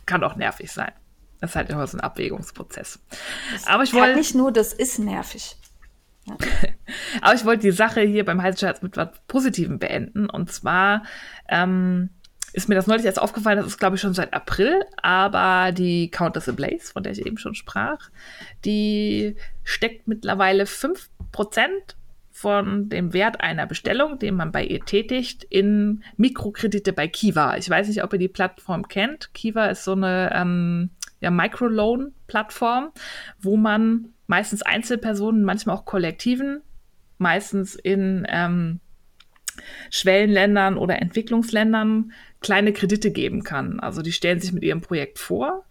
kann 0.06 0.24
auch 0.24 0.38
nervig 0.38 0.72
sein. 0.72 0.94
Das 1.42 1.50
ist 1.50 1.56
halt 1.58 1.70
immer 1.70 1.86
so 1.88 1.98
ein 1.98 2.02
Abwägungsprozess. 2.02 3.00
Das 3.52 3.68
aber 3.68 3.84
ich 3.84 3.94
wollte 3.94 4.16
nicht 4.16 4.34
nur, 4.34 4.54
das 4.54 4.72
ist 4.72 4.98
nervig. 4.98 5.58
Ja. 6.24 6.38
aber 7.22 7.34
ich 7.34 7.44
wollte 7.44 7.64
die 7.64 7.72
Sache 7.72 8.00
hier 8.00 8.24
beim 8.24 8.42
Heißscherz 8.42 8.82
mit 8.82 8.96
was 8.96 9.10
Positivem 9.28 9.78
beenden. 9.78 10.30
Und 10.30 10.54
zwar 10.54 11.04
ähm, 11.50 12.12
ist 12.54 12.70
mir 12.70 12.76
das 12.76 12.88
neulich 12.88 13.06
erst 13.06 13.22
aufgefallen, 13.22 13.58
das 13.58 13.68
ist 13.68 13.78
glaube 13.78 13.96
ich 13.96 14.02
schon 14.02 14.14
seit 14.14 14.34
April, 14.34 14.84
aber 15.02 15.72
die 15.72 16.10
Countess 16.10 16.50
Ablaze, 16.50 16.92
von 16.92 17.04
der 17.04 17.14
ich 17.14 17.26
eben 17.26 17.38
schon 17.38 17.56
sprach, 17.56 18.10
die 18.66 19.36
steckt 19.64 20.08
mittlerweile 20.08 20.64
5% 20.64 20.98
von 22.32 22.90
dem 22.90 23.14
Wert 23.14 23.42
einer 23.42 23.68
Bestellung, 23.68 24.18
den 24.18 24.36
man 24.36 24.52
bei 24.52 24.64
ihr 24.64 24.80
tätigt, 24.84 25.44
in 25.44 26.04
Mikrokredite 26.18 26.94
bei 26.94 27.08
Kiva. 27.08 27.58
Ich 27.58 27.70
weiß 27.70 27.88
nicht, 27.88 28.04
ob 28.04 28.14
ihr 28.14 28.20
die 28.20 28.28
Plattform 28.28 28.88
kennt. 28.88 29.34
Kiva 29.34 29.68
ist 29.68 29.84
so 29.84 29.92
eine 29.92 30.32
ähm, 30.34 30.90
ja, 31.20 31.30
Microloan-Plattform, 31.30 32.92
wo 33.40 33.58
man 33.58 34.14
meistens 34.28 34.62
Einzelpersonen, 34.62 35.44
manchmal 35.44 35.76
auch 35.76 35.86
Kollektiven, 35.86 36.62
meistens 37.18 37.76
in 37.76 38.26
ähm, 38.30 38.80
Schwellenländern 39.90 40.78
oder 40.78 41.02
Entwicklungsländern 41.02 42.12
kleine 42.40 42.74
Kredite 42.74 43.12
geben 43.12 43.44
kann. 43.44 43.80
Also 43.80 44.02
die 44.02 44.12
stellen 44.12 44.40
sich 44.40 44.52
mit 44.52 44.64
ihrem 44.64 44.82
Projekt 44.82 45.20
vor 45.20 45.66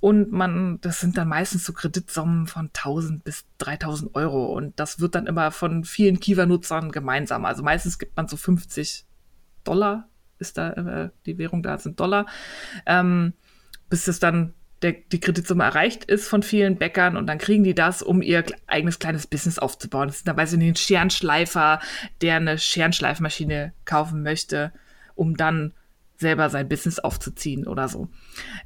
und 0.00 0.30
man, 0.30 0.78
das 0.82 1.00
sind 1.00 1.16
dann 1.16 1.28
meistens 1.28 1.64
so 1.64 1.72
Kreditsummen 1.72 2.46
von 2.46 2.66
1000 2.66 3.24
bis 3.24 3.44
3000 3.58 4.14
Euro 4.14 4.46
und 4.46 4.78
das 4.78 5.00
wird 5.00 5.14
dann 5.14 5.26
immer 5.26 5.50
von 5.50 5.84
vielen 5.84 6.20
Kiva-Nutzern 6.20 6.92
gemeinsam. 6.92 7.44
Also 7.44 7.62
meistens 7.62 7.98
gibt 7.98 8.16
man 8.16 8.28
so 8.28 8.36
50 8.36 9.04
Dollar, 9.64 10.08
ist 10.38 10.58
da 10.58 10.72
äh, 10.72 11.10
die 11.24 11.38
Währung 11.38 11.62
da, 11.62 11.78
sind 11.78 11.98
Dollar, 11.98 12.26
ähm, 12.84 13.32
bis 13.88 14.06
es 14.06 14.18
dann 14.18 14.54
der, 14.86 14.92
die 15.10 15.20
Kreditsumme 15.20 15.64
erreicht 15.64 16.04
ist 16.04 16.28
von 16.28 16.44
vielen 16.44 16.76
Bäckern 16.76 17.16
und 17.16 17.26
dann 17.26 17.38
kriegen 17.38 17.64
die 17.64 17.74
das, 17.74 18.02
um 18.02 18.22
ihr 18.22 18.44
eigenes 18.68 19.00
kleines 19.00 19.26
Business 19.26 19.58
aufzubauen. 19.58 20.06
Das 20.06 20.18
ist 20.18 20.28
dabei 20.28 20.46
so 20.46 20.56
ein 20.56 20.76
Scherenschleifer, 20.76 21.80
der 22.22 22.36
eine 22.36 22.56
Scherenschleifmaschine 22.56 23.72
kaufen 23.84 24.22
möchte, 24.22 24.72
um 25.16 25.36
dann 25.36 25.72
selber 26.18 26.48
sein 26.50 26.68
Business 26.68 27.00
aufzuziehen 27.00 27.66
oder 27.66 27.88
so. 27.88 28.08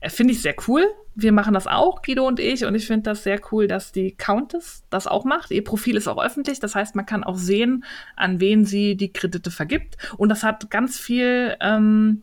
Äh, 0.01 0.11
finde 0.11 0.35
ich 0.35 0.43
sehr 0.43 0.55
cool. 0.69 0.85
Wir 1.15 1.33
machen 1.33 1.55
das 1.55 1.67
auch, 1.67 2.03
Guido 2.03 2.27
und 2.27 2.39
ich, 2.39 2.65
und 2.65 2.75
ich 2.75 2.87
finde 2.87 3.11
das 3.11 3.25
sehr 3.25 3.41
cool, 3.51 3.67
dass 3.67 3.93
die 3.93 4.13
Countess 4.13 4.85
das 4.91 5.07
auch 5.07 5.25
macht. 5.25 5.51
Ihr 5.51 5.65
Profil 5.65 5.97
ist 5.97 6.07
auch 6.07 6.23
öffentlich, 6.23 6.61
das 6.61 6.75
heißt, 6.75 6.95
man 6.95 7.07
kann 7.07 7.25
auch 7.25 7.37
sehen, 7.37 7.85
an 8.15 8.41
wen 8.41 8.65
sie 8.65 8.97
die 8.97 9.13
Kredite 9.13 9.51
vergibt. 9.51 9.97
Und 10.17 10.29
das 10.29 10.45
hat 10.45 10.71
ganz 10.71 10.99
viel 10.99 11.57
ähm, 11.61 12.23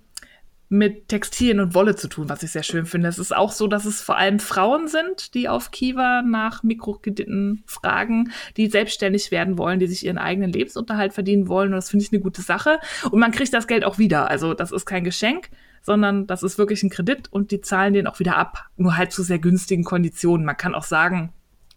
mit 0.70 1.08
Textilien 1.08 1.62
und 1.62 1.74
Wolle 1.74 1.96
zu 1.96 2.10
tun, 2.10 2.28
was 2.30 2.44
ich 2.44 2.52
sehr 2.52 2.64
schön 2.64 2.86
finde. 2.86 3.08
Es 3.08 3.20
ist 3.20 3.36
auch 3.36 3.52
so, 3.52 3.68
dass 3.68 3.86
es 3.86 4.02
vor 4.02 4.18
allem 4.18 4.40
Frauen 4.40 4.88
sind, 4.88 5.34
die 5.34 5.48
auf 5.48 5.72
Kiva 5.72 6.22
nach 6.24 6.62
Mikrokrediten 6.62 7.64
fragen, 7.66 8.32
die 8.58 8.68
selbstständig 8.68 9.32
werden 9.32 9.58
wollen, 9.58 9.80
die 9.80 9.88
sich 9.88 10.06
ihren 10.06 10.18
eigenen 10.18 10.52
Lebensunterhalt 10.52 11.14
verdienen 11.14 11.48
wollen. 11.48 11.70
Und 11.70 11.76
das 11.76 11.90
finde 11.90 12.04
ich 12.04 12.12
eine 12.12 12.22
gute 12.22 12.42
Sache. 12.42 12.80
Und 13.10 13.20
man 13.20 13.32
kriegt 13.32 13.54
das 13.54 13.68
Geld 13.68 13.86
auch 13.86 13.98
wieder. 13.98 14.30
Also 14.30 14.54
das 14.54 14.74
ist 14.74 14.86
kein 14.86 15.06
Geschenk, 15.06 15.50
sondern 15.82 16.28
das 16.28 16.44
ist 16.44 16.58
wirklich 16.58 16.84
ein 16.84 16.90
Kredit 16.90 17.32
und 17.32 17.52
die 17.52 17.62
zahlen 17.62 17.94
den 17.94 18.08
auch 18.08 18.20
wieder 18.20 18.36
ab. 18.36 18.66
Nur 18.76 18.98
halt 18.98 19.14
zu 19.14 19.24
sehr 19.24 19.40
günstigen 19.40 19.86
Konditionen. 19.86 20.46
Man 20.46 20.58
kann 20.58 20.76
auch 20.76 20.84
sagen, 20.84 21.32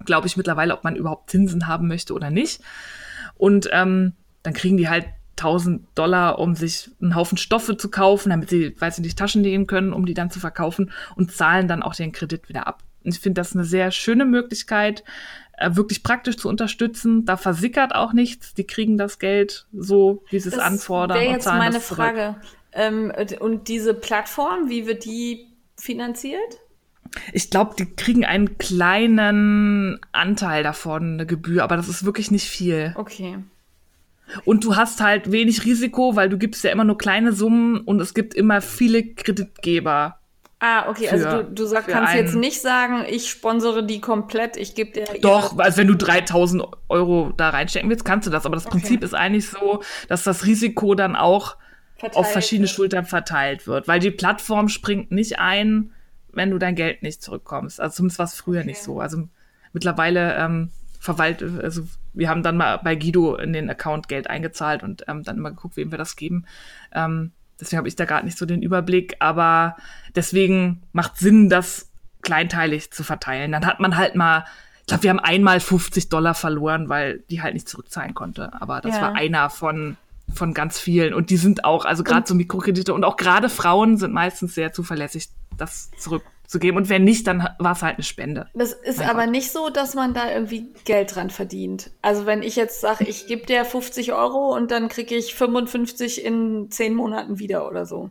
glaube 0.05 0.27
ich 0.27 0.37
mittlerweile, 0.37 0.75
ob 0.75 0.83
man 0.83 0.97
überhaupt 0.97 1.31
Zinsen 1.31 1.69
haben 1.69 1.87
möchte 1.87 2.13
oder 2.13 2.31
nicht. 2.31 2.61
Und 3.37 3.69
ähm, 3.73 4.15
dann 4.43 4.55
kriegen 4.55 4.77
die 4.77 4.89
halt 4.89 5.07
1000 5.41 5.87
Dollar, 5.95 6.39
um 6.39 6.55
sich 6.55 6.91
einen 7.01 7.15
Haufen 7.15 7.39
Stoffe 7.39 7.77
zu 7.77 7.91
kaufen, 7.91 8.31
damit 8.31 8.51
sie, 8.51 8.75
weiß 8.79 8.99
ich 8.99 9.05
nicht, 9.05 9.19
Taschen 9.19 9.43
nähen 9.43 9.67
können, 9.67 9.93
um 9.93 10.07
die 10.07 10.15
dann 10.15 10.31
zu 10.31 10.41
verkaufen 10.41 10.93
und 11.17 11.33
zahlen 11.33 11.69
dann 11.69 11.83
auch 11.83 11.95
den 11.95 12.13
Kredit 12.13 12.49
wieder 12.49 12.67
ab. 12.67 12.83
Und 13.05 13.15
ich 13.15 13.21
finde 13.21 13.41
das 13.41 13.55
eine 13.55 13.65
sehr 13.65 13.91
schöne 13.91 14.25
Möglichkeit, 14.25 15.05
äh, 15.57 15.75
wirklich 15.75 16.03
praktisch 16.03 16.37
zu 16.37 16.49
unterstützen. 16.49 17.25
Da 17.25 17.37
versickert 17.37 17.95
auch 17.95 18.13
nichts. 18.13 18.55
Die 18.55 18.67
kriegen 18.67 18.99
das 18.99 19.19
Geld 19.19 19.67
so, 19.73 20.25
wie 20.31 20.39
sie 20.41 20.49
es 20.49 20.59
anfordern. 20.59 21.17
Das 21.17 21.21
wäre 21.21 21.33
jetzt 21.33 21.47
meine 21.47 21.81
Frage. 21.81 22.37
Ähm, 22.73 23.13
und 23.41 23.69
diese 23.69 23.95
Plattform, 23.95 24.69
wie 24.69 24.87
wird 24.87 25.05
die 25.05 25.49
finanziert? 25.77 26.61
Ich 27.33 27.51
glaube, 27.51 27.75
die 27.77 27.87
kriegen 27.87 28.25
einen 28.25 28.59
kleinen 28.59 29.99
Anteil 30.13 30.63
davon, 30.63 31.15
eine 31.15 31.27
Gebühr, 31.27 31.65
aber 31.65 31.77
das 31.77 31.89
ist 31.89 32.05
wirklich 32.05 32.31
nicht 32.31 32.49
viel. 32.49 32.95
Okay. 32.97 33.39
Und 34.45 34.65
du 34.65 34.77
hast 34.77 35.01
halt 35.01 35.33
wenig 35.33 35.65
Risiko, 35.65 36.17
weil 36.17 36.29
du 36.29 36.39
gibst 36.39 36.65
ja 36.65 36.71
immer 36.71 36.85
nur 36.85 36.99
kleine 36.99 37.33
Summen 37.33 37.81
und 37.81 38.01
es 38.01 38.15
gibt 38.15 38.35
immer 38.35 38.61
viele 38.61 39.15
Kreditgeber. 39.15 40.21
Ah, 40.63 40.91
okay, 40.91 41.09
also 41.09 41.25
für, 41.25 41.31
also 41.31 41.43
du, 41.49 41.55
du 41.55 41.65
sag, 41.65 41.89
kannst 41.89 42.15
jetzt 42.15 42.35
nicht 42.35 42.61
sagen, 42.61 43.07
ich 43.09 43.31
sponsere 43.31 43.85
die 43.85 44.03
komplett, 44.03 44.59
ich 44.59 44.75
gebe 44.75 44.93
dir. 44.93 45.07
Doch, 45.23 45.59
also 45.59 45.79
wenn 45.79 45.87
du 45.87 45.97
3000 45.97 46.63
Euro 46.91 47.33
da 47.35 47.49
reinstecken 47.49 47.89
willst, 47.89 48.05
kannst 48.05 48.27
du 48.27 48.31
das. 48.31 48.45
Aber 48.45 48.57
das 48.57 48.67
okay. 48.67 48.79
Prinzip 48.79 49.03
ist 49.03 49.15
eigentlich 49.15 49.49
so, 49.49 49.83
dass 50.09 50.23
das 50.23 50.45
Risiko 50.45 50.95
dann 50.95 51.17
auch 51.17 51.57
verteilt 51.97 52.17
auf 52.17 52.31
verschiedene 52.31 52.69
wird. 52.69 52.77
Schultern 52.77 53.07
verteilt 53.07 53.67
wird, 53.67 53.89
weil 53.89 54.01
die 54.01 54.11
Plattform 54.11 54.69
springt 54.69 55.11
nicht 55.11 55.39
ein, 55.39 55.93
wenn 56.31 56.51
du 56.51 56.59
dein 56.59 56.75
Geld 56.75 57.03
nicht 57.03 57.23
zurückkommst. 57.23 57.81
Also 57.81 57.97
zumindest 57.97 58.19
war 58.19 58.27
es 58.27 58.35
früher 58.35 58.61
okay. 58.61 58.69
nicht 58.69 58.83
so. 58.83 59.01
Also 59.01 59.29
mittlerweile 59.73 60.37
ähm, 60.37 60.71
verwaltet, 60.99 61.59
also 61.63 61.85
wir 62.13 62.29
haben 62.29 62.43
dann 62.43 62.57
mal 62.57 62.79
bei 62.79 62.97
Guido 62.97 63.37
in 63.37 63.53
den 63.53 63.71
Account 63.71 64.09
Geld 64.09 64.29
eingezahlt 64.29 64.83
und 64.83 65.05
ähm, 65.09 65.23
dann 65.23 65.37
immer 65.37 65.51
geguckt, 65.51 65.77
wem 65.77 65.91
wir 65.91 65.99
das 65.99 66.17
geben. 66.17 66.45
Ähm, 66.93 67.33
deswegen 67.61 67.79
habe 67.79 67.89
ich 67.89 67.97
da 67.97 68.05
gerade 68.05 68.25
nicht 68.25 68.39
so 68.39 68.47
den 68.47 68.63
Überblick, 68.63 69.17
aber 69.21 69.77
deswegen 70.15 70.83
macht 70.93 71.19
Sinn, 71.19 71.49
das 71.49 71.91
kleinteilig 72.23 72.93
zu 72.93 73.05
verteilen. 73.05 73.53
Dann 73.53 73.67
hat 73.67 73.81
man 73.81 73.97
halt 73.97 74.15
mal, 74.15 74.45
ich 74.81 74.87
glaube, 74.87 75.03
wir 75.05 75.11
haben 75.11 75.21
einmal 75.21 75.61
50 75.61 76.09
Dollar 76.09 76.35
verloren, 76.35 76.89
weil 76.89 77.21
die 77.31 77.43
halt 77.43 77.55
nicht 77.55 77.69
zurückzahlen 77.69 78.15
konnte. 78.15 78.53
Aber 78.61 78.81
das 78.81 78.97
ja. 78.97 79.03
war 79.03 79.15
einer 79.15 79.51
von 79.51 79.97
von 80.35 80.55
ganz 80.55 80.79
vielen. 80.79 81.15
Und 81.15 81.31
die 81.31 81.37
sind 81.37 81.65
auch, 81.65 81.85
also 81.85 82.05
gerade 82.05 82.27
so 82.27 82.35
Mikrokredite 82.35 82.95
und 82.95 83.05
auch 83.05 83.17
gerade 83.17 83.49
Frauen 83.49 83.97
sind 83.97 84.13
meistens 84.13 84.55
sehr 84.55 84.73
zuverlässig, 84.73 85.29
das 85.57 85.91
zurückzugeben. 85.99 86.77
Und 86.77 86.89
wenn 86.89 87.05
nicht, 87.05 87.27
dann 87.27 87.49
war 87.59 87.73
es 87.73 87.83
halt 87.83 87.97
eine 87.97 88.05
Spende. 88.05 88.49
Das 88.55 88.73
ist 88.73 89.01
aber 89.01 89.27
nicht 89.27 89.53
so, 89.53 89.71
dass 89.71 89.95
man 89.95 90.15
da 90.15 90.31
irgendwie 90.31 90.69
Geld 90.85 91.15
dran 91.15 91.31
verdient. 91.31 91.91
Also 92.03 92.27
wenn 92.27 92.43
ich 92.43 92.57
jetzt 92.57 92.81
sage, 92.81 93.05
ich 93.05 93.27
gebe 93.27 93.47
dir 93.47 93.65
50 93.65 94.13
Euro 94.13 94.55
und 94.55 94.71
dann 94.71 94.89
kriege 94.89 95.15
ich 95.15 95.35
55 95.35 96.25
in 96.25 96.71
zehn 96.71 96.95
Monaten 96.95 97.39
wieder 97.39 97.69
oder 97.69 97.87
so. 97.87 98.11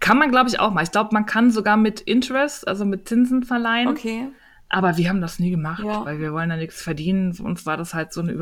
Kann 0.00 0.18
man, 0.18 0.30
glaube 0.30 0.48
ich, 0.48 0.58
auch 0.58 0.72
mal. 0.72 0.82
Ich 0.82 0.90
glaube, 0.90 1.10
man 1.12 1.26
kann 1.26 1.50
sogar 1.50 1.76
mit 1.76 2.00
Interest, 2.00 2.66
also 2.66 2.84
mit 2.84 3.08
Zinsen 3.08 3.42
verleihen. 3.42 3.88
Okay. 3.88 4.28
Aber 4.68 4.96
wir 4.96 5.08
haben 5.08 5.20
das 5.20 5.38
nie 5.38 5.50
gemacht, 5.50 5.84
ja. 5.84 6.04
weil 6.04 6.18
wir 6.18 6.32
wollen 6.32 6.48
da 6.48 6.56
nichts 6.56 6.82
verdienen. 6.82 7.34
Für 7.34 7.44
uns 7.44 7.66
war 7.66 7.76
das 7.76 7.94
halt 7.94 8.12
so 8.12 8.20
eine 8.20 8.32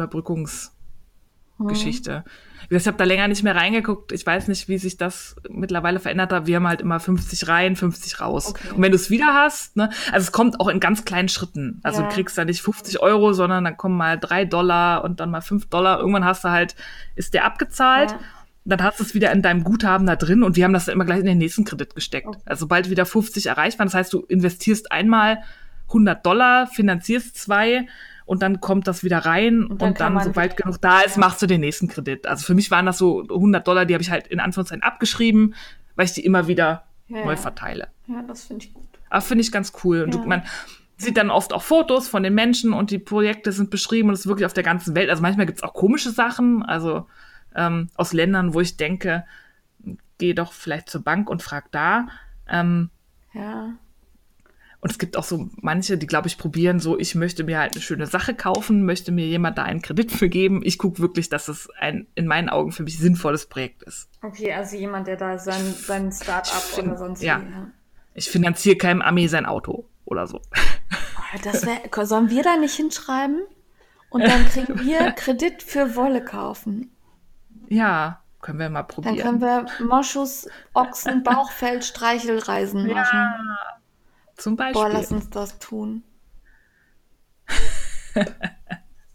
Überbrückungsgeschichte. 1.59 2.25
Mhm. 2.71 2.77
Ich 2.77 2.87
habe 2.87 2.97
da 2.97 3.05
länger 3.05 3.29
nicht 3.29 3.43
mehr 3.43 3.55
reingeguckt. 3.55 4.13
Ich 4.13 4.25
weiß 4.25 4.49
nicht, 4.49 4.69
wie 4.69 4.79
sich 4.79 4.97
das 4.97 5.37
mittlerweile 5.51 6.01
verändert 6.01 6.33
hat. 6.33 6.47
Wir 6.47 6.57
haben 6.57 6.67
halt 6.67 6.81
immer 6.81 6.99
50 6.99 7.47
rein, 7.47 7.77
50 7.77 8.21
raus. 8.21 8.51
Okay. 8.51 8.71
Und 8.75 8.83
wenn 8.83 8.91
du 8.91 8.97
es 8.97 9.11
wieder 9.11 9.35
hast, 9.35 9.77
ne, 9.77 9.91
also 10.13 10.25
es 10.25 10.33
kommt 10.33 10.59
auch 10.61 10.69
in 10.69 10.81
ganz 10.81 11.05
kleinen 11.05 11.29
Schritten. 11.29 11.81
Also 11.83 12.01
ja. 12.01 12.09
du 12.09 12.15
kriegst 12.15 12.39
da 12.39 12.45
nicht 12.45 12.63
50 12.63 13.01
Euro, 13.01 13.35
sondern 13.35 13.65
dann 13.65 13.77
kommen 13.77 13.97
mal 13.97 14.19
drei 14.19 14.47
Dollar 14.47 15.05
und 15.05 15.21
dann 15.21 15.31
mal 15.31 15.43
fünf 15.43 15.67
Dollar. 15.67 16.01
Irgendwann 16.01 16.25
hast 16.25 16.45
du 16.45 16.51
halt, 16.51 16.75
ist 17.17 17.35
der 17.35 17.45
abgezahlt. 17.45 18.13
Ja. 18.13 18.19
Dann 18.65 18.83
hast 18.83 18.99
du 18.99 19.05
es 19.05 19.13
wieder 19.13 19.31
in 19.31 19.43
deinem 19.43 19.63
Guthaben 19.63 20.07
da 20.07 20.17
drin 20.17 20.43
und 20.43 20.57
wir 20.57 20.65
haben 20.65 20.73
das 20.73 20.87
dann 20.87 20.95
immer 20.95 21.05
gleich 21.05 21.21
in 21.21 21.27
den 21.27 21.37
nächsten 21.37 21.67
Kredit 21.67 21.95
gesteckt. 21.95 22.29
Okay. 22.29 22.39
Also 22.47 22.61
sobald 22.61 22.89
wieder 22.89 23.05
50 23.05 23.47
erreicht 23.47 23.79
waren. 23.79 23.89
Das 23.89 23.95
heißt, 23.95 24.13
du 24.15 24.21
investierst 24.21 24.91
einmal 24.91 25.43
100 25.89 26.25
Dollar, 26.25 26.67
finanzierst 26.67 27.37
zwei 27.37 27.87
und 28.27 28.43
dann 28.43 28.61
kommt 28.61 28.87
das 28.87 29.05
wieder 29.05 29.19
rein 29.19 29.65
und 29.65 29.83
dann, 29.83 29.91
und 29.91 30.01
dann 30.01 30.21
sobald 30.23 30.57
genug 30.57 30.81
da 30.81 31.01
ist, 31.01 31.19
machst 31.19 31.43
du 31.43 31.47
den 31.47 31.61
nächsten 31.61 31.89
Kredit. 31.89 32.27
Also 32.27 32.45
für 32.47 32.55
mich 32.55 32.71
waren 32.71 32.87
das 32.87 32.99
so 32.99 33.23
100 33.23 33.67
Dollar, 33.67 33.85
die 33.85 33.95
habe 33.95 34.03
ich 34.03 34.11
halt 34.11 34.27
in 34.29 34.41
Anführungszeichen 34.41 34.83
abgeschrieben, 34.83 35.55
weil 35.95 36.07
ich 36.07 36.13
die 36.13 36.25
immer 36.25 36.49
wieder 36.49 36.85
ja, 37.09 37.25
neu 37.25 37.37
verteile. 37.37 37.89
Ja, 38.07 38.23
das 38.23 38.45
finde 38.45 38.65
ich 38.65 38.73
gut. 38.73 38.85
Aber 39.11 39.21
finde 39.21 39.43
ich 39.43 39.53
ganz 39.53 39.73
cool. 39.85 40.03
Und 40.03 40.15
ja. 40.15 40.21
du, 40.21 40.27
man 40.27 40.43
sieht 40.97 41.17
dann 41.17 41.31
oft 41.31 41.53
auch 41.53 41.63
Fotos 41.63 42.09
von 42.09 42.23
den 42.23 42.35
Menschen 42.35 42.73
und 42.73 42.91
die 42.91 42.99
Projekte 42.99 43.53
sind 43.53 43.71
beschrieben 43.71 44.09
und 44.09 44.15
es 44.15 44.21
ist 44.21 44.27
wirklich 44.27 44.47
auf 44.47 44.53
der 44.53 44.63
ganzen 44.63 44.95
Welt. 44.95 45.11
Also 45.11 45.23
manchmal 45.23 45.47
gibt 45.47 45.59
es 45.59 45.63
auch 45.63 45.75
komische 45.75 46.11
Sachen, 46.11 46.63
also 46.63 47.07
ähm, 47.55 47.91
aus 47.95 48.13
Ländern, 48.13 48.55
wo 48.55 48.61
ich 48.61 48.77
denke, 48.77 49.25
geh 50.19 50.35
doch 50.35 50.53
vielleicht 50.53 50.89
zur 50.89 51.03
Bank 51.03 51.29
und 51.29 51.43
frag 51.43 51.71
da. 51.73 52.09
Ähm, 52.49 52.91
ja. 53.33 53.75
Und 54.85 54.91
es 54.91 54.99
gibt 54.99 55.17
auch 55.17 55.25
so 55.25 55.49
manche, 55.63 55.97
die, 55.97 56.07
glaube 56.07 56.29
ich, 56.29 56.37
probieren 56.37 56.79
so, 56.79 56.99
ich 56.99 57.15
möchte 57.15 57.43
mir 57.43 57.59
halt 57.59 57.73
eine 57.73 57.81
schöne 57.81 58.07
Sache 58.07 58.35
kaufen, 58.35 58.85
möchte 58.85 59.13
mir 59.13 59.27
jemand 59.27 59.57
da 59.57 59.63
einen 59.63 59.81
Kredit 59.81 60.13
für 60.13 60.29
geben. 60.29 60.61
Ich 60.63 60.77
gucke 60.77 60.99
wirklich, 60.99 61.31
dass 61.31 61.49
es 61.49 61.71
ein, 61.79 62.07
in 62.15 62.27
meinen 62.27 62.51
Augen 62.51 62.71
für 62.71 62.83
mich 62.83 62.99
sinnvolles 62.99 63.47
Projekt 63.47 63.83
ist. 63.85 64.11
Okay, 64.21 64.53
also 64.53 64.77
jemand, 64.77 65.07
der 65.07 65.17
da 65.17 65.39
sein, 65.39 65.73
sein 65.73 66.13
Start-up 66.13 66.63
oder 66.77 66.99
sonst 66.99 67.23
ja. 67.23 67.41
Wie, 67.41 67.51
ja. 67.51 67.71
Ich 68.13 68.29
finanziere 68.29 68.77
keinem 68.77 69.01
Ami 69.01 69.27
sein 69.27 69.47
Auto 69.47 69.89
oder 70.05 70.27
so. 70.27 70.43
Das 71.43 71.65
wär, 71.65 71.81
sollen 72.05 72.29
wir 72.29 72.43
da 72.43 72.59
nicht 72.59 72.75
hinschreiben? 72.75 73.41
Und 74.11 74.21
dann 74.21 74.45
kriegen 74.51 74.81
wir 74.81 75.13
Kredit 75.17 75.63
für 75.63 75.97
Wolle 75.97 76.23
kaufen. 76.23 76.95
Ja, 77.71 78.21
können 78.43 78.59
wir 78.59 78.69
mal 78.69 78.83
probieren. 78.83 79.17
Dann 79.17 79.41
können 79.41 79.41
wir 79.41 79.87
Moschus, 79.87 80.47
Ochsen, 80.75 81.23
Bauchfeld, 81.23 81.87
Streichelreisen 81.87 82.87
machen. 82.87 83.19
Ja, 83.19 83.75
zum 84.37 84.57
Beispiel. 84.57 84.83
Boah, 84.83 84.89
lass 84.89 85.13
uns 85.13 85.31
das 85.31 85.59
tun. 85.59 86.03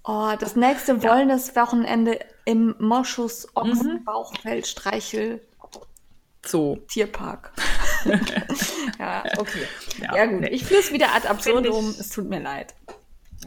oh, 0.03 0.33
das 0.39 0.55
nächste 0.55 0.93
ja. 0.93 1.03
Wellness-Wochenende 1.03 2.19
im 2.45 2.75
Moschus 2.79 3.47
Ochsen 3.55 4.03
Bauchfeld 4.03 4.67
Streichel 4.67 5.41
Zoo. 6.45 6.77
Tierpark. 6.87 7.51
ja, 8.99 9.23
okay. 9.37 9.67
Ja, 10.01 10.15
ja 10.15 10.25
gut. 10.25 10.41
Nee. 10.41 10.49
Ich 10.49 10.63
fühle 10.63 10.79
es 10.79 10.91
wieder 10.91 11.13
ad 11.13 11.27
absurdum. 11.27 11.89
Es 11.99 12.09
tut 12.09 12.29
mir 12.29 12.39
leid. 12.39 12.73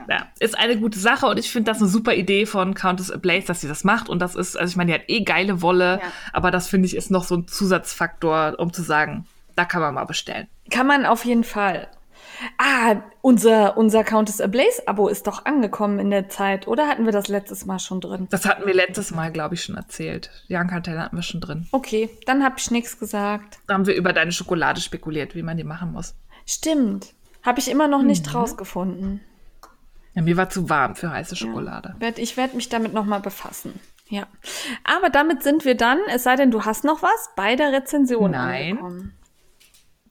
Ja. 0.08 0.26
ist 0.40 0.58
eine 0.58 0.78
gute 0.78 0.98
Sache 0.98 1.26
und 1.26 1.38
ich 1.38 1.50
finde 1.50 1.70
das 1.70 1.80
eine 1.80 1.88
super 1.88 2.14
Idee 2.14 2.46
von 2.46 2.72
Countess 2.72 3.10
Ablaze, 3.10 3.46
dass 3.46 3.60
sie 3.60 3.68
das 3.68 3.84
macht. 3.84 4.08
Und 4.08 4.20
das 4.20 4.34
ist, 4.34 4.56
also 4.56 4.70
ich 4.70 4.76
meine, 4.76 4.92
die 4.92 4.98
hat 4.98 5.08
eh 5.08 5.22
geile 5.22 5.60
Wolle, 5.60 6.00
ja. 6.02 6.12
aber 6.32 6.50
das 6.50 6.66
finde 6.66 6.86
ich 6.86 6.96
ist 6.96 7.10
noch 7.10 7.24
so 7.24 7.36
ein 7.36 7.46
Zusatzfaktor, 7.46 8.54
um 8.58 8.72
zu 8.72 8.82
sagen, 8.82 9.26
da 9.56 9.64
kann 9.64 9.80
man 9.80 9.94
mal 9.94 10.04
bestellen. 10.04 10.48
Kann 10.70 10.86
man 10.86 11.06
auf 11.06 11.24
jeden 11.24 11.44
Fall. 11.44 11.88
Ah, 12.58 12.96
unser, 13.20 13.76
unser 13.76 14.04
Countess 14.04 14.40
Ablaze 14.40 14.86
Abo 14.86 15.08
ist 15.08 15.26
doch 15.26 15.44
angekommen 15.44 15.98
in 15.98 16.10
der 16.10 16.28
Zeit, 16.28 16.66
oder 16.66 16.88
hatten 16.88 17.04
wir 17.04 17.12
das 17.12 17.28
letztes 17.28 17.66
Mal 17.66 17.78
schon 17.78 18.00
drin? 18.00 18.26
Das 18.30 18.46
hatten 18.46 18.66
wir 18.66 18.74
letztes 18.74 19.12
Mal, 19.12 19.30
glaube 19.30 19.54
ich, 19.54 19.62
schon 19.62 19.76
erzählt. 19.76 20.30
Jankartell 20.48 20.98
hatten 20.98 21.16
wir 21.16 21.22
schon 21.22 21.40
drin. 21.40 21.68
Okay, 21.72 22.10
dann 22.26 22.44
habe 22.44 22.56
ich 22.58 22.70
nichts 22.70 22.98
gesagt. 22.98 23.58
Da 23.66 23.74
haben 23.74 23.86
wir 23.86 23.94
über 23.94 24.12
deine 24.12 24.32
Schokolade 24.32 24.80
spekuliert, 24.80 25.34
wie 25.34 25.42
man 25.42 25.56
die 25.56 25.64
machen 25.64 25.92
muss. 25.92 26.14
Stimmt. 26.46 27.14
Habe 27.42 27.60
ich 27.60 27.70
immer 27.70 27.88
noch 27.88 28.02
nicht 28.02 28.26
mhm. 28.26 28.32
rausgefunden. 28.32 29.20
Ja, 30.14 30.22
mir 30.22 30.36
war 30.36 30.50
zu 30.50 30.68
warm 30.68 30.94
für 30.94 31.10
heiße 31.10 31.36
Schokolade. 31.36 31.96
Ja. 32.00 32.12
Ich 32.16 32.36
werde 32.36 32.56
mich 32.56 32.68
damit 32.68 32.92
nochmal 32.92 33.20
befassen. 33.20 33.80
Ja. 34.08 34.26
Aber 34.84 35.08
damit 35.08 35.42
sind 35.42 35.64
wir 35.64 35.74
dann, 35.74 35.98
es 36.12 36.24
sei 36.24 36.36
denn, 36.36 36.50
du 36.50 36.64
hast 36.64 36.84
noch 36.84 37.02
was, 37.02 37.30
bei 37.34 37.56
der 37.56 37.72
Rezension 37.72 38.32
Nein. 38.32 38.72
Angekommen. 38.72 39.14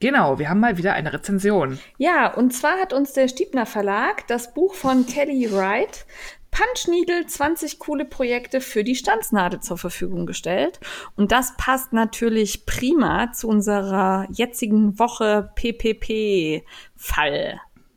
Genau, 0.02 0.40
wir 0.40 0.48
haben 0.48 0.58
mal 0.58 0.78
wieder 0.78 0.94
eine 0.94 1.12
Rezension. 1.12 1.78
Ja, 1.96 2.34
und 2.34 2.52
zwar 2.52 2.80
hat 2.80 2.92
uns 2.92 3.12
der 3.12 3.28
Stiebner 3.28 3.66
Verlag 3.66 4.26
das 4.26 4.52
Buch 4.52 4.74
von 4.74 5.06
Kelly 5.06 5.48
Wright 5.52 6.06
Punch 6.50 6.88
Needle 6.88 7.24
20 7.24 7.78
coole 7.78 8.04
Projekte 8.04 8.60
für 8.60 8.82
die 8.82 8.96
Stanznadel 8.96 9.60
zur 9.60 9.78
Verfügung 9.78 10.26
gestellt. 10.26 10.80
Und 11.14 11.30
das 11.30 11.56
passt 11.56 11.92
natürlich 11.92 12.66
prima 12.66 13.30
zu 13.30 13.46
unserer 13.46 14.26
jetzigen 14.32 14.98
Woche 14.98 15.52
PPP-Fall. 15.54 16.64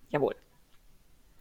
Jawohl. 0.10 0.36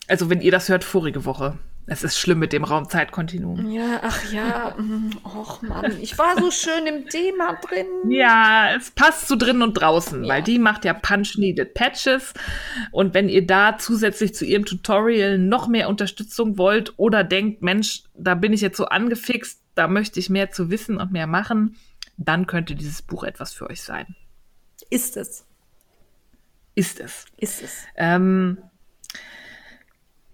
Also, 0.08 0.30
wenn 0.30 0.40
ihr 0.40 0.50
das 0.50 0.70
hört, 0.70 0.82
vorige 0.82 1.26
Woche. 1.26 1.58
Es 1.86 2.02
ist 2.02 2.18
schlimm 2.18 2.38
mit 2.38 2.54
dem 2.54 2.64
Raumzeitkontinuum. 2.64 3.70
Ja, 3.70 4.00
ach 4.02 4.32
ja. 4.32 4.74
Mm, 4.78 5.10
och 5.22 5.60
Mann, 5.62 6.00
ich 6.00 6.16
war 6.16 6.40
so 6.40 6.50
schön 6.50 6.86
im 6.86 7.08
Thema 7.08 7.58
drin. 7.60 7.86
Ja, 8.10 8.74
es 8.74 8.90
passt 8.90 9.28
so 9.28 9.36
drin 9.36 9.60
und 9.60 9.74
draußen, 9.74 10.24
ja. 10.24 10.34
weil 10.34 10.42
die 10.42 10.58
macht 10.58 10.86
ja 10.86 10.94
Punch 10.94 11.36
Needed 11.36 11.74
Patches. 11.74 12.32
Und 12.90 13.12
wenn 13.12 13.28
ihr 13.28 13.46
da 13.46 13.76
zusätzlich 13.76 14.34
zu 14.34 14.46
ihrem 14.46 14.64
Tutorial 14.64 15.36
noch 15.36 15.68
mehr 15.68 15.90
Unterstützung 15.90 16.56
wollt 16.56 16.94
oder 16.96 17.22
denkt, 17.22 17.60
Mensch, 17.60 18.04
da 18.14 18.34
bin 18.34 18.54
ich 18.54 18.62
jetzt 18.62 18.78
so 18.78 18.86
angefixt, 18.86 19.60
da 19.74 19.86
möchte 19.86 20.18
ich 20.20 20.30
mehr 20.30 20.50
zu 20.50 20.70
wissen 20.70 20.96
und 20.96 21.12
mehr 21.12 21.26
machen, 21.26 21.76
dann 22.16 22.46
könnte 22.46 22.74
dieses 22.74 23.02
Buch 23.02 23.24
etwas 23.24 23.52
für 23.52 23.68
euch 23.68 23.82
sein. 23.82 24.14
Ist 24.88 25.18
es. 25.18 25.44
Ist 26.74 26.98
es. 26.98 27.26
Ist 27.36 27.62
es. 27.62 27.84
Ähm, 27.96 28.58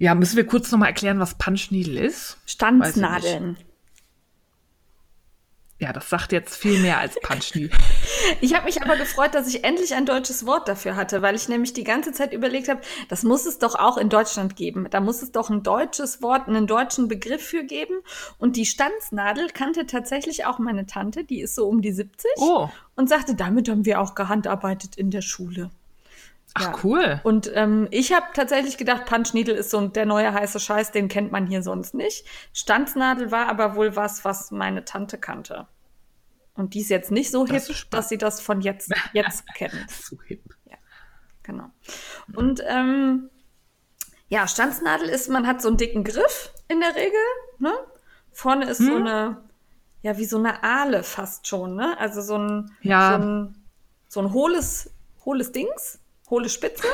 ja, 0.01 0.15
müssen 0.17 0.37
wir 0.37 0.47
kurz 0.47 0.73
nochmal 0.73 0.89
erklären, 0.89 1.21
was 1.21 1.35
Punch 1.35 1.71
Needle 1.71 2.01
ist? 2.01 2.39
Stanznadeln. 2.47 3.57
ja, 5.79 5.93
das 5.93 6.09
sagt 6.11 6.33
jetzt 6.33 6.57
viel 6.57 6.79
mehr 6.81 6.99
als 6.99 7.19
Punchni. 7.23 7.71
Ich 8.43 8.55
habe 8.55 8.67
mich 8.67 8.83
aber 8.83 8.97
gefreut, 8.97 9.35
dass 9.35 9.49
ich 9.49 9.65
endlich 9.65 9.95
ein 9.95 10.05
deutsches 10.05 10.45
Wort 10.45 10.69
dafür 10.69 10.95
hatte, 10.95 11.23
weil 11.23 11.35
ich 11.35 11.49
nämlich 11.49 11.73
die 11.73 11.85
ganze 11.85 12.13
Zeit 12.13 12.35
überlegt 12.35 12.69
habe, 12.69 12.81
das 13.09 13.23
muss 13.23 13.47
es 13.47 13.59
doch 13.59 13.75
auch 13.77 13.97
in 13.97 14.11
Deutschland 14.11 14.57
geben. 14.57 14.87
Da 14.91 15.01
muss 15.01 15.23
es 15.23 15.33
doch 15.33 15.49
ein 15.49 15.63
deutsches 15.63 16.21
Wort, 16.23 16.49
einen 16.49 16.67
deutschen 16.67 17.09
Begriff 17.09 17.43
für 17.43 17.65
geben. 17.65 17.95
Und 18.39 18.57
die 18.57 18.67
Stanznadel 18.67 19.49
kannte 19.49 19.87
tatsächlich 19.87 20.45
auch 20.45 20.59
meine 20.59 20.85
Tante, 20.87 21.25
die 21.25 21.41
ist 21.41 21.55
so 21.55 21.67
um 21.67 21.81
die 21.81 21.93
70 21.93 22.31
Oh. 22.39 22.69
und 22.95 23.09
sagte, 23.09 23.35
damit 23.35 23.69
haben 23.71 23.87
wir 23.87 24.01
auch 24.01 24.15
gehandarbeitet 24.15 24.97
in 24.97 25.11
der 25.11 25.23
Schule. 25.23 25.71
Ach, 26.55 26.63
Ja. 26.63 26.75
cool. 26.85 27.21
Und 27.25 27.51
ähm, 27.55 27.87
ich 27.91 28.13
habe 28.13 28.27
tatsächlich 28.35 28.77
gedacht, 28.77 29.07
Punch 29.07 29.33
Needle 29.35 29.55
ist 29.55 29.71
so 29.71 29.79
ein- 29.79 29.93
der 29.93 30.07
neue 30.07 30.33
heiße 30.33 30.59
Scheiß, 30.61 30.91
den 30.93 31.09
kennt 31.09 31.31
man 31.33 31.47
hier 31.47 31.63
sonst 31.63 31.95
nicht. 31.95 32.27
Stanznadel 32.53 33.31
war 33.31 33.49
aber 33.49 33.77
wohl 33.77 33.95
was, 33.97 34.25
was 34.25 34.51
meine 34.51 34.85
Tante 34.85 35.17
kannte. 35.19 35.69
Und 36.55 36.75
die 36.75 36.81
ist 36.81 36.91
jetzt 36.91 37.11
nicht 37.13 37.31
so 37.31 37.47
Das 37.47 37.69
hip, 37.69 37.91
dass 37.91 38.09
sie 38.09 38.19
das 38.19 38.41
von 38.41 38.61
jetzt, 38.61 38.91
jetzt 39.13 39.45
kennt. 39.55 39.91
So 39.91 40.19
hip. 40.27 40.43
Genau. 41.43 41.71
Und 42.35 42.63
ähm, 42.67 43.31
ja, 44.29 44.47
Stanznadel 44.47 45.09
ist, 45.09 45.29
man 45.29 45.47
hat 45.47 45.63
so 45.63 45.69
einen 45.69 45.79
dicken 45.79 46.05
Griff 46.05 46.53
in 46.69 46.81
der 46.81 46.95
Regel. 46.95 47.19
Ne? 47.59 47.73
Vorne 48.31 48.67
ist 48.67 48.79
Hm? 48.81 48.87
so 48.87 48.95
eine, 48.97 49.43
ja, 50.03 50.17
wie 50.19 50.27
so 50.27 50.37
eine 50.39 50.63
Aale 50.63 51.03
fast 51.03 51.47
schon. 51.49 51.75
Ne? 51.77 51.99
Also 51.99 52.21
so 52.21 52.37
ein, 52.39 52.71
Ja. 52.83 53.11
so 53.17 53.23
ein, 53.25 53.65
so 54.09 54.21
ein 54.21 54.33
hohles, 54.33 54.93
hohles 55.25 55.51
Dings, 55.53 55.99
hohle 56.31 56.49
Spitze 56.49 56.87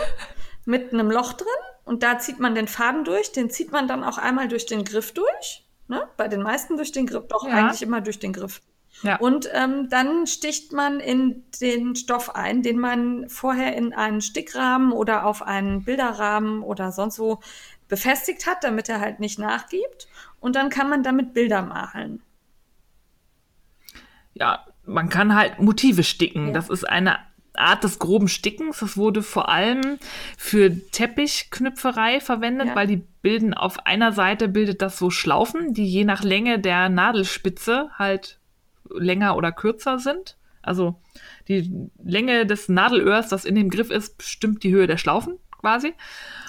mit 0.64 0.92
einem 0.92 1.10
Loch 1.10 1.34
drin. 1.34 1.46
Und 1.84 2.02
da 2.02 2.18
zieht 2.18 2.40
man 2.40 2.54
den 2.54 2.66
Faden 2.66 3.04
durch. 3.04 3.30
Den 3.32 3.50
zieht 3.50 3.70
man 3.70 3.86
dann 3.86 4.02
auch 4.02 4.18
einmal 4.18 4.48
durch 4.48 4.66
den 4.66 4.84
Griff 4.84 5.12
durch. 5.12 5.64
Ne? 5.88 6.08
Bei 6.16 6.26
den 6.26 6.42
meisten 6.42 6.76
durch 6.76 6.90
den 6.90 7.06
Griff. 7.06 7.28
Doch, 7.28 7.46
Ja. 7.46 7.54
eigentlich 7.54 7.82
immer 7.82 8.00
durch 8.00 8.18
den 8.18 8.32
Griff. 8.32 8.60
Ja. 9.02 9.16
Und 9.16 9.48
ähm, 9.52 9.88
dann 9.90 10.26
sticht 10.26 10.72
man 10.72 11.00
in 11.00 11.44
den 11.60 11.94
Stoff 11.94 12.34
ein, 12.34 12.62
den 12.62 12.78
man 12.78 13.28
vorher 13.28 13.76
in 13.76 13.92
einen 13.92 14.20
Stickrahmen 14.22 14.90
oder 14.90 15.26
auf 15.26 15.42
einen 15.42 15.84
Bilderrahmen 15.84 16.62
oder 16.62 16.90
sonst 16.92 17.18
wo 17.18 17.40
befestigt 17.88 18.46
hat, 18.46 18.64
damit 18.64 18.88
er 18.88 19.00
halt 19.00 19.20
nicht 19.20 19.38
nachgibt. 19.38 20.08
Und 20.40 20.56
dann 20.56 20.70
kann 20.70 20.88
man 20.88 21.02
damit 21.02 21.34
Bilder 21.34 21.62
malen. 21.62 22.22
ja, 24.34 24.64
man 24.84 25.08
kann 25.08 25.34
halt 25.34 25.58
Motive 25.60 26.02
sticken. 26.04 26.48
Ja. 26.48 26.52
Das 26.54 26.68
ist 26.68 26.84
eine 26.88 27.18
Art 27.58 27.84
des 27.84 27.98
groben 27.98 28.28
Stickens. 28.28 28.78
Das 28.80 28.96
wurde 28.96 29.22
vor 29.22 29.48
allem 29.48 29.98
für 30.36 30.70
Teppichknüpferei 30.90 32.20
verwendet, 32.20 32.68
Ja. 32.68 32.76
weil 32.76 32.86
die 32.86 33.02
bilden 33.22 33.54
auf 33.54 33.86
einer 33.86 34.12
Seite 34.12 34.48
bildet 34.48 34.82
das 34.82 34.98
so 34.98 35.10
Schlaufen, 35.10 35.74
die 35.74 35.86
je 35.86 36.04
nach 36.04 36.22
Länge 36.22 36.58
der 36.58 36.88
Nadelspitze 36.88 37.90
halt 37.98 38.38
länger 38.90 39.36
oder 39.36 39.52
kürzer 39.52 39.98
sind. 39.98 40.36
Also 40.62 40.96
die 41.48 41.88
Länge 42.02 42.46
des 42.46 42.68
Nadelöhrs, 42.68 43.28
das 43.28 43.44
in 43.44 43.54
dem 43.54 43.70
Griff 43.70 43.90
ist, 43.90 44.18
bestimmt 44.18 44.62
die 44.62 44.72
Höhe 44.72 44.86
der 44.86 44.96
Schlaufen 44.96 45.38
quasi. 45.60 45.94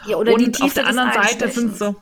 Ja, 0.06 0.18
und 0.18 0.62
auf 0.62 0.74
der 0.74 0.88
anderen 0.88 1.12
Seite 1.14 1.50
sind 1.50 1.76
so 1.78 1.96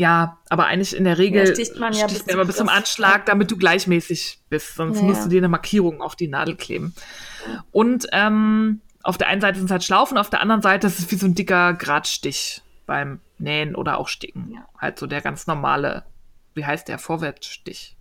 ja, 0.00 0.38
aber 0.48 0.64
eigentlich 0.64 0.96
in 0.96 1.04
der 1.04 1.18
Regel 1.18 1.46
Ja, 1.46 1.52
sticht 1.52 1.76
man 1.76 1.92
ja 1.92 2.06
bis 2.06 2.22
immer 2.22 2.46
bis 2.46 2.56
zum 2.56 2.70
Anschlag, 2.70 3.26
damit 3.26 3.50
du 3.50 3.58
gleichmäßig 3.58 4.40
bist. 4.48 4.76
Sonst 4.76 4.96
Ja, 4.96 5.02
musst 5.02 5.26
du 5.26 5.28
dir 5.28 5.40
eine 5.40 5.50
Markierung 5.50 6.00
auf 6.00 6.16
die 6.16 6.26
Nadel 6.26 6.56
kleben. 6.56 6.94
Und 7.70 8.06
ähm, 8.12 8.80
auf 9.02 9.18
der 9.18 9.26
einen 9.26 9.42
Seite 9.42 9.58
sind 9.58 9.66
es 9.66 9.70
halt 9.70 9.84
Schlaufen, 9.84 10.16
auf 10.16 10.30
der 10.30 10.40
anderen 10.40 10.62
Seite 10.62 10.86
ist 10.86 11.00
es 11.00 11.10
wie 11.10 11.16
so 11.16 11.26
ein 11.26 11.34
dicker 11.34 11.74
Gradstich 11.74 12.62
beim 12.86 13.20
Nähen 13.36 13.76
oder 13.76 13.98
auch 13.98 14.08
Sticken. 14.08 14.52
Ja. 14.54 14.66
Halt 14.78 14.98
so 14.98 15.06
der 15.06 15.20
ganz 15.20 15.46
normale, 15.46 16.04
wie 16.54 16.64
heißt 16.64 16.88
der, 16.88 16.98
Vorwärtsstich. 16.98 17.94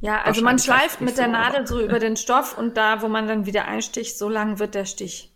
Ja, 0.00 0.22
also 0.22 0.40
man 0.40 0.58
schleift 0.58 1.02
mit 1.02 1.18
der 1.18 1.26
so, 1.26 1.32
Nadel 1.32 1.66
so 1.66 1.82
über 1.82 1.98
den 1.98 2.16
Stoff 2.16 2.56
und 2.56 2.78
da, 2.78 3.02
wo 3.02 3.08
man 3.08 3.28
dann 3.28 3.44
wieder 3.44 3.66
einsticht, 3.66 4.16
so 4.16 4.30
lang 4.30 4.58
wird 4.58 4.74
der 4.74 4.86
Stich. 4.86 5.34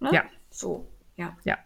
Ne? 0.00 0.10
Ja. 0.12 0.24
So, 0.50 0.88
ja. 1.14 1.36
Ja, 1.44 1.58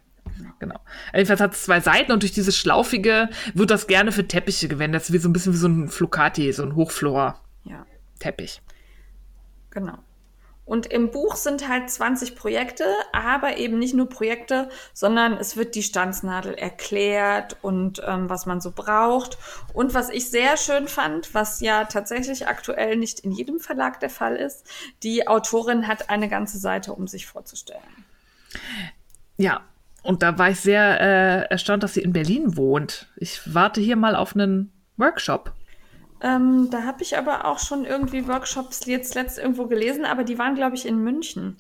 genau. 0.59 0.81
Jedenfalls 1.13 1.41
hat 1.41 1.55
es 1.55 1.65
zwei 1.65 1.81
Seiten 1.81 2.13
und 2.13 2.23
durch 2.23 2.33
dieses 2.33 2.57
Schlaufige 2.57 3.29
wird 3.55 3.71
das 3.71 3.87
gerne 3.87 4.13
für 4.13 4.27
Teppiche 4.27 4.69
gewendet. 4.69 5.01
Das 5.01 5.09
ist 5.09 5.13
wie 5.13 5.19
so 5.19 5.29
ein 5.29 5.33
bisschen 5.33 5.53
wie 5.53 5.59
so 5.59 5.69
ein 5.69 5.89
Flocati, 5.89 6.53
so 6.53 6.63
ein 6.63 6.75
Hochflor-Teppich. 6.75 8.55
Ja. 8.57 8.63
Genau. 9.71 9.99
Und 10.65 10.87
im 10.87 11.11
Buch 11.11 11.35
sind 11.35 11.69
halt 11.69 11.91
20 11.91 12.37
Projekte, 12.37 12.85
aber 13.13 13.57
eben 13.57 13.79
nicht 13.79 13.95
nur 13.95 14.09
Projekte, 14.09 14.69
sondern 14.95 15.33
es 15.35 15.57
wird 15.57 15.75
die 15.75 15.83
Stanznadel 15.83 16.55
erklärt 16.55 17.57
und 17.63 18.01
ähm, 18.07 18.31
was 18.31 18.47
man 18.47 18.61
so 18.61 18.71
braucht. 18.71 19.39
Und 19.75 19.93
was 19.93 20.09
ich 20.09 20.31
sehr 20.31 20.57
schön 20.57 20.87
fand, 20.87 21.35
was 21.35 21.61
ja 21.61 21.85
tatsächlich 21.85 22.47
aktuell 22.47 22.97
nicht 22.97 23.21
in 23.21 23.33
jedem 23.33 23.59
Verlag 23.59 23.99
der 23.99 24.11
Fall 24.11 24.37
ist, 24.37 24.65
die 25.03 25.27
Autorin 25.27 25.89
hat 25.89 26.11
eine 26.11 26.29
ganze 26.29 26.59
Seite, 26.59 26.93
um 26.93 27.09
sich 27.09 27.27
vorzustellen. 27.27 27.83
Ja, 29.37 29.63
und 30.03 30.23
da 30.23 30.39
war 30.39 30.51
ich 30.51 30.61
sehr 30.61 31.01
äh, 31.01 31.51
erstaunt, 31.51 31.83
dass 31.83 31.95
sie 31.95 32.03
in 32.03 32.13
Berlin 32.13 32.57
wohnt. 32.57 33.09
Ich 33.17 33.41
warte 33.55 33.81
hier 33.81 33.97
mal 33.97 34.17
auf 34.17 34.35
einen 34.35 34.73
Workshop. 34.97 35.53
Ähm, 36.21 36.69
da 36.71 36.85
habe 36.85 37.03
ich 37.03 37.17
aber 37.17 37.47
auch 37.47 37.59
schon 37.59 37.85
irgendwie 37.85 38.29
Workshops 38.29 38.87
jetzt 38.87 39.15
letzt 39.15 39.39
irgendwo 39.39 39.67
gelesen, 39.67 40.05
aber 40.05 40.25
die 40.25 40.39
waren, 40.39 40.55
glaube 40.55 40.77
ich, 40.77 40.87
in 40.87 41.03
München. 41.03 41.57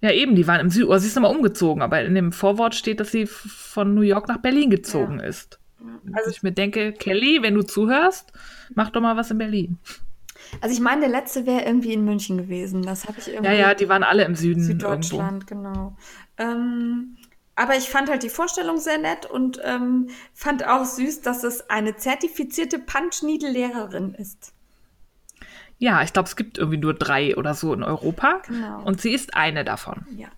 Ja, 0.00 0.10
eben, 0.10 0.34
die 0.34 0.46
waren 0.46 0.60
im 0.60 0.68
Süden, 0.68 0.88
oder 0.88 0.98
sie 0.98 1.06
ist 1.06 1.14
nochmal 1.14 1.34
umgezogen, 1.34 1.82
aber 1.82 2.02
in 2.02 2.14
dem 2.14 2.32
Vorwort 2.32 2.74
steht, 2.74 3.00
dass 3.00 3.10
sie 3.10 3.26
von 3.26 3.94
New 3.94 4.02
York 4.02 4.28
nach 4.28 4.38
Berlin 4.38 4.68
gezogen 4.68 5.20
ist. 5.20 5.58
Also 6.12 6.30
ich 6.30 6.42
mir 6.42 6.52
denke, 6.52 6.92
Kelly, 6.92 7.38
wenn 7.42 7.54
du 7.54 7.62
zuhörst, 7.62 8.32
mach 8.74 8.90
doch 8.90 9.00
mal 9.00 9.16
was 9.16 9.30
in 9.30 9.38
Berlin. 9.38 9.78
Also 10.60 10.74
ich 10.74 10.80
meine, 10.80 11.02
der 11.02 11.10
letzte 11.10 11.46
wäre 11.46 11.64
irgendwie 11.64 11.92
in 11.92 12.04
München 12.04 12.36
gewesen. 12.36 12.82
Das 12.82 13.06
habe 13.06 13.18
ich 13.18 13.28
irgendwie. 13.28 13.46
Ja, 13.46 13.52
ja, 13.52 13.74
die 13.74 13.88
waren 13.88 14.02
alle 14.02 14.24
im 14.24 14.34
Süden 14.34 14.60
irgendwo. 14.60 14.88
Süddeutschland, 14.88 15.46
genau. 15.46 15.96
Ähm, 16.36 17.16
aber 17.56 17.76
ich 17.76 17.88
fand 17.88 18.08
halt 18.10 18.22
die 18.22 18.28
Vorstellung 18.30 18.78
sehr 18.78 18.98
nett 18.98 19.26
und 19.26 19.60
ähm, 19.64 20.08
fand 20.32 20.66
auch 20.66 20.84
süß, 20.84 21.20
dass 21.22 21.44
es 21.44 21.68
eine 21.70 21.96
zertifizierte 21.96 22.78
Punch-Needle-Lehrerin 22.78 24.14
ist. 24.14 24.52
Ja, 25.78 26.02
ich 26.02 26.12
glaube, 26.12 26.28
es 26.28 26.36
gibt 26.36 26.58
irgendwie 26.58 26.78
nur 26.78 26.94
drei 26.94 27.36
oder 27.36 27.54
so 27.54 27.74
in 27.74 27.82
Europa. 27.82 28.42
Genau. 28.46 28.82
Und 28.84 29.00
sie 29.00 29.12
ist 29.12 29.34
eine 29.34 29.64
davon. 29.64 30.06
Ja. 30.16 30.28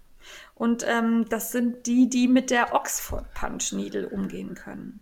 Und 0.54 0.84
ähm, 0.88 1.26
das 1.28 1.52
sind 1.52 1.86
die, 1.86 2.08
die 2.08 2.28
mit 2.28 2.50
der 2.50 2.74
Oxford 2.74 3.32
Punch 3.34 3.72
Needle 3.72 4.08
umgehen 4.08 4.54
können. 4.54 5.00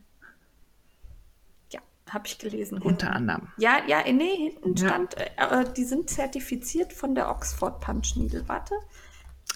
Ja, 1.73 1.81
habe 2.11 2.27
ich 2.27 2.39
gelesen. 2.39 2.79
Unter 2.83 3.07
hinten. 3.07 3.31
anderem. 3.31 3.49
Ja, 3.57 3.79
ja, 3.87 4.03
nee, 4.13 4.51
hinten 4.51 4.75
Ja. 4.75 4.89
stand, 4.89 5.17
äh, 5.17 5.31
äh, 5.37 5.65
die 5.73 5.85
sind 5.85 6.11
zertifiziert 6.11 6.93
von 6.93 7.15
der 7.15 7.31
Oxford 7.31 7.81
Punch 7.81 8.17
Needle. 8.17 8.43
Warte. 8.49 8.75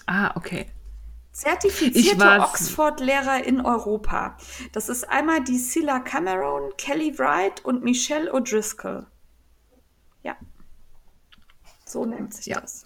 Ah, 0.07 0.31
okay. 0.37 0.67
Zertifizierte 1.39 2.41
Oxford-Lehrer 2.41 3.45
in 3.45 3.61
Europa. 3.61 4.37
Das 4.73 4.89
ist 4.89 5.09
einmal 5.09 5.45
die 5.45 5.59
Scylla 5.59 6.01
Cameron, 6.01 6.73
Kelly 6.77 7.17
Wright 7.17 7.65
und 7.65 7.85
Michelle 7.85 8.33
O'Driscoll. 8.33 9.07
Ja. 10.25 10.37
So 11.87 12.05
nennt 12.05 12.35
sich 12.35 12.47
Ja. 12.47 12.61
das. 12.61 12.85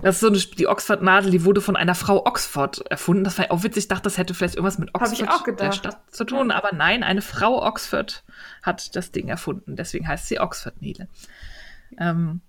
Das 0.00 0.14
ist 0.14 0.20
so 0.20 0.28
eine, 0.28 0.38
die 0.38 0.68
Oxford-Nadel, 0.68 1.30
die 1.30 1.44
wurde 1.44 1.60
von 1.60 1.76
einer 1.76 1.94
Frau 1.94 2.24
Oxford 2.24 2.86
erfunden. 2.90 3.24
Das 3.24 3.36
war 3.36 3.50
auch 3.50 3.62
witzig. 3.62 3.84
Ich 3.84 3.88
dachte, 3.88 4.04
das 4.04 4.16
hätte 4.16 4.32
vielleicht 4.32 4.54
irgendwas 4.54 4.78
mit 4.78 4.94
Oxford, 4.94 5.60
der 5.60 5.72
Stadt, 5.72 6.00
zu 6.14 6.24
tun. 6.24 6.50
Aber 6.50 6.72
nein, 6.72 7.02
eine 7.02 7.20
Frau 7.20 7.62
Oxford 7.62 8.24
hat 8.62 8.96
das 8.96 9.12
Ding 9.12 9.28
erfunden. 9.28 9.76
Deswegen 9.76 10.08
heißt 10.08 10.28
sie 10.28 10.40
Oxford-Nele. 10.40 11.08
Ähm, 11.98 12.40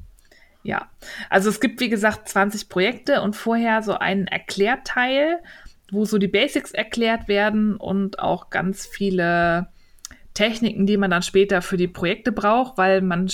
ja, 0.64 0.90
also 1.30 1.50
es 1.50 1.60
gibt, 1.60 1.80
wie 1.82 1.90
gesagt, 1.90 2.30
20 2.30 2.70
Projekte 2.70 3.22
und 3.22 3.36
vorher 3.36 3.84
so 3.84 3.96
einen 3.96 4.28
Erklärteil, 4.28 5.40
wo 5.92 6.06
so 6.06 6.18
die 6.18 6.30
Basics 6.30 6.72
erklärt 6.72 7.28
werden 7.28 7.76
und 7.76 8.20
auch 8.20 8.50
ganz 8.50 8.88
viele 8.88 9.68
Techniken, 10.34 10.88
die 10.88 10.98
man 10.98 11.12
dann 11.12 11.22
später 11.22 11.62
für 11.62 11.78
die 11.78 11.90
Projekte 11.90 12.32
braucht, 12.32 12.78
weil 12.78 13.02
man 13.02 13.30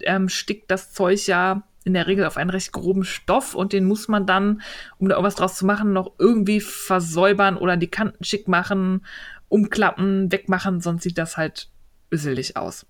ähm, 0.00 0.28
stickt 0.28 0.70
das 0.70 0.92
Zeug 0.92 1.26
ja 1.26 1.62
in 1.84 1.94
der 1.94 2.06
Regel 2.06 2.24
auf 2.24 2.36
einen 2.36 2.50
recht 2.50 2.72
groben 2.72 3.04
Stoff 3.04 3.54
und 3.54 3.72
den 3.72 3.84
muss 3.84 4.08
man 4.08 4.26
dann, 4.26 4.62
um 4.98 5.08
da 5.08 5.16
irgendwas 5.16 5.34
draus 5.34 5.56
zu 5.56 5.66
machen, 5.66 5.92
noch 5.92 6.12
irgendwie 6.18 6.60
versäubern 6.60 7.56
oder 7.56 7.76
die 7.76 7.88
Kanten 7.88 8.24
schick 8.24 8.48
machen, 8.48 9.04
umklappen, 9.48 10.32
wegmachen, 10.32 10.80
sonst 10.80 11.02
sieht 11.02 11.18
das 11.18 11.36
halt 11.36 11.68
üsselig 12.10 12.56
aus. 12.56 12.86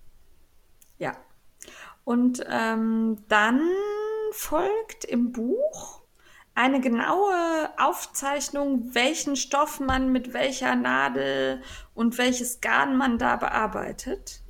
Und 2.03 2.43
ähm, 2.49 3.23
dann 3.29 3.61
folgt 4.31 5.05
im 5.05 5.31
Buch 5.31 6.01
eine 6.55 6.81
genaue 6.81 7.69
Aufzeichnung, 7.77 8.93
welchen 8.93 9.35
Stoff 9.35 9.79
man 9.79 10.11
mit 10.11 10.33
welcher 10.33 10.75
Nadel 10.75 11.61
und 11.95 12.17
welches 12.17 12.61
Garn 12.61 12.95
man 12.97 13.17
da 13.17 13.37
bearbeitet. 13.37 14.41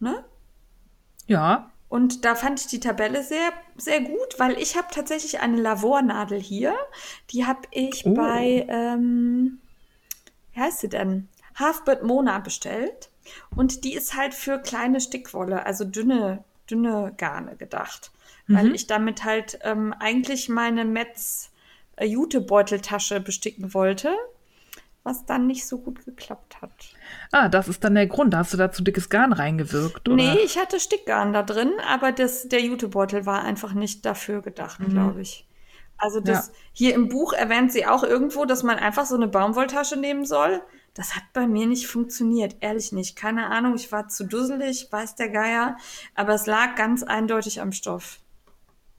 Ne? 0.00 0.24
Ja, 1.26 1.70
Und 1.88 2.24
da 2.24 2.34
fand 2.34 2.60
ich 2.60 2.66
die 2.66 2.80
Tabelle 2.80 3.22
sehr, 3.22 3.52
sehr 3.76 4.00
gut, 4.00 4.38
weil 4.38 4.58
ich 4.58 4.76
habe 4.76 4.88
tatsächlich 4.90 5.40
eine 5.40 5.60
Lavornadel 5.60 6.40
hier. 6.40 6.74
Die 7.30 7.46
habe 7.46 7.60
ich 7.70 8.04
Oh. 8.04 8.14
bei, 8.14 8.66
ähm, 8.68 9.60
wie 10.52 10.60
heißt 10.60 10.80
sie 10.80 10.88
denn? 10.88 11.28
Halfbird 11.54 12.02
Mona 12.02 12.40
bestellt. 12.40 13.10
Und 13.54 13.84
die 13.84 13.94
ist 13.94 14.14
halt 14.16 14.34
für 14.34 14.58
kleine 14.58 15.00
Stickwolle, 15.00 15.64
also 15.66 15.84
dünne, 15.84 16.44
dünne 16.70 17.14
Garne 17.16 17.56
gedacht. 17.56 18.10
Weil 18.50 18.66
Mhm. 18.66 18.74
ich 18.74 18.86
damit 18.86 19.24
halt 19.24 19.58
ähm, 19.62 19.94
eigentlich 19.98 20.48
meine 20.48 20.84
Metz 20.84 21.50
äh, 21.96 22.06
Jutebeuteltasche 22.06 23.20
besticken 23.20 23.74
wollte, 23.74 24.14
was 25.02 25.26
dann 25.26 25.46
nicht 25.46 25.66
so 25.66 25.78
gut 25.78 26.04
geklappt 26.04 26.60
hat. 26.62 26.96
Ah, 27.32 27.48
das 27.48 27.68
ist 27.68 27.84
dann 27.84 27.94
der 27.94 28.06
Grund. 28.06 28.32
Da 28.32 28.38
hast 28.38 28.52
du 28.52 28.56
da 28.56 28.70
zu 28.72 28.82
dickes 28.82 29.08
Garn 29.10 29.32
reingewirkt, 29.32 30.08
oder? 30.08 30.16
Nee, 30.16 30.38
ich 30.44 30.56
hatte 30.58 30.80
Stickgarn 30.80 31.32
da 31.32 31.42
drin, 31.42 31.72
aber 31.88 32.12
das, 32.12 32.48
der 32.48 32.60
Jutebeutel 32.62 33.26
war 33.26 33.42
einfach 33.42 33.72
nicht 33.74 34.04
dafür 34.06 34.40
gedacht, 34.42 34.80
glaube 34.90 35.20
ich. 35.22 35.46
Also 35.96 36.20
das, 36.20 36.48
Ja. 36.48 36.54
hier 36.72 36.94
im 36.94 37.08
Buch 37.08 37.32
erwähnt 37.32 37.72
sie 37.72 37.86
auch 37.86 38.02
irgendwo, 38.02 38.44
dass 38.44 38.62
man 38.62 38.78
einfach 38.78 39.06
so 39.06 39.14
eine 39.14 39.28
Baumwolltasche 39.28 39.96
nehmen 39.96 40.24
soll. 40.24 40.62
Das 40.94 41.16
hat 41.16 41.24
bei 41.32 41.46
mir 41.48 41.66
nicht 41.66 41.88
funktioniert, 41.88 42.56
ehrlich 42.60 42.92
nicht. 42.92 43.16
Keine 43.16 43.50
Ahnung, 43.50 43.74
ich 43.74 43.90
war 43.90 44.08
zu 44.08 44.24
dusselig, 44.24 44.88
weiß 44.90 45.16
der 45.16 45.28
Geier, 45.28 45.76
aber 46.14 46.34
es 46.34 46.46
lag 46.46 46.76
ganz 46.76 47.02
eindeutig 47.02 47.60
am 47.60 47.72
Stoff. 47.72 48.20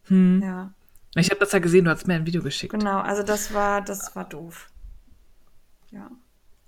Hm. 0.08 0.42
Ja, 0.44 0.74
Ich 1.16 1.30
habe 1.30 1.40
das 1.40 1.54
ja 1.54 1.60
gesehen, 1.60 1.86
du 1.86 1.92
hast 1.92 2.06
mir 2.06 2.16
ein 2.16 2.26
Video 2.26 2.44
geschickt. 2.44 2.74
genau, 2.74 3.00
also 3.00 3.24
das 3.24 3.54
war, 3.54 3.82
das 3.82 4.16
war 4.16 4.28
doof. 4.28 4.70
Ja. 5.92 6.12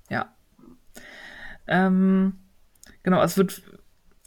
Ja. 0.10 0.34
Ähm, 1.68 2.40
genau, 3.04 3.22
es 3.22 3.38
wird 3.38 3.62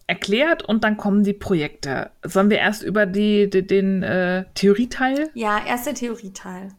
erklärt 0.06 0.62
und 0.62 0.84
dann 0.84 0.98
kommen 0.98 1.24
die 1.24 1.32
Projekte. 1.32 2.10
Sollen 2.24 2.50
wir 2.50 2.58
erst 2.58 2.82
über 2.82 3.06
die, 3.06 3.48
die, 3.48 3.66
den 3.66 4.02
äh, 4.02 4.44
Theorieteil? 4.54 5.30
Ja, 5.32 5.64
erst 5.64 5.86
der 5.86 5.94
Theorieteil. 5.94 6.74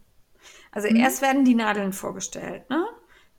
Also 0.71 0.87
erst 0.87 1.21
werden 1.21 1.43
die 1.43 1.55
Nadeln 1.55 1.91
vorgestellt, 1.91 2.69
ne? 2.69 2.85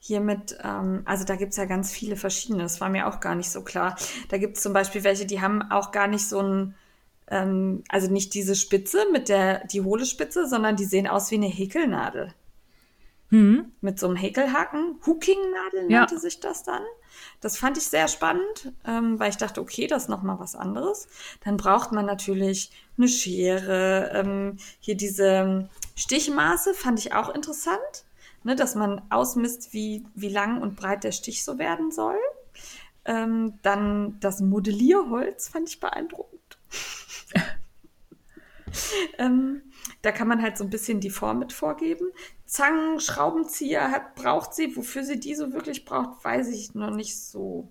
Hier 0.05 0.19
mit, 0.19 0.59
ähm, 0.65 1.03
also 1.05 1.23
da 1.25 1.37
gibt's 1.37 1.57
ja 1.57 1.65
ganz 1.65 1.93
viele 1.93 2.17
verschiedene, 2.17 2.65
das 2.65 2.81
war 2.81 2.89
mir 2.89 3.07
auch 3.07 3.21
gar 3.21 3.37
nicht 3.37 3.53
so 3.53 3.63
klar. 3.63 3.97
Da 4.31 4.37
gibt's 4.37 4.61
zum 4.61 4.73
Beispiel 4.73 5.05
welche, 5.05 5.27
die 5.27 5.41
haben 5.41 5.63
auch 5.71 5.93
gar 5.93 6.09
nicht 6.09 6.29
so 6.29 6.41
ein, 6.41 6.75
ähm, 7.29 7.85
also 7.89 8.11
nicht 8.11 8.35
diese 8.35 8.57
Spitze 8.57 9.07
mit 9.13 9.29
der, 9.29 9.65
die 9.69 9.83
hohle 9.83 10.05
Spitze, 10.05 10.49
sondern 10.49 10.75
die 10.75 10.87
sehen 10.87 11.07
aus 11.07 11.31
wie 11.31 11.37
eine 11.37 11.47
Häkelnadel. 11.47 12.35
Hm. 13.29 13.71
Mit 13.81 14.01
so 14.01 14.09
einem 14.09 14.17
Häkelhaken. 14.17 14.97
Hooking-Nadel 15.07 15.89
Ja. 15.89 16.01
nannte 16.01 16.19
sich 16.19 16.41
das 16.41 16.65
dann. 16.65 16.83
Das 17.41 17.57
fand 17.57 17.79
ich 17.79 17.85
sehr 17.85 18.09
spannend, 18.09 18.73
ähm, 18.85 19.21
weil 19.21 19.31
ich 19.31 19.37
dachte, 19.37 19.61
okay, 19.61 19.87
das 19.87 20.05
ist 20.05 20.09
noch 20.09 20.25
mal 20.25 20.41
was 20.41 20.57
anderes. 20.57 21.07
Dann 21.45 21.57
braucht 21.57 21.93
man 21.93 22.07
natürlich 22.07 22.73
eine 22.99 23.07
Schere. 23.07 24.11
Ähm, 24.15 24.57
hier 24.81 24.97
diese 24.97 25.69
Stichmaße 25.95 26.75
fand 26.75 26.99
ich 26.99 27.15
auch 27.15 27.33
interessant, 27.33 28.05
ne, 28.45 28.57
dass 28.57 28.75
man 28.75 29.03
ausmisst, 29.11 29.73
wie, 29.73 30.05
wie 30.15 30.29
lang 30.29 30.61
und 30.61 30.77
breit 30.77 31.05
der 31.05 31.13
Stich 31.13 31.45
so 31.45 31.59
werden 31.59 31.91
soll. 31.91 32.19
Ähm, 33.05 33.59
dann 33.63 34.19
das 34.21 34.41
Modellierholz 34.41 35.49
fand 35.49 35.69
ich 35.69 35.81
beeindruckend. 35.81 36.59
ähm, 39.19 39.63
da 40.03 40.13
kann 40.13 40.29
man 40.29 40.43
halt 40.43 40.57
so 40.57 40.65
ein 40.65 40.71
bisschen 40.71 41.01
die 41.01 41.11
Form 41.11 41.39
mit 41.39 41.53
vorgeben. 41.53 42.07
Zangen, 42.47 43.01
Schraubenzieher 43.01 43.91
hat, 43.91 44.15
braucht 44.15 44.55
sie. 44.55 44.77
Wofür 44.77 45.05
sie 45.05 45.19
die 45.19 45.35
so 45.35 45.53
wirklich 45.53 45.85
braucht, 45.85 46.25
weiß 46.25 46.49
ich 46.49 46.75
noch 46.75 46.91
nicht 46.91 47.19
so. 47.19 47.69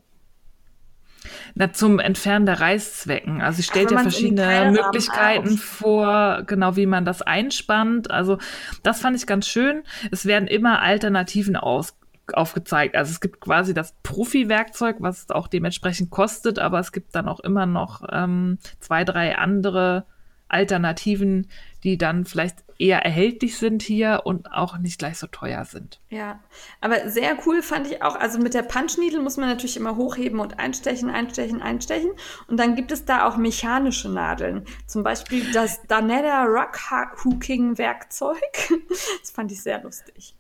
Na, 1.56 1.72
zum 1.72 2.00
Entfernen 2.00 2.46
der 2.46 2.60
Reißzwecken. 2.60 3.42
Also 3.42 3.58
sie 3.58 3.64
stellt 3.64 3.92
ja 3.92 4.00
verschiedene 4.00 4.72
Möglichkeiten 4.72 5.58
vor, 5.58 6.44
genau 6.48 6.76
wie 6.76 6.86
man 6.86 7.06
das 7.06 7.22
einspannt. 7.22 8.10
Also 8.10 8.38
das 8.84 9.02
fand 9.02 9.16
ich 9.18 9.28
ganz 9.28 9.48
schön. 9.48 9.84
Es 10.12 10.26
werden 10.26 10.48
immer 10.48 10.82
Alternativen 10.82 11.56
aus 11.56 11.96
aufgezeigt. 12.34 12.96
Also 12.96 13.12
es 13.12 13.20
gibt 13.20 13.42
quasi 13.42 13.74
das 13.74 13.94
Profi-Werkzeug, 14.04 14.98
was 15.00 15.30
auch 15.30 15.48
dementsprechend 15.48 16.12
kostet, 16.12 16.60
aber 16.60 16.80
es 16.80 16.92
gibt 16.92 17.16
dann 17.16 17.28
auch 17.28 17.40
immer 17.42 17.66
noch 17.66 18.04
ähm, 18.10 18.58
zwei, 18.80 19.04
drei 19.04 19.38
andere 19.38 20.06
Alternativen, 20.48 21.48
die 21.84 21.98
dann 21.98 22.26
vielleicht 22.26 22.64
eher 22.82 23.06
erhältlich 23.06 23.58
sind 23.58 23.84
hier 23.84 24.22
und 24.26 24.52
auch 24.52 24.78
nicht 24.78 24.98
gleich 25.00 25.18
so 25.20 25.28
teuer 25.28 25.64
sind. 25.66 26.00
Ja, 26.10 26.40
aber 26.82 27.10
sehr 27.10 27.38
cool 27.46 27.62
fand 27.62 27.88
ich 27.88 28.02
auch, 28.02 28.16
also 28.16 28.40
mit 28.40 28.54
der 28.54 28.64
Punch 28.64 28.98
Needle 28.98 29.22
muss 29.22 29.38
man 29.38 29.48
natürlich 29.50 29.78
immer 29.78 29.96
hochheben 29.96 30.40
und 30.40 30.60
einstechen, 30.60 31.10
einstechen, 31.10 31.62
einstechen. 31.62 32.12
Und 32.48 32.58
dann 32.60 32.76
gibt 32.76 32.92
es 32.92 33.06
da 33.06 33.28
auch 33.28 33.38
mechanische 33.38 34.10
Nadeln. 34.10 34.66
Zum 34.88 35.04
Beispiel 35.04 35.52
das 35.52 35.80
Danetta 35.88 36.44
Rock 36.44 36.80
Hooking 37.24 37.78
Werkzeug. 37.78 38.42
Das 39.22 39.32
fand 39.32 39.52
ich 39.52 39.62
sehr 39.62 39.82
lustig. 39.84 40.36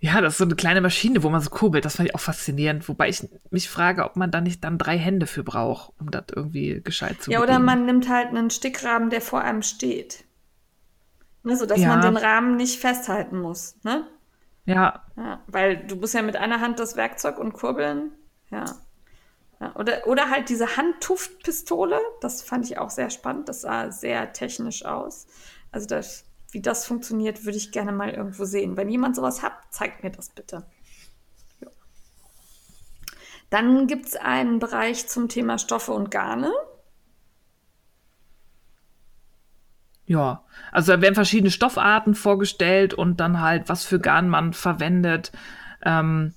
Ja, 0.00 0.20
das 0.20 0.34
ist 0.34 0.38
so 0.38 0.44
eine 0.44 0.54
kleine 0.54 0.80
Maschine, 0.80 1.22
wo 1.22 1.30
man 1.30 1.40
so 1.40 1.50
kurbelt. 1.50 1.84
Das 1.84 1.96
fand 1.96 2.08
ich 2.08 2.14
auch 2.14 2.20
faszinierend. 2.20 2.88
Wobei 2.88 3.08
ich 3.08 3.26
mich 3.50 3.68
frage, 3.68 4.04
ob 4.04 4.16
man 4.16 4.30
da 4.30 4.40
nicht 4.40 4.62
dann 4.62 4.78
drei 4.78 4.96
Hände 4.98 5.26
für 5.26 5.42
braucht, 5.42 5.92
um 5.98 6.10
das 6.10 6.24
irgendwie 6.34 6.80
gescheit 6.82 7.22
zu 7.22 7.30
Ja, 7.30 7.38
oder 7.38 7.46
bedienen. 7.58 7.64
man 7.64 7.86
nimmt 7.86 8.08
halt 8.08 8.28
einen 8.28 8.50
Stickrahmen, 8.50 9.10
der 9.10 9.20
vor 9.20 9.40
einem 9.40 9.62
steht. 9.62 10.23
Ne, 11.44 11.56
so 11.56 11.66
dass 11.66 11.78
Ja. 11.78 11.88
man 11.88 12.00
den 12.00 12.16
Rahmen 12.16 12.56
nicht 12.56 12.80
festhalten 12.80 13.38
muss. 13.40 13.76
Ne? 13.84 14.06
Ja, 14.64 15.04
Ja, 15.16 15.42
weil 15.46 15.86
du 15.86 15.96
musst 15.96 16.14
ja 16.14 16.22
mit 16.22 16.36
einer 16.36 16.60
Hand 16.60 16.78
das 16.80 16.96
Werkzeug 16.96 17.38
und 17.38 17.52
kurbeln. 17.52 18.12
Ja. 18.50 18.64
ja 19.60 19.76
oder, 19.76 20.06
oder 20.06 20.30
halt 20.30 20.48
diese 20.48 20.76
Handtuftpistole, 20.76 22.00
das 22.22 22.42
fand 22.42 22.64
ich 22.64 22.78
auch 22.78 22.90
sehr 22.90 23.10
spannend. 23.10 23.48
Das 23.50 23.60
sah 23.60 23.90
sehr 23.92 24.32
technisch 24.32 24.84
aus. 24.86 25.26
Also 25.70 25.86
das, 25.86 26.24
wie 26.50 26.62
das 26.62 26.86
funktioniert, 26.86 27.44
würde 27.44 27.58
ich 27.58 27.72
gerne 27.72 27.92
mal 27.92 28.10
irgendwo 28.10 28.46
sehen. 28.46 28.76
Wenn 28.78 28.88
jemand 28.88 29.14
sowas 29.16 29.42
hat, 29.42 29.52
zeigt 29.70 30.02
mir 30.02 30.10
das 30.10 30.30
bitte. 30.30 30.64
Ja. 31.60 31.68
Dann 33.50 33.86
gibt 33.86 34.06
es 34.06 34.16
einen 34.16 34.60
Bereich 34.60 35.08
zum 35.08 35.28
Thema 35.28 35.58
Stoffe 35.58 35.92
und 35.92 36.10
Garne. 36.10 36.50
Ja. 40.06 40.42
Also 40.72 40.92
da 40.92 41.00
werden 41.00 41.14
verschiedene 41.14 41.50
Stoffarten 41.50 42.14
vorgestellt 42.14 42.94
und 42.94 43.20
dann 43.20 43.40
halt, 43.40 43.68
was 43.68 43.84
für 43.84 43.98
Garn 43.98 44.28
man 44.28 44.52
verwendet, 44.52 45.32
ähm, 45.84 46.34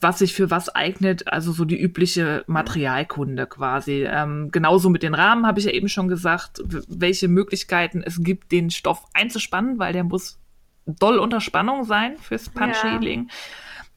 was 0.00 0.18
sich 0.18 0.34
für 0.34 0.50
was 0.50 0.68
eignet, 0.68 1.28
also 1.32 1.52
so 1.52 1.64
die 1.64 1.80
übliche 1.80 2.44
Materialkunde 2.48 3.46
quasi. 3.46 4.04
Ähm, 4.04 4.50
genauso 4.50 4.90
mit 4.90 5.02
den 5.02 5.14
Rahmen 5.14 5.46
habe 5.46 5.60
ich 5.60 5.66
ja 5.66 5.72
eben 5.72 5.88
schon 5.88 6.08
gesagt, 6.08 6.60
welche 6.88 7.28
Möglichkeiten 7.28 8.02
es 8.04 8.22
gibt, 8.22 8.50
den 8.50 8.70
Stoff 8.70 9.06
einzuspannen, 9.14 9.78
weil 9.78 9.92
der 9.92 10.02
muss 10.02 10.40
doll 10.86 11.18
unter 11.18 11.40
Spannung 11.40 11.84
sein 11.84 12.16
fürs 12.16 12.48
Punch-Needling. 12.48 13.30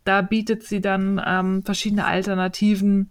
Da 0.04 0.22
bietet 0.22 0.64
sie 0.64 0.82
dann 0.82 1.22
ähm, 1.26 1.64
verschiedene 1.64 2.06
Alternativen. 2.06 3.10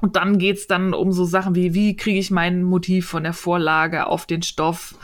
Und 0.00 0.16
dann 0.16 0.38
geht's 0.38 0.66
dann 0.66 0.92
um 0.92 1.12
so 1.12 1.24
Sachen 1.24 1.54
wie, 1.54 1.72
wie 1.72 1.96
kriege 1.96 2.18
ich 2.18 2.30
mein 2.30 2.64
Motiv 2.64 3.06
von 3.06 3.22
der 3.22 3.32
Vorlage 3.32 4.06
auf 4.06 4.26
den 4.26 4.42
Stoff? 4.42 4.96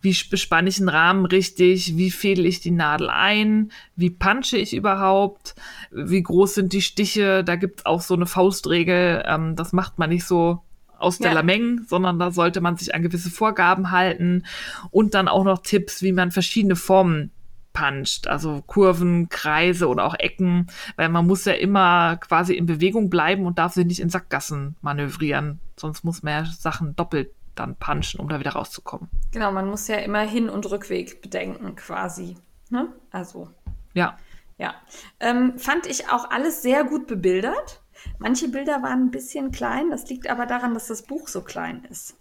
Wie 0.00 0.10
sp- 0.14 0.30
bespanne 0.30 0.68
ich 0.68 0.78
einen 0.78 0.88
Rahmen 0.88 1.26
richtig? 1.26 1.96
Wie 1.96 2.10
fädel 2.10 2.46
ich 2.46 2.60
die 2.60 2.70
Nadel 2.70 3.10
ein? 3.10 3.72
Wie 3.96 4.10
punche 4.10 4.56
ich 4.56 4.74
überhaupt? 4.74 5.54
Wie 5.90 6.22
groß 6.22 6.54
sind 6.54 6.72
die 6.72 6.82
Stiche? 6.82 7.42
Da 7.44 7.56
gibt's 7.56 7.86
auch 7.86 8.00
so 8.00 8.14
eine 8.14 8.26
Faustregel. 8.26 9.24
Ähm, 9.26 9.56
das 9.56 9.72
macht 9.72 9.98
man 9.98 10.10
nicht 10.10 10.24
so 10.24 10.60
aus 10.98 11.18
der 11.18 11.28
Ja. 11.28 11.34
Lameng, 11.34 11.82
sondern 11.86 12.18
da 12.18 12.30
sollte 12.30 12.60
man 12.60 12.76
sich 12.76 12.94
an 12.94 13.02
gewisse 13.02 13.30
Vorgaben 13.30 13.90
halten. 13.90 14.44
Und 14.90 15.14
dann 15.14 15.28
auch 15.28 15.44
noch 15.44 15.62
Tipps, 15.62 16.02
wie 16.02 16.12
man 16.12 16.30
verschiedene 16.30 16.76
Formen 16.76 17.30
puncht, 17.72 18.26
also 18.26 18.62
Kurven, 18.66 19.28
Kreise 19.28 19.86
oder 19.86 20.04
auch 20.04 20.16
Ecken, 20.18 20.66
weil 20.96 21.08
man 21.08 21.26
muss 21.28 21.44
ja 21.44 21.52
immer 21.52 22.16
quasi 22.16 22.54
in 22.54 22.66
Bewegung 22.66 23.08
bleiben 23.10 23.46
und 23.46 23.58
darf 23.58 23.74
sich 23.74 23.86
nicht 23.86 24.00
in 24.00 24.10
Sackgassen 24.10 24.74
manövrieren, 24.80 25.60
sonst 25.76 26.02
muss 26.02 26.24
man 26.24 26.44
ja 26.44 26.50
Sachen 26.50 26.96
doppelt 26.96 27.30
dann 27.58 27.76
punchen, 27.76 28.20
um 28.20 28.28
da 28.28 28.40
wieder 28.40 28.52
rauszukommen. 28.52 29.08
Genau, 29.32 29.52
man 29.52 29.68
muss 29.68 29.88
ja 29.88 29.96
immer 29.96 30.20
Hin- 30.20 30.48
und 30.48 30.70
Rückweg 30.70 31.20
bedenken, 31.22 31.74
quasi. 31.76 32.36
Ne? 32.70 32.88
Also, 33.10 33.50
Ja, 33.94 34.16
ja. 34.58 34.74
Ähm, 35.20 35.58
fand 35.58 35.86
ich 35.86 36.08
auch 36.10 36.30
alles 36.30 36.62
sehr 36.62 36.84
gut 36.84 37.06
bebildert. 37.06 37.80
Manche 38.18 38.48
Bilder 38.48 38.82
waren 38.82 39.06
ein 39.06 39.10
bisschen 39.10 39.50
klein, 39.50 39.90
das 39.90 40.08
liegt 40.08 40.28
aber 40.28 40.46
daran, 40.46 40.74
dass 40.74 40.86
das 40.86 41.02
Buch 41.02 41.28
so 41.28 41.42
klein 41.42 41.84
ist. 41.90 42.16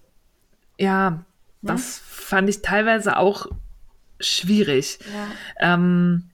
ja, 0.77 1.23
das 1.64 1.97
fand 1.99 2.49
ich 2.49 2.61
teilweise 2.61 3.18
auch 3.18 3.47
schwierig. 4.19 4.99
Ja. 5.59 5.73
Ähm, 5.73 6.30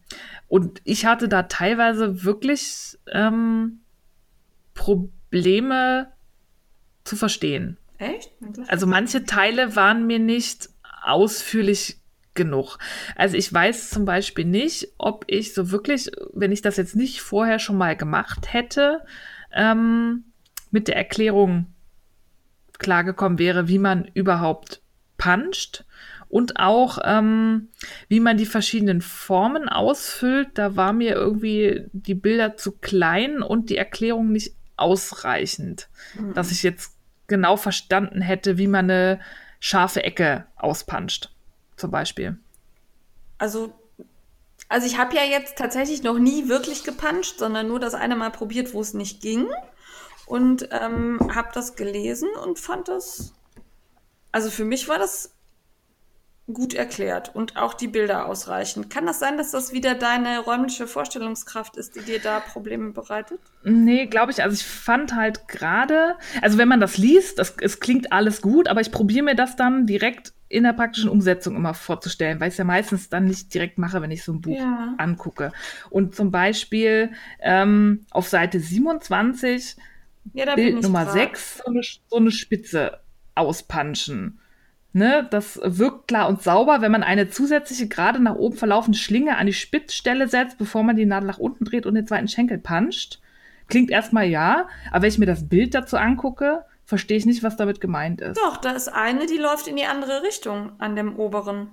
und 0.48 0.82
ich 0.84 1.06
hatte 1.06 1.28
da 1.28 1.44
teilweise 1.44 2.24
wirklich 2.24 3.00
ähm, 3.12 3.80
Probleme 4.74 6.12
zu 7.04 7.16
verstehen. 7.16 7.78
Echt? 8.04 8.32
Also 8.68 8.88
manche 8.88 9.26
Teile 9.26 9.76
waren 9.76 10.06
mir 10.08 10.20
nicht 10.20 10.70
ausführlich 11.04 11.98
genug. 12.34 12.78
Also 13.16 13.38
ich 13.38 13.54
weiß 13.54 13.90
zum 13.90 14.06
Beispiel 14.06 14.46
nicht, 14.46 14.90
ob 14.98 15.26
ich 15.28 15.54
so 15.54 15.72
wirklich, 15.72 16.12
wenn 16.34 16.52
ich 16.52 16.62
das 16.62 16.78
jetzt 16.78 16.96
nicht 16.96 17.22
vorher 17.22 17.60
schon 17.60 17.78
mal 17.78 17.96
gemacht 17.96 18.54
hätte, 18.54 19.02
ähm, 19.54 20.26
mit 20.72 20.88
der 20.88 20.96
Erklärung 20.96 21.68
klargekommen 22.80 23.38
wäre, 23.38 23.68
wie 23.68 23.80
man 23.80 24.06
überhaupt 24.14 24.82
puncht 25.18 25.86
und 26.28 26.60
auch, 26.60 26.98
ähm, 27.04 27.70
wie 28.08 28.20
man 28.20 28.38
die 28.38 28.48
verschiedenen 28.48 29.02
Formen 29.02 29.70
ausfüllt. 29.70 30.50
Da 30.56 30.76
war 30.76 30.92
mir 30.92 31.14
irgendwie 31.14 31.86
die 31.92 32.16
Bilder 32.16 32.58
zu 32.58 32.72
klein 32.72 33.44
und 33.44 33.70
die 33.70 33.78
Erklärung 33.78 34.32
nicht 34.32 34.56
ausreichend, 34.76 35.90
mhm. 36.16 36.34
dass 36.34 36.52
ich 36.52 36.64
jetzt 36.64 36.98
genau 37.28 37.58
verstanden 37.58 38.22
hätte, 38.22 38.58
wie 38.58 38.68
man 38.68 38.90
eine 38.90 39.20
scharfe 39.60 40.04
Ecke 40.04 40.46
auspanscht, 40.56 41.30
zum 41.78 41.92
Beispiel. 41.92 42.38
Also, 43.38 43.74
also 44.70 44.88
ich 44.88 44.98
habe 44.98 45.16
ja 45.16 45.24
jetzt 45.24 45.58
tatsächlich 45.58 46.04
noch 46.04 46.20
nie 46.20 46.50
wirklich 46.50 46.84
gepanscht, 46.84 47.40
sondern 47.40 47.68
nur 47.68 47.80
das 47.80 47.94
eine 47.94 48.16
Mal 48.16 48.32
probiert, 48.32 48.74
wo 48.74 48.82
es 48.82 48.94
nicht 48.94 49.22
ging. 49.22 49.48
Und 50.26 50.70
ähm, 50.72 51.20
habe 51.36 51.50
das 51.54 51.76
gelesen 51.76 52.30
und 52.44 52.58
fand 52.58 52.88
das. 52.88 53.34
Also 54.32 54.50
für 54.50 54.64
mich 54.64 54.88
war 54.88 54.98
das 54.98 55.34
gut 56.52 56.74
erklärt 56.74 57.34
und 57.34 57.56
auch 57.56 57.74
die 57.74 57.88
Bilder 57.88 58.26
ausreichend. 58.26 58.90
Kann 58.90 59.06
das 59.06 59.20
sein, 59.20 59.38
dass 59.38 59.52
das 59.52 59.72
wieder 59.72 59.96
deine 59.96 60.40
räumliche 60.40 60.88
Vorstellungskraft 60.88 61.78
ist, 61.78 61.96
die 61.96 62.02
dir 62.02 62.20
da 62.20 62.42
Probleme 62.42 62.92
bereitet? 62.92 63.40
Nee, 63.64 64.08
glaube 64.08 64.34
ich. 64.34 64.44
Also 64.44 64.56
ich 64.56 64.66
fand 64.66 65.16
halt 65.16 65.48
gerade, 65.48 66.16
also 66.42 66.58
wenn 66.58 66.68
man 66.68 66.82
das 66.82 66.98
liest, 66.98 67.40
das, 67.40 67.56
es 67.62 67.80
klingt 67.80 68.12
alles 68.12 68.42
gut, 68.42 68.68
aber 68.68 68.82
ich 68.82 68.92
probiere 68.92 69.24
mir 69.24 69.36
das 69.36 69.56
dann 69.56 69.88
direkt 69.88 70.34
in 70.50 70.64
der 70.64 70.74
praktischen 70.74 71.10
Umsetzung 71.10 71.56
immer 71.56 71.74
vorzustellen, 71.74 72.42
weil 72.42 72.50
ich 72.50 72.56
es 72.56 72.58
ja 72.58 72.66
meistens 72.66 73.10
dann 73.10 73.24
nicht 73.24 73.54
direkt 73.54 73.78
mache, 73.78 74.02
wenn 74.02 74.12
ich 74.12 74.24
so 74.24 74.34
ein 74.34 74.42
Buch 74.42 74.60
ja. 74.60 74.96
angucke. 74.98 75.54
Und 75.90 76.14
zum 76.14 76.30
Beispiel 76.30 77.12
ähm, 77.40 78.06
auf 78.12 78.28
Seite 78.28 78.60
27, 78.60 79.78
ja, 80.34 80.56
Bild 80.56 80.84
Nummer 80.84 81.06
dran. 81.06 81.14
6, 81.14 81.58
so 81.58 81.72
eine, 81.72 81.82
so 82.08 82.18
eine 82.18 82.32
Spitze 82.32 83.00
auspanschen. 83.34 84.40
Ne, 84.96 85.28
das 85.32 85.60
wirkt 85.64 86.08
klar 86.08 86.28
und 86.28 86.44
sauber, 86.44 86.82
wenn 86.82 86.92
man 86.92 87.02
eine 87.02 87.28
zusätzliche 87.28 87.88
gerade 87.88 88.22
nach 88.22 88.36
oben 88.36 88.56
verlaufende 88.56 88.98
Schlinge 88.98 89.38
an 89.38 89.48
die 89.48 89.54
Spitzstelle 89.54 90.28
setzt, 90.28 90.60
bevor 90.60 90.84
man 90.84 90.96
die 90.96 91.08
Nadel 91.08 91.26
nach 91.26 91.40
unten 91.40 91.66
dreht 91.66 91.88
und 91.88 91.96
den 91.96 92.06
zweiten 92.06 92.28
Schenkel 92.28 92.60
puncht. 92.60 93.20
Klingt 93.68 93.90
erstmal 93.90 94.26
ja, 94.26 94.68
aber 94.92 95.02
wenn 95.02 95.10
ich 95.10 95.18
mir 95.18 95.26
das 95.26 95.50
Bild 95.50 95.74
dazu 95.74 95.98
angucke, 95.98 96.64
verstehe 96.86 97.18
ich 97.18 97.26
nicht, 97.26 97.42
was 97.42 97.58
damit 97.58 97.82
gemeint 97.82 98.22
ist. 98.22 98.38
Doch, 98.38 98.58
da 98.58 98.70
ist 98.72 98.88
eine, 98.88 99.26
die 99.26 99.38
läuft 99.38 99.68
in 99.68 99.78
die 99.78 99.86
andere 99.86 100.22
Richtung 100.22 100.74
an 100.78 100.96
dem 100.96 101.18
oberen. 101.18 101.72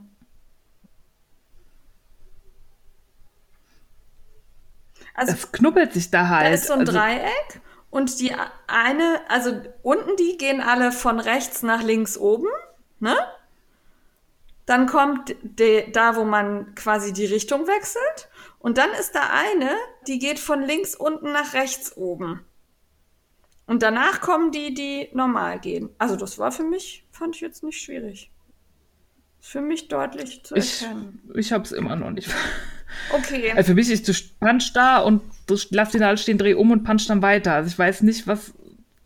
Also, 5.12 5.34
es 5.34 5.52
knubbelt 5.52 5.92
sich 5.92 6.10
da 6.10 6.28
halt. 6.28 6.46
Da 6.46 6.54
ist 6.54 6.68
so 6.68 6.72
ein 6.72 6.80
also, 6.80 6.92
Dreieck 6.92 7.60
und 7.90 8.18
die 8.18 8.32
eine, 8.66 9.20
also 9.28 9.60
unten 9.82 10.16
die 10.16 10.38
gehen 10.38 10.62
alle 10.62 10.90
von 10.90 11.20
rechts 11.20 11.62
nach 11.62 11.82
links 11.82 12.16
oben 12.16 12.48
ne? 13.00 13.16
Dann 14.66 14.86
kommt 14.86 15.34
de, 15.42 15.90
da, 15.90 16.14
wo 16.14 16.24
man 16.24 16.74
quasi 16.76 17.12
die 17.12 17.26
Richtung 17.26 17.66
wechselt. 17.66 18.28
Und 18.60 18.78
dann 18.78 18.90
ist 18.92 19.14
da 19.14 19.30
eine, 19.32 19.70
die 20.06 20.18
geht 20.18 20.38
von 20.38 20.62
links 20.62 20.94
unten 20.94 21.32
nach 21.32 21.54
rechts 21.54 21.96
oben. 21.96 22.44
Und 23.66 23.82
danach 23.82 24.20
kommen 24.20 24.52
die, 24.52 24.74
die 24.74 25.08
normal 25.12 25.58
gehen. 25.60 25.90
Also 25.98 26.16
das 26.16 26.38
war 26.38 26.52
für 26.52 26.62
mich, 26.62 27.04
fand 27.10 27.36
ich 27.36 27.40
jetzt 27.40 27.62
nicht 27.62 27.80
schwierig. 27.80 28.30
Für 29.40 29.60
mich 29.60 29.88
deutlich 29.88 30.44
zu 30.44 30.54
erkennen. 30.54 31.22
Ich, 31.30 31.38
ich 31.38 31.52
habe 31.52 31.64
es 31.64 31.72
immer 31.72 31.96
noch 31.96 32.10
nicht. 32.10 32.30
Okay. 33.12 33.52
Also 33.52 33.68
für 33.68 33.74
mich 33.74 33.90
ist 33.90 34.08
du 34.08 34.12
punch 34.40 34.72
da 34.74 34.98
und 34.98 35.22
du 35.46 35.56
lass 35.70 35.92
den 35.92 36.04
halt 36.04 36.20
stehen, 36.20 36.38
dreh 36.38 36.54
um 36.54 36.70
und 36.70 36.84
punch 36.84 37.06
dann 37.06 37.22
weiter. 37.22 37.54
Also 37.54 37.68
ich 37.68 37.78
weiß 37.78 38.02
nicht, 38.02 38.26
was 38.26 38.52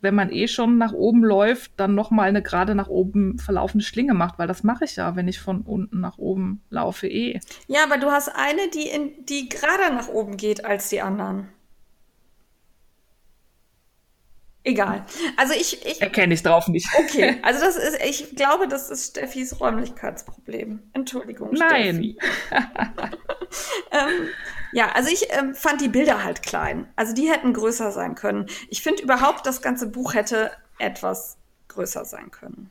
wenn 0.04 0.14
man 0.14 0.30
eh 0.30 0.46
schon 0.46 0.78
nach 0.78 0.92
oben 0.92 1.24
läuft, 1.24 1.72
dann 1.76 1.96
nochmal 1.96 2.28
eine 2.28 2.42
gerade 2.42 2.76
nach 2.76 2.88
oben 2.88 3.38
verlaufende 3.38 3.84
Schlinge 3.84 4.14
macht, 4.14 4.38
weil 4.38 4.46
das 4.46 4.62
mache 4.62 4.84
ich 4.84 4.94
ja, 4.94 5.16
wenn 5.16 5.26
ich 5.26 5.40
von 5.40 5.62
unten 5.62 5.98
nach 5.98 6.18
oben 6.18 6.62
laufe 6.70 7.08
eh. 7.08 7.40
Ja, 7.66 7.82
aber 7.82 7.98
du 7.98 8.12
hast 8.12 8.28
eine, 8.28 8.68
die, 8.72 8.88
in, 8.88 9.12
die 9.24 9.48
gerade 9.48 9.92
nach 9.92 10.08
oben 10.08 10.36
geht 10.36 10.64
als 10.64 10.90
die 10.90 11.00
anderen. 11.00 11.48
Egal. 14.66 15.04
Also 15.36 15.52
ich, 15.52 15.84
ich 15.84 16.00
erkenne 16.00 16.32
ich 16.32 16.42
drauf 16.42 16.68
nicht. 16.68 16.88
Okay, 16.98 17.38
also 17.42 17.60
das 17.60 17.76
ist, 17.76 17.98
ich 18.02 18.34
glaube, 18.34 18.66
das 18.66 18.88
ist 18.88 19.10
Steffis 19.10 19.60
Räumlichkeitsproblem. 19.60 20.82
Entschuldigung, 20.94 21.50
Nein. 21.52 22.16
ähm, 23.92 24.28
ja, 24.72 24.90
also 24.92 25.10
ich 25.10 25.26
ähm, 25.30 25.54
fand 25.54 25.82
die 25.82 25.88
Bilder 25.88 26.24
halt 26.24 26.42
klein. 26.42 26.88
Also 26.96 27.12
die 27.12 27.30
hätten 27.30 27.52
größer 27.52 27.92
sein 27.92 28.14
können. 28.14 28.46
Ich 28.70 28.82
finde 28.82 29.02
überhaupt, 29.02 29.46
das 29.46 29.60
ganze 29.60 29.86
Buch 29.86 30.14
hätte 30.14 30.50
etwas 30.78 31.36
größer 31.68 32.06
sein 32.06 32.30
können. 32.30 32.70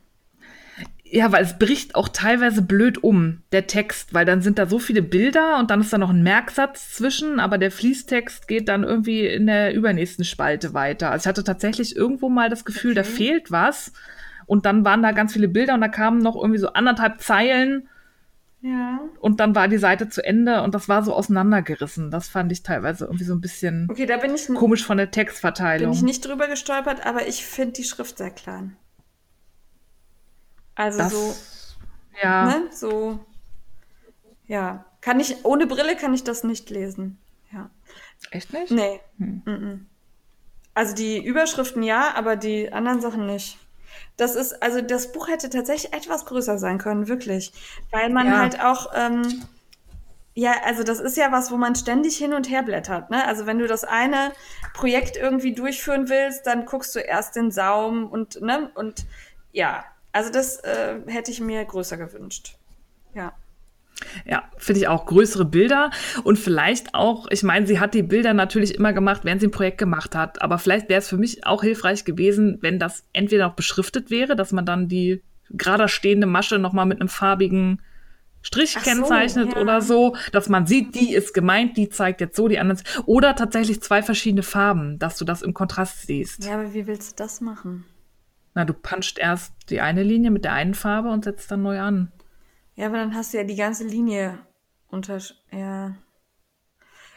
Ja, 1.14 1.30
weil 1.30 1.44
es 1.44 1.56
bricht 1.60 1.94
auch 1.94 2.08
teilweise 2.08 2.60
blöd 2.60 3.04
um, 3.04 3.42
der 3.52 3.68
Text, 3.68 4.14
weil 4.14 4.24
dann 4.24 4.42
sind 4.42 4.58
da 4.58 4.66
so 4.66 4.80
viele 4.80 5.00
Bilder 5.00 5.60
und 5.60 5.70
dann 5.70 5.80
ist 5.80 5.92
da 5.92 5.98
noch 5.98 6.10
ein 6.10 6.24
Merksatz 6.24 6.90
zwischen, 6.90 7.38
aber 7.38 7.56
der 7.56 7.70
Fließtext 7.70 8.48
geht 8.48 8.68
dann 8.68 8.82
irgendwie 8.82 9.24
in 9.24 9.46
der 9.46 9.74
übernächsten 9.74 10.24
Spalte 10.24 10.74
weiter. 10.74 11.12
Also 11.12 11.22
ich 11.22 11.28
hatte 11.28 11.44
tatsächlich 11.44 11.94
irgendwo 11.94 12.28
mal 12.28 12.50
das 12.50 12.64
Gefühl, 12.64 12.90
okay. 12.90 13.00
da 13.00 13.04
fehlt 13.04 13.52
was. 13.52 13.92
Und 14.46 14.66
dann 14.66 14.84
waren 14.84 15.04
da 15.04 15.12
ganz 15.12 15.32
viele 15.32 15.46
Bilder 15.46 15.74
und 15.74 15.82
da 15.82 15.88
kamen 15.88 16.18
noch 16.18 16.34
irgendwie 16.34 16.58
so 16.58 16.72
anderthalb 16.72 17.20
Zeilen 17.20 17.88
ja. 18.64 18.98
Und 19.20 19.40
dann 19.40 19.54
war 19.54 19.68
die 19.68 19.76
Seite 19.76 20.08
zu 20.08 20.24
Ende 20.24 20.62
und 20.62 20.74
das 20.74 20.88
war 20.88 21.02
so 21.02 21.12
auseinandergerissen. 21.12 22.10
Das 22.10 22.28
fand 22.28 22.50
ich 22.50 22.62
teilweise 22.62 23.04
irgendwie 23.04 23.24
so 23.24 23.34
ein 23.34 23.42
bisschen 23.42 23.88
okay, 23.90 24.06
da 24.06 24.16
bin 24.16 24.34
ich 24.34 24.48
komisch 24.48 24.86
von 24.86 24.96
der 24.96 25.10
Textverteilung. 25.10 25.90
Bin 25.90 25.98
ich 25.98 26.02
nicht 26.02 26.26
drüber 26.26 26.48
gestolpert, 26.48 27.04
aber 27.04 27.28
ich 27.28 27.44
finde 27.44 27.72
die 27.72 27.84
Schrift 27.84 28.16
sehr 28.16 28.30
klein. 28.30 28.74
Also 30.74 30.98
das, 30.98 31.12
so. 31.12 31.34
Ja. 32.22 32.46
Ne, 32.46 32.68
so. 32.70 33.18
Ja. 34.46 34.84
Kann 35.00 35.20
ich, 35.20 35.44
ohne 35.44 35.66
Brille 35.66 35.96
kann 35.96 36.14
ich 36.14 36.24
das 36.24 36.44
nicht 36.44 36.70
lesen. 36.70 37.18
Ja. 37.52 37.70
Echt 38.30 38.52
nicht? 38.52 38.70
Nee. 38.70 39.00
Hm. 39.18 39.86
Also 40.74 40.94
die 40.94 41.22
Überschriften 41.24 41.82
ja, 41.82 42.14
aber 42.14 42.36
die 42.36 42.72
anderen 42.72 43.00
Sachen 43.00 43.26
nicht. 43.26 43.58
Das 44.16 44.34
ist, 44.34 44.62
also 44.62 44.80
das 44.80 45.12
Buch 45.12 45.28
hätte 45.28 45.50
tatsächlich 45.50 45.92
etwas 45.92 46.26
größer 46.26 46.58
sein 46.58 46.78
können, 46.78 47.08
wirklich. 47.08 47.52
Weil 47.90 48.10
man 48.10 48.26
ja. 48.26 48.38
halt 48.38 48.60
auch, 48.60 48.92
ähm, 48.94 49.44
ja, 50.34 50.54
also 50.64 50.82
das 50.82 51.00
ist 51.00 51.16
ja 51.16 51.30
was, 51.30 51.52
wo 51.52 51.56
man 51.56 51.76
ständig 51.76 52.16
hin 52.16 52.32
und 52.32 52.48
her 52.48 52.62
blättert. 52.62 53.10
Ne? 53.10 53.24
Also 53.24 53.46
wenn 53.46 53.58
du 53.58 53.66
das 53.66 53.84
eine 53.84 54.32
Projekt 54.72 55.16
irgendwie 55.16 55.54
durchführen 55.54 56.08
willst, 56.08 56.46
dann 56.46 56.64
guckst 56.64 56.94
du 56.94 57.00
erst 57.00 57.36
den 57.36 57.50
Saum 57.50 58.08
und, 58.08 58.40
ne, 58.40 58.70
und 58.74 59.06
ja, 59.52 59.84
also 60.14 60.30
das 60.30 60.58
äh, 60.58 61.00
hätte 61.06 61.30
ich 61.30 61.40
mir 61.40 61.64
größer 61.64 61.96
gewünscht. 61.96 62.56
Ja. 63.14 63.34
Ja, 64.24 64.44
finde 64.56 64.80
ich 64.80 64.88
auch 64.88 65.06
größere 65.06 65.44
Bilder 65.44 65.90
und 66.24 66.38
vielleicht 66.38 66.94
auch, 66.94 67.26
ich 67.30 67.42
meine, 67.42 67.66
sie 67.66 67.78
hat 67.78 67.94
die 67.94 68.02
Bilder 68.02 68.34
natürlich 68.34 68.74
immer 68.74 68.92
gemacht, 68.92 69.20
während 69.24 69.40
sie 69.40 69.46
ein 69.48 69.52
Projekt 69.52 69.78
gemacht 69.78 70.16
hat, 70.16 70.42
aber 70.42 70.58
vielleicht 70.58 70.88
wäre 70.88 70.98
es 70.98 71.08
für 71.08 71.16
mich 71.16 71.46
auch 71.46 71.62
hilfreich 71.62 72.04
gewesen, 72.04 72.58
wenn 72.60 72.78
das 72.78 73.04
entweder 73.12 73.48
noch 73.48 73.54
beschriftet 73.54 74.10
wäre, 74.10 74.34
dass 74.34 74.52
man 74.52 74.66
dann 74.66 74.88
die 74.88 75.22
gerade 75.50 75.88
stehende 75.88 76.26
Masche 76.26 76.58
nochmal 76.58 76.86
mit 76.86 77.00
einem 77.00 77.08
farbigen 77.08 77.80
Strich 78.42 78.76
Ach 78.78 78.82
kennzeichnet 78.84 79.50
so, 79.50 79.56
ja. 79.56 79.62
oder 79.62 79.80
so, 79.80 80.16
dass 80.32 80.48
man 80.48 80.66
sieht, 80.66 80.94
die 80.94 81.14
ist 81.14 81.32
gemeint, 81.32 81.76
die 81.76 81.88
zeigt 81.88 82.20
jetzt 82.20 82.36
so, 82.36 82.46
die 82.46 82.58
anderen. 82.58 82.82
Oder 83.06 83.34
tatsächlich 83.36 83.80
zwei 83.80 84.02
verschiedene 84.02 84.42
Farben, 84.42 84.98
dass 84.98 85.16
du 85.16 85.24
das 85.24 85.40
im 85.40 85.54
Kontrast 85.54 86.06
siehst. 86.06 86.44
Ja, 86.44 86.54
aber 86.54 86.74
wie 86.74 86.86
willst 86.86 87.12
du 87.12 87.22
das 87.22 87.40
machen? 87.40 87.84
Na, 88.54 88.64
du 88.64 88.72
puncht 88.72 89.18
erst 89.18 89.52
die 89.68 89.80
eine 89.80 90.02
Linie 90.02 90.30
mit 90.30 90.44
der 90.44 90.52
einen 90.52 90.74
Farbe 90.74 91.10
und 91.10 91.24
setzt 91.24 91.50
dann 91.50 91.62
neu 91.62 91.80
an. 91.80 92.12
Ja, 92.76 92.86
aber 92.86 92.96
dann 92.96 93.14
hast 93.14 93.32
du 93.32 93.38
ja 93.38 93.44
die 93.44 93.56
ganze 93.56 93.84
Linie 93.84 94.38
unter. 94.88 95.18
Ja. 95.50 95.94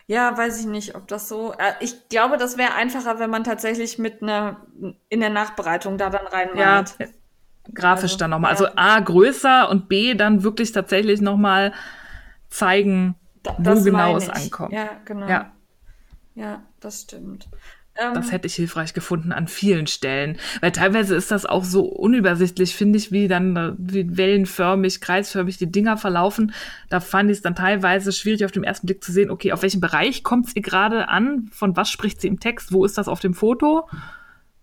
Ja, 0.08 0.38
weiß 0.38 0.62
ich 0.62 0.66
nicht, 0.68 0.96
ob 0.96 1.08
das 1.08 1.28
so. 1.28 1.54
Äh, 1.54 1.74
ich 1.82 2.08
glaube, 2.10 2.38
das 2.38 2.58
wäre 2.58 2.74
einfacher, 2.74 3.20
wenn 3.20 3.30
man 3.30 3.44
tatsächlich 3.44 4.00
mit 4.00 4.22
einer 4.22 4.66
in 5.10 5.20
der 5.20 5.30
Nachbereitung 5.30 5.98
da 5.98 6.10
dann 6.10 6.26
reinmalt. 6.28 6.96
Ja, 6.98 7.08
grafisch 7.74 8.12
also, 8.12 8.18
dann 8.18 8.30
nochmal. 8.32 8.54
Ja. 8.54 8.60
Also 8.60 8.76
A 8.76 9.00
größer 9.00 9.70
und 9.70 9.90
B 9.90 10.16
dann 10.16 10.44
wirklich 10.44 10.72
tatsächlich 10.72 11.20
nochmal 11.20 11.74
zeigen, 12.50 13.16
da, 13.44 13.56
wo 13.60 13.84
genau 13.84 14.16
es 14.16 14.30
ankommt. 14.30 14.72
Ja, 14.72 14.90
genau. 15.04 15.28
Ja. 15.28 15.52
ja, 16.36 16.64
das 16.80 17.02
stimmt. 17.02 17.50
Das 17.98 18.28
ähm. 18.28 18.32
hätte 18.32 18.48
ich 18.48 18.56
hilfreich 18.56 18.94
gefunden 18.94 19.32
an 19.32 19.48
vielen 19.48 19.88
Stellen. 19.88 20.38
Weil 20.62 20.72
teilweise 20.72 21.16
ist 21.16 21.32
das 21.32 21.46
auch 21.46 21.64
so 21.64 21.86
unübersichtlich, 21.86 22.76
finde 22.76 22.98
ich, 22.98 23.12
wie 23.12 23.28
dann 23.28 23.76
wie 23.78 24.18
wellenförmig, 24.18 25.02
kreisförmig 25.02 25.58
die 25.58 25.72
Dinger 25.72 25.98
verlaufen. 25.98 26.54
Da 26.90 27.00
fand 27.00 27.32
ich 27.32 27.38
es 27.38 27.44
dann 27.44 27.56
teilweise 27.56 28.12
schwierig 28.12 28.46
auf 28.46 28.52
den 28.52 28.64
ersten 28.64 28.88
Blick 28.88 29.04
zu 29.04 29.12
sehen, 29.12 29.30
okay, 29.30 29.52
auf 29.52 29.62
welchem 29.62 29.82
Bereich 29.82 30.24
kommt 30.24 30.50
sie 30.50 30.62
gerade 30.62 31.10
an? 31.10 31.50
Von 31.52 31.76
was 31.76 31.90
spricht 31.90 32.22
sie 32.22 32.28
im 32.28 32.40
Text? 32.40 32.72
Wo 32.72 32.86
ist 32.86 32.98
das 32.98 33.08
auf 33.08 33.20
dem 33.20 33.34
Foto? 33.34 33.88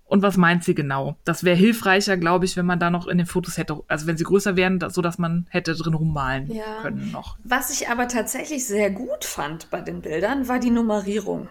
Und 0.06 0.22
was 0.22 0.36
meint 0.36 0.62
sie 0.62 0.74
genau? 0.74 1.16
Das 1.24 1.44
wäre 1.44 1.56
hilfreicher, 1.56 2.16
glaube 2.16 2.44
ich, 2.44 2.56
wenn 2.56 2.66
man 2.66 2.78
da 2.78 2.90
noch 2.90 3.08
in 3.08 3.18
den 3.18 3.26
Fotos 3.26 3.56
hätte, 3.56 3.82
also 3.88 4.06
wenn 4.06 4.16
sie 4.16 4.24
größer 4.24 4.54
wären, 4.54 4.78
so 4.90 5.00
dass 5.00 5.18
man 5.18 5.46
hätte 5.48 5.74
drin 5.74 5.94
rummalen 5.94 6.52
ja. 6.52 6.82
können 6.82 7.10
noch. 7.10 7.38
Was 7.42 7.70
ich 7.70 7.88
aber 7.88 8.06
tatsächlich 8.06 8.66
sehr 8.66 8.90
gut 8.90 9.24
fand 9.24 9.70
bei 9.70 9.80
den 9.80 10.02
Bildern, 10.02 10.46
war 10.46 10.58
die 10.58 10.70
Nummerierung. 10.70 11.48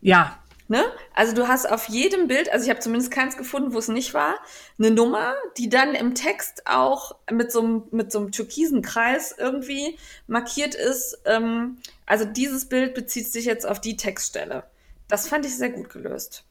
Ja, 0.00 0.38
Ne? 0.68 0.84
Also 1.14 1.32
du 1.32 1.46
hast 1.46 1.70
auf 1.70 1.88
jedem 1.88 2.26
Bild, 2.26 2.50
also 2.52 2.64
ich 2.64 2.70
habe 2.70 2.80
zumindest 2.80 3.12
keins 3.12 3.36
gefunden, 3.36 3.72
wo 3.72 3.78
es 3.78 3.86
nicht 3.86 4.14
war, 4.14 4.34
eine 4.78 4.90
Nummer, 4.90 5.34
die 5.58 5.68
dann 5.68 5.94
im 5.94 6.16
Text 6.16 6.62
auch 6.66 7.14
mit 7.30 7.52
so 7.52 7.60
einem 7.60 7.84
mit 7.92 8.10
so 8.10 8.18
einem 8.18 8.32
türkisen 8.32 8.82
Kreis 8.82 9.32
irgendwie 9.38 9.96
markiert 10.26 10.74
ist. 10.74 11.18
Ähm, 11.24 11.78
also 12.04 12.24
dieses 12.24 12.68
Bild 12.68 12.94
bezieht 12.94 13.28
sich 13.30 13.44
jetzt 13.44 13.64
auf 13.64 13.80
die 13.80 13.96
Textstelle. 13.96 14.64
Das 15.06 15.28
fand 15.28 15.46
ich 15.46 15.56
sehr 15.56 15.70
gut 15.70 15.88
gelöst. 15.88 16.42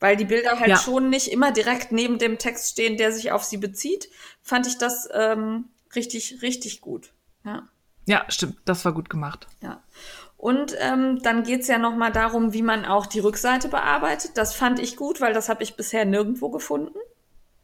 Weil 0.00 0.16
die 0.16 0.24
Bilder 0.24 0.58
halt 0.60 0.70
Ja. 0.70 0.76
schon 0.78 1.10
nicht 1.10 1.28
immer 1.30 1.52
direkt 1.52 1.92
neben 1.92 2.18
dem 2.18 2.38
Text 2.38 2.70
stehen, 2.70 2.96
der 2.96 3.12
sich 3.12 3.32
auf 3.32 3.44
sie 3.44 3.56
bezieht, 3.58 4.08
fand 4.42 4.66
ich 4.66 4.78
das 4.78 5.08
ähm, 5.12 5.64
richtig, 5.94 6.40
richtig 6.40 6.80
gut. 6.80 7.12
Ja. 7.44 7.68
Ja, 8.06 8.24
stimmt. 8.30 8.56
Das 8.64 8.86
war 8.86 8.92
gut 8.92 9.10
gemacht. 9.10 9.46
Ja. 9.60 9.82
Und 10.38 10.76
ähm, 10.78 11.20
dann 11.20 11.42
geht's 11.42 11.66
ja 11.66 11.78
noch 11.78 11.96
mal 11.96 12.12
darum, 12.12 12.52
wie 12.52 12.62
man 12.62 12.84
auch 12.84 13.06
die 13.06 13.18
Rückseite 13.18 13.68
bearbeitet. 13.68 14.32
Das 14.36 14.54
fand 14.54 14.78
ich 14.78 14.96
gut, 14.96 15.20
weil 15.20 15.34
das 15.34 15.48
habe 15.48 15.64
ich 15.64 15.74
bisher 15.76 16.04
nirgendwo 16.04 16.48
gefunden. 16.48 16.96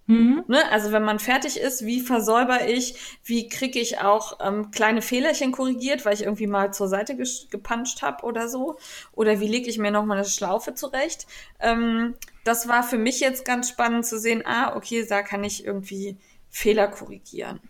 Mhm. 0.07 0.45
Ne? 0.49 0.59
Also 0.73 0.91
wenn 0.91 1.05
man 1.05 1.21
fertig 1.21 1.59
ist, 1.59 1.87
wie 1.87 2.01
versäuber 2.01 2.69
ich, 2.69 2.97
wie 3.25 3.49
kriege 3.49 3.79
ich 3.79 4.01
auch 4.01 4.41
ähm, 4.45 4.73
kleine 4.73 5.03
Fehlerchen 5.03 5.53
korrigiert, 5.53 6.05
weil 6.05 6.15
ich 6.15 6.25
irgendwie 6.25 6.49
mal 6.49 6.75
zur 6.75 6.89
Seite 6.89 7.15
ges- 7.15 7.49
gepuncht 7.49 8.03
habe 8.03 8.25
oder 8.25 8.49
so. 8.49 8.77
Oder 9.13 9.39
wie 9.39 9.49
lege 9.49 9.71
ich 9.71 9.79
mir 9.79 9.93
noch 9.93 10.05
mal 10.05 10.17
eine 10.17 10.27
Schlaufe 10.27 10.75
zurecht. 10.75 11.29
Ähm, 11.61 12.15
das 12.43 12.67
war 12.67 12.83
für 12.83 12.99
mich 12.99 13.21
jetzt 13.21 13.45
ganz 13.45 13.69
spannend 13.69 14.05
zu 14.05 14.19
sehen, 14.19 14.43
ah, 14.45 14.75
okay, 14.77 15.07
da 15.09 15.23
kann 15.23 15.45
ich 15.45 15.65
irgendwie 15.65 16.19
Fehler 16.51 16.89
korrigieren. 16.89 17.61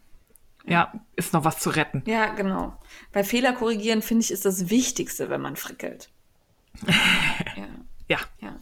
Ja, 0.67 0.93
ist 1.17 1.33
noch 1.35 1.45
was 1.45 1.59
zu 1.59 1.71
retten. 1.71 2.03
Ja, 2.07 2.33
genau. 2.35 2.77
Bei 3.13 3.23
Fehler 3.23 3.53
korrigieren, 3.53 4.01
finde 4.03 4.23
ich, 4.25 4.31
ist 4.31 4.45
das 4.45 4.71
Wichtigste, 4.71 5.29
wenn 5.29 5.41
man 5.43 5.57
frickelt. 5.57 6.09
ja, 7.57 7.67
Ja. 8.09 8.19
ja. 8.41 8.57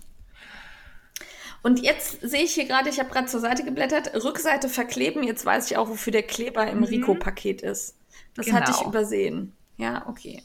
Und 1.63 1.81
jetzt 1.81 2.21
sehe 2.23 2.43
ich 2.43 2.55
hier 2.55 2.67
gerade, 2.67 2.89
ich 2.89 2.99
habe 2.99 3.09
gerade 3.11 3.29
zur 3.29 3.39
Seite 3.39 3.63
geblättert, 3.65 4.13
Rückseite 4.25 4.69
verkleben. 4.69 5.23
Jetzt 5.23 5.47
weiß 5.47 5.71
ich 5.71 5.77
auch, 5.77 5.89
wofür 5.89 6.11
der 6.13 6.25
Kleber 6.25 6.67
im 6.69 6.83
Rico-Paket 6.83 7.63
ist. 7.63 7.97
Das 8.35 8.51
hatte 8.53 8.73
ich 8.73 8.79
Genau. 8.79 8.89
übersehen. 8.91 9.53
Ja, 9.77 10.05
okay. 10.09 10.43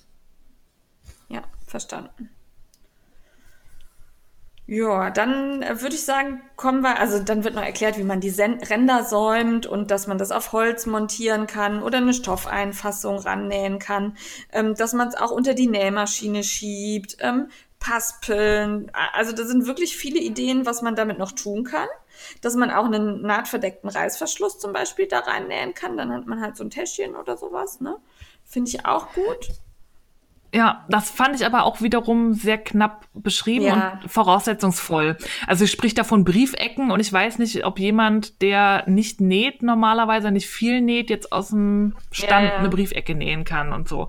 Ja, 1.28 1.42
verstanden. 1.66 2.30
Ja, 4.70 5.12
dann 5.12 5.62
äh, 5.62 5.82
würde 5.82 5.96
ich 5.96 6.04
sagen, 6.04 6.42
kommen 6.58 6.82
wir, 6.82 7.00
also 7.00 7.20
dann 7.20 7.46
wird 7.46 7.56
noch 7.56 7.64
erklärt, 7.64 7.98
wie 7.98 8.04
man 8.04 8.20
die 8.20 8.30
Sen 8.30 8.62
Ränder 8.62 9.06
säumt 9.06 9.66
und 9.66 9.92
dass 9.92 10.08
man 10.08 10.18
das 10.18 10.32
auf 10.32 10.52
Holz 10.52 10.86
montieren 10.86 11.48
kann 11.48 11.82
oder 11.82 12.00
eine 12.00 12.14
Stoffeinfassung 12.14 13.18
rannähen 13.20 13.80
kann, 13.80 14.18
ähm, 14.52 14.76
dass 14.76 14.92
man 14.92 15.08
es 15.08 15.16
auch 15.16 15.32
unter 15.32 15.54
die 15.54 15.68
Nähmaschine 15.68 16.44
schiebt, 16.44 17.16
ähm, 17.22 17.48
Paspeln, 17.80 18.92
also 19.14 19.32
da 19.34 19.46
sind 19.46 19.68
wirklich 19.68 19.96
viele 19.96 20.20
Ideen, 20.20 20.66
was 20.66 20.82
man 20.82 20.96
damit 20.96 21.20
noch 21.20 21.32
tun 21.32 21.64
kann. 21.64 21.88
Dass 22.42 22.56
man 22.56 22.72
auch 22.72 22.86
einen 22.86 23.22
nahtverdeckten 23.22 23.90
Reißverschluss 23.90 24.58
zum 24.58 24.74
Beispiel 24.74 25.08
da 25.08 25.20
reinnähen 25.20 25.76
kann, 25.76 25.96
dann 25.96 26.12
hat 26.12 26.26
man 26.26 26.42
halt 26.42 26.58
so 26.58 26.64
ein 26.64 26.72
Täschchen 26.72 27.16
oder 27.16 27.38
sowas, 27.38 27.80
ne? 27.80 27.98
Finde 28.44 28.70
ich 28.70 28.86
auch 28.88 29.14
gut. 29.14 29.50
Ja, 30.54 30.86
das 30.90 31.10
fand 31.10 31.36
ich 31.36 31.46
aber 31.46 31.64
auch 31.64 31.82
wiederum 31.82 32.34
sehr 32.34 32.58
knapp 32.58 33.06
beschrieben 33.14 33.66
Ja. 33.66 34.00
und 34.02 34.10
voraussetzungsvoll. 34.10 35.18
Also 35.46 35.66
ich 35.66 35.72
sprich 35.72 35.94
da 35.94 36.04
von 36.04 36.24
Briefecken 36.24 36.90
und 36.92 37.00
ich 37.00 37.12
weiß 37.12 37.38
nicht, 37.40 37.66
ob 37.66 37.80
jemand, 37.80 38.42
der 38.42 38.84
nicht 38.88 39.20
näht, 39.20 39.62
normalerweise 39.62 40.32
nicht 40.32 40.48
viel 40.48 40.82
näht, 40.82 41.10
jetzt 41.10 41.32
aus 41.34 41.50
dem 41.50 41.96
Stand 42.12 42.46
Ja, 42.46 42.54
ja. 42.54 42.58
eine 42.60 42.70
Briefecke 42.70 43.14
nähen 43.14 43.44
kann 43.44 43.74
und 43.74 43.90
so. 43.90 44.08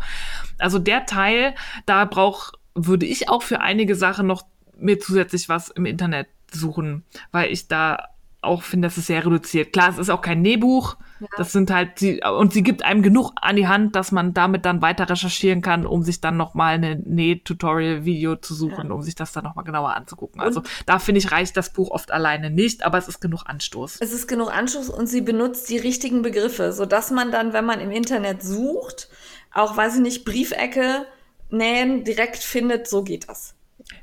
Also 0.58 0.78
der 0.78 1.06
Teil, 1.06 1.54
da 1.86 2.04
brauch, 2.04 2.52
würde 2.74 3.06
ich 3.06 3.28
auch 3.28 3.42
für 3.42 3.60
einige 3.60 3.94
Sachen 3.96 4.26
noch 4.26 4.42
mir 4.76 5.00
zusätzlich 5.00 5.48
was 5.48 5.68
im 5.70 5.86
Internet 5.86 6.28
suchen, 6.52 7.04
weil 7.32 7.50
ich 7.52 7.66
da 7.68 8.04
auch 8.40 8.62
finde, 8.62 8.86
das 8.86 8.96
ist 8.98 9.06
sehr 9.08 9.24
reduziert. 9.24 9.72
Klar, 9.72 9.90
es 9.90 9.98
ist 9.98 10.10
auch 10.10 10.20
kein 10.20 10.42
Nähbuch. 10.42 10.96
Das 11.36 11.50
sind 11.50 11.72
halt 11.72 11.98
sie 11.98 12.20
und 12.22 12.52
sie 12.52 12.62
gibt 12.62 12.84
einem 12.84 13.02
genug 13.02 13.32
an 13.40 13.56
die 13.56 13.66
Hand, 13.66 13.96
dass 13.96 14.12
man 14.12 14.34
damit 14.34 14.64
dann 14.64 14.80
weiter 14.82 15.10
recherchieren 15.10 15.62
kann, 15.62 15.84
um 15.84 16.04
sich 16.04 16.20
dann 16.20 16.36
noch 16.36 16.54
mal 16.54 16.74
eine 16.74 16.96
Näh-Tutorial-Video 16.96 18.36
zu 18.36 18.54
suchen, 18.54 18.92
um 18.92 19.02
sich 19.02 19.16
das 19.16 19.32
dann 19.32 19.42
noch 19.42 19.56
mal 19.56 19.62
genauer 19.62 19.96
anzugucken. 19.96 20.40
Also 20.40 20.62
da 20.86 21.00
finde 21.00 21.18
ich 21.18 21.32
reicht 21.32 21.56
das 21.56 21.72
Buch 21.72 21.90
oft 21.90 22.12
alleine 22.12 22.50
nicht, 22.50 22.84
aber 22.84 22.98
es 22.98 23.08
ist 23.08 23.20
genug 23.20 23.42
Anstoß. 23.46 23.96
Es 24.00 24.12
ist 24.12 24.28
genug 24.28 24.52
Anschluss 24.54 24.88
und 24.88 25.08
sie 25.08 25.22
benutzt 25.22 25.68
die 25.68 25.78
richtigen 25.78 26.22
Begriffe, 26.22 26.72
sodass 26.72 27.10
man 27.10 27.32
dann, 27.32 27.52
wenn 27.52 27.64
man 27.64 27.80
im 27.80 27.90
Internet 27.90 28.42
sucht, 28.42 29.08
auch, 29.52 29.76
weiß 29.76 29.96
ich 29.96 30.02
nicht, 30.02 30.24
Briefecke 30.24 31.06
nähen 31.50 32.04
direkt 32.04 32.38
findet, 32.38 32.86
so 32.86 33.02
geht 33.02 33.28
das. 33.28 33.54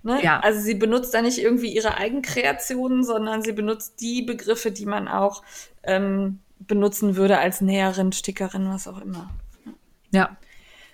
Ne? 0.04 0.24
Ja. 0.24 0.40
Also 0.40 0.60
sie 0.60 0.76
benutzt 0.76 1.14
da 1.14 1.22
nicht 1.22 1.40
irgendwie 1.40 1.74
ihre 1.74 1.98
Eigenkreationen, 1.98 3.04
sondern 3.04 3.42
sie 3.42 3.54
benutzt 3.54 4.02
die 4.02 4.22
Begriffe, 4.22 4.72
die 4.72 4.86
man 4.86 5.08
auch 5.08 5.44
ähm, 5.84 6.40
benutzen 6.60 7.16
würde 7.16 7.38
als 7.40 7.62
Näherin, 7.62 8.12
Stickerin, 8.12 8.70
was 8.70 8.88
auch 8.88 9.02
immer. 9.02 9.30
Ja. 10.12 10.38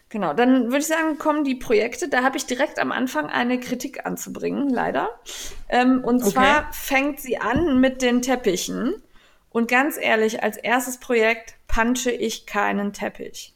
Genau, 0.10 0.34
dann 0.34 0.66
würde 0.66 0.80
ich 0.80 0.88
sagen, 0.88 1.18
kommen 1.18 1.46
die 1.46 1.56
Projekte. 1.56 2.10
Da 2.10 2.22
habe 2.22 2.36
ich 2.36 2.46
direkt 2.46 2.80
am 2.80 2.92
Anfang 2.92 3.30
eine 3.30 3.60
Kritik 3.62 4.06
anzubringen, 4.06 4.70
leider. 4.70 5.10
Ähm, 5.70 6.04
und 6.04 6.22
Okay. 6.22 6.32
zwar 6.32 6.74
fängt 6.74 7.22
sie 7.22 7.38
an 7.38 7.80
mit 7.80 8.02
den 8.02 8.22
Teppichen. 8.22 8.96
Und 9.50 9.70
ganz 9.70 9.98
ehrlich, 9.98 10.44
als 10.44 10.58
erstes 10.58 10.98
Projekt 10.98 11.56
punche 11.68 12.12
ich 12.12 12.46
keinen 12.46 12.92
Teppich. 12.92 13.54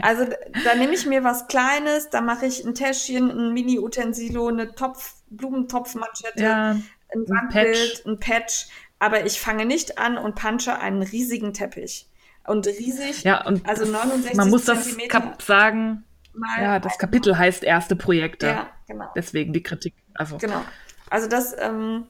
Also 0.00 0.26
da 0.64 0.74
nehme 0.74 0.94
ich 0.94 1.06
mir 1.06 1.24
was 1.24 1.46
Kleines, 1.48 2.10
da 2.10 2.20
mache 2.20 2.46
ich 2.46 2.64
ein 2.64 2.74
Täschchen, 2.74 3.30
ein 3.30 3.52
Mini-Utensilo, 3.52 4.48
eine 4.48 4.74
Topf, 4.74 5.14
Blumentopfmanschette, 5.30 6.42
Ja, 6.42 6.70
ein 6.70 6.84
ein 7.12 7.28
Wandbild, 7.28 8.02
Patch. 8.02 8.06
ein 8.06 8.18
Patch. 8.20 8.66
Aber 8.98 9.24
ich 9.26 9.40
fange 9.40 9.64
nicht 9.64 9.98
an 9.98 10.18
und 10.18 10.34
punche 10.34 10.78
einen 10.78 11.02
riesigen 11.02 11.52
Teppich. 11.54 12.08
Und 12.46 12.66
riesig, 12.66 13.22
Ja, 13.24 13.44
und 13.46 13.66
also 13.68 13.82
das- 13.84 13.92
69 13.92 14.34
man 14.36 14.50
muss 14.50 14.64
das 14.64 14.96
Kap 15.08 15.40
sagen. 15.42 16.04
mal 16.32 16.60
Ja, 16.62 16.78
das 16.80 16.98
Kapitel 16.98 17.36
heißt 17.38 17.62
erste 17.62 17.94
Projekte. 17.94 18.46
Ja, 18.48 18.70
genau. 18.86 19.06
Deswegen 19.14 19.52
die 19.52 19.62
Kritik. 19.62 19.94
Also 20.14 20.38
Genau. 20.38 20.62
Also 21.10 21.28
das 21.28 21.54
ähm, 21.58 22.06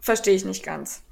verstehe 0.00 0.34
ich 0.34 0.44
nicht 0.44 0.64
ganz. 0.64 1.02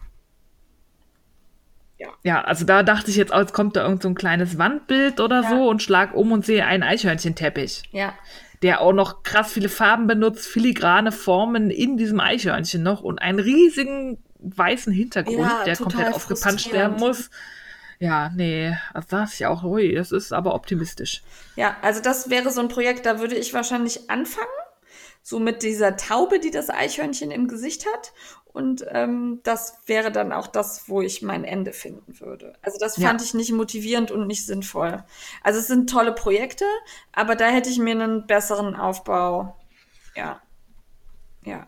Ja, 2.22 2.42
also 2.42 2.64
da 2.64 2.82
dachte 2.82 3.10
ich 3.10 3.16
jetzt, 3.16 3.32
jetzt 3.32 3.52
kommt 3.52 3.76
da 3.76 3.82
irgend 3.84 4.02
so 4.02 4.08
ein 4.08 4.14
kleines 4.14 4.58
Wandbild 4.58 5.20
oder 5.20 5.42
Ja. 5.42 5.48
so 5.50 5.68
und 5.68 5.82
schlag 5.82 6.14
um 6.14 6.32
und 6.32 6.44
sehe 6.46 6.64
einen 6.66 6.82
Eichhörnchenteppich, 6.82 7.82
Ja, 7.92 8.14
der 8.62 8.80
auch 8.80 8.92
noch 8.92 9.22
krass 9.22 9.52
viele 9.52 9.68
Farben 9.68 10.06
benutzt, 10.06 10.46
filigrane 10.46 11.12
Formen 11.12 11.70
in 11.70 11.96
diesem 11.96 12.20
Eichhörnchen 12.20 12.82
noch 12.82 13.02
und 13.02 13.20
einen 13.20 13.38
riesigen 13.40 14.18
weißen 14.38 14.92
Hintergrund, 14.92 15.38
Ja, 15.38 15.64
der 15.64 15.76
komplett 15.76 16.12
aufgepanscht 16.14 16.72
werden 16.72 16.96
muss. 16.98 17.30
Ja, 17.98 18.30
nee, 18.34 18.76
das 18.94 19.06
dachte 19.06 19.32
ich 19.34 19.46
auch, 19.46 19.62
ui, 19.62 19.94
das 19.94 20.10
ist 20.10 20.32
aber 20.32 20.54
optimistisch. 20.54 21.22
ja, 21.54 21.76
also 21.82 22.02
das 22.02 22.30
wäre 22.30 22.50
so 22.50 22.60
ein 22.60 22.68
Projekt, 22.68 23.06
da 23.06 23.20
würde 23.20 23.36
ich 23.36 23.54
wahrscheinlich 23.54 24.10
anfangen, 24.10 24.46
so 25.22 25.38
mit 25.38 25.62
dieser 25.62 25.96
Taube, 25.96 26.40
die 26.40 26.50
das 26.50 26.68
Eichhörnchen 26.68 27.30
im 27.30 27.46
Gesicht 27.46 27.86
hat. 27.86 28.12
Und 28.52 28.84
ähm, 28.90 29.40
das 29.44 29.78
wäre 29.86 30.12
dann 30.12 30.32
auch 30.32 30.46
das, 30.46 30.88
wo 30.88 31.00
ich 31.00 31.22
mein 31.22 31.44
Ende 31.44 31.72
finden 31.72 32.20
würde. 32.20 32.54
Also 32.62 32.78
das 32.78 32.96
Ja. 32.98 33.08
fand 33.08 33.22
ich 33.22 33.32
nicht 33.34 33.52
motivierend 33.52 34.10
und 34.10 34.26
nicht 34.26 34.44
sinnvoll. 34.46 35.04
Also 35.42 35.58
es 35.60 35.66
sind 35.68 35.88
tolle 35.88 36.12
Projekte, 36.12 36.66
aber 37.12 37.34
da 37.34 37.48
hätte 37.48 37.70
ich 37.70 37.78
mir 37.78 37.92
einen 37.92 38.26
besseren 38.26 38.76
Aufbau. 38.76 39.56
Ja. 40.14 40.42
Ja. 41.44 41.66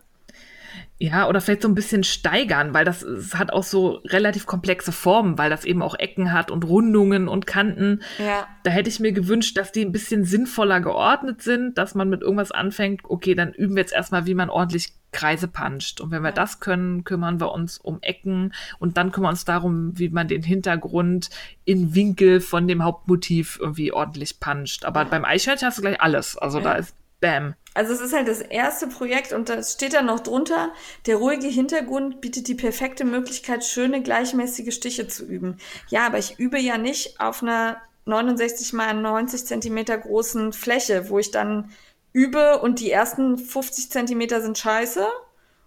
Ja, 1.05 1.29
oder 1.29 1.43
vielleicht 1.43 1.61
so 1.61 1.69
ein 1.69 1.75
bisschen 1.75 2.03
steigern, 2.03 2.73
weil 2.73 2.87
das 2.87 3.03
es 3.03 3.35
hat 3.35 3.53
auch 3.53 3.63
so 3.63 4.01
relativ 4.07 4.47
komplexe 4.47 4.91
Formen, 4.91 5.37
weil 5.37 5.51
das 5.51 5.67
eben 5.67 5.83
auch 5.83 5.95
Ecken 5.99 6.33
hat 6.33 6.51
und 6.51 6.65
Rundungen 6.65 7.29
und 7.29 7.47
Kanten. 7.47 8.01
Ja. 8.19 8.47
Da 8.63 8.71
hätte 8.71 8.89
ich 8.89 9.01
mir 9.01 9.13
gewünscht, 9.13 9.59
dass 9.59 9.71
die 9.71 9.85
ein 9.85 9.93
bisschen 9.93 10.25
sinnvoller 10.25 10.81
geordnet 10.81 11.43
sind, 11.43 11.77
dass 11.77 11.95
man 11.95 12.09
mit 12.09 12.23
irgendwas 12.23 12.53
anfängt, 12.53 13.03
okay, 13.05 13.35
dann 13.35 13.53
üben 13.53 13.77
wir 13.77 13.83
jetzt 13.83 13.93
erstmal, 13.93 14.25
wie 14.25 14.33
man 14.33 14.49
ordentlich 14.49 14.95
Kreise 15.13 15.47
puncht. 15.47 16.01
Und 16.01 16.11
wenn 16.11 16.23
wir 16.23 16.33
das 16.33 16.59
können, 16.61 17.05
kümmern 17.05 17.39
wir 17.39 17.53
uns 17.53 17.77
um 17.77 17.99
Ecken 18.01 18.55
und 18.79 18.97
dann 18.97 19.13
kümmern 19.13 19.27
wir 19.27 19.33
uns 19.33 19.45
darum, 19.45 19.99
wie 19.99 20.09
man 20.09 20.27
den 20.27 20.43
Hintergrund 20.43 21.29
in 21.67 21.95
Winkel 21.95 22.41
von 22.41 22.67
dem 22.67 22.83
Hauptmotiv 22.83 23.59
irgendwie 23.61 23.93
ordentlich 23.93 24.41
puncht. 24.41 24.87
Aber 24.87 25.05
beim 25.05 25.27
Eichhörnchen 25.27 25.69
hast 25.69 25.77
du 25.77 25.83
gleich 25.83 26.01
alles. 26.01 26.39
Also 26.39 26.61
da 26.61 26.73
Ja. 26.73 26.79
ist 26.79 26.97
Bam. 27.21 27.55
Also 27.75 27.93
es 27.93 28.01
ist 28.01 28.13
halt 28.13 28.29
das 28.29 28.41
erste 28.41 28.87
Projekt 28.87 29.33
und 29.33 29.49
da 29.49 29.61
steht 29.63 29.95
dann 29.95 30.07
noch 30.07 30.21
drunter, 30.21 30.73
der 31.07 31.17
ruhige 31.17 31.49
Hintergrund 31.49 32.21
bietet 32.21 32.47
die 32.47 32.55
perfekte 32.55 33.05
Möglichkeit, 33.05 33.65
schöne 33.65 34.01
gleichmäßige 34.01 34.73
Stiche 34.73 35.09
zu 35.09 35.27
üben. 35.27 35.59
Ja, 35.89 36.07
aber 36.07 36.19
ich 36.19 36.39
übe 36.39 36.59
ja 36.59 36.79
nicht 36.79 37.21
auf 37.21 37.43
einer 37.43 37.79
69 38.07 38.73
mal 38.75 38.95
90 38.95 39.45
Zentimeter 39.47 39.99
großen 39.99 40.53
Fläche, 40.53 41.09
wo 41.11 41.19
ich 41.19 41.33
dann 41.33 41.73
übe 42.13 42.61
und 42.61 42.79
die 42.79 42.93
ersten 42.93 43.39
50 43.39 43.91
Zentimeter 43.91 44.41
sind 44.41 44.57
scheiße 44.57 45.07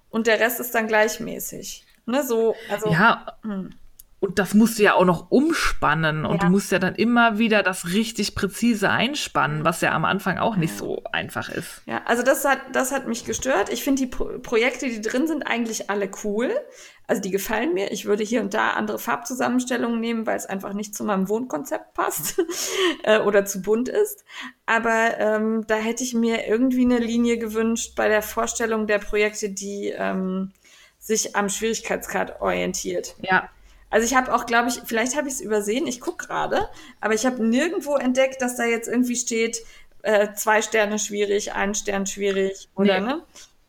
und 0.10 0.28
der 0.28 0.40
Rest 0.40 0.62
ist 0.62 0.74
dann 0.74 0.88
gleichmäßig. 0.88 1.86
Ne, 2.06 2.24
so, 2.24 2.56
also 2.70 2.90
Ja, 2.90 3.38
hm. 3.44 3.72
Und 4.20 4.40
das 4.40 4.54
musst 4.56 4.80
du 4.80 4.84
ja 4.84 4.96
auch 4.96 5.06
noch 5.06 5.30
umspannen 5.30 6.26
und 6.26 6.38
Ja. 6.42 6.46
du 6.46 6.52
musst 6.52 6.72
ja 6.72 6.80
dann 6.80 6.96
immer 6.96 7.38
wieder 7.38 7.62
das 7.62 7.86
richtig 7.94 8.34
präzise 8.34 8.90
einspannen, 8.90 9.64
was 9.64 9.82
ja 9.82 9.92
am 9.92 10.06
Anfang 10.06 10.40
auch 10.40 10.56
nicht 10.56 10.76
so 10.76 11.04
einfach 11.12 11.50
ist. 11.50 11.84
Ja, 11.86 12.02
also 12.06 12.24
das 12.24 12.44
hat, 12.44 12.60
das 12.74 12.92
hat 12.92 13.08
mich 13.08 13.26
gestört. 13.26 13.70
Ich 13.72 13.84
finde 13.84 14.02
die 14.02 14.08
Pro 14.08 14.40
Projekte, 14.40 14.88
die 14.88 15.02
drin 15.02 15.28
sind, 15.28 15.44
eigentlich 15.44 15.90
alle 15.92 16.10
cool. 16.24 16.52
Also 17.10 17.22
die 17.22 17.32
gefallen 17.32 17.74
mir. 17.74 17.92
Ich 17.92 18.06
würde 18.06 18.24
hier 18.24 18.42
und 18.42 18.54
da 18.54 18.72
andere 18.72 19.00
Farbzusammenstellungen 19.00 20.00
nehmen, 20.02 20.26
weil 20.26 20.36
es 20.36 20.46
einfach 20.46 20.74
nicht 20.74 20.94
zu 20.94 21.06
meinem 21.06 21.30
Wohnkonzept 21.30 21.94
passt 21.94 22.42
äh, 23.04 23.20
oder 23.20 23.46
zu 23.46 23.62
bunt 23.62 23.88
ist. 23.88 24.26
Aber 24.66 25.18
ähm, 25.20 25.64
da 25.68 25.76
hätte 25.76 26.04
ich 26.04 26.14
mir 26.14 26.48
irgendwie 26.48 26.84
eine 26.84 26.98
Linie 26.98 27.38
gewünscht 27.38 27.94
bei 27.96 28.10
der 28.10 28.22
Vorstellung 28.24 28.88
der 28.88 28.98
Projekte, 29.00 29.52
die 29.52 29.94
ähm, 29.96 30.52
sich 31.00 31.36
am 31.36 31.48
Schwierigkeitsgrad 31.48 32.42
orientiert. 32.42 33.16
Ja, 33.22 33.50
Also 33.90 34.06
ich 34.06 34.16
habe 34.16 34.34
auch, 34.34 34.46
glaube 34.46 34.70
ich, 34.70 34.82
vielleicht 34.86 35.16
habe 35.16 35.28
ich 35.28 35.36
es 35.36 35.42
übersehen, 35.42 35.88
ich 35.88 36.02
gucke 36.02 36.28
gerade, 36.28 36.68
aber 37.00 37.14
ich 37.14 37.26
habe 37.26 37.44
nirgendwo 37.44 37.96
entdeckt, 37.96 38.42
dass 38.42 38.58
da 38.58 38.66
jetzt 38.66 38.88
irgendwie 38.88 39.16
steht, 39.16 39.64
äh, 40.04 40.34
zwei 40.34 40.62
Sterne 40.62 41.00
schwierig, 41.00 41.54
ein 41.54 41.74
Stern 41.74 42.06
schwierig 42.06 42.70
oder 42.76 43.00
Nee. 43.00 43.06
ne? 43.06 43.22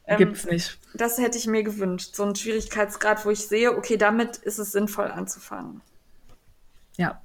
Ähm, 0.07 0.19
gibt's 0.19 0.45
nicht. 0.47 0.79
Das 0.95 1.19
hätte 1.19 1.37
ich 1.39 1.47
mir 1.47 1.63
gewünscht. 1.63 2.17
So 2.17 2.25
ein 2.25 2.35
Schwierigkeitsgrad, 2.35 3.25
wo 3.27 3.31
ich 3.31 3.47
sehe, 3.47 3.77
okay, 3.77 3.97
damit 3.97 4.39
ist 4.39 4.59
es 4.59 4.73
sinnvoll 4.73 5.09
anzufangen. 5.09 5.83
Ja, 6.97 7.21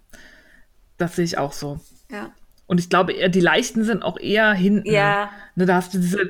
das 0.97 1.15
sehe 1.15 1.25
ich 1.25 1.37
auch 1.37 1.53
so. 1.53 1.79
Ja. 2.11 2.31
Und 2.67 2.79
ich 2.79 2.89
glaube, 2.89 3.29
die 3.29 3.39
leichten 3.39 3.83
sind 3.83 4.03
auch 4.03 4.19
eher 4.19 4.53
hinten. 4.53 4.89
Ja. 4.91 5.31
Ne, 5.55 5.65
da 5.65 5.75
hast 5.75 5.93
du 5.93 5.99
diese 5.99 6.29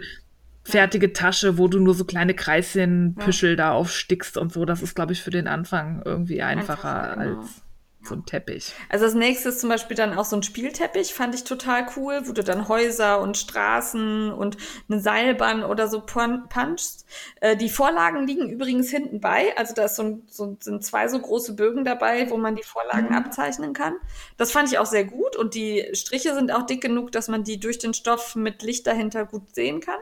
fertige 0.64 1.14
Tasche, 1.14 1.57
wo 1.57 1.68
du 1.68 1.80
nur 1.80 1.94
so 1.94 2.06
kleine 2.06 2.34
Kreischen, 2.34 3.15
Püschel 3.15 3.56
da 3.56 3.73
aufstickst 3.73 4.38
und 4.38 4.53
so. 4.53 4.65
Das 4.65 4.81
ist, 4.81 4.95
glaube 4.95 5.14
ich, 5.14 5.22
für 5.22 5.31
den 5.31 5.48
Anfang 5.48 6.02
irgendwie 6.06 6.41
einfacher 6.41 7.15
genau. 7.18 7.40
als 7.40 7.64
so 8.06 8.15
ein 8.15 8.26
Teppich. 8.26 8.73
Also 8.90 9.06
das 9.06 9.14
nächste 9.14 9.49
ist 9.49 9.61
zum 9.61 9.69
Beispiel 9.69 9.95
dann 9.95 10.18
auch 10.18 10.26
so 10.26 10.35
ein 10.35 10.44
Spielteppich, 10.44 11.14
fand 11.14 11.35
ich 11.35 11.44
total 11.44 11.85
cool, 11.95 12.22
wo 12.26 12.34
du 12.34 12.44
dann 12.44 12.68
Häuser 12.68 13.22
und 13.22 13.38
Straßen 13.38 14.31
und 14.31 14.57
eine 14.90 14.99
Seilbahn 14.99 15.64
oder 15.64 15.88
so 15.88 15.99
pun- 15.99 16.48
punchst. 16.49 17.06
Äh, 17.40 17.56
die 17.56 17.69
Vorlagen 17.69 18.27
liegen 18.27 18.49
übrigens 18.49 18.90
hinten 18.90 19.22
bei, 19.22 19.56
also 19.57 19.73
da 19.73 19.85
ist 19.85 19.95
so, 19.95 20.03
ein, 20.03 20.23
so 20.27 20.57
sind 20.60 20.84
zwei 20.84 21.07
so 21.07 21.19
große 21.19 21.56
Bögen 21.56 21.85
dabei, 21.85 22.30
wo 22.30 22.38
man 22.38 22.56
die 22.56 22.64
Vorlagen 22.64 23.14
abzeichnen 23.15 23.73
kann. 23.73 23.95
Das 24.38 24.52
fand 24.52 24.72
ich 24.72 24.80
auch 24.80 24.85
sehr 24.85 25.06
gut 25.06 25.35
und 25.35 25.53
die 25.53 25.88
Striche 25.94 26.34
sind 26.34 26.52
auch 26.52 26.65
dick 26.65 26.81
genug, 26.81 27.11
dass 27.11 27.30
man 27.30 27.44
die 27.44 27.60
durch 27.60 27.80
den 27.80 27.94
Stoff 27.94 28.35
mit 28.35 28.64
Licht 28.64 28.85
dahinter 28.85 29.26
gut 29.26 29.56
sehen 29.56 29.80
kann. 29.80 29.99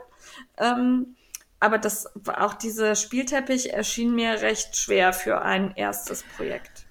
Ähm, 0.61 1.15
aber 1.59 1.77
das 1.77 2.07
auch 2.27 2.53
dieser 2.53 2.95
Spielteppich 2.95 3.73
erschien 3.73 4.15
mir 4.15 4.41
recht 4.41 4.75
schwer 4.77 5.13
für 5.13 5.41
ein 5.41 5.73
erstes 5.75 6.23
Projekt. 6.35 6.85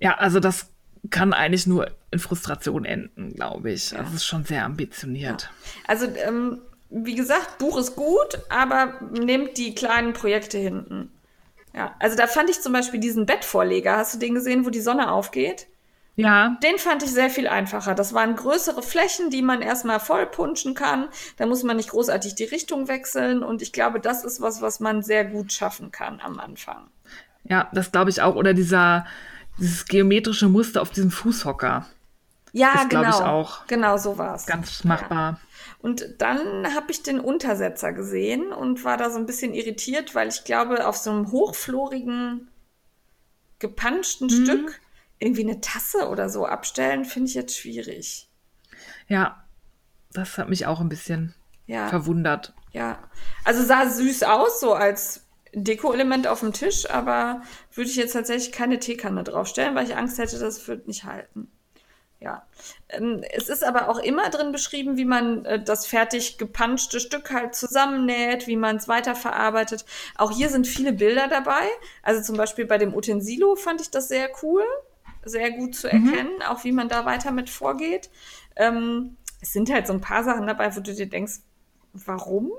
Ja, 0.00 0.16
also 0.16 0.40
das 0.40 0.70
kann 1.10 1.32
eigentlich 1.32 1.66
nur 1.66 1.90
in 2.10 2.18
Frustration 2.18 2.84
enden, 2.84 3.34
glaube 3.34 3.72
ich. 3.72 3.96
Also 3.96 4.08
es 4.10 4.16
ist 4.16 4.24
schon 4.24 4.44
sehr 4.44 4.64
ambitioniert. 4.64 5.50
Also, 5.86 6.06
ähm, 6.06 6.62
wie 6.90 7.14
gesagt, 7.14 7.58
Buch 7.58 7.76
ist 7.78 7.96
gut, 7.96 8.40
aber 8.48 9.00
nehmt 9.12 9.58
die 9.58 9.74
kleinen 9.74 10.14
Projekte 10.14 10.56
hinten. 10.56 11.10
Ja, 11.74 11.94
also 11.98 12.16
da 12.16 12.26
fand 12.26 12.48
ich 12.48 12.60
zum 12.62 12.72
Beispiel 12.72 13.00
diesen 13.00 13.26
Bettvorleger. 13.26 13.96
Hast 13.96 14.14
du 14.14 14.18
den 14.18 14.34
gesehen, 14.34 14.64
wo 14.64 14.70
die 14.70 14.80
Sonne 14.80 15.10
aufgeht? 15.10 15.66
Ja, 16.20 16.56
Den 16.64 16.78
fand 16.78 17.04
ich 17.04 17.12
sehr 17.12 17.30
viel 17.30 17.46
einfacher. 17.46 17.94
Das 17.94 18.12
waren 18.12 18.34
größere 18.34 18.82
Flächen, 18.82 19.30
die 19.30 19.40
man 19.40 19.62
erstmal 19.62 20.00
voll 20.00 20.26
punchen 20.26 20.74
kann. 20.74 21.06
Da 21.36 21.46
muss 21.46 21.62
man 21.62 21.76
nicht 21.76 21.90
großartig 21.90 22.34
die 22.34 22.42
Richtung 22.44 22.88
wechseln. 22.88 23.44
Und 23.44 23.62
ich 23.62 23.72
glaube, 23.72 24.00
das 24.00 24.24
ist 24.24 24.40
was, 24.40 24.60
was 24.60 24.80
man 24.80 25.02
sehr 25.02 25.24
gut 25.24 25.52
schaffen 25.52 25.92
kann 25.92 26.20
am 26.20 26.40
Anfang. 26.40 26.88
ja, 27.44 27.68
das 27.72 27.92
glaube 27.92 28.10
ich 28.10 28.20
auch. 28.20 28.34
Oder 28.34 28.52
dieser, 28.52 29.06
dieses 29.60 29.86
geometrische 29.86 30.48
Muster 30.48 30.82
auf 30.82 30.90
diesem 30.90 31.12
Fußhocker. 31.12 31.86
Ja, 32.52 32.72
Ist, 32.82 32.90
genau. 32.90 33.08
ich, 33.10 33.14
auch 33.24 33.66
Genau 33.68 33.96
so 33.96 34.18
war's. 34.18 34.44
Ganz 34.46 34.82
machbar. 34.82 35.38
Und 35.80 36.04
dann 36.18 36.74
habe 36.74 36.90
ich 36.90 37.04
den 37.04 37.20
Untersetzer 37.20 37.92
gesehen 37.92 38.52
und 38.52 38.82
war 38.82 38.96
da 38.96 39.10
so 39.10 39.18
ein 39.18 39.26
bisschen 39.26 39.54
irritiert, 39.54 40.16
weil 40.16 40.26
ich 40.28 40.42
glaube, 40.42 40.84
auf 40.88 40.96
so 40.96 41.10
einem 41.12 41.30
hochflorigen, 41.30 42.48
gepanschten 43.60 44.26
Mhm. 44.26 44.44
Stück 44.44 44.80
irgendwie 45.18 45.42
eine 45.42 45.60
Tasse 45.60 46.08
oder 46.08 46.28
so 46.28 46.46
abstellen, 46.46 47.04
finde 47.04 47.28
ich 47.28 47.34
jetzt 47.34 47.56
schwierig. 47.56 48.28
Ja, 49.08 49.44
das 50.12 50.38
hat 50.38 50.48
mich 50.48 50.66
auch 50.66 50.80
ein 50.80 50.88
bisschen 50.88 51.34
Ja, 51.66 51.88
verwundert. 51.88 52.54
ja. 52.72 52.98
Also 53.44 53.64
sah 53.64 53.88
süß 53.88 54.22
aus, 54.24 54.60
so 54.60 54.74
als 54.74 55.24
Deko-Element 55.54 56.26
auf 56.26 56.40
dem 56.40 56.52
Tisch, 56.52 56.88
aber 56.90 57.42
würde 57.74 57.90
ich 57.90 57.96
jetzt 57.96 58.12
tatsächlich 58.12 58.52
keine 58.52 58.78
Teekanne 58.78 59.24
draufstellen, 59.24 59.74
weil 59.74 59.86
ich 59.86 59.96
Angst 59.96 60.18
hätte, 60.18 60.38
das 60.38 60.66
wird 60.68 60.86
nicht 60.88 61.04
halten. 61.04 61.50
Ja. 62.20 62.46
Ähm, 62.88 63.22
es 63.32 63.48
ist 63.48 63.62
aber 63.64 63.88
auch 63.88 63.98
immer 63.98 64.28
drin 64.30 64.50
beschrieben, 64.50 64.96
wie 64.96 65.04
man 65.04 65.44
äh, 65.44 65.62
das 65.62 65.86
fertig 65.86 66.36
gepanschte 66.36 66.98
Stück 66.98 67.30
halt 67.32 67.54
zusammennäht, 67.54 68.48
wie 68.48 68.56
man 68.56 68.76
es 68.76 68.88
weiterverarbeitet. 68.88 69.84
Auch 70.16 70.32
hier 70.32 70.48
sind 70.48 70.66
viele 70.66 70.92
Bilder 70.92 71.28
dabei. 71.28 71.68
Also 72.02 72.20
zum 72.22 72.36
Beispiel 72.36 72.66
bei 72.66 72.76
dem 72.78 72.92
Utensilo 72.94 73.54
fand 73.54 73.80
ich 73.80 73.90
das 73.90 74.08
sehr 74.08 74.30
cool, 74.42 74.64
sehr 75.28 75.50
gut 75.52 75.74
zu 75.74 75.88
erkennen, 75.88 76.42
auch 76.48 76.64
wie 76.64 76.72
man 76.72 76.88
da 76.88 77.04
weiter 77.04 77.30
mit 77.30 77.50
vorgeht. 77.50 78.10
Ähm, 78.56 79.16
es 79.40 79.52
sind 79.52 79.70
halt 79.70 79.86
so 79.86 79.92
ein 79.92 80.00
paar 80.00 80.24
Sachen 80.24 80.46
dabei, 80.46 80.74
wo 80.74 80.80
du 80.80 80.94
dir 80.94 81.06
denkst, 81.08 81.34
warum? 81.92 82.50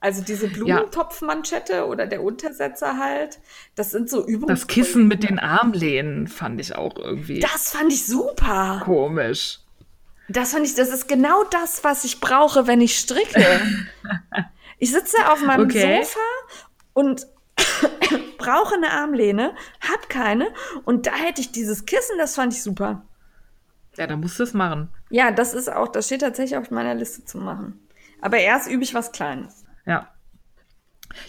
Also 0.00 0.20
diese 0.20 0.48
Blumentopfmanschette 0.48 1.86
oder 1.86 2.06
der 2.08 2.24
Untersetzer 2.24 2.98
halt, 2.98 3.38
das 3.76 3.90
sind 3.92 4.10
so 4.10 4.26
Übungen. 4.26 4.48
Das 4.48 4.66
Kissen 4.66 5.06
mit 5.06 5.22
den 5.22 5.38
Armlehnen 5.38 6.26
fand 6.26 6.60
ich 6.60 6.74
auch 6.74 6.96
irgendwie 6.96 7.38
Das 7.38 7.70
fand 7.70 7.92
ich 7.92 8.04
super. 8.04 8.82
komisch. 8.84 9.60
Das 10.28 10.52
fand 10.52 10.66
ich, 10.66 10.74
das 10.74 10.88
ist 10.88 11.06
genau 11.06 11.44
das, 11.44 11.84
was 11.84 12.02
ich 12.04 12.18
brauche, 12.20 12.66
wenn 12.66 12.80
ich 12.80 12.98
stricke. 12.98 13.44
ich 14.78 14.90
sitze 14.90 15.16
auf 15.30 15.40
meinem 15.42 15.66
Okay. 15.66 16.02
Sofa 16.02 16.20
und 16.94 17.26
brauche 18.42 18.74
eine 18.74 18.90
Armlehne, 18.90 19.54
hab 19.80 20.08
keine 20.08 20.48
und 20.84 21.06
da 21.06 21.12
hätte 21.14 21.40
ich 21.40 21.52
dieses 21.52 21.86
Kissen, 21.86 22.18
das 22.18 22.34
fand 22.34 22.52
ich 22.52 22.62
super. 22.62 23.02
Ja, 23.96 24.06
da 24.06 24.16
musst 24.16 24.38
du 24.38 24.42
es 24.44 24.54
machen. 24.54 24.88
Ja, 25.10 25.30
das 25.30 25.52
ist 25.54 25.70
auch, 25.70 25.88
das 25.88 26.06
steht 26.06 26.22
tatsächlich 26.22 26.56
auf 26.58 26.70
meiner 26.70 26.94
Liste 26.94 27.24
zu 27.24 27.38
machen. 27.38 27.78
Aber 28.20 28.38
erst 28.38 28.68
übe 28.70 28.82
ich 28.84 28.94
was 28.94 29.12
Kleines. 29.12 29.64
Ja. 29.84 30.08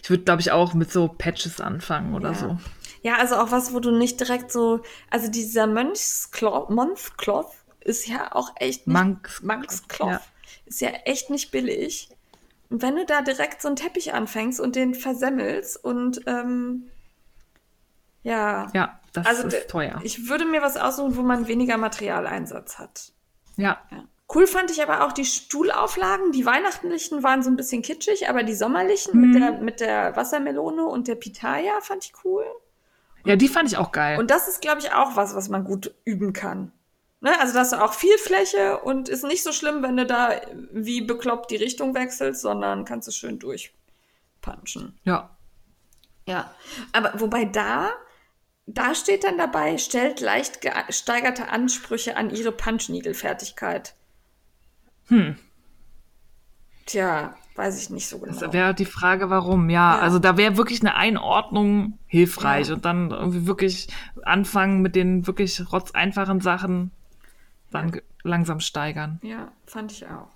Ich 0.02 0.10
würde, 0.10 0.24
glaube 0.24 0.42
ich, 0.42 0.52
auch 0.52 0.74
mit 0.74 0.90
so 0.92 1.08
Patches 1.10 1.60
anfangen 1.60 2.14
oder 2.16 2.30
Ja. 2.32 2.36
so. 2.36 2.58
Ja, 3.02 3.16
also 3.18 3.36
auch 3.36 3.52
was, 3.52 3.74
wo 3.74 3.82
du 3.82 3.92
nicht 3.92 4.18
direkt 4.22 4.50
so, 4.50 4.82
also 5.10 5.30
dieser 5.30 5.68
Mönchskloth, 5.68 6.70
Monthcloth 6.70 7.52
ist 7.82 8.08
ja 8.08 8.34
auch 8.34 8.52
echt 8.56 8.88
nicht, 8.88 8.96
Monks- 8.96 9.42
Monkscloth 9.42 10.10
ja. 10.10 10.22
ist 10.66 10.80
ja 10.80 10.90
echt 11.04 11.30
nicht 11.30 11.52
billig. 11.52 12.08
Und 12.70 12.82
wenn 12.82 12.96
du 12.96 13.06
da 13.06 13.22
direkt 13.22 13.62
so 13.62 13.68
einen 13.68 13.76
Teppich 13.76 14.14
anfängst 14.14 14.62
und 14.62 14.78
den 14.78 14.96
versemmelst 14.96 15.84
und 15.84 16.22
ähm, 16.28 16.90
ja, 18.24 18.68
Ja, 18.74 19.00
das 19.14 19.26
also 19.28 19.48
ist 19.48 19.70
teuer. 19.70 20.00
ich 20.04 20.28
würde 20.28 20.46
mir 20.46 20.62
was 20.62 20.78
aussuchen, 20.78 21.16
wo 21.16 21.22
man 21.22 21.48
weniger 21.48 21.78
Materialeinsatz 21.78 22.80
hat. 22.80 23.12
ja. 23.58 23.82
Ja. 23.92 24.04
Cool 24.34 24.48
fand 24.48 24.72
ich 24.72 24.82
aber 24.82 25.06
auch 25.06 25.12
die 25.12 25.26
Stuhlauflagen. 25.26 26.32
Die 26.32 26.44
weihnachtlichen 26.46 27.22
waren 27.22 27.44
so 27.44 27.52
ein 27.52 27.56
bisschen 27.56 27.84
kitschig, 27.84 28.30
aber 28.30 28.42
die 28.42 28.56
sommerlichen 28.56 29.20
mit, 29.20 29.40
der, 29.40 29.52
mit 29.52 29.80
der 29.80 30.16
Wassermelone 30.16 30.86
und 30.86 31.08
der 31.08 31.16
Pitaya 31.16 31.82
fand 31.82 32.06
ich 32.06 32.14
cool. 32.24 32.44
ja, 33.26 33.36
die 33.36 33.48
fand 33.50 33.70
ich 33.70 33.78
auch 33.78 33.92
geil. 33.92 34.18
Und 34.18 34.32
das 34.32 34.48
ist, 34.48 34.62
glaube 34.62 34.80
ich, 34.80 34.92
auch 34.92 35.16
was, 35.18 35.36
was 35.36 35.50
man 35.50 35.66
gut 35.66 35.94
üben 36.04 36.34
kann. 36.34 36.72
Ne? 37.20 37.38
Also, 37.40 37.54
dass 37.54 37.72
du 37.72 37.84
auch 37.84 37.94
viel 37.94 38.18
Fläche 38.18 38.80
und 38.80 39.08
ist 39.08 39.24
nicht 39.24 39.44
so 39.44 39.52
schlimm, 39.52 39.84
wenn 39.84 39.98
du 39.98 40.06
da 40.08 40.32
wie 40.72 41.02
bekloppt 41.02 41.52
die 41.52 41.58
Richtung 41.58 41.94
wechselst, 41.94 42.42
sondern 42.42 42.86
kannst 42.86 43.08
du 43.08 43.12
schön 43.12 43.38
durchpunchen. 43.38 44.98
ja. 45.04 45.30
Ja. 46.26 46.50
Aber 46.94 47.20
wobei 47.20 47.46
da, 47.46 47.90
da 48.66 48.96
steht 48.96 49.24
dann 49.24 49.38
dabei, 49.38 49.78
stellt 49.78 50.20
leicht 50.22 50.62
gesteigerte 50.62 51.50
Ansprüche 51.50 52.16
an 52.18 52.30
ihre 52.30 52.52
Punch-Needle-Fertigkeit. 52.52 53.96
Hm. 55.08 55.36
Tja, 56.86 57.36
weiß 57.56 57.82
ich 57.82 57.90
nicht 57.90 58.08
so 58.08 58.20
genau. 58.20 58.38
Das 58.38 58.52
wäre 58.54 58.74
die 58.74 58.86
Frage, 58.86 59.30
warum. 59.30 59.70
Ja, 59.70 59.96
Ja. 59.96 60.00
also 60.02 60.20
da 60.20 60.38
wäre 60.38 60.58
wirklich 60.58 60.82
eine 60.82 60.96
Einordnung 60.96 61.98
hilfreich 62.08 62.68
Ja. 62.68 62.74
und 62.76 62.86
dann 62.86 63.12
irgendwie 63.12 63.46
wirklich 63.48 63.88
anfangen 64.24 64.82
mit 64.82 64.96
den 64.96 65.26
wirklich 65.28 65.72
rotzeinfachen 65.72 66.42
Sachen, 66.42 66.92
dann 67.72 67.92
ge- 67.92 68.04
langsam 68.24 68.60
steigern. 68.60 69.20
Ja, 69.24 69.52
fand 69.66 69.92
ich 69.92 70.06
auch. 70.08 70.28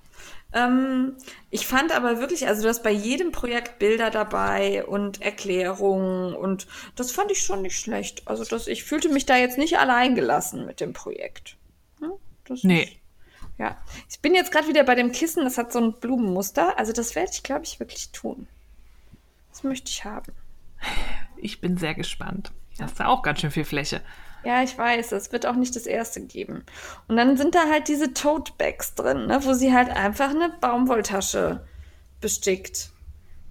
Ähm, 0.57 1.15
ich 1.49 1.67
fand 1.67 1.91
aber 1.95 2.19
wirklich, 2.19 2.47
also 2.47 2.63
du 2.63 2.69
hast 2.69 2.83
bei 2.83 2.91
jedem 2.91 3.31
Projekt 3.31 3.79
Bilder 3.79 4.09
dabei 4.09 4.85
und 4.85 5.21
Erklärungen 5.21 6.33
und 6.33 6.67
das 6.95 7.11
fand 7.11 7.31
ich 7.31 7.41
schon 7.43 7.61
nicht 7.61 7.79
schlecht. 7.79 8.27
Also 8.27 8.43
das, 8.43 8.67
ich 8.67 8.83
fühlte 8.83 9.09
mich 9.09 9.25
da 9.25 9.37
jetzt 9.37 9.57
nicht 9.57 9.77
allein 9.77 10.15
gelassen 10.15 10.65
mit 10.65 10.79
dem 10.79 10.93
Projekt. 10.93 11.57
Hm? 11.99 12.13
Das 12.45 12.63
Nee. 12.63 12.83
Ist, 12.83 12.93
ja. 13.59 13.77
Ich 14.09 14.19
bin 14.19 14.35
jetzt 14.35 14.51
gerade 14.51 14.67
wieder 14.67 14.83
bei 14.83 14.95
dem 14.95 15.11
Kissen, 15.11 15.43
das 15.43 15.57
hat 15.57 15.71
so 15.71 15.79
ein 15.79 15.93
Blumenmuster. 15.93 16.77
Also 16.77 16.93
das 16.93 17.15
werde 17.15 17.31
ich, 17.33 17.43
glaube 17.43 17.65
ich, 17.65 17.79
wirklich 17.79 18.11
tun. 18.11 18.47
Das 19.51 19.63
möchte 19.63 19.89
ich 19.89 20.05
haben. 20.05 20.33
Ich 21.37 21.61
bin 21.61 21.77
sehr 21.77 21.95
gespannt. 21.95 22.51
Das 22.77 22.91
ist 22.91 22.99
ja 22.99 23.07
auch 23.07 23.23
ganz 23.23 23.41
schön 23.41 23.51
viel 23.51 23.65
Fläche. 23.65 24.01
Ja, 24.47 24.63
ich 24.63 24.77
weiß, 24.77 25.11
es 25.11 25.33
wird 25.33 25.45
auch 25.45 25.57
nicht 25.57 25.75
das 25.75 25.85
erste 25.85 26.21
geben. 26.21 26.63
Und 27.09 27.17
dann 27.17 27.35
sind 27.35 27.53
da 27.53 27.67
halt 27.69 27.89
diese 27.89 28.13
Tote 28.13 28.53
Bags 28.57 28.95
drin, 28.95 29.27
ne, 29.27 29.43
wo 29.43 29.51
sie 29.51 29.73
halt 29.73 29.89
einfach 29.89 30.29
eine 30.29 30.55
Baumwolltasche 30.61 31.67
bestickt. 32.21 32.91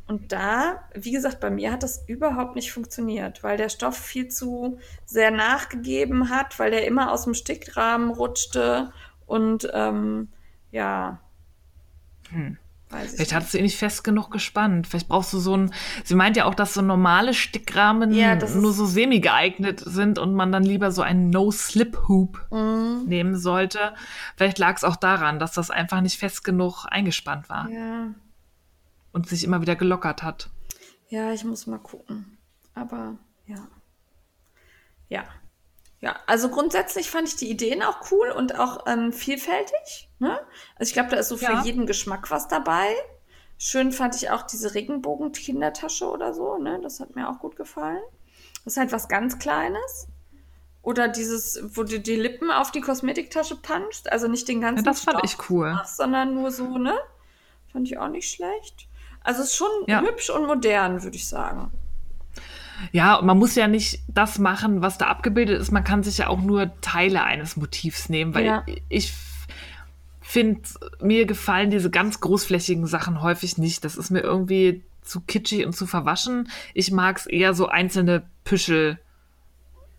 Und 0.07 0.33
da, 0.33 0.89
wie 0.95 1.13
gesagt, 1.13 1.39
bei 1.39 1.51
mir 1.51 1.71
hat 1.71 1.83
das 1.83 2.03
überhaupt 2.07 2.57
nicht 2.57 2.73
funktioniert, 2.73 3.43
weil 3.43 3.59
der 3.59 3.69
Stoff 3.69 3.99
viel 3.99 4.29
zu 4.29 4.79
sehr 5.05 5.31
nachgegeben 5.31 6.31
hat, 6.31 6.59
weil 6.59 6.71
der 6.71 6.87
immer 6.87 7.13
aus 7.13 7.25
dem 7.25 7.35
Stickrahmen 7.35 8.09
rutschte 8.09 8.91
und 9.27 9.69
ähm, 9.75 10.29
ja. 10.71 11.21
Hm. 12.31 12.57
Vielleicht 12.89 13.35
hat 13.35 13.49
sie 13.49 13.61
nicht 13.63 13.77
fest 13.77 14.05
genug 14.05 14.31
gespannt. 14.31 14.87
Vielleicht 14.87 15.09
brauchst 15.09 15.33
du 15.33 15.39
so 15.39 15.57
ein. 15.57 15.73
Sie 16.05 16.15
meint 16.15 16.37
ja 16.37 16.45
auch, 16.45 16.55
dass 16.55 16.75
so 16.75 16.83
normale 16.83 17.35
Stickrahmen 17.35 18.13
ja, 18.15 18.37
nur 18.37 18.73
so 18.73 18.87
semi 18.87 19.19
geeignet 19.19 19.81
sind 19.85 20.19
und 20.19 20.35
man 20.35 20.53
dann 20.53 20.63
lieber 20.63 20.93
so 20.93 21.03
einen 21.03 21.31
No-Slip-Hoop 21.31 22.47
mhm. 22.53 23.05
nehmen 23.07 23.37
sollte. 23.37 23.95
Vielleicht 24.37 24.59
lag 24.59 24.77
es 24.77 24.85
auch 24.85 24.97
daran, 24.97 25.41
dass 25.41 25.53
das 25.53 25.71
einfach 25.71 26.01
nicht 26.01 26.19
fest 26.19 26.45
genug 26.45 26.87
eingespannt 26.89 27.49
war. 27.49 27.69
Ja. 27.71 28.15
Und 29.13 29.29
sich 29.29 29.43
immer 29.43 29.61
wieder 29.61 29.75
gelockert 29.75 30.23
hat. 30.23 30.49
Ja, 31.09 31.33
ich 31.33 31.45
muss 31.45 31.67
mal 31.67 31.79
gucken. 31.79 32.39
Aber 32.75 33.17
ja. 33.47 33.67
Ja. 35.09 35.25
Ja, 36.01 36.17
also 36.27 36.51
grundsätzlich 36.51 37.11
fand 37.11 37.29
ich 37.29 37.37
die 37.37 37.51
Ideen 37.51 37.83
auch 37.83 38.11
cool 38.11 38.31
und 38.31 38.59
auch 38.59 38.87
ähm, 38.87 39.13
vielfältig. 39.13 40.11
Ne? 40.19 40.39
Also 40.77 40.91
ich 40.91 40.93
glaube, 40.93 41.11
da 41.11 41.17
ist 41.17 41.29
so 41.29 41.37
für 41.37 41.53
ja. 41.53 41.63
jeden 41.63 41.87
Geschmack 41.87 42.31
was 42.31 42.49
dabei. 42.49 42.95
Schön 43.59 43.93
fand 43.93 44.15
ich 44.15 44.31
auch 44.31 44.43
diese 44.43 44.75
Regenbogen-Kindertasche 44.75 46.07
oder 46.07 46.35
so. 46.35 46.59
Ne? 46.59 46.79
Das 46.83 47.01
hat 47.01 47.17
mir 47.17 47.31
auch 47.31 47.39
gut 47.39 47.57
gefallen. 47.57 48.03
Das 48.65 48.75
ist 48.75 48.77
halt 48.77 48.93
was 48.93 49.09
ganz 49.09 49.39
Kleines. 49.39 50.09
Oder 50.83 51.09
dieses, 51.09 51.61
wo 51.75 51.83
du 51.83 51.99
die 51.99 52.17
Lippen 52.17 52.51
auf 52.51 52.71
die 52.71 52.81
Kosmetiktasche 52.81 53.57
punchst. 53.57 54.13
Also 54.13 54.29
nicht 54.29 54.47
den 54.47 54.61
ganzen 54.61 54.85
ja, 54.85 54.91
Das 54.91 55.01
fand 55.01 55.19
Stoff 55.19 55.31
ich 55.31 55.51
cool. 55.51 55.73
Machst, 55.73 55.97
sondern 55.97 56.35
nur 56.35 56.51
so, 56.51 56.77
ne? 56.77 56.95
Fand 57.73 57.89
ich 57.89 57.99
auch 57.99 58.09
nicht 58.09 58.31
schlecht. 58.31 58.87
Also 59.25 59.43
es 59.43 59.49
ist 59.49 59.57
schon 59.57 59.71
ja. 59.87 60.03
hübsch 60.03 60.31
und 60.31 60.47
modern, 60.47 61.03
würde 61.03 61.17
ich 61.17 61.27
sagen. 61.27 61.73
Ja, 62.93 63.21
man 63.23 63.39
muss 63.39 63.55
ja 63.55 63.69
nicht 63.69 64.01
das 64.09 64.39
machen, 64.39 64.83
was 64.83 64.99
da 64.99 65.07
abgebildet 65.07 65.61
ist. 65.61 65.73
Man 65.73 65.85
kann 65.85 66.03
sich 66.03 66.19
ja 66.19 66.29
auch 66.29 66.41
nur 66.41 66.73
Teile 66.81 67.23
eines 67.23 67.57
Motivs 67.57 68.09
nehmen, 68.09 68.35
weil 68.35 68.45
ja. 68.45 68.65
ich 68.89 69.13
finde, 70.21 70.63
mir 71.01 71.27
gefallen 71.27 71.71
diese 71.71 71.91
ganz 71.91 72.21
großflächigen 72.21 72.87
Sachen 72.87 73.23
häufig 73.23 73.59
nicht. 73.59 73.85
Das 73.85 73.97
ist 73.97 74.11
mir 74.11 74.21
irgendwie 74.21 74.83
zu 75.03 75.21
kitschig 75.21 75.65
und 75.65 75.75
zu 75.75 75.87
verwaschen. 75.87 76.49
Ich 76.75 76.91
mag 76.91 77.19
es 77.19 77.27
eher 77.27 77.55
so 77.55 77.69
einzelne 77.69 78.25
Püschel 78.45 78.99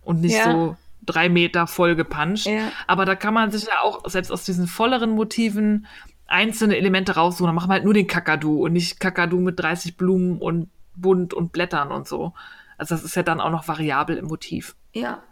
und 0.03 0.21
nicht 0.21 0.35
ja. 0.35 0.51
so 0.51 0.77
drei 1.05 1.29
Meter 1.29 1.65
voll 1.65 1.95
gepanscht. 1.95 2.47
Ja. 2.47 2.71
Aber 2.85 3.05
da 3.05 3.15
kann 3.15 3.33
man 3.33 3.51
sich 3.51 3.63
ja 3.63 3.81
auch 3.83 4.07
selbst 4.09 4.31
aus 4.31 4.43
diesen 4.43 4.67
volleren 4.67 5.11
Motiven 5.11 5.87
einzelne 6.27 6.77
Elemente 6.77 7.15
raussuchen. 7.15 7.47
Dann 7.47 7.55
machen 7.55 7.69
wir 7.69 7.75
halt 7.75 7.85
nur 7.85 7.93
den 7.93 8.07
Kakadu 8.07 8.65
und 8.65 8.73
nicht 8.73 8.99
Kakadu 8.99 9.39
mit 9.39 9.59
30 9.59 9.97
Blumen 9.97 10.37
und 10.37 10.69
bunt 10.95 11.33
und 11.33 11.51
Blättern 11.51 11.91
und 11.91 12.07
so. 12.07 12.33
Also 12.77 12.95
das 12.95 13.03
ist 13.03 13.15
ja 13.15 13.23
dann 13.23 13.41
auch 13.41 13.51
noch 13.51 13.67
variabel 13.67 14.17
im 14.17 14.25
Motiv. 14.25 14.75
Ja. 14.93 15.23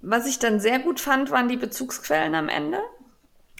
Was 0.00 0.26
ich 0.26 0.38
dann 0.38 0.60
sehr 0.60 0.78
gut 0.78 1.00
fand, 1.00 1.30
waren 1.30 1.48
die 1.48 1.56
Bezugsquellen 1.56 2.34
am 2.34 2.48
Ende. 2.48 2.80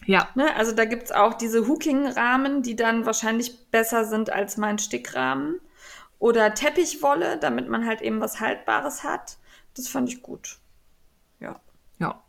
Ja. 0.06 0.28
Ne, 0.34 0.54
also 0.56 0.72
da 0.72 0.84
gibt 0.84 1.04
es 1.04 1.12
auch 1.12 1.34
diese 1.34 1.66
Hooking-Rahmen, 1.66 2.62
die 2.62 2.76
dann 2.76 3.06
wahrscheinlich 3.06 3.70
besser 3.70 4.04
sind 4.04 4.30
als 4.30 4.56
mein 4.56 4.78
Stickrahmen. 4.78 5.60
Oder 6.18 6.54
Teppichwolle, 6.54 7.38
damit 7.38 7.68
man 7.68 7.86
halt 7.86 8.00
eben 8.00 8.20
was 8.20 8.40
Haltbares 8.40 9.04
hat. 9.04 9.38
Das 9.76 9.88
fand 9.88 10.08
ich 10.08 10.22
gut. 10.22 10.58
Ja. 11.40 11.60
Ja. 11.98 12.22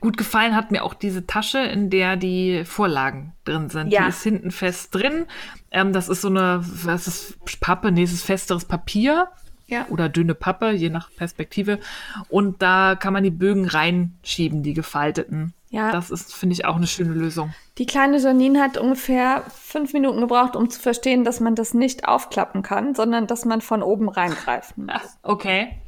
Gut 0.00 0.16
gefallen 0.16 0.54
hat 0.54 0.70
mir 0.70 0.84
auch 0.84 0.94
diese 0.94 1.26
Tasche, 1.26 1.58
in 1.58 1.90
der 1.90 2.16
die 2.16 2.64
Vorlagen 2.64 3.32
drin 3.44 3.70
sind. 3.70 3.92
Ja. 3.92 4.02
Die 4.02 4.08
ist 4.08 4.22
hinten 4.22 4.50
fest 4.50 4.94
drin. 4.94 5.26
Ähm, 5.70 5.92
das 5.92 6.08
ist 6.08 6.20
so 6.20 6.28
eine, 6.28 6.60
was 6.62 7.06
ist 7.06 7.38
Pappe? 7.60 7.90
Nee, 7.90 8.02
es 8.02 8.12
ist 8.12 8.24
festeres 8.24 8.64
Papier 8.64 9.28
ja. 9.72 9.86
oder 9.88 10.08
dünne 10.08 10.34
Pappe, 10.34 10.70
je 10.70 10.90
nach 10.90 11.10
Perspektive. 11.16 11.80
Und 12.28 12.62
da 12.62 12.94
kann 12.94 13.12
man 13.12 13.24
die 13.24 13.30
Bögen 13.30 13.66
reinschieben, 13.66 14.62
die 14.62 14.74
gefalteten. 14.74 15.54
Ja. 15.70 15.90
Das 15.90 16.10
ist, 16.10 16.34
finde 16.34 16.52
ich, 16.52 16.66
auch 16.66 16.76
eine 16.76 16.86
schöne 16.86 17.14
Lösung. 17.14 17.54
Die 17.78 17.86
kleine 17.86 18.18
Janine 18.18 18.60
hat 18.60 18.76
ungefähr 18.76 19.42
fünf 19.48 19.94
Minuten 19.94 20.20
gebraucht, 20.20 20.54
um 20.54 20.68
zu 20.68 20.78
verstehen, 20.78 21.24
dass 21.24 21.40
man 21.40 21.54
das 21.54 21.72
nicht 21.72 22.06
aufklappen 22.06 22.62
kann, 22.62 22.94
sondern 22.94 23.26
dass 23.26 23.46
man 23.46 23.62
von 23.62 23.82
oben 23.82 24.08
reingreifen 24.08 24.86
muss. 24.86 25.18
Okay. 25.22 25.78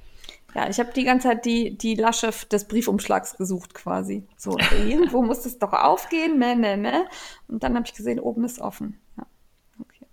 Ja, 0.54 0.68
ich 0.70 0.78
habe 0.78 0.92
die 0.92 1.02
ganze 1.02 1.28
Zeit 1.28 1.44
die, 1.44 1.76
die 1.76 1.96
Lasche 1.96 2.30
des 2.50 2.68
Briefumschlags 2.68 3.36
gesucht 3.36 3.74
quasi. 3.74 4.26
So, 4.36 4.56
irgendwo 4.86 5.22
muss 5.22 5.44
es 5.44 5.58
doch 5.58 5.72
aufgehen, 5.72 6.38
meh, 6.38 6.54
meh, 6.54 6.76
meh. 6.76 7.02
Und 7.48 7.62
dann 7.62 7.74
habe 7.74 7.84
ich 7.86 7.92
gesehen, 7.92 8.20
oben 8.20 8.44
ist 8.44 8.60
offen. 8.60 9.00
Ja, 9.18 9.26
okay. 9.80 10.06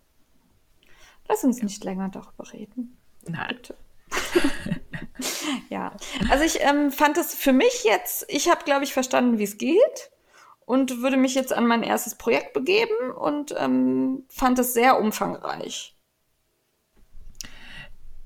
Lass 1.29 1.43
uns 1.43 1.61
nicht 1.61 1.83
länger 1.83 2.09
darüber 2.09 2.51
reden. 2.51 2.97
Nein. 3.27 3.55
Bitte. 3.55 3.75
ja, 5.69 5.95
also 6.29 6.43
ich 6.43 6.61
ähm, 6.61 6.91
fand 6.91 7.17
es 7.17 7.33
für 7.33 7.53
mich 7.53 7.83
jetzt, 7.83 8.25
ich 8.27 8.49
habe, 8.49 8.63
glaube 8.65 8.83
ich, 8.83 8.93
verstanden, 8.93 9.37
wie 9.37 9.43
es 9.43 9.57
geht 9.57 10.11
und 10.65 11.01
würde 11.01 11.17
mich 11.17 11.35
jetzt 11.35 11.53
an 11.53 11.67
mein 11.67 11.83
erstes 11.83 12.15
Projekt 12.15 12.53
begeben 12.53 13.11
und 13.15 13.53
ähm, 13.57 14.23
fand 14.29 14.59
es 14.59 14.73
sehr 14.73 14.99
umfangreich. 14.99 15.95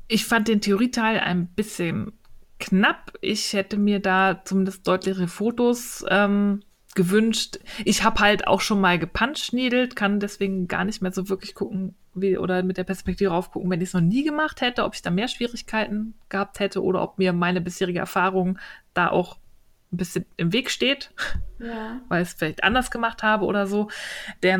Ich 0.08 0.26
fand 0.26 0.48
den 0.48 0.62
Theorieteil 0.62 1.20
ein 1.20 1.48
bisschen 1.48 2.14
knapp. 2.60 3.14
Ich 3.22 3.54
hätte 3.54 3.78
mir 3.78 4.00
da 4.00 4.42
zumindest 4.46 4.88
deutlichere 4.88 5.28
Fotos 5.28 6.06
ähm, 6.08 6.62
gewünscht. 6.94 7.60
Ich 7.84 8.04
habe 8.04 8.20
halt 8.20 8.48
auch 8.48 8.62
schon 8.62 8.80
mal 8.80 9.00
gepunchniedelt, 9.00 9.96
kann 9.96 10.20
deswegen 10.20 10.68
gar 10.68 10.86
nicht 10.86 11.02
mehr 11.02 11.12
so 11.12 11.30
wirklich 11.30 11.56
gucken, 11.56 11.96
wie, 12.16 12.38
oder 12.38 12.64
mit 12.64 12.78
der 12.78 12.84
Perspektive 12.84 13.32
raufgucken, 13.32 13.70
wenn 13.70 13.82
ich 13.82 13.90
es 13.90 13.94
noch 13.94 14.02
nie 14.02 14.24
gemacht 14.24 14.62
hätte, 14.62 14.84
ob 14.84 14.96
ich 14.96 15.02
da 15.02 15.12
mehr 15.12 15.28
Schwierigkeiten 15.28 16.14
gehabt 16.30 16.60
hätte 16.60 16.84
oder 16.84 17.02
ob 17.02 17.18
mir 17.18 17.34
meine 17.34 17.62
bisherige 17.62 18.00
Erfahrung 18.00 18.58
da 18.94 19.10
auch 19.10 19.38
ein 19.92 19.98
bisschen 19.98 20.26
im 20.38 20.52
Weg 20.54 20.72
steht, 20.72 21.12
ja. 21.60 22.02
weil 22.10 22.24
ich 22.24 22.30
es 22.30 22.34
vielleicht 22.34 22.64
anders 22.64 22.92
gemacht 22.92 23.24
habe 23.24 23.46
oder 23.46 23.68
so. 23.68 23.90
Der 24.44 24.60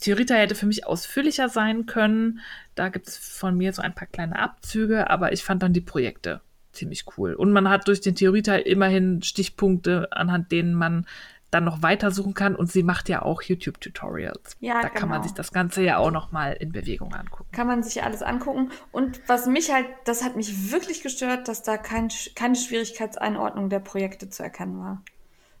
Theorieteil 0.00 0.42
hätte 0.42 0.54
für 0.54 0.66
mich 0.66 0.86
ausführlicher 0.86 1.48
sein 1.48 1.86
können. 1.86 2.40
Da 2.74 2.88
gibt 2.88 3.08
es 3.08 3.16
von 3.16 3.56
mir 3.56 3.72
so 3.72 3.82
ein 3.82 3.94
paar 3.94 4.08
kleine 4.08 4.38
Abzüge, 4.38 5.10
aber 5.10 5.32
ich 5.32 5.44
fand 5.44 5.62
dann 5.62 5.72
die 5.72 5.80
Projekte 5.80 6.40
ziemlich 6.72 7.04
cool. 7.16 7.34
Und 7.34 7.52
man 7.52 7.68
hat 7.68 7.88
durch 7.88 8.00
den 8.02 8.14
Theorieteil 8.14 8.60
immerhin 8.60 9.22
Stichpunkte, 9.22 10.08
anhand 10.12 10.52
denen 10.52 10.74
man 10.74 11.06
dann 11.50 11.64
noch 11.64 11.82
weitersuchen 11.82 12.34
kann. 12.34 12.54
Und 12.54 12.70
sie 12.70 12.82
macht 12.82 13.08
ja 13.08 13.22
auch 13.22 13.42
YouTube-Tutorials. 13.42 14.56
Ja, 14.60 14.80
da 14.80 14.88
genau. 14.88 15.00
kann 15.00 15.08
man 15.08 15.22
sich 15.22 15.32
das 15.32 15.52
Ganze 15.52 15.82
ja 15.82 15.98
auch 15.98 16.10
noch 16.10 16.32
mal 16.32 16.52
in 16.52 16.72
Bewegung 16.72 17.14
angucken. 17.14 17.50
Kann 17.52 17.66
man 17.66 17.82
sich 17.82 18.02
alles 18.02 18.22
angucken. 18.22 18.70
Und 18.92 19.20
was 19.26 19.46
mich 19.46 19.72
halt, 19.72 19.86
das 20.04 20.24
hat 20.24 20.36
mich 20.36 20.72
wirklich 20.72 21.02
gestört, 21.02 21.48
dass 21.48 21.62
da 21.62 21.76
kein, 21.76 22.08
keine 22.34 22.56
Schwierigkeitseinordnung 22.56 23.70
der 23.70 23.80
Projekte 23.80 24.28
zu 24.28 24.42
erkennen 24.42 24.78
war. 24.78 25.02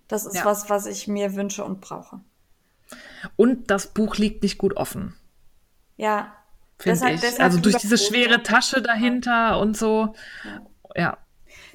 Das 0.08 0.26
ist 0.26 0.36
ja. 0.36 0.44
was, 0.44 0.70
was 0.70 0.86
ich 0.86 1.08
mir 1.08 1.34
wünsche 1.34 1.64
und 1.64 1.80
brauche. 1.80 2.20
Und 3.36 3.70
das 3.70 3.88
Buch 3.88 4.16
liegt 4.16 4.42
nicht 4.42 4.58
gut 4.58 4.76
offen. 4.76 5.14
Ja. 5.96 6.32
Finde 6.78 7.10
ich. 7.12 7.20
Deshalb 7.20 7.40
also 7.40 7.58
durch 7.58 7.76
diese 7.76 7.98
schwere 7.98 8.42
Tasche 8.42 8.82
dahinter 8.82 9.58
und 9.58 9.76
so. 9.76 10.14
ja. 10.94 11.02
ja. 11.02 11.18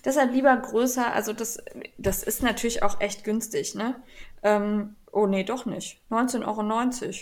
Deshalb 0.04 0.32
lieber 0.34 0.56
größer, 0.56 1.14
also 1.14 1.34
das, 1.34 1.64
das 1.98 2.24
ist 2.24 2.42
natürlich 2.42 2.84
auch 2.84 3.00
echt 3.00 3.24
günstig, 3.24 3.76
ne? 3.76 3.96
Ähm, 4.44 4.96
oh 5.12 5.28
nee, 5.28 5.44
doch 5.44 5.66
nicht. 5.66 6.00
19,90 6.10 6.46
Euro. 6.46 7.14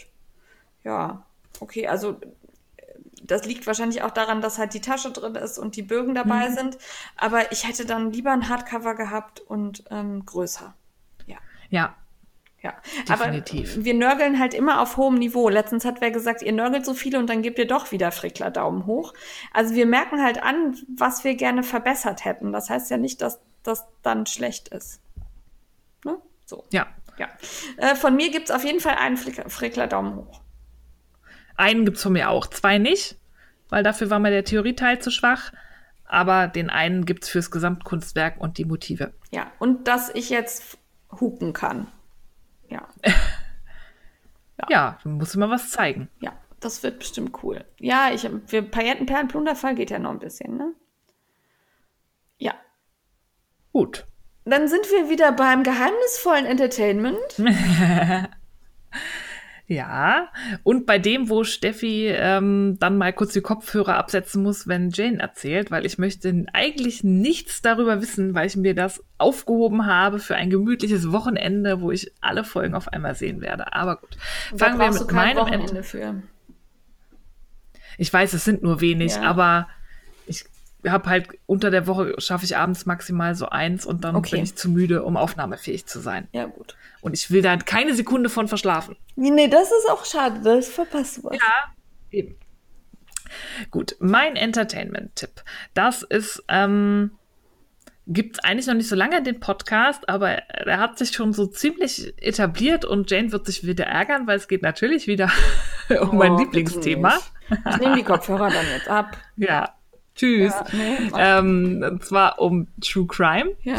Ja, 0.83 1.25
okay, 1.59 1.87
also 1.87 2.19
das 3.21 3.45
liegt 3.45 3.67
wahrscheinlich 3.67 4.01
auch 4.01 4.11
daran, 4.11 4.41
dass 4.41 4.57
halt 4.57 4.73
die 4.73 4.81
Tasche 4.81 5.11
drin 5.11 5.35
ist 5.35 5.57
und 5.57 5.75
die 5.75 5.81
Bögen 5.81 6.15
dabei 6.15 6.49
mhm. 6.49 6.53
sind. 6.53 6.77
Aber 7.17 7.51
ich 7.51 7.67
hätte 7.67 7.85
dann 7.85 8.11
lieber 8.11 8.31
ein 8.31 8.49
Hardcover 8.49 8.95
gehabt 8.95 9.39
und 9.41 9.83
ähm, 9.91 10.25
größer. 10.25 10.73
Ja. 11.27 11.37
Ja, 11.69 11.95
ja, 12.61 12.73
Definitiv. 13.07 13.75
aber 13.75 13.85
wir 13.85 13.93
nörgeln 13.93 14.37
halt 14.37 14.53
immer 14.53 14.81
auf 14.81 14.97
hohem 14.97 15.15
Niveau. 15.15 15.47
Letztens 15.47 15.85
hat 15.85 16.01
wer 16.01 16.11
gesagt, 16.11 16.41
ihr 16.41 16.51
nörgelt 16.51 16.85
so 16.85 16.93
viel 16.93 17.15
und 17.15 17.29
dann 17.29 17.41
gebt 17.41 17.57
ihr 17.57 17.67
doch 17.67 17.91
wieder 17.91 18.11
Frickler 18.11 18.51
Daumen 18.51 18.85
hoch. 18.85 19.13
Also 19.53 19.75
wir 19.75 19.85
merken 19.85 20.21
halt 20.21 20.43
an, 20.43 20.75
was 20.97 21.23
wir 21.23 21.35
gerne 21.35 21.63
verbessert 21.63 22.25
hätten. 22.25 22.51
Das 22.51 22.69
heißt 22.69 22.91
ja 22.91 22.97
nicht, 22.97 23.21
dass 23.21 23.39
das 23.63 23.85
dann 24.01 24.25
schlecht 24.25 24.67
ist. 24.69 25.01
Ne? 26.03 26.17
So. 26.45 26.65
Ja. 26.71 26.87
ja. 27.17 27.29
Äh, 27.77 27.95
von 27.95 28.15
mir 28.15 28.29
gibt's 28.29 28.51
auf 28.51 28.65
jeden 28.65 28.81
Fall 28.81 28.95
einen 28.95 29.15
Frickler 29.15 29.87
Daumen 29.87 30.17
hoch. 30.17 30.41
Einen 31.55 31.85
gibt's 31.85 32.03
von 32.03 32.13
mir 32.13 32.29
auch. 32.29 32.47
Zwei 32.47 32.77
nicht, 32.77 33.17
weil 33.69 33.83
dafür 33.83 34.09
war 34.09 34.19
mir 34.19 34.31
der 34.31 34.43
Theorieteil 34.43 34.99
zu 34.99 35.11
schwach. 35.11 35.53
Aber 36.05 36.47
den 36.47 36.69
einen 36.69 37.05
gibt's 37.05 37.29
fürs 37.29 37.51
Gesamtkunstwerk 37.51 38.41
und 38.41 38.57
die 38.57 38.65
Motive. 38.65 39.13
Ja, 39.29 39.51
und 39.59 39.87
dass 39.87 40.09
ich 40.13 40.29
jetzt 40.29 40.79
hupen 41.11 41.53
kann. 41.53 41.87
Ja. 42.69 42.87
ja. 43.03 44.67
Ja, 44.69 44.99
du 45.03 45.09
musst 45.09 45.35
mal 45.37 45.49
was 45.49 45.69
zeigen. 45.71 46.09
Ja, 46.21 46.33
das 46.59 46.83
wird 46.83 46.99
bestimmt 46.99 47.43
cool. 47.43 47.65
Ja, 47.79 48.11
ich, 48.13 48.29
für 48.45 48.61
Paillettenperlen 48.61 49.27
Plunderfall 49.27 49.75
geht 49.75 49.91
ja 49.91 49.99
noch 49.99 50.11
ein 50.11 50.19
bisschen, 50.19 50.57
ne? 50.57 50.73
Ja, 52.37 52.53
Gut. 53.71 54.05
Dann 54.45 54.67
sind 54.67 54.89
wir 54.89 55.09
wieder 55.09 55.31
beim 55.31 55.63
geheimnisvollen 55.63 56.45
Entertainment. 56.45 57.17
Ja, 59.71 60.29
und 60.63 60.87
bei 60.87 60.97
dem, 60.97 61.29
wo 61.29 61.43
Steffi 61.43 62.07
ähm, 62.07 62.77
dann 62.79 62.97
mal 62.97 63.13
kurz 63.13 63.33
die 63.33 63.41
Kopfhörer 63.41 63.97
absetzen 63.97 64.41
muss, 64.41 64.67
wenn 64.67 64.89
Jane 64.89 65.19
erzählt, 65.19 65.69
weil 65.69 65.85
ich 65.85 65.99
möchte 65.99 66.47
eigentlich 66.53 67.03
nichts 67.03 67.61
darüber 67.61 68.01
wissen, 68.01 68.33
weil 68.33 68.47
ich 68.47 68.55
mir 68.55 68.73
das 68.73 69.03
aufgehoben 69.19 69.85
habe 69.85 70.17
für 70.17 70.35
ein 70.35 70.49
gemütliches 70.49 71.11
Wochenende, 71.11 71.81
wo 71.81 71.91
ich 71.91 72.11
alle 72.19 72.43
Folgen 72.43 72.73
auf 72.73 72.87
einmal 72.87 73.13
sehen 73.13 73.41
werde. 73.41 73.71
Aber 73.71 73.97
gut, 73.97 74.17
fangen 74.57 74.79
wir 74.79 74.91
mit 74.91 75.11
meinem 75.11 75.37
Wochenende 75.37 75.83
für. 75.83 76.23
Ich 77.99 78.11
weiß, 78.11 78.33
es 78.33 78.43
sind 78.43 78.63
nur 78.63 78.81
wenig, 78.81 79.17
ja. 79.17 79.21
aber 79.21 79.67
habe 80.87 81.09
halt 81.09 81.27
unter 81.45 81.71
der 81.71 81.87
Woche 81.87 82.15
schaffe 82.19 82.45
ich 82.45 82.55
abends 82.55 82.85
maximal 82.85 83.35
so 83.35 83.49
eins 83.49 83.85
und 83.85 84.03
dann 84.03 84.15
okay. 84.15 84.35
bin 84.35 84.43
ich 84.43 84.55
zu 84.55 84.69
müde, 84.69 85.03
um 85.03 85.17
aufnahmefähig 85.17 85.85
zu 85.85 85.99
sein. 85.99 86.27
Ja, 86.31 86.45
gut. 86.45 86.75
Und 87.01 87.13
ich 87.13 87.31
will 87.31 87.41
da 87.41 87.57
keine 87.57 87.93
Sekunde 87.93 88.29
von 88.29 88.47
verschlafen. 88.47 88.95
Nee, 89.15 89.47
das 89.47 89.67
ist 89.67 89.89
auch 89.89 90.05
schade, 90.05 90.39
das 90.43 90.69
verpasst 90.69 91.17
du 91.17 91.23
was. 91.25 91.35
Ja, 91.35 91.73
eben. 92.11 92.35
Gut, 93.71 93.95
mein 93.99 94.35
Entertainment-Tipp. 94.35 95.43
Das 95.73 96.03
ist, 96.03 96.43
ähm, 96.47 97.11
gibt 98.07 98.37
es 98.37 98.43
eigentlich 98.43 98.65
noch 98.67 98.73
nicht 98.73 98.89
so 98.89 98.95
lange 98.95 99.21
den 99.21 99.39
Podcast, 99.39 100.09
aber 100.09 100.29
er 100.29 100.79
hat 100.79 100.97
sich 100.97 101.11
schon 101.11 101.33
so 101.33 101.45
ziemlich 101.45 102.13
etabliert 102.17 102.85
und 102.85 103.11
Jane 103.11 103.31
wird 103.31 103.45
sich 103.45 103.65
wieder 103.67 103.85
ärgern, 103.85 104.25
weil 104.27 104.37
es 104.37 104.47
geht 104.47 104.63
natürlich 104.63 105.07
wieder 105.07 105.31
um 106.01 106.09
oh, 106.11 106.13
mein 106.13 106.37
Lieblingsthema. 106.37 107.19
Ich 107.49 107.77
nehme 107.77 107.97
die 107.97 108.03
Kopfhörer 108.03 108.49
dann 108.49 108.65
jetzt 108.73 108.87
ab. 108.87 109.17
Ja, 109.35 109.78
Tschüss. 110.19 110.51
Ja, 110.51 110.65
nee, 110.73 110.97
ähm, 111.17 111.85
und 111.89 112.03
zwar 112.03 112.39
um 112.39 112.67
True 112.81 113.07
Crime. 113.07 113.55
Ja. 113.63 113.77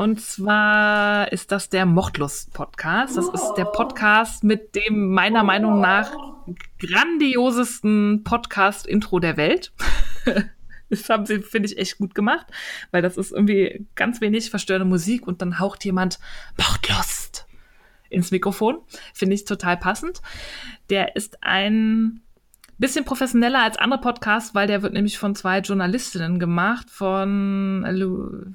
Und 0.00 0.20
zwar 0.20 1.30
ist 1.30 1.52
das 1.52 1.68
der 1.68 1.86
Mordlust-Podcast. 1.86 3.16
Das 3.16 3.28
ist 3.28 3.54
der 3.54 3.66
Podcast 3.66 4.42
mit 4.42 4.74
dem 4.74 5.12
meiner 5.12 5.44
Meinung 5.44 5.80
nach 5.80 6.10
grandiosesten 6.80 8.24
Podcast-Intro 8.24 9.20
der 9.20 9.36
Welt. 9.36 9.72
das 10.90 11.08
haben 11.08 11.24
sie, 11.24 11.38
finde 11.38 11.68
ich, 11.68 11.78
echt 11.78 11.98
gut 11.98 12.16
gemacht, 12.16 12.46
weil 12.90 13.02
das 13.02 13.16
ist 13.16 13.30
irgendwie 13.30 13.86
ganz 13.94 14.20
wenig 14.20 14.50
verstörende 14.50 14.88
Musik 14.88 15.24
und 15.24 15.40
dann 15.40 15.60
haucht 15.60 15.84
jemand 15.84 16.18
Mordlust 16.58 17.46
ins 18.10 18.32
Mikrofon. 18.32 18.78
Finde 19.14 19.36
ich 19.36 19.44
total 19.44 19.76
passend. 19.76 20.20
Der 20.90 21.14
ist 21.14 21.44
ein 21.44 22.22
bisschen 22.78 23.04
professioneller 23.04 23.62
als 23.62 23.78
andere 23.78 24.00
Podcasts, 24.00 24.54
weil 24.54 24.66
der 24.66 24.82
wird 24.82 24.92
nämlich 24.92 25.18
von 25.18 25.34
zwei 25.34 25.60
Journalistinnen 25.60 26.38
gemacht, 26.38 26.90
von, 26.90 27.84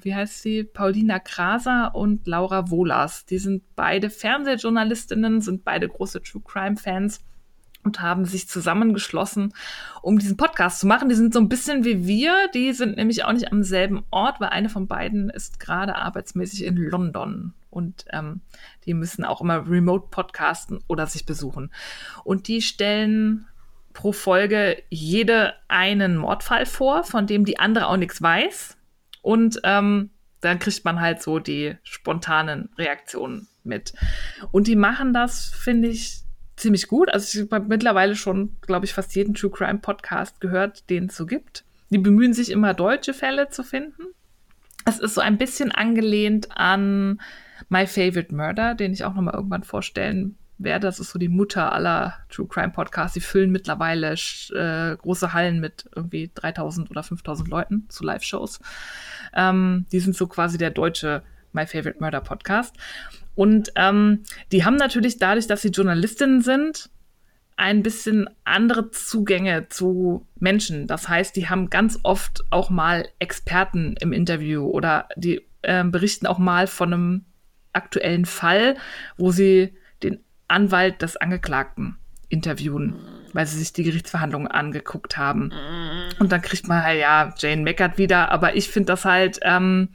wie 0.02 0.14
heißt 0.14 0.42
sie, 0.42 0.64
Paulina 0.64 1.18
Kraser 1.18 1.94
und 1.94 2.26
Laura 2.26 2.70
Wohlers. 2.70 3.26
Die 3.26 3.38
sind 3.38 3.62
beide 3.74 4.10
Fernsehjournalistinnen, 4.10 5.40
sind 5.40 5.64
beide 5.64 5.88
große 5.88 6.22
True 6.22 6.42
Crime 6.44 6.76
Fans 6.76 7.20
und 7.84 8.00
haben 8.00 8.24
sich 8.24 8.48
zusammengeschlossen, 8.48 9.54
um 10.02 10.18
diesen 10.18 10.36
Podcast 10.36 10.80
zu 10.80 10.86
machen. 10.86 11.08
Die 11.08 11.16
sind 11.16 11.34
so 11.34 11.40
ein 11.40 11.48
bisschen 11.48 11.84
wie 11.84 12.06
wir, 12.06 12.48
die 12.54 12.72
sind 12.72 12.96
nämlich 12.96 13.24
auch 13.24 13.32
nicht 13.32 13.50
am 13.50 13.64
selben 13.64 14.04
Ort, 14.10 14.40
weil 14.40 14.50
eine 14.50 14.68
von 14.68 14.86
beiden 14.86 15.30
ist 15.30 15.58
gerade 15.58 15.96
arbeitsmäßig 15.96 16.64
in 16.64 16.76
London 16.76 17.54
und 17.70 18.04
ähm, 18.10 18.40
die 18.84 18.94
müssen 18.94 19.24
auch 19.24 19.40
immer 19.40 19.68
remote 19.68 20.08
podcasten 20.10 20.80
oder 20.88 21.06
sich 21.06 21.24
besuchen. 21.24 21.72
Und 22.22 22.46
die 22.46 22.60
stellen 22.60 23.46
pro 23.92 24.12
Folge 24.12 24.82
jede 24.90 25.54
einen 25.68 26.16
Mordfall 26.16 26.66
vor, 26.66 27.04
von 27.04 27.26
dem 27.26 27.44
die 27.44 27.58
andere 27.58 27.86
auch 27.86 27.96
nichts 27.96 28.20
weiß. 28.20 28.76
Und 29.22 29.60
ähm, 29.64 30.10
dann 30.40 30.58
kriegt 30.58 30.84
man 30.84 31.00
halt 31.00 31.22
so 31.22 31.38
die 31.38 31.76
spontanen 31.82 32.70
Reaktionen 32.76 33.48
mit. 33.64 33.92
Und 34.50 34.66
die 34.66 34.76
machen 34.76 35.12
das, 35.12 35.48
finde 35.48 35.88
ich, 35.88 36.22
ziemlich 36.56 36.88
gut. 36.88 37.08
Also 37.12 37.42
ich 37.44 37.50
habe 37.50 37.66
mittlerweile 37.68 38.16
schon, 38.16 38.56
glaube 38.60 38.84
ich, 38.84 38.92
fast 38.92 39.14
jeden 39.14 39.34
True 39.34 39.50
Crime 39.50 39.78
Podcast 39.78 40.40
gehört, 40.40 40.90
den 40.90 41.06
es 41.06 41.16
so 41.16 41.26
gibt. 41.26 41.64
Die 41.90 41.98
bemühen 41.98 42.32
sich 42.32 42.50
immer, 42.50 42.74
deutsche 42.74 43.14
Fälle 43.14 43.48
zu 43.48 43.62
finden. 43.62 44.02
Es 44.84 44.98
ist 44.98 45.14
so 45.14 45.20
ein 45.20 45.38
bisschen 45.38 45.70
angelehnt 45.70 46.48
an 46.50 47.20
My 47.68 47.86
Favorite 47.86 48.34
Murder, 48.34 48.74
den 48.74 48.92
ich 48.92 49.04
auch 49.04 49.14
noch 49.14 49.22
mal 49.22 49.34
irgendwann 49.34 49.62
vorstellen 49.62 50.36
werde. 50.64 50.86
Das 50.86 51.00
ist 51.00 51.10
so 51.10 51.18
die 51.18 51.28
Mutter 51.28 51.72
aller 51.72 52.14
True 52.28 52.46
Crime 52.46 52.70
Podcasts. 52.70 53.14
Sie 53.14 53.20
füllen 53.20 53.50
mittlerweile 53.50 54.12
äh, 54.12 54.96
große 54.96 55.32
Hallen 55.32 55.60
mit 55.60 55.88
irgendwie 55.94 56.30
3000 56.34 56.90
oder 56.90 57.02
5000 57.02 57.48
Leuten 57.48 57.86
zu 57.88 58.04
Live-Shows. 58.04 58.60
Ähm, 59.34 59.86
die 59.92 60.00
sind 60.00 60.16
so 60.16 60.26
quasi 60.26 60.58
der 60.58 60.70
deutsche 60.70 61.22
My 61.52 61.66
Favorite 61.66 62.00
Murder 62.00 62.20
Podcast. 62.20 62.74
Und 63.34 63.72
ähm, 63.76 64.22
die 64.50 64.64
haben 64.64 64.76
natürlich 64.76 65.18
dadurch, 65.18 65.46
dass 65.46 65.62
sie 65.62 65.68
Journalistinnen 65.68 66.42
sind, 66.42 66.90
ein 67.56 67.82
bisschen 67.82 68.28
andere 68.44 68.90
Zugänge 68.90 69.68
zu 69.68 70.26
Menschen. 70.38 70.86
Das 70.86 71.08
heißt, 71.08 71.36
die 71.36 71.48
haben 71.48 71.70
ganz 71.70 71.98
oft 72.02 72.44
auch 72.50 72.70
mal 72.70 73.08
Experten 73.18 73.94
im 74.00 74.12
Interview 74.12 74.66
oder 74.66 75.08
die 75.16 75.46
äh, 75.62 75.84
berichten 75.84 76.26
auch 76.26 76.38
mal 76.38 76.66
von 76.66 76.92
einem 76.92 77.24
aktuellen 77.72 78.24
Fall, 78.24 78.76
wo 79.16 79.30
sie 79.30 79.74
Anwalt 80.52 81.02
des 81.02 81.16
Angeklagten 81.16 81.96
interviewen, 82.28 82.94
weil 83.32 83.46
sie 83.46 83.58
sich 83.58 83.72
die 83.72 83.82
Gerichtsverhandlungen 83.82 84.48
angeguckt 84.48 85.16
haben. 85.16 85.52
Und 86.18 86.32
dann 86.32 86.40
kriegt 86.42 86.68
man 86.68 86.82
halt, 86.82 87.00
ja, 87.00 87.34
Jane 87.36 87.62
meckert 87.62 87.98
wieder, 87.98 88.30
aber 88.30 88.56
ich 88.56 88.68
finde 88.68 88.86
das 88.86 89.04
halt 89.04 89.40
ähm, 89.42 89.88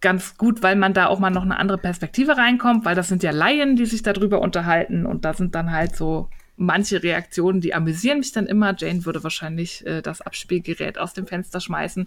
ganz 0.00 0.36
gut, 0.36 0.62
weil 0.62 0.76
man 0.76 0.92
da 0.92 1.06
auch 1.06 1.18
mal 1.18 1.30
noch 1.30 1.42
eine 1.42 1.58
andere 1.58 1.78
Perspektive 1.78 2.36
reinkommt, 2.36 2.84
weil 2.84 2.94
das 2.94 3.08
sind 3.08 3.22
ja 3.22 3.30
Laien, 3.30 3.74
die 3.74 3.86
sich 3.86 4.02
darüber 4.02 4.40
unterhalten 4.40 5.06
und 5.06 5.24
da 5.24 5.32
sind 5.34 5.54
dann 5.54 5.72
halt 5.72 5.96
so 5.96 6.28
manche 6.56 7.02
Reaktionen, 7.02 7.60
die 7.60 7.74
amüsieren 7.74 8.18
mich 8.18 8.32
dann 8.32 8.46
immer. 8.46 8.74
Jane 8.76 9.04
würde 9.04 9.24
wahrscheinlich 9.24 9.84
äh, 9.86 10.02
das 10.02 10.20
Abspielgerät 10.20 10.98
aus 10.98 11.14
dem 11.14 11.26
Fenster 11.26 11.60
schmeißen, 11.60 12.06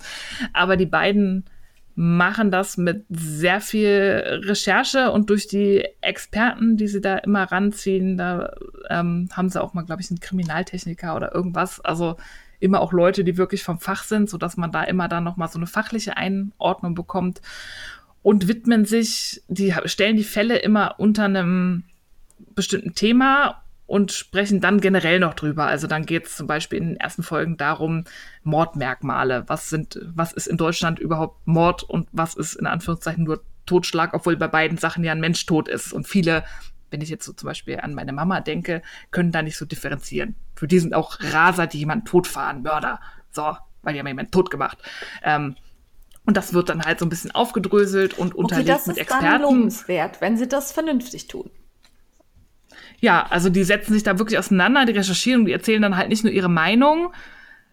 aber 0.54 0.78
die 0.78 0.86
beiden 0.86 1.46
machen 2.00 2.52
das 2.52 2.78
mit 2.78 3.06
sehr 3.10 3.60
viel 3.60 4.42
Recherche 4.46 5.10
und 5.10 5.32
durch 5.32 5.48
die 5.48 5.84
Experten, 6.02 6.78
die 6.78 6.88
sie 6.88 7.02
da 7.02 7.18
immer 7.18 7.46
ranziehen, 7.46 8.18
da 8.18 8.54
ähm, 8.92 9.30
haben 9.32 9.50
sie 9.50 9.60
auch 9.60 9.74
mal, 9.74 9.82
glaube 9.82 10.04
ich, 10.04 10.12
einen 10.12 10.20
Kriminaltechniker 10.20 11.16
oder 11.16 11.34
irgendwas. 11.34 11.80
Also 11.80 12.18
immer 12.60 12.82
auch 12.82 12.94
Leute, 12.94 13.24
die 13.24 13.36
wirklich 13.38 13.64
vom 13.64 13.80
Fach 13.80 14.04
sind, 14.04 14.30
so 14.30 14.38
dass 14.38 14.58
man 14.58 14.72
da 14.72 14.84
immer 14.84 15.08
dann 15.08 15.24
noch 15.24 15.38
mal 15.38 15.48
so 15.48 15.58
eine 15.58 15.66
fachliche 15.66 16.18
Einordnung 16.18 16.94
bekommt 16.94 17.42
und 18.22 18.48
widmen 18.48 18.86
sich, 18.86 19.42
die 19.48 19.74
stellen 19.86 20.18
die 20.18 20.24
Fälle 20.24 20.58
immer 20.58 21.00
unter 21.00 21.26
einem 21.26 21.84
bestimmten 22.54 22.94
Thema 22.94 23.64
und 23.88 24.12
sprechen 24.12 24.60
dann 24.60 24.82
generell 24.82 25.20
noch 25.20 25.34
drüber. 25.34 25.66
Also 25.66 25.88
dann 25.88 26.06
geht 26.06 26.28
es 26.28 26.36
zum 26.36 26.46
Beispiel 26.46 26.78
in 26.78 26.90
den 26.90 26.98
ersten 26.98 27.24
Folgen 27.24 27.58
darum, 27.58 28.04
Mordmerkmale. 28.44 29.46
Was 29.48 29.70
sind, 29.70 30.00
was 30.14 30.34
ist 30.34 30.48
in 30.48 30.58
Deutschland 30.58 31.00
überhaupt 31.00 31.48
Mord 31.48 31.84
und 31.84 32.08
was 32.12 32.36
ist 32.36 32.56
in 32.56 32.68
Anführungszeichen 32.68 33.24
nur 33.24 33.42
Totschlag, 33.66 34.14
obwohl 34.14 34.36
bei 34.36 34.50
beiden 34.50 34.78
Sachen 34.78 35.04
ja 35.04 35.14
ein 35.14 35.22
Mensch 35.22 35.46
tot 35.46 35.70
ist. 35.70 35.94
Und 35.94 36.06
viele, 36.08 36.44
wenn 36.92 37.02
ich 37.02 37.10
jetzt 37.10 37.26
so 37.26 37.32
zum 37.32 37.48
Beispiel 37.48 37.80
an 37.80 37.94
meine 37.94 38.12
Mama 38.12 38.42
denke, 38.42 38.82
können 39.12 39.32
da 39.32 39.42
nicht 39.42 39.58
so 39.58 39.66
differenzieren. 39.66 40.36
Für 40.56 40.68
die 40.68 40.80
sind 40.80 40.94
auch 40.94 41.18
Raser, 41.22 41.66
die 41.68 41.80
jemanden 41.80 42.06
totfahren, 42.06 42.64
Mörder. 42.64 43.00
So, 43.32 43.56
weil 43.84 43.94
die 43.94 44.00
haben 44.00 44.08
jemanden 44.08 44.32
tot 44.32 44.52
gemacht. 44.52 44.78
Ähm, 45.24 45.56
und 46.26 46.36
das 46.36 46.54
wird 46.54 46.68
dann 46.68 46.84
halt 46.84 47.00
so 47.00 47.06
ein 47.06 47.10
bisschen 47.10 47.32
aufgedröselt 47.32 48.20
und 48.20 48.36
unterlegt 48.36 48.70
okay, 48.70 48.90
mit 48.90 48.98
Experten. 48.98 49.24
Das 49.24 49.34
ist 49.34 49.42
dann 49.42 49.42
lobenswert, 49.42 50.20
wenn 50.20 50.36
sie 50.36 50.50
das 50.50 50.74
vernünftig 50.74 51.28
tun 51.28 51.50
ja, 53.00 53.26
also 53.30 53.50
die 53.50 53.64
setzen 53.64 53.94
sich 53.94 54.04
da 54.04 54.20
wirklich 54.20 54.40
auseinander, 54.40 54.86
die 54.86 54.94
recherchieren 54.94 55.42
und 55.42 55.46
die 55.46 55.54
erzählen 55.54 55.82
dann 55.82 55.98
halt 55.98 56.10
nicht 56.10 56.24
nur 56.24 56.34
ihre 56.34 56.50
Meinung, 56.50 57.14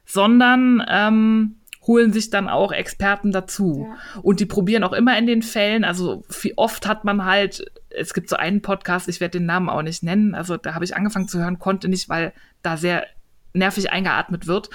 sondern 0.05 0.85
ähm, 0.89 1.57
holen 1.87 2.13
sich 2.13 2.31
dann 2.31 2.49
auch 2.49 2.73
Experten 2.73 3.33
dazu. 3.33 3.89
Ja. 3.89 4.21
Und 4.23 4.41
die 4.41 4.47
probieren 4.47 4.85
auch 4.85 4.93
immer 4.93 5.17
in 5.19 5.27
den 5.27 5.43
Fällen, 5.43 5.85
also 5.85 6.25
wie 6.43 6.57
oft 6.57 6.87
hat 6.87 7.05
man 7.05 7.25
halt, 7.25 7.65
es 7.91 8.15
gibt 8.15 8.29
so 8.29 8.37
einen 8.37 8.63
Podcast, 8.63 9.09
ich 9.09 9.21
werde 9.21 9.39
den 9.39 9.47
Namen 9.47 9.69
auch 9.69 9.83
nicht 9.83 10.03
nennen, 10.03 10.35
also 10.35 10.57
da 10.57 10.75
habe 10.75 10.85
ich 10.85 10.97
angefangen 10.97 11.29
zu 11.29 11.39
hören, 11.39 11.59
konnte 11.59 11.89
nicht, 11.89 12.09
weil 12.09 12.33
da 12.63 12.77
sehr 12.77 13.07
nervig 13.53 13.93
eingeatmet 13.93 14.47
wird. 14.47 14.69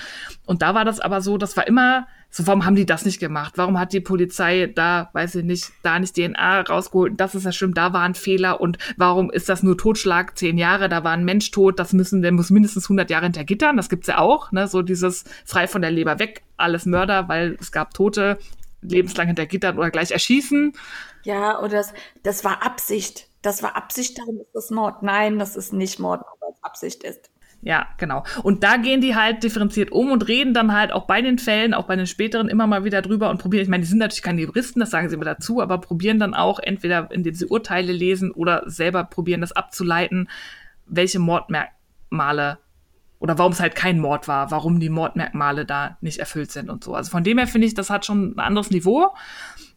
Und 0.45 0.61
da 0.61 0.73
war 0.73 0.85
das 0.85 0.99
aber 0.99 1.21
so, 1.21 1.37
das 1.37 1.57
war 1.57 1.67
immer 1.67 2.07
so, 2.31 2.45
warum 2.45 2.63
haben 2.63 2.75
die 2.75 2.85
das 2.85 3.05
nicht 3.05 3.19
gemacht? 3.19 3.53
Warum 3.55 3.79
hat 3.79 3.91
die 3.91 4.01
Polizei 4.01 4.67
da, 4.67 5.09
weiß 5.13 5.35
ich 5.35 5.43
nicht, 5.43 5.71
da 5.81 5.97
nicht 5.97 6.13
DNA 6.15 6.61
rausgeholt? 6.61 7.19
Das 7.19 7.33
ist 7.33 7.45
ja 7.45 7.51
schlimm, 7.51 7.73
da 7.73 7.91
war 7.91 8.03
ein 8.03 8.13
Fehler. 8.13 8.61
Und 8.61 8.77
warum 8.97 9.31
ist 9.31 9.49
das 9.49 9.63
nur 9.63 9.77
Totschlag? 9.77 10.37
Zehn 10.37 10.59
Jahre, 10.59 10.89
da 10.89 11.03
war 11.03 11.13
ein 11.13 11.25
Mensch 11.25 11.49
tot, 11.49 11.79
das 11.79 11.91
müssen, 11.91 12.21
der 12.21 12.31
muss 12.31 12.51
mindestens 12.51 12.85
100 12.85 13.09
Jahre 13.09 13.25
hinter 13.25 13.43
Gittern. 13.45 13.77
Das 13.77 13.89
gibt's 13.89 14.07
ja 14.07 14.19
auch, 14.19 14.51
ne? 14.51 14.67
So 14.67 14.83
dieses 14.83 15.23
frei 15.43 15.67
von 15.67 15.81
der 15.81 15.89
Leber 15.89 16.19
weg, 16.19 16.43
alles 16.57 16.85
Mörder, 16.85 17.27
weil 17.27 17.57
es 17.59 17.71
gab 17.71 17.95
Tote, 17.95 18.37
lebenslang 18.81 19.27
hinter 19.27 19.47
Gittern 19.47 19.79
oder 19.79 19.89
gleich 19.89 20.11
erschießen. 20.11 20.73
Ja, 21.23 21.59
oder 21.59 21.77
das, 21.77 21.93
das 22.21 22.45
war 22.45 22.63
Absicht. 22.63 23.27
Das 23.41 23.63
war 23.63 23.75
Absicht, 23.75 24.19
darum 24.19 24.39
ist 24.39 24.53
das 24.53 24.69
Mord. 24.69 25.01
Nein, 25.01 25.39
das 25.39 25.55
ist 25.55 25.73
nicht 25.73 25.99
Mord, 25.99 26.21
weil 26.41 26.51
es 26.51 26.63
Absicht 26.63 27.03
ist. 27.03 27.31
Ja, 27.61 27.87
genau. 27.97 28.23
Und 28.41 28.63
da 28.63 28.77
gehen 28.77 29.01
die 29.01 29.15
halt 29.15 29.43
differenziert 29.43 29.91
um 29.91 30.11
und 30.11 30.27
reden 30.27 30.53
dann 30.53 30.73
halt 30.73 30.93
auch 30.93 31.05
bei 31.05 31.21
den 31.21 31.37
Fällen, 31.37 31.73
auch 31.73 31.87
bei 31.87 31.97
den 31.97 32.07
späteren 32.07 32.47
immer 32.47 32.67
mal 32.67 32.85
wieder 32.85 33.01
drüber 33.01 33.29
und 33.29 33.41
probieren. 33.41 33.63
Ich 33.63 33.69
meine, 33.69 33.81
die 33.81 33.89
sind 33.89 33.97
natürlich 33.97 34.23
keine 34.23 34.41
Juristen, 34.41 34.79
das 34.79 34.91
sagen 34.91 35.09
sie 35.09 35.15
immer 35.15 35.25
dazu, 35.25 35.61
aber 35.61 35.79
probieren 35.79 36.19
dann 36.19 36.33
auch 36.33 36.59
entweder, 36.59 37.11
indem 37.11 37.33
sie 37.33 37.45
Urteile 37.45 37.91
lesen 37.91 38.31
oder 38.31 38.63
selber 38.67 39.03
probieren, 39.03 39.41
das 39.41 39.51
abzuleiten, 39.51 40.29
welche 40.85 41.19
Mordmerkmale 41.19 42.59
oder 43.19 43.37
warum 43.37 43.51
es 43.51 43.59
halt 43.59 43.75
kein 43.75 43.99
Mord 43.99 44.29
war, 44.29 44.49
warum 44.51 44.79
die 44.79 44.89
Mordmerkmale 44.89 45.65
da 45.65 45.97
nicht 45.99 46.19
erfüllt 46.19 46.51
sind 46.51 46.69
und 46.69 46.85
so. 46.85 46.95
Also 46.95 47.11
von 47.11 47.25
dem 47.25 47.37
her 47.37 47.47
finde 47.47 47.67
ich, 47.67 47.73
das 47.73 47.89
hat 47.89 48.05
schon 48.05 48.35
ein 48.35 48.39
anderes 48.39 48.71
Niveau. 48.71 49.13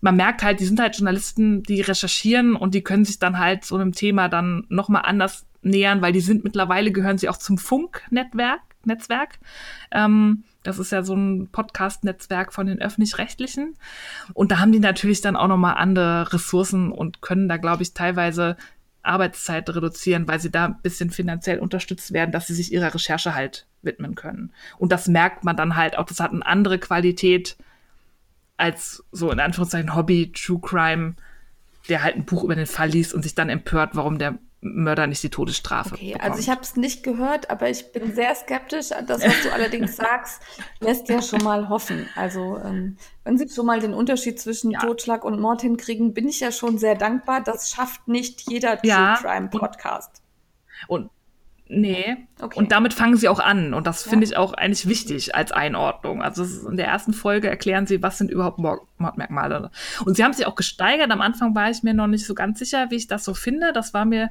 Man 0.00 0.14
merkt 0.14 0.44
halt, 0.44 0.60
die 0.60 0.64
sind 0.64 0.78
halt 0.78 0.96
Journalisten, 0.96 1.64
die 1.64 1.80
recherchieren 1.80 2.54
und 2.54 2.74
die 2.74 2.82
können 2.82 3.04
sich 3.04 3.18
dann 3.18 3.40
halt 3.40 3.64
so 3.64 3.74
einem 3.74 3.92
Thema 3.92 4.28
dann 4.28 4.64
nochmal 4.68 5.02
anders 5.04 5.44
nähern, 5.62 6.02
weil 6.02 6.12
die 6.12 6.20
sind 6.20 6.44
mittlerweile 6.44 6.92
gehören 6.92 7.18
sie 7.18 7.28
auch 7.28 7.36
zum 7.36 7.58
Funk-Netzwerk. 7.58 8.60
Netzwerk. 8.84 9.38
Ähm, 9.90 10.44
das 10.62 10.78
ist 10.78 10.92
ja 10.92 11.02
so 11.02 11.14
ein 11.14 11.48
Podcast-Netzwerk 11.50 12.52
von 12.52 12.66
den 12.66 12.80
öffentlich-rechtlichen. 12.80 13.76
Und 14.34 14.50
da 14.50 14.58
haben 14.58 14.72
die 14.72 14.80
natürlich 14.80 15.20
dann 15.20 15.36
auch 15.36 15.48
nochmal 15.48 15.74
andere 15.74 16.32
Ressourcen 16.32 16.92
und 16.92 17.20
können 17.20 17.48
da, 17.48 17.56
glaube 17.56 17.82
ich, 17.82 17.94
teilweise 17.94 18.56
Arbeitszeit 19.02 19.68
reduzieren, 19.68 20.28
weil 20.28 20.40
sie 20.40 20.50
da 20.50 20.66
ein 20.66 20.80
bisschen 20.82 21.10
finanziell 21.10 21.58
unterstützt 21.58 22.12
werden, 22.12 22.30
dass 22.30 22.46
sie 22.46 22.54
sich 22.54 22.72
ihrer 22.72 22.94
Recherche 22.94 23.34
halt 23.34 23.66
widmen 23.82 24.14
können. 24.14 24.52
Und 24.78 24.92
das 24.92 25.08
merkt 25.08 25.42
man 25.44 25.56
dann 25.56 25.76
halt 25.76 25.98
auch, 25.98 26.04
das 26.04 26.20
hat 26.20 26.32
eine 26.32 26.46
andere 26.46 26.78
Qualität 26.78 27.56
als 28.56 29.02
so 29.10 29.32
in 29.32 29.40
Anführungszeichen 29.40 29.96
Hobby, 29.96 30.30
True 30.32 30.60
Crime, 30.60 31.14
der 31.88 32.04
halt 32.04 32.14
ein 32.14 32.24
Buch 32.24 32.44
über 32.44 32.54
den 32.54 32.66
Fall 32.66 32.90
liest 32.90 33.12
und 33.12 33.24
sich 33.24 33.34
dann 33.34 33.48
empört, 33.48 33.96
warum 33.96 34.18
der 34.18 34.38
Mörder 34.64 35.08
nicht 35.08 35.22
die 35.24 35.28
Todesstrafe. 35.28 35.96
Okay, 35.96 36.12
bekommt. 36.12 36.24
also 36.24 36.38
ich 36.38 36.48
habe 36.48 36.60
es 36.62 36.76
nicht 36.76 37.02
gehört, 37.02 37.50
aber 37.50 37.68
ich 37.68 37.90
bin 37.90 38.14
sehr 38.14 38.32
skeptisch. 38.36 38.90
Das, 39.06 39.22
was 39.24 39.42
du 39.42 39.52
allerdings 39.52 39.96
sagst, 39.96 40.40
lässt 40.78 41.08
ja 41.08 41.20
schon 41.20 41.42
mal 41.42 41.68
hoffen. 41.68 42.08
Also 42.14 42.58
ähm, 42.64 42.96
wenn 43.24 43.36
sie 43.36 43.48
schon 43.48 43.66
mal 43.66 43.80
den 43.80 43.92
Unterschied 43.92 44.40
zwischen 44.40 44.70
ja. 44.70 44.78
Totschlag 44.78 45.24
und 45.24 45.40
Mord 45.40 45.62
hinkriegen, 45.62 46.14
bin 46.14 46.28
ich 46.28 46.38
ja 46.38 46.52
schon 46.52 46.78
sehr 46.78 46.94
dankbar. 46.94 47.40
Das 47.40 47.70
schafft 47.70 48.06
nicht 48.06 48.48
jeder 48.48 48.78
ja, 48.84 49.16
True 49.16 49.30
Crime 49.30 49.48
Podcast. 49.48 50.22
Und, 50.86 51.02
und 51.06 51.10
Nee. 51.68 52.16
Okay. 52.40 52.58
Und 52.58 52.70
damit 52.70 52.92
fangen 52.92 53.16
sie 53.16 53.28
auch 53.28 53.40
an. 53.40 53.72
Und 53.72 53.86
das 53.86 54.04
ja. 54.04 54.10
finde 54.10 54.26
ich 54.26 54.36
auch 54.36 54.52
eigentlich 54.52 54.86
wichtig 54.86 55.34
als 55.34 55.52
Einordnung. 55.52 56.22
Also 56.22 56.44
in 56.68 56.76
der 56.76 56.86
ersten 56.86 57.14
Folge 57.14 57.48
erklären 57.48 57.86
sie, 57.86 58.02
was 58.02 58.18
sind 58.18 58.30
überhaupt 58.30 58.58
Mordmerkmale. 58.58 59.70
Und 60.04 60.16
sie 60.16 60.24
haben 60.24 60.34
sich 60.34 60.46
auch 60.46 60.54
gesteigert. 60.54 61.10
Am 61.10 61.22
Anfang 61.22 61.54
war 61.54 61.70
ich 61.70 61.82
mir 61.82 61.94
noch 61.94 62.08
nicht 62.08 62.26
so 62.26 62.34
ganz 62.34 62.58
sicher, 62.58 62.90
wie 62.90 62.96
ich 62.96 63.06
das 63.06 63.24
so 63.24 63.32
finde. 63.32 63.72
Das 63.72 63.94
war 63.94 64.04
mir 64.04 64.30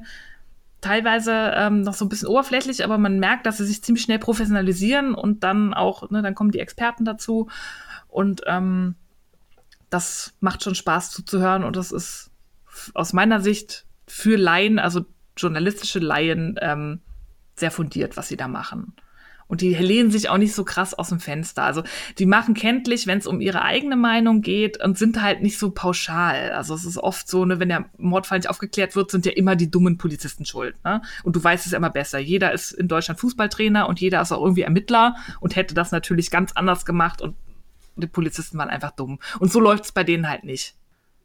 teilweise 0.80 1.52
ähm, 1.56 1.82
noch 1.82 1.94
so 1.94 2.04
ein 2.04 2.08
bisschen 2.08 2.28
oberflächlich, 2.28 2.84
aber 2.84 2.98
man 2.98 3.18
merkt, 3.18 3.46
dass 3.46 3.58
sie 3.58 3.64
sich 3.64 3.82
ziemlich 3.82 4.04
schnell 4.04 4.18
professionalisieren 4.18 5.14
und 5.14 5.42
dann 5.42 5.74
auch, 5.74 6.10
ne, 6.10 6.22
dann 6.22 6.34
kommen 6.34 6.50
die 6.50 6.60
Experten 6.60 7.04
dazu. 7.04 7.48
Und 8.08 8.42
ähm, 8.46 8.94
das 9.90 10.34
macht 10.40 10.62
schon 10.62 10.74
Spaß 10.74 11.10
zuzuhören. 11.10 11.64
Und 11.64 11.76
das 11.76 11.92
ist 11.92 12.30
aus 12.94 13.12
meiner 13.12 13.40
Sicht 13.40 13.86
für 14.06 14.36
Laien, 14.36 14.78
also 14.78 15.06
journalistische 15.36 15.98
Laien, 15.98 16.56
ähm, 16.60 17.00
sehr 17.62 17.70
fundiert, 17.70 18.16
was 18.16 18.28
sie 18.28 18.36
da 18.36 18.48
machen. 18.48 18.94
Und 19.46 19.60
die 19.60 19.74
lehnen 19.74 20.10
sich 20.10 20.30
auch 20.30 20.38
nicht 20.38 20.54
so 20.54 20.64
krass 20.64 20.94
aus 20.94 21.10
dem 21.10 21.20
Fenster. 21.20 21.62
Also 21.64 21.82
die 22.18 22.24
machen 22.24 22.54
kenntlich, 22.54 23.06
wenn 23.06 23.18
es 23.18 23.26
um 23.26 23.42
ihre 23.42 23.60
eigene 23.60 23.96
Meinung 23.96 24.40
geht 24.40 24.82
und 24.82 24.96
sind 24.96 25.20
halt 25.20 25.42
nicht 25.42 25.58
so 25.58 25.70
pauschal. 25.70 26.52
Also 26.52 26.74
es 26.74 26.86
ist 26.86 26.96
oft 26.96 27.28
so, 27.28 27.44
ne, 27.44 27.60
wenn 27.60 27.68
der 27.68 27.84
Mordfall 27.98 28.38
nicht 28.38 28.48
aufgeklärt 28.48 28.96
wird, 28.96 29.10
sind 29.10 29.26
ja 29.26 29.32
immer 29.32 29.54
die 29.54 29.70
dummen 29.70 29.98
Polizisten 29.98 30.46
schuld. 30.46 30.82
Ne? 30.84 31.02
Und 31.22 31.36
du 31.36 31.44
weißt 31.44 31.66
es 31.66 31.72
ja 31.72 31.78
immer 31.78 31.90
besser. 31.90 32.18
Jeder 32.18 32.52
ist 32.52 32.72
in 32.72 32.88
Deutschland 32.88 33.20
Fußballtrainer 33.20 33.88
und 33.88 34.00
jeder 34.00 34.22
ist 34.22 34.32
auch 34.32 34.42
irgendwie 34.42 34.62
Ermittler 34.62 35.16
und 35.40 35.54
hätte 35.54 35.74
das 35.74 35.92
natürlich 35.92 36.30
ganz 36.30 36.52
anders 36.52 36.86
gemacht 36.86 37.20
und 37.20 37.36
die 37.96 38.06
Polizisten 38.06 38.56
waren 38.56 38.70
einfach 38.70 38.92
dumm. 38.92 39.18
Und 39.38 39.52
so 39.52 39.60
läuft 39.60 39.84
es 39.84 39.92
bei 39.92 40.02
denen 40.02 40.30
halt 40.30 40.44
nicht. 40.44 40.76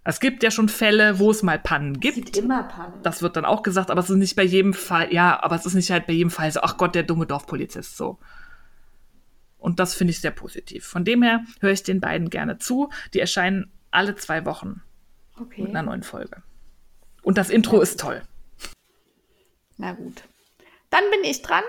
Es 0.07 0.21
gibt 0.21 0.41
ja 0.41 0.51
schon 0.51 0.69
Fälle, 0.69 1.19
wo 1.19 1.31
es 1.31 1.43
mal 1.43 1.59
Pannen 1.59 1.99
gibt. 1.99 2.17
Es 2.17 2.23
gibt 2.23 2.37
immer 2.37 2.63
Pannen. 2.63 2.93
Das 3.03 3.21
wird 3.21 3.35
dann 3.35 3.43
auch 3.43 3.61
gesagt, 3.61 3.91
aber 3.91 3.99
es 3.99 4.09
ist 4.09 4.15
nicht 4.15 4.37
bei 4.37 4.43
jedem 4.43 4.73
Fall, 4.73 5.13
ja, 5.13 5.43
aber 5.43 5.57
es 5.57 5.65
ist 5.65 5.73
nicht 5.73 5.91
halt 5.91 6.07
bei 6.07 6.13
jedem 6.13 6.31
Fall 6.31 6.49
so, 6.49 6.61
ach 6.61 6.77
Gott, 6.77 6.95
der 6.95 7.03
dumme 7.03 7.25
Dorfpolizist, 7.25 7.97
so. 7.97 8.17
Und 9.57 9.81
das 9.81 9.95
finde 9.95 10.11
ich 10.11 10.21
sehr 10.21 10.31
positiv. 10.31 10.85
Von 10.85 11.03
dem 11.03 11.23
her 11.23 11.43
höre 11.59 11.73
ich 11.73 11.83
den 11.83 11.99
beiden 11.99 12.29
gerne 12.29 12.57
zu. 12.57 12.89
Die 13.13 13.19
erscheinen 13.19 13.69
alle 13.91 14.15
zwei 14.15 14.45
Wochen 14.45 14.81
okay. 15.37 15.63
mit 15.63 15.71
einer 15.71 15.83
neuen 15.83 16.03
Folge. 16.03 16.41
Und 17.21 17.37
das 17.37 17.49
Intro 17.49 17.81
ist 17.81 17.99
toll. 17.99 18.21
Na 19.75 19.91
gut. 19.91 20.23
Dann 20.89 21.03
bin 21.11 21.29
ich 21.29 21.41
dran. 21.41 21.63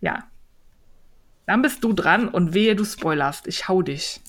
Ja. 0.00 0.28
Dann 1.46 1.62
bist 1.62 1.84
du 1.84 1.92
dran 1.92 2.28
und 2.28 2.54
wehe, 2.54 2.74
du 2.74 2.84
spoilerst. 2.84 3.46
Ich 3.46 3.68
hau 3.68 3.82
dich. 3.82 4.20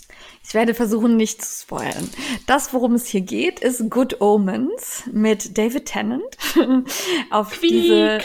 Ich 0.43 0.53
werde 0.53 0.73
versuchen, 0.73 1.17
nicht 1.17 1.43
zu 1.43 1.63
spoilern. 1.63 2.09
Das, 2.45 2.73
worum 2.73 2.93
es 2.93 3.07
hier 3.07 3.21
geht, 3.21 3.59
ist 3.59 3.89
Good 3.89 4.21
Omens 4.21 5.03
mit 5.11 5.57
David 5.57 5.85
Tennant. 5.85 6.37
Auf 7.29 7.51
Quiek. 7.51 7.69
diese 7.69 8.19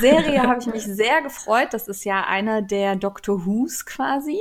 Serie 0.00 0.42
habe 0.42 0.60
ich 0.60 0.66
mich 0.66 0.82
sehr 0.82 1.22
gefreut. 1.22 1.68
Das 1.70 1.86
ist 1.86 2.04
ja 2.04 2.24
einer 2.24 2.62
der 2.62 2.96
Doctor 2.96 3.46
Who's 3.46 3.86
quasi. 3.86 4.40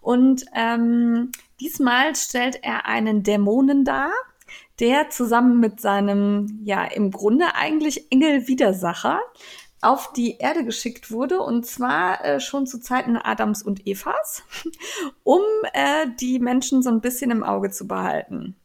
Und 0.00 0.44
ähm, 0.54 1.32
diesmal 1.60 2.14
stellt 2.14 2.62
er 2.62 2.86
einen 2.86 3.24
Dämonen 3.24 3.84
dar, 3.84 4.12
der 4.78 5.10
zusammen 5.10 5.60
mit 5.60 5.80
seinem, 5.80 6.60
ja, 6.64 6.84
im 6.84 7.10
Grunde 7.10 7.54
eigentlich 7.54 8.10
Engel-Widersacher 8.10 9.20
auf 9.82 10.12
die 10.12 10.38
Erde 10.38 10.64
geschickt 10.64 11.10
wurde 11.10 11.40
und 11.40 11.66
zwar 11.66 12.24
äh, 12.24 12.40
schon 12.40 12.66
zu 12.66 12.80
Zeiten 12.80 13.16
Adams 13.16 13.62
und 13.62 13.86
Evas, 13.86 14.42
um 15.24 15.42
äh, 15.72 16.06
die 16.20 16.38
Menschen 16.38 16.82
so 16.82 16.90
ein 16.90 17.00
bisschen 17.00 17.30
im 17.30 17.42
Auge 17.42 17.70
zu 17.70 17.86
behalten. 17.86 18.56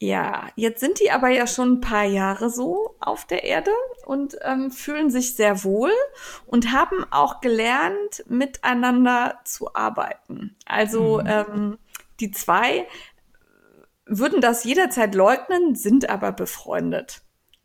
Ja, 0.00 0.48
jetzt 0.56 0.80
sind 0.80 1.00
die 1.00 1.10
aber 1.10 1.28
ja 1.28 1.46
schon 1.46 1.74
ein 1.74 1.80
paar 1.80 2.04
Jahre 2.04 2.50
so 2.50 2.94
auf 3.00 3.24
der 3.24 3.44
Erde 3.44 3.70
und 4.04 4.36
ähm, 4.42 4.70
fühlen 4.70 5.08
sich 5.08 5.34
sehr 5.34 5.64
wohl 5.64 5.92
und 6.46 6.72
haben 6.72 7.06
auch 7.10 7.40
gelernt, 7.40 8.24
miteinander 8.28 9.40
zu 9.44 9.74
arbeiten. 9.74 10.56
Also 10.66 11.20
mhm. 11.22 11.26
ähm, 11.26 11.78
die 12.20 12.32
zwei 12.32 12.86
würden 14.04 14.40
das 14.40 14.64
jederzeit 14.64 15.14
leugnen, 15.14 15.74
sind 15.74 16.10
aber 16.10 16.32
befreundet. 16.32 17.22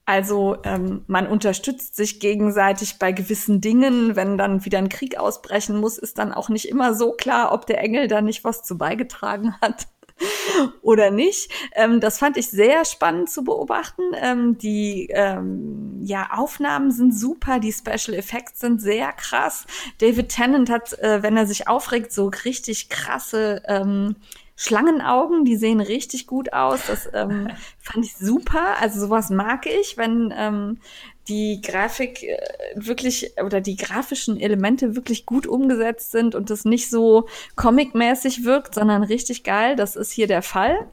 Also 0.09 0.57
ähm, 0.63 1.03
man 1.05 1.27
unterstützt 1.27 1.95
sich 1.95 2.19
gegenseitig 2.19 2.97
bei 2.97 3.11
gewissen 3.11 3.61
Dingen. 3.61 4.15
Wenn 4.15 4.39
dann 4.39 4.65
wieder 4.65 4.79
ein 4.79 4.89
Krieg 4.89 5.19
ausbrechen 5.19 5.79
muss, 5.79 5.99
ist 5.99 6.17
dann 6.17 6.33
auch 6.33 6.49
nicht 6.49 6.67
immer 6.67 6.95
so 6.95 7.11
klar, 7.11 7.53
ob 7.53 7.67
der 7.67 7.79
Engel 7.79 8.07
da 8.07 8.19
nicht 8.19 8.43
was 8.43 8.63
zu 8.63 8.75
beigetragen 8.75 9.53
hat 9.61 9.85
oder 10.81 11.11
nicht. 11.11 11.51
Ähm, 11.75 11.99
das 11.99 12.17
fand 12.17 12.37
ich 12.37 12.49
sehr 12.49 12.85
spannend 12.85 13.29
zu 13.29 13.43
beobachten. 13.43 14.01
Ähm, 14.19 14.57
die 14.57 15.11
ähm, 15.11 15.99
ja, 16.01 16.29
Aufnahmen 16.35 16.89
sind 16.89 17.15
super, 17.15 17.59
die 17.59 17.71
Special 17.71 18.17
Effects 18.17 18.61
sind 18.61 18.81
sehr 18.81 19.13
krass. 19.13 19.67
David 19.99 20.29
Tennant 20.29 20.71
hat, 20.71 20.97
äh, 20.97 21.21
wenn 21.21 21.37
er 21.37 21.45
sich 21.45 21.67
aufregt, 21.67 22.11
so 22.11 22.31
richtig 22.45 22.89
krasse 22.89 23.61
ähm, 23.67 24.15
Schlangenaugen, 24.61 25.45
die 25.45 25.55
sehen 25.55 25.79
richtig 25.79 26.27
gut 26.27 26.51
aus. 26.51 26.81
Das 26.87 27.09
ähm, 27.13 27.47
fand 27.79 28.03
ich 28.03 28.17
super. 28.17 28.75
Also 28.81 28.99
sowas 28.99 29.29
mag 29.29 29.65
ich, 29.65 29.95
wenn 29.95 30.33
ähm, 30.35 30.81
die 31.29 31.61
Grafik 31.61 32.23
äh, 32.23 32.37
wirklich 32.75 33.31
oder 33.41 33.61
die 33.61 33.77
grafischen 33.77 34.37
Elemente 34.37 34.97
wirklich 34.97 35.25
gut 35.25 35.47
umgesetzt 35.47 36.11
sind 36.11 36.35
und 36.35 36.49
das 36.49 36.65
nicht 36.65 36.89
so 36.89 37.29
comic-mäßig 37.55 38.43
wirkt, 38.43 38.75
sondern 38.75 39.03
richtig 39.03 39.45
geil. 39.45 39.77
Das 39.77 39.95
ist 39.95 40.11
hier 40.11 40.27
der 40.27 40.41
Fall. 40.41 40.89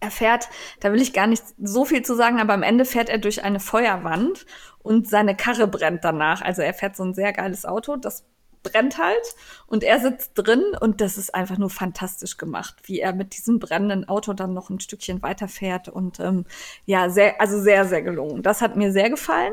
Er 0.00 0.10
fährt, 0.10 0.50
da 0.80 0.92
will 0.92 1.00
ich 1.00 1.14
gar 1.14 1.26
nicht 1.26 1.44
so 1.58 1.86
viel 1.86 2.02
zu 2.02 2.14
sagen, 2.14 2.40
aber 2.40 2.52
am 2.52 2.62
Ende 2.62 2.84
fährt 2.84 3.08
er 3.08 3.16
durch 3.16 3.42
eine 3.42 3.58
Feuerwand 3.58 4.44
und 4.80 5.08
seine 5.08 5.34
Karre 5.34 5.66
brennt 5.66 6.04
danach. 6.04 6.42
Also 6.42 6.60
er 6.60 6.74
fährt 6.74 6.94
so 6.94 7.04
ein 7.04 7.14
sehr 7.14 7.32
geiles 7.32 7.64
Auto. 7.64 7.96
Das 7.96 8.26
brennt 8.66 8.98
halt 8.98 9.34
und 9.66 9.82
er 9.82 10.00
sitzt 10.00 10.32
drin 10.34 10.62
und 10.80 11.00
das 11.00 11.18
ist 11.18 11.34
einfach 11.34 11.58
nur 11.58 11.70
fantastisch 11.70 12.36
gemacht, 12.36 12.76
wie 12.84 13.00
er 13.00 13.12
mit 13.12 13.36
diesem 13.36 13.58
brennenden 13.58 14.08
Auto 14.08 14.32
dann 14.32 14.54
noch 14.54 14.70
ein 14.70 14.80
Stückchen 14.80 15.22
weiterfährt 15.22 15.88
und 15.88 16.20
ähm, 16.20 16.44
ja, 16.84 17.08
sehr, 17.10 17.40
also 17.40 17.60
sehr, 17.60 17.84
sehr 17.84 18.02
gelungen. 18.02 18.42
Das 18.42 18.60
hat 18.60 18.76
mir 18.76 18.92
sehr 18.92 19.10
gefallen. 19.10 19.52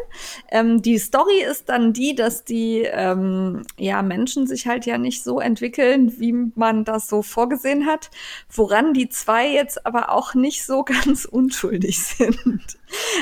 Ähm, 0.51 0.81
die 0.81 0.97
Story 0.97 1.41
ist 1.41 1.69
dann 1.69 1.93
die, 1.93 2.15
dass 2.15 2.43
die 2.43 2.81
ähm, 2.83 3.63
ja, 3.77 4.01
Menschen 4.01 4.47
sich 4.47 4.67
halt 4.67 4.85
ja 4.85 4.97
nicht 4.97 5.23
so 5.23 5.39
entwickeln, 5.39 6.19
wie 6.19 6.33
man 6.55 6.85
das 6.85 7.07
so 7.07 7.21
vorgesehen 7.21 7.85
hat, 7.85 8.11
woran 8.49 8.93
die 8.93 9.09
zwei 9.09 9.47
jetzt 9.47 9.85
aber 9.85 10.11
auch 10.11 10.33
nicht 10.33 10.65
so 10.65 10.83
ganz 11.03 11.25
unschuldig 11.25 12.03
sind. 12.03 12.77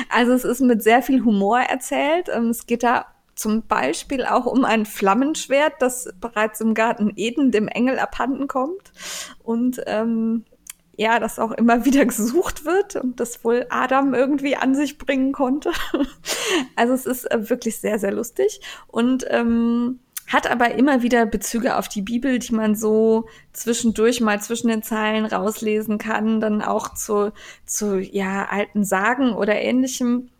Also 0.08 0.32
es 0.32 0.44
ist 0.44 0.60
mit 0.60 0.82
sehr 0.82 1.02
viel 1.02 1.24
Humor 1.24 1.60
erzählt. 1.60 2.28
Ähm, 2.32 2.50
es 2.50 2.66
geht 2.66 2.82
da 2.82 3.06
zum 3.34 3.62
Beispiel 3.66 4.24
auch 4.24 4.46
um 4.46 4.64
ein 4.64 4.86
Flammenschwert, 4.86 5.74
das 5.80 6.12
bereits 6.20 6.60
im 6.60 6.74
Garten 6.74 7.12
Eden 7.16 7.50
dem 7.50 7.68
Engel 7.68 7.98
abhanden 7.98 8.48
kommt. 8.48 8.92
Und 9.42 9.80
ähm, 9.86 10.44
er 10.96 11.20
das 11.20 11.38
auch 11.38 11.52
immer 11.52 11.84
wieder 11.84 12.04
gesucht 12.04 12.64
wird 12.64 12.96
und 12.96 13.20
das 13.20 13.44
wohl 13.44 13.66
Adam 13.70 14.14
irgendwie 14.14 14.56
an 14.56 14.74
sich 14.74 14.98
bringen 14.98 15.32
konnte. 15.32 15.72
also 16.76 16.94
es 16.94 17.06
ist 17.06 17.30
äh, 17.30 17.48
wirklich 17.48 17.78
sehr, 17.78 17.98
sehr 17.98 18.12
lustig 18.12 18.60
und 18.88 19.24
ähm, 19.28 20.00
hat 20.28 20.50
aber 20.50 20.74
immer 20.74 21.02
wieder 21.02 21.26
Bezüge 21.26 21.76
auf 21.76 21.88
die 21.88 22.00
Bibel, 22.00 22.38
die 22.38 22.54
man 22.54 22.74
so 22.74 23.26
zwischendurch 23.52 24.20
mal 24.20 24.40
zwischen 24.40 24.68
den 24.68 24.82
Zeilen 24.82 25.26
rauslesen 25.26 25.98
kann, 25.98 26.40
dann 26.40 26.62
auch 26.62 26.94
zu, 26.94 27.32
zu 27.66 27.98
ja, 27.98 28.46
alten 28.46 28.84
Sagen 28.84 29.34
oder 29.34 29.60
ähnlichem 29.60 30.30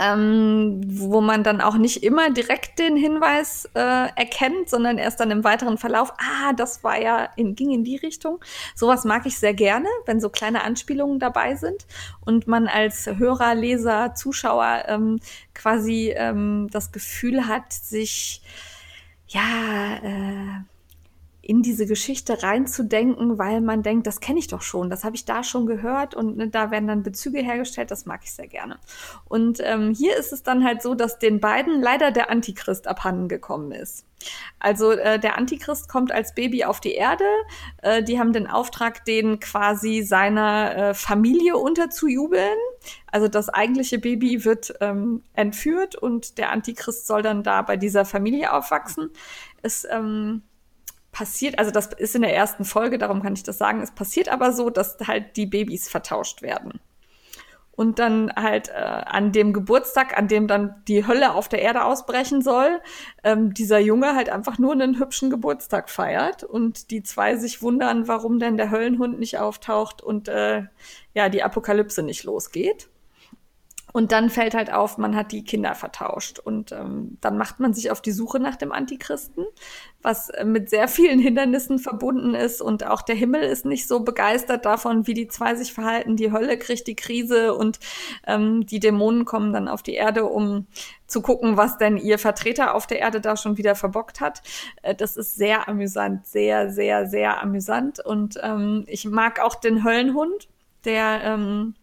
ähm, 0.00 0.80
wo 0.86 1.20
man 1.20 1.44
dann 1.44 1.60
auch 1.60 1.76
nicht 1.76 2.02
immer 2.02 2.30
direkt 2.30 2.78
den 2.78 2.96
Hinweis 2.96 3.68
äh, 3.74 4.08
erkennt, 4.16 4.70
sondern 4.70 4.96
erst 4.96 5.20
dann 5.20 5.30
im 5.30 5.44
weiteren 5.44 5.76
Verlauf, 5.76 6.12
ah, 6.18 6.52
das 6.54 6.82
war 6.82 7.00
ja, 7.00 7.28
in, 7.36 7.54
ging 7.54 7.70
in 7.70 7.84
die 7.84 7.96
Richtung. 7.96 8.40
Sowas 8.74 9.04
mag 9.04 9.26
ich 9.26 9.38
sehr 9.38 9.52
gerne, 9.52 9.88
wenn 10.06 10.20
so 10.20 10.30
kleine 10.30 10.64
Anspielungen 10.64 11.18
dabei 11.18 11.54
sind 11.54 11.86
und 12.24 12.46
man 12.46 12.66
als 12.66 13.06
Hörer, 13.06 13.54
Leser, 13.54 14.14
Zuschauer 14.14 14.84
ähm, 14.88 15.20
quasi 15.54 16.14
ähm, 16.16 16.68
das 16.70 16.92
Gefühl 16.92 17.46
hat, 17.46 17.72
sich 17.72 18.40
ja, 19.28 19.96
äh, 20.02 20.69
in 21.42 21.62
diese 21.62 21.86
Geschichte 21.86 22.42
reinzudenken, 22.42 23.38
weil 23.38 23.60
man 23.60 23.82
denkt, 23.82 24.06
das 24.06 24.20
kenne 24.20 24.38
ich 24.38 24.48
doch 24.48 24.62
schon, 24.62 24.90
das 24.90 25.04
habe 25.04 25.16
ich 25.16 25.24
da 25.24 25.42
schon 25.42 25.66
gehört 25.66 26.14
und 26.14 26.36
ne, 26.36 26.48
da 26.48 26.70
werden 26.70 26.86
dann 26.86 27.02
Bezüge 27.02 27.40
hergestellt, 27.40 27.90
das 27.90 28.06
mag 28.06 28.20
ich 28.24 28.32
sehr 28.32 28.46
gerne. 28.46 28.78
Und 29.24 29.58
ähm, 29.62 29.94
hier 29.94 30.16
ist 30.16 30.32
es 30.32 30.42
dann 30.42 30.64
halt 30.64 30.82
so, 30.82 30.94
dass 30.94 31.18
den 31.18 31.40
beiden 31.40 31.80
leider 31.80 32.10
der 32.10 32.30
Antichrist 32.30 32.86
abhanden 32.86 33.28
gekommen 33.28 33.72
ist. 33.72 34.04
Also 34.58 34.92
äh, 34.92 35.18
der 35.18 35.38
Antichrist 35.38 35.88
kommt 35.88 36.12
als 36.12 36.34
Baby 36.34 36.64
auf 36.64 36.80
die 36.80 36.92
Erde. 36.92 37.24
Äh, 37.82 38.02
die 38.02 38.18
haben 38.18 38.32
den 38.32 38.46
Auftrag, 38.46 39.04
den 39.04 39.40
quasi 39.40 40.02
seiner 40.02 40.76
äh, 40.76 40.94
Familie 40.94 41.56
unterzujubeln. 41.56 42.58
Also 43.06 43.28
das 43.28 43.48
eigentliche 43.48 43.98
Baby 43.98 44.44
wird 44.44 44.74
ähm, 44.80 45.22
entführt 45.34 45.96
und 45.96 46.38
der 46.38 46.50
Antichrist 46.50 47.06
soll 47.06 47.22
dann 47.22 47.42
da 47.42 47.62
bei 47.62 47.76
dieser 47.76 48.04
Familie 48.04 48.52
aufwachsen. 48.52 49.10
Es 49.62 49.86
ähm, 49.90 50.42
passiert, 51.12 51.58
also 51.58 51.70
das 51.70 51.88
ist 51.92 52.14
in 52.14 52.22
der 52.22 52.34
ersten 52.34 52.64
Folge, 52.64 52.98
darum 52.98 53.22
kann 53.22 53.34
ich 53.34 53.42
das 53.42 53.58
sagen, 53.58 53.82
es 53.82 53.90
passiert 53.90 54.28
aber 54.28 54.52
so, 54.52 54.70
dass 54.70 54.96
halt 55.06 55.36
die 55.36 55.46
Babys 55.46 55.88
vertauscht 55.88 56.42
werden. 56.42 56.80
Und 57.72 57.98
dann 57.98 58.30
halt 58.36 58.68
äh, 58.68 58.72
an 58.72 59.32
dem 59.32 59.54
Geburtstag, 59.54 60.18
an 60.18 60.28
dem 60.28 60.46
dann 60.46 60.82
die 60.86 61.06
Hölle 61.06 61.32
auf 61.34 61.48
der 61.48 61.62
Erde 61.62 61.84
ausbrechen 61.84 62.42
soll, 62.42 62.80
ähm, 63.24 63.54
dieser 63.54 63.78
Junge 63.78 64.14
halt 64.14 64.28
einfach 64.28 64.58
nur 64.58 64.72
einen 64.72 64.98
hübschen 64.98 65.30
Geburtstag 65.30 65.88
feiert 65.88 66.44
und 66.44 66.90
die 66.90 67.02
zwei 67.02 67.36
sich 67.36 67.62
wundern, 67.62 68.06
warum 68.06 68.38
denn 68.38 68.58
der 68.58 68.70
Höllenhund 68.70 69.18
nicht 69.18 69.38
auftaucht 69.38 70.02
und 70.02 70.28
äh, 70.28 70.64
ja, 71.14 71.30
die 71.30 71.42
Apokalypse 71.42 72.02
nicht 72.02 72.24
losgeht. 72.24 72.90
Und 73.92 74.12
dann 74.12 74.30
fällt 74.30 74.54
halt 74.54 74.72
auf, 74.72 74.98
man 74.98 75.16
hat 75.16 75.32
die 75.32 75.44
Kinder 75.44 75.74
vertauscht. 75.74 76.38
Und 76.38 76.72
ähm, 76.72 77.18
dann 77.20 77.36
macht 77.36 77.60
man 77.60 77.74
sich 77.74 77.90
auf 77.90 78.00
die 78.00 78.12
Suche 78.12 78.38
nach 78.38 78.56
dem 78.56 78.72
Antichristen, 78.72 79.44
was 80.02 80.30
äh, 80.30 80.44
mit 80.44 80.70
sehr 80.70 80.88
vielen 80.88 81.18
Hindernissen 81.18 81.78
verbunden 81.78 82.34
ist. 82.34 82.62
Und 82.62 82.86
auch 82.86 83.02
der 83.02 83.16
Himmel 83.16 83.42
ist 83.42 83.64
nicht 83.64 83.88
so 83.88 84.00
begeistert 84.00 84.64
davon, 84.64 85.06
wie 85.06 85.14
die 85.14 85.28
zwei 85.28 85.54
sich 85.54 85.72
verhalten. 85.72 86.16
Die 86.16 86.32
Hölle 86.32 86.58
kriegt 86.58 86.86
die 86.86 86.96
Krise 86.96 87.54
und 87.54 87.80
ähm, 88.26 88.66
die 88.66 88.80
Dämonen 88.80 89.24
kommen 89.24 89.52
dann 89.52 89.68
auf 89.68 89.82
die 89.82 89.94
Erde, 89.94 90.24
um 90.24 90.66
zu 91.06 91.22
gucken, 91.22 91.56
was 91.56 91.76
denn 91.76 91.96
ihr 91.96 92.18
Vertreter 92.18 92.74
auf 92.74 92.86
der 92.86 93.00
Erde 93.00 93.20
da 93.20 93.36
schon 93.36 93.58
wieder 93.58 93.74
verbockt 93.74 94.20
hat. 94.20 94.42
Äh, 94.82 94.94
das 94.94 95.16
ist 95.16 95.34
sehr 95.34 95.68
amüsant, 95.68 96.26
sehr, 96.26 96.70
sehr, 96.70 97.06
sehr 97.06 97.42
amüsant. 97.42 98.04
Und 98.04 98.38
ähm, 98.42 98.84
ich 98.86 99.04
mag 99.04 99.40
auch 99.40 99.56
den 99.56 99.84
Höllenhund, 99.84 100.48
der 100.84 101.20
ähm, 101.24 101.74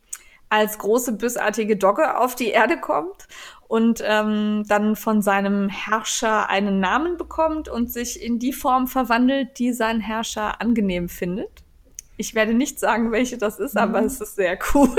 als 0.50 0.78
große 0.78 1.14
bösartige 1.14 1.78
Dogge 1.78 2.18
auf 2.18 2.36
die 2.36 2.50
Erde 2.50 2.78
kommt 2.80 3.28
und 3.68 4.02
ähm, 4.04 4.64
dann 4.68 4.96
von 4.96 5.22
seinem 5.22 5.70
Herrscher 5.70 6.50
einen 6.50 6.80
Namen 6.80 7.18
bekommt 7.18 7.68
und 7.68 7.92
sich 7.92 8.22
in 8.22 8.40
die 8.40 8.54
Form 8.54 8.88
verwandelt, 8.88 9.60
die 9.60 9.74
sein 9.74 10.00
Herrscher 10.00 10.62
angenehm 10.62 11.10
findet. 11.10 11.64
Ich 12.16 12.34
werde 12.34 12.54
nicht 12.54 12.80
sagen, 12.80 13.12
welche 13.12 13.38
das 13.38 13.60
ist, 13.60 13.76
mhm. 13.76 13.82
aber 13.82 14.04
es 14.04 14.22
ist 14.22 14.36
sehr 14.36 14.58
cool. 14.74 14.96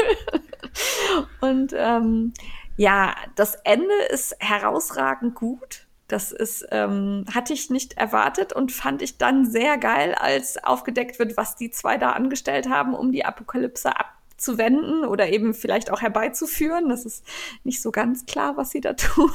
und 1.40 1.72
ähm, 1.74 2.32
ja, 2.76 3.14
das 3.34 3.54
Ende 3.64 3.94
ist 4.10 4.36
herausragend 4.38 5.34
gut. 5.34 5.86
Das 6.06 6.32
ist, 6.32 6.66
ähm, 6.70 7.26
hatte 7.34 7.52
ich 7.52 7.68
nicht 7.68 7.98
erwartet 7.98 8.54
und 8.54 8.72
fand 8.72 9.02
ich 9.02 9.18
dann 9.18 9.44
sehr 9.44 9.76
geil, 9.76 10.14
als 10.14 10.62
aufgedeckt 10.62 11.18
wird, 11.18 11.36
was 11.36 11.56
die 11.56 11.70
zwei 11.70 11.98
da 11.98 12.12
angestellt 12.12 12.70
haben, 12.70 12.94
um 12.94 13.12
die 13.12 13.26
Apokalypse 13.26 13.94
ab 13.94 14.17
abzuwenden 14.38 15.04
oder 15.04 15.28
eben 15.30 15.52
vielleicht 15.52 15.90
auch 15.90 16.00
herbeizuführen. 16.00 16.88
Das 16.88 17.04
ist 17.04 17.24
nicht 17.64 17.82
so 17.82 17.90
ganz 17.90 18.24
klar, 18.24 18.56
was 18.56 18.70
sie 18.70 18.80
da 18.80 18.92
tun. 18.94 19.32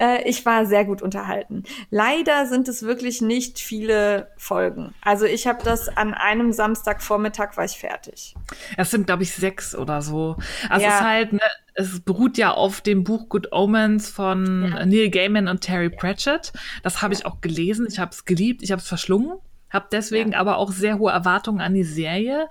Äh, 0.00 0.28
ich 0.28 0.46
war 0.46 0.64
sehr 0.64 0.84
gut 0.84 1.02
unterhalten. 1.02 1.64
Leider 1.90 2.46
sind 2.46 2.68
es 2.68 2.82
wirklich 2.82 3.20
nicht 3.20 3.58
viele 3.58 4.28
Folgen. 4.38 4.94
Also 5.02 5.26
ich 5.26 5.46
habe 5.46 5.62
das 5.62 5.94
an 5.94 6.14
einem 6.14 6.52
Samstagvormittag 6.52 7.56
war 7.56 7.66
ich 7.66 7.72
fertig. 7.72 8.34
Es 8.78 8.90
sind, 8.90 9.06
glaube 9.06 9.24
ich, 9.24 9.32
sechs 9.32 9.74
oder 9.74 10.00
so. 10.00 10.36
Also 10.70 10.86
ja. 10.86 10.88
es 10.88 10.94
ist 10.94 11.06
halt, 11.06 11.32
ne, 11.34 11.40
es 11.74 12.00
beruht 12.00 12.38
ja 12.38 12.52
auf 12.52 12.80
dem 12.80 13.04
Buch 13.04 13.28
Good 13.28 13.52
Omens 13.52 14.08
von 14.08 14.72
ja. 14.74 14.86
Neil 14.86 15.10
Gaiman 15.10 15.48
und 15.48 15.60
Terry 15.60 15.90
Pratchett. 15.90 16.52
Das 16.82 17.02
habe 17.02 17.12
ich 17.12 17.26
auch 17.26 17.42
gelesen. 17.42 17.86
Ich 17.90 17.98
habe 17.98 18.12
es 18.12 18.24
geliebt. 18.24 18.62
Ich 18.62 18.72
habe 18.72 18.80
es 18.80 18.88
verschlungen. 18.88 19.34
Habe 19.68 19.88
deswegen 19.90 20.32
ja. 20.32 20.38
aber 20.38 20.56
auch 20.56 20.70
sehr 20.70 20.98
hohe 20.98 21.10
Erwartungen 21.10 21.60
an 21.60 21.74
die 21.74 21.82
Serie, 21.82 22.48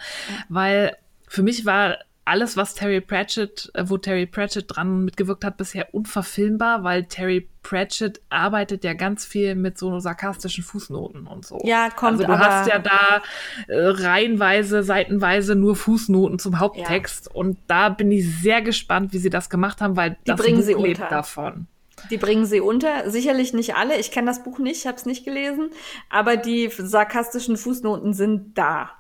weil 0.50 0.98
für 1.34 1.42
mich 1.42 1.66
war 1.66 1.98
alles, 2.26 2.56
was 2.56 2.76
Terry 2.76 3.02
Pratchett, 3.02 3.72
äh, 3.74 3.86
wo 3.88 3.98
Terry 3.98 4.28
Pratchett 4.28 4.66
dran 4.68 5.04
mitgewirkt 5.04 5.44
hat, 5.44 5.58
bisher 5.58 5.92
unverfilmbar, 5.94 6.84
weil 6.84 7.06
Terry 7.06 7.50
Pratchett 7.64 8.22
arbeitet 8.30 8.84
ja 8.84 8.94
ganz 8.94 9.26
viel 9.26 9.56
mit 9.56 9.80
so 9.80 10.00
sarkastischen 10.00 10.64
Fußnoten 10.64 11.26
und 11.26 11.44
so. 11.44 11.60
Ja, 11.64 11.90
kommt 11.90 12.14
Also 12.14 12.26
du 12.26 12.34
aber 12.34 12.46
hast 12.46 12.70
ja 12.70 12.78
da 12.78 13.24
äh, 13.68 13.76
reihenweise, 13.78 14.84
seitenweise 14.84 15.56
nur 15.56 15.76
Fußnoten 15.76 16.38
zum 16.38 16.60
Haupttext 16.60 17.26
ja. 17.26 17.32
und 17.34 17.58
da 17.66 17.90
bin 17.90 18.12
ich 18.12 18.42
sehr 18.42 18.62
gespannt, 18.62 19.12
wie 19.12 19.18
sie 19.18 19.32
das 19.32 19.50
gemacht 19.50 19.82
haben, 19.82 19.98
weil 19.98 20.12
Die 20.12 20.18
das 20.26 20.40
bringen 20.40 20.60
Buch 20.60 20.66
sie 20.66 20.74
lebt 20.74 21.00
unter. 21.00 21.10
davon. 21.10 21.68
Die 22.12 22.18
bringen 22.18 22.46
sie 22.46 22.60
unter. 22.60 23.10
Sicherlich 23.10 23.54
nicht 23.54 23.76
alle. 23.76 23.98
Ich 24.00 24.12
kenne 24.12 24.28
das 24.28 24.44
Buch 24.44 24.60
nicht, 24.60 24.82
ich 24.82 24.88
habe 24.88 24.98
es 24.98 25.08
nicht 25.08 25.26
gelesen, 25.26 25.72
aber 26.12 26.38
die 26.38 26.70
sarkastischen 26.72 27.58
Fußnoten 27.58 28.14
sind 28.14 28.56
da. 28.56 28.92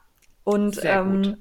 Und 0.43 0.76
Sehr 0.76 0.99
ähm, 0.99 1.22
gut 1.22 1.38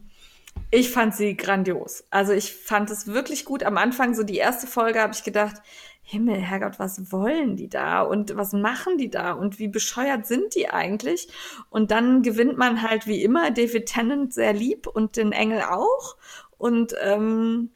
ich 0.75 0.91
fand 0.91 1.15
sie 1.15 1.37
grandios. 1.37 2.05
Also 2.11 2.33
ich 2.33 2.55
fand 2.55 2.91
es 2.91 3.07
wirklich 3.07 3.45
gut. 3.45 3.63
Am 3.63 3.77
Anfang, 3.77 4.15
so 4.15 4.23
die 4.23 4.39
erste 4.39 4.67
Folge, 4.67 5.03
habe 5.03 5.13
ich 5.13 5.23
gedacht, 5.23 5.57
Himmel, 6.01 6.37
Herrgott, 6.37 6.79
was 6.79 7.13
wollen 7.13 7.57
die 7.57 7.69
da 7.69 8.01
und 8.01 8.37
was 8.37 8.55
machen 8.55 8.97
die 8.97 9.11
da 9.11 9.33
und 9.33 9.59
wie 9.59 9.69
bescheuert 9.69 10.27
sind 10.27 10.55
die 10.55 10.71
eigentlich? 10.71 11.29
Und 11.69 11.91
dann 11.91 12.23
gewinnt 12.23 12.57
man 12.57 12.81
halt 12.81 13.07
wie 13.07 13.23
immer 13.23 13.51
David 13.51 13.85
Tennant 13.85 14.33
sehr 14.33 14.55
lieb 14.55 14.87
und 14.87 15.19
den 15.19 15.33
Engel 15.33 15.61
auch. 15.61 16.17
Und 16.57 16.95
ähm, 17.03 17.71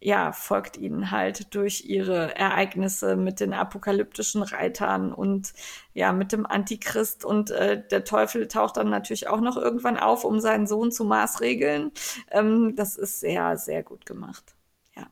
ja, 0.00 0.30
folgt 0.32 0.76
ihnen 0.76 1.10
halt 1.10 1.54
durch 1.54 1.84
ihre 1.84 2.36
Ereignisse 2.36 3.16
mit 3.16 3.40
den 3.40 3.52
apokalyptischen 3.52 4.42
Reitern 4.42 5.12
und 5.12 5.52
ja, 5.92 6.12
mit 6.12 6.32
dem 6.32 6.46
Antichrist 6.46 7.24
und 7.24 7.50
äh, 7.50 7.82
der 7.90 8.04
Teufel 8.04 8.46
taucht 8.46 8.76
dann 8.76 8.90
natürlich 8.90 9.26
auch 9.28 9.40
noch 9.40 9.56
irgendwann 9.56 9.96
auf, 9.96 10.24
um 10.24 10.40
seinen 10.40 10.68
Sohn 10.68 10.92
zu 10.92 11.04
maßregeln. 11.04 11.90
Ähm, 12.30 12.76
das 12.76 12.96
ist 12.96 13.18
sehr, 13.18 13.56
sehr 13.56 13.82
gut 13.82 14.06
gemacht. 14.06 14.54
Ja. 14.94 15.08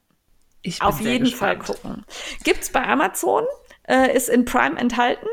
Ich 0.63 0.81
Auf 0.83 1.01
jeden 1.01 1.25
gespannt. 1.25 1.65
Fall 1.65 1.75
gucken. 1.75 2.05
Gibt's 2.45 2.71
bei 2.71 2.87
Amazon, 2.87 3.45
äh, 3.89 4.15
ist 4.17 4.29
in 4.29 4.45
Prime 4.45 4.79
enthalten. 4.79 5.27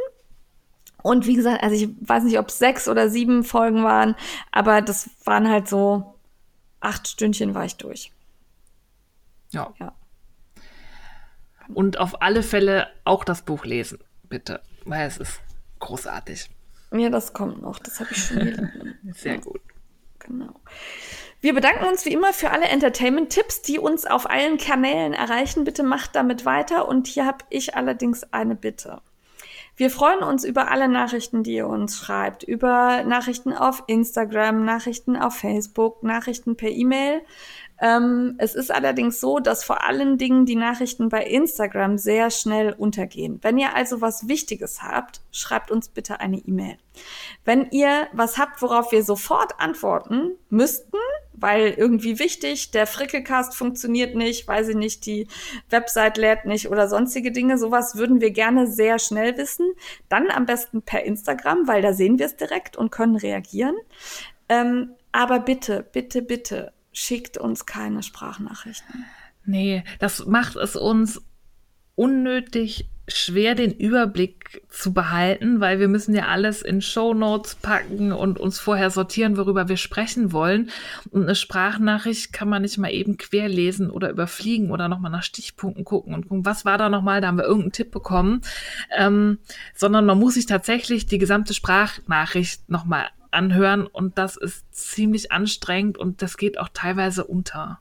Und 1.04 1.28
wie 1.28 1.36
gesagt, 1.36 1.62
also 1.62 1.76
ich 1.76 1.90
weiß 2.00 2.24
nicht, 2.24 2.40
ob 2.40 2.48
es 2.48 2.58
sechs 2.58 2.88
oder 2.88 3.10
sieben 3.10 3.44
Folgen 3.44 3.84
waren, 3.84 4.16
aber 4.52 4.82
das 4.82 5.10
waren 5.26 5.48
halt 5.48 5.68
so 5.68 6.16
acht 6.80 7.08
Stündchen 7.08 7.54
war 7.54 7.66
ich 7.66 7.76
durch. 7.76 8.13
Ja. 9.54 9.74
ja. 9.80 9.94
Und 11.74 11.98
auf 11.98 12.22
alle 12.22 12.44
Fälle 12.44 12.88
auch 13.06 13.24
das 13.24 13.44
Buch 13.44 13.66
lesen, 13.66 14.00
bitte, 14.24 14.62
weil 14.84 15.08
es 15.08 15.18
ist 15.18 15.42
großartig. 15.80 16.50
Ja, 16.92 17.10
das 17.10 17.34
kommt 17.34 17.62
noch. 17.62 17.80
Das 17.80 18.00
habe 18.00 18.12
ich 18.12 18.24
schon 18.24 18.40
gelesen. 18.40 18.96
Sehr 19.14 19.40
gut. 19.40 19.62
Genau. 20.20 20.60
Wir 21.42 21.54
bedanken 21.54 21.86
uns 21.86 22.06
wie 22.06 22.14
immer 22.14 22.34
für 22.34 22.52
alle 22.52 22.66
Entertainment-Tipps, 22.66 23.64
die 23.64 23.80
uns 23.80 24.06
auf 24.06 24.30
allen 24.30 24.58
Kanälen 24.58 25.14
erreichen. 25.14 25.64
Bitte 25.64 25.84
macht 25.84 26.16
damit 26.16 26.46
weiter. 26.46 26.88
Und 26.88 27.08
hier 27.08 27.26
habe 27.26 27.44
ich 27.50 27.76
allerdings 27.76 28.24
eine 28.32 28.56
Bitte. 28.56 29.02
Wir 29.76 29.90
freuen 29.90 30.20
uns 30.20 30.44
über 30.44 30.70
alle 30.70 30.88
Nachrichten, 30.88 31.42
die 31.42 31.56
ihr 31.56 31.68
uns 31.68 31.98
schreibt, 31.98 32.44
über 32.44 33.04
Nachrichten 33.04 33.54
auf 33.54 33.84
Instagram, 33.88 34.64
Nachrichten 34.64 35.16
auf 35.18 35.36
Facebook, 35.36 36.04
Nachrichten 36.04 36.56
per 36.56 36.70
E-Mail. 36.70 37.22
Ähm, 37.82 38.36
es 38.38 38.56
ist 38.56 38.72
allerdings 38.72 39.20
so, 39.20 39.40
dass 39.40 39.64
vor 39.64 39.84
allen 39.84 40.18
Dingen 40.18 40.46
die 40.46 40.56
Nachrichten 40.56 41.10
bei 41.10 41.24
Instagram 41.26 41.98
sehr 41.98 42.30
schnell 42.30 42.74
untergehen. 42.74 43.40
Wenn 43.42 43.58
ihr 43.58 43.76
also 43.76 44.02
was 44.02 44.28
Wichtiges 44.28 44.84
habt, 44.84 45.22
schreibt 45.32 45.72
uns 45.72 45.90
bitte 45.90 46.20
eine 46.20 46.38
E-Mail. 46.38 46.78
Wenn 47.44 47.70
ihr 47.72 48.08
was 48.14 48.38
habt, 48.38 48.62
worauf 48.62 48.92
wir 48.92 49.04
sofort 49.04 49.60
antworten 49.60 50.32
müssten, 50.50 50.98
weil 51.34 51.72
irgendwie 51.72 52.20
wichtig, 52.20 52.72
der 52.72 52.88
Frickelcast 52.88 53.56
funktioniert 53.56 54.16
nicht, 54.16 54.48
weiß 54.48 54.70
ich 54.70 54.76
nicht, 54.76 55.06
die 55.06 55.28
Website 55.70 56.18
lädt 56.18 56.46
nicht 56.46 56.70
oder 56.70 56.88
sonstige 56.88 57.32
Dinge. 57.32 57.58
Sowas 57.58 57.96
würden 57.96 58.22
wir 58.22 58.32
gerne 58.32 58.68
sehr 58.68 59.00
schnell 59.00 59.36
wissen. 59.38 59.74
Dann 60.10 60.30
am 60.30 60.46
besten 60.46 60.84
per 60.84 61.04
Instagram, 61.04 61.68
weil 61.68 61.82
da 61.82 61.92
sehen 61.94 62.20
wir 62.20 62.28
es 62.28 62.38
direkt 62.38 62.78
und 62.78 62.92
können 62.92 63.16
reagieren. 63.16 63.76
Ähm, 64.48 64.94
aber 65.12 65.40
bitte, 65.40 65.86
bitte, 65.92 66.22
bitte, 66.22 66.72
schickt 66.94 67.38
uns 67.38 67.66
keine 67.66 68.04
Sprachnachrichten. 68.04 69.06
Nee, 69.46 69.84
das 70.00 70.26
macht 70.26 70.56
es 70.56 70.76
uns 70.76 71.22
unnötig 71.96 72.90
schwer, 73.08 73.54
den 73.54 73.72
Überblick 73.72 74.64
zu 74.70 74.94
behalten, 74.94 75.60
weil 75.60 75.80
wir 75.80 75.90
müssen 75.90 76.16
ja 76.16 76.28
alles 76.28 76.62
in 76.62 76.82
Show 76.82 77.14
Notes 77.14 77.56
packen 77.56 78.14
und 78.14 78.40
uns 78.40 78.60
vorher 78.60 78.90
sortieren, 78.92 79.36
worüber 79.36 79.68
wir 79.68 79.76
sprechen 79.76 80.32
wollen. 80.32 80.70
Und 81.12 81.24
eine 81.24 81.36
Sprachnachricht 81.36 82.32
kann 82.32 82.48
man 82.48 82.62
nicht 82.62 82.78
mal 82.78 82.92
eben 82.92 83.18
querlesen 83.18 83.90
oder 83.90 84.10
überfliegen 84.10 84.72
oder 84.72 84.88
nochmal 84.88 85.12
nach 85.12 85.24
Stichpunkten 85.24 85.84
gucken 85.84 86.14
und 86.14 86.30
gucken, 86.30 86.46
was 86.46 86.64
war 86.64 86.78
da 86.78 86.88
nochmal, 86.88 87.20
da 87.20 87.28
haben 87.28 87.38
wir 87.38 87.44
irgendeinen 87.44 87.74
Tipp 87.74 87.92
bekommen, 87.92 88.42
ähm, 88.98 89.40
sondern 89.76 90.06
man 90.06 90.18
muss 90.18 90.36
sich 90.36 90.46
tatsächlich 90.46 91.06
die 91.06 91.18
gesamte 91.18 91.54
Sprachnachricht 91.54 92.70
nochmal 92.70 93.08
anhören 93.34 93.88
und 93.88 94.18
das 94.18 94.38
ist 94.38 94.74
ziemlich 94.74 95.32
anstrengend 95.32 95.98
und 95.98 96.22
das 96.22 96.38
geht 96.38 96.60
auch 96.60 96.70
teilweise 96.74 97.26
unter. 97.26 97.80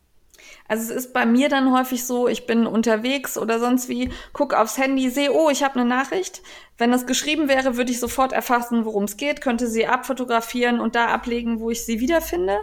Also 0.68 0.92
es 0.92 1.04
ist 1.04 1.12
bei 1.12 1.26
mir 1.26 1.48
dann 1.48 1.72
häufig 1.72 2.04
so, 2.04 2.28
ich 2.28 2.46
bin 2.46 2.66
unterwegs 2.66 3.36
oder 3.36 3.58
sonst 3.58 3.88
wie, 3.88 4.10
guck 4.32 4.54
aufs 4.54 4.78
Handy, 4.78 5.10
sehe, 5.10 5.32
oh, 5.32 5.50
ich 5.50 5.62
habe 5.62 5.78
eine 5.78 5.88
Nachricht. 5.88 6.42
Wenn 6.78 6.90
das 6.90 7.06
geschrieben 7.06 7.48
wäre, 7.48 7.76
würde 7.76 7.92
ich 7.92 8.00
sofort 8.00 8.32
erfassen, 8.32 8.84
worum 8.84 9.04
es 9.04 9.16
geht, 9.16 9.40
könnte 9.40 9.66
sie 9.66 9.86
abfotografieren 9.86 10.80
und 10.80 10.94
da 10.94 11.06
ablegen, 11.06 11.60
wo 11.60 11.70
ich 11.70 11.84
sie 11.84 12.00
wiederfinde. 12.00 12.58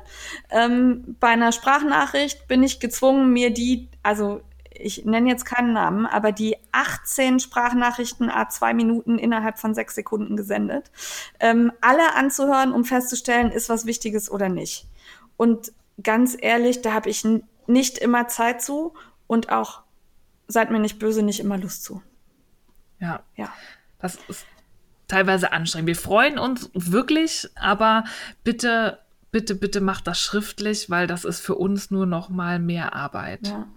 Ähm, 0.50 1.16
bei 1.20 1.30
einer 1.30 1.52
Sprachnachricht 1.52 2.48
bin 2.48 2.64
ich 2.64 2.80
gezwungen, 2.80 3.32
mir 3.32 3.52
die, 3.52 3.88
also 4.04 4.42
ich 4.80 5.06
nenne 5.06 5.30
jetzt 5.30 5.46
keinen 5.46 5.74
Namen, 5.74 6.06
aber 6.06 6.32
die 6.32 6.56
18 6.72 7.40
Sprachnachrichten 7.40 8.30
a 8.30 8.50
zwei 8.50 8.74
Minuten 8.74 9.20
innerhalb 9.20 9.60
von 9.60 9.74
sechs 9.74 9.96
Sekunden 9.96 10.38
gesendet, 10.38 10.92
ähm, 11.40 11.72
alle 11.82 12.16
anzuhören, 12.16 12.72
um 12.72 12.86
festzustellen, 12.86 13.52
ist 13.52 13.70
was 13.70 13.86
Wichtiges 13.86 14.32
oder 14.32 14.50
nicht. 14.50 14.88
Und 15.38 15.72
ganz 16.02 16.38
ehrlich, 16.40 16.82
da 16.82 16.94
habe 16.94 17.10
ich 17.10 17.26
nicht 17.68 17.98
immer 17.98 18.28
Zeit 18.28 18.62
zu 18.62 18.94
und 19.28 19.52
auch, 19.52 19.84
seid 20.48 20.72
mir 20.72 20.80
nicht 20.80 21.00
böse, 21.00 21.24
nicht 21.24 21.40
immer 21.40 21.58
Lust 21.58 21.84
zu. 21.84 22.02
Ja. 23.00 23.22
Ja. 23.36 23.54
Das 24.00 24.18
ist 24.28 24.46
teilweise 25.08 25.52
anstrengend. 25.52 25.88
Wir 25.88 25.96
freuen 25.96 26.40
uns 26.40 26.70
wirklich, 26.74 27.50
aber 27.56 28.06
bitte, 28.44 29.00
bitte, 29.32 29.56
bitte 29.56 29.82
macht 29.82 30.08
das 30.08 30.20
schriftlich, 30.20 30.90
weil 30.90 31.08
das 31.08 31.26
ist 31.26 31.42
für 31.42 31.56
uns 31.56 31.92
nur 31.92 32.06
noch 32.06 32.30
mal 32.30 32.60
mehr 32.60 32.94
Arbeit. 32.94 33.48
Ja. 33.48 33.68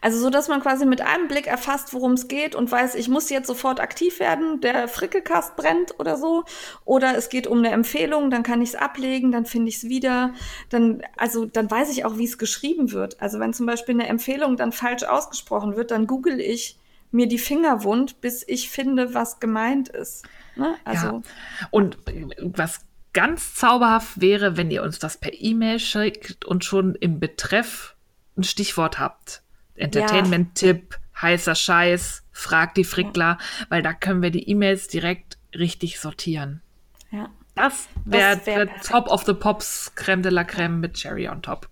Also 0.00 0.18
so, 0.18 0.30
dass 0.30 0.48
man 0.48 0.60
quasi 0.60 0.86
mit 0.86 1.00
einem 1.00 1.28
Blick 1.28 1.46
erfasst, 1.46 1.94
worum 1.94 2.12
es 2.12 2.28
geht 2.28 2.54
und 2.54 2.70
weiß, 2.70 2.94
ich 2.94 3.08
muss 3.08 3.30
jetzt 3.30 3.46
sofort 3.46 3.80
aktiv 3.80 4.20
werden, 4.20 4.60
der 4.60 4.88
Frickelkast 4.88 5.56
brennt 5.56 5.98
oder 5.98 6.16
so. 6.16 6.44
Oder 6.84 7.16
es 7.16 7.28
geht 7.28 7.46
um 7.46 7.58
eine 7.58 7.70
Empfehlung, 7.70 8.30
dann 8.30 8.42
kann 8.42 8.62
ich 8.62 8.70
es 8.70 8.74
ablegen, 8.74 9.32
dann 9.32 9.46
finde 9.46 9.68
ich 9.68 9.76
es 9.76 9.84
wieder. 9.84 10.34
Dann, 10.68 11.02
also 11.16 11.46
dann 11.46 11.70
weiß 11.70 11.90
ich 11.90 12.04
auch, 12.04 12.18
wie 12.18 12.24
es 12.24 12.38
geschrieben 12.38 12.92
wird. 12.92 13.20
Also 13.20 13.40
wenn 13.40 13.52
zum 13.52 13.66
Beispiel 13.66 13.94
eine 13.94 14.08
Empfehlung 14.08 14.56
dann 14.56 14.72
falsch 14.72 15.04
ausgesprochen 15.04 15.76
wird, 15.76 15.90
dann 15.90 16.06
google 16.06 16.40
ich 16.40 16.78
mir 17.10 17.28
die 17.28 17.38
Finger 17.38 17.84
wund, 17.84 18.20
bis 18.20 18.44
ich 18.46 18.68
finde, 18.68 19.14
was 19.14 19.38
gemeint 19.38 19.88
ist. 19.88 20.26
Ne? 20.56 20.74
Also, 20.84 21.06
ja. 21.06 21.22
Und 21.70 21.96
was 22.40 22.80
ganz 23.12 23.54
zauberhaft 23.54 24.20
wäre, 24.20 24.56
wenn 24.56 24.70
ihr 24.70 24.82
uns 24.82 24.98
das 24.98 25.16
per 25.16 25.32
E-Mail 25.32 25.78
schickt 25.78 26.44
und 26.44 26.64
schon 26.64 26.96
im 26.96 27.20
Betreff 27.20 27.94
ein 28.36 28.42
Stichwort 28.42 28.98
habt. 28.98 29.43
Entertainment-Tipp, 29.76 30.98
heißer 31.20 31.54
Scheiß, 31.54 32.22
frag 32.32 32.74
die 32.74 32.84
Frickler, 32.84 33.38
weil 33.68 33.82
da 33.82 33.92
können 33.92 34.22
wir 34.22 34.30
die 34.30 34.48
E-Mails 34.48 34.88
direkt 34.88 35.38
richtig 35.54 36.00
sortieren. 36.00 36.62
Ja. 37.10 37.28
Das 37.54 37.88
wäre 38.04 38.40
wär 38.46 38.68
Top 38.80 39.06
of 39.08 39.24
the 39.24 39.32
Pops 39.32 39.92
Creme 39.94 40.22
de 40.22 40.32
la 40.32 40.42
Creme 40.42 40.80
mit 40.80 40.94
Cherry 40.94 41.28
on 41.28 41.40
top. 41.40 41.68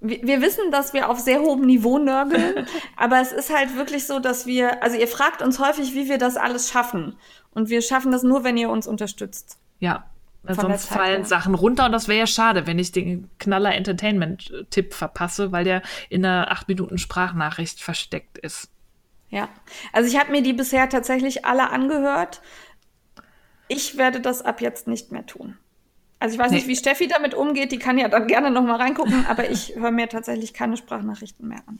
Wir, 0.00 0.22
wir 0.22 0.42
wissen, 0.42 0.70
dass 0.70 0.92
wir 0.92 1.08
auf 1.08 1.18
sehr 1.18 1.40
hohem 1.40 1.62
Niveau 1.62 1.98
nörgeln, 1.98 2.66
aber 2.96 3.20
es 3.20 3.32
ist 3.32 3.54
halt 3.54 3.76
wirklich 3.76 4.06
so, 4.06 4.18
dass 4.18 4.46
wir, 4.46 4.82
also 4.82 4.98
ihr 4.98 5.08
fragt 5.08 5.40
uns 5.40 5.58
häufig, 5.58 5.94
wie 5.94 6.08
wir 6.08 6.18
das 6.18 6.36
alles 6.36 6.70
schaffen. 6.70 7.16
Und 7.54 7.70
wir 7.70 7.80
schaffen 7.82 8.12
das 8.12 8.22
nur, 8.22 8.44
wenn 8.44 8.56
ihr 8.56 8.68
uns 8.68 8.86
unterstützt. 8.86 9.58
Ja, 9.78 10.04
weil 10.42 10.56
sonst 10.56 10.88
fallen 10.88 11.24
Sachen 11.24 11.54
runter 11.54 11.86
und 11.86 11.92
das 11.92 12.08
wäre 12.08 12.18
ja 12.18 12.26
schade, 12.26 12.66
wenn 12.66 12.78
ich 12.78 12.92
den 12.92 13.30
Knaller 13.38 13.74
Entertainment-Tipp 13.74 14.92
verpasse, 14.94 15.52
weil 15.52 15.64
der 15.64 15.82
in 16.08 16.24
einer 16.24 16.50
8 16.50 16.68
Minuten 16.68 16.98
Sprachnachricht 16.98 17.80
versteckt 17.80 18.38
ist. 18.38 18.68
Ja, 19.28 19.48
also 19.92 20.08
ich 20.08 20.18
habe 20.18 20.32
mir 20.32 20.42
die 20.42 20.52
bisher 20.52 20.88
tatsächlich 20.88 21.44
alle 21.44 21.70
angehört. 21.70 22.42
Ich 23.68 23.96
werde 23.96 24.20
das 24.20 24.42
ab 24.42 24.60
jetzt 24.60 24.86
nicht 24.88 25.12
mehr 25.12 25.24
tun. 25.24 25.56
Also 26.18 26.34
ich 26.34 26.40
weiß 26.40 26.50
nee. 26.50 26.58
nicht, 26.58 26.68
wie 26.68 26.76
Steffi 26.76 27.08
damit 27.08 27.34
umgeht, 27.34 27.72
die 27.72 27.78
kann 27.78 27.98
ja 27.98 28.08
dann 28.08 28.26
gerne 28.26 28.50
noch 28.50 28.62
mal 28.62 28.76
reingucken, 28.76 29.26
aber 29.26 29.50
ich 29.50 29.74
höre 29.76 29.90
mir 29.90 30.08
tatsächlich 30.08 30.52
keine 30.52 30.76
Sprachnachrichten 30.76 31.48
mehr 31.48 31.62
an. 31.66 31.78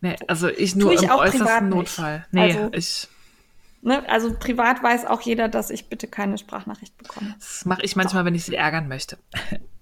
Nee, 0.00 0.16
also 0.26 0.48
ich 0.48 0.74
nur 0.74 0.92
ich 0.92 1.02
im 1.02 1.10
äußersten 1.10 1.68
Notfall. 1.68 2.26
Nee, 2.30 2.52
also, 2.52 2.70
ich 2.72 3.08
Ne? 3.86 4.02
Also 4.08 4.34
privat 4.36 4.82
weiß 4.82 5.06
auch 5.06 5.20
jeder, 5.20 5.46
dass 5.46 5.70
ich 5.70 5.88
bitte 5.88 6.08
keine 6.08 6.38
Sprachnachricht 6.38 6.98
bekomme. 6.98 7.36
Das 7.38 7.64
mache 7.66 7.82
ich 7.82 7.94
manchmal, 7.94 8.24
Doch. 8.24 8.26
wenn 8.26 8.34
ich 8.34 8.44
sie 8.44 8.56
ärgern 8.56 8.88
möchte. 8.88 9.16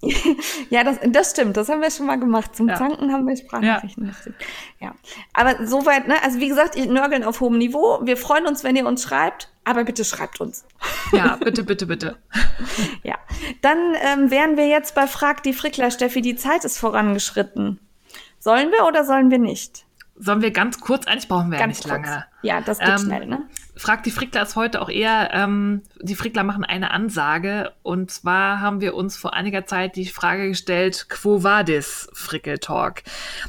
ja, 0.69 0.83
das, 0.83 0.99
das 1.07 1.31
stimmt. 1.31 1.57
Das 1.57 1.69
haben 1.69 1.81
wir 1.81 1.89
schon 1.89 2.05
mal 2.05 2.19
gemacht. 2.19 2.55
Zum 2.55 2.69
ja. 2.69 2.75
Zanken 2.75 3.11
haben 3.11 3.25
wir 3.27 3.35
Sprachnachrichten. 3.35 4.13
Ja. 4.79 4.89
ja. 4.89 4.95
Aber 5.33 5.65
soweit, 5.65 6.07
ne? 6.07 6.21
Also 6.23 6.39
wie 6.39 6.49
gesagt, 6.49 6.75
ich 6.75 6.85
nörgeln 6.85 7.23
auf 7.23 7.41
hohem 7.41 7.57
Niveau. 7.57 7.99
Wir 8.03 8.15
freuen 8.15 8.45
uns, 8.45 8.63
wenn 8.63 8.75
ihr 8.75 8.85
uns 8.85 9.01
schreibt. 9.01 9.51
Aber 9.63 9.83
bitte 9.85 10.05
schreibt 10.05 10.39
uns. 10.39 10.65
Ja, 11.11 11.37
bitte, 11.43 11.63
bitte, 11.63 11.87
bitte. 11.87 12.17
ja. 13.03 13.15
Dann 13.63 13.95
ähm, 14.03 14.29
wären 14.29 14.55
wir 14.55 14.67
jetzt 14.67 14.93
bei 14.93 15.07
Frag 15.07 15.41
die 15.41 15.53
Frickler, 15.53 15.89
Steffi. 15.89 16.21
Die 16.21 16.35
Zeit 16.35 16.63
ist 16.63 16.77
vorangeschritten. 16.77 17.79
Sollen 18.37 18.69
wir 18.69 18.85
oder 18.85 19.03
sollen 19.03 19.31
wir 19.31 19.39
nicht? 19.39 19.87
Sollen 20.15 20.43
wir 20.43 20.51
ganz 20.51 20.79
kurz, 20.79 21.07
eigentlich 21.07 21.27
brauchen 21.27 21.49
wir 21.49 21.57
ganz 21.57 21.61
ja 21.61 21.87
nicht 21.87 22.03
kurz. 22.03 22.07
lange. 22.07 22.25
Ja, 22.45 22.61
das 22.61 22.77
geht 22.77 22.89
ähm, 22.89 22.97
schnell, 22.99 23.25
ne? 23.25 23.43
Fragt 23.75 24.05
die 24.05 24.11
Frickler 24.11 24.43
ist 24.43 24.55
heute 24.55 24.81
auch 24.81 24.89
eher, 24.89 25.31
ähm, 25.33 25.81
die 25.99 26.15
Frickler 26.15 26.43
machen 26.43 26.63
eine 26.63 26.91
Ansage. 26.91 27.73
Und 27.81 28.11
zwar 28.11 28.61
haben 28.61 28.81
wir 28.81 28.93
uns 28.93 29.17
vor 29.17 29.33
einiger 29.33 29.65
Zeit 29.65 29.95
die 29.95 30.05
Frage 30.05 30.49
gestellt, 30.49 31.07
quo 31.09 31.43
vadis 31.43 32.07
Frickeltalk? 32.13 33.03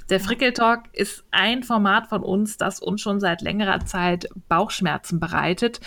Der 0.09 0.19
Frickeltalk 0.19 0.85
ist 0.95 1.25
ein 1.31 1.63
Format 1.63 2.07
von 2.07 2.23
uns, 2.23 2.57
das 2.57 2.81
uns 2.81 3.03
schon 3.03 3.21
seit 3.21 3.43
längerer 3.43 3.85
Zeit 3.85 4.29
Bauchschmerzen 4.49 5.21
bereitet, 5.21 5.81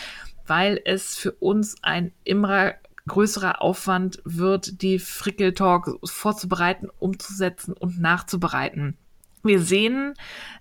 weil 0.46 0.80
es 0.86 1.18
für 1.18 1.32
uns 1.32 1.78
ein 1.82 2.12
immer 2.24 2.76
größerer 3.08 3.62
Aufwand 3.64 4.22
wird, 4.24 4.84
die 4.84 5.00
Frickeltalk 5.00 5.90
vorzubereiten, 6.04 6.90
umzusetzen 7.00 7.74
und 7.74 8.00
nachzubereiten. 8.00 8.98
Wir 9.44 9.60
sehen 9.62 10.14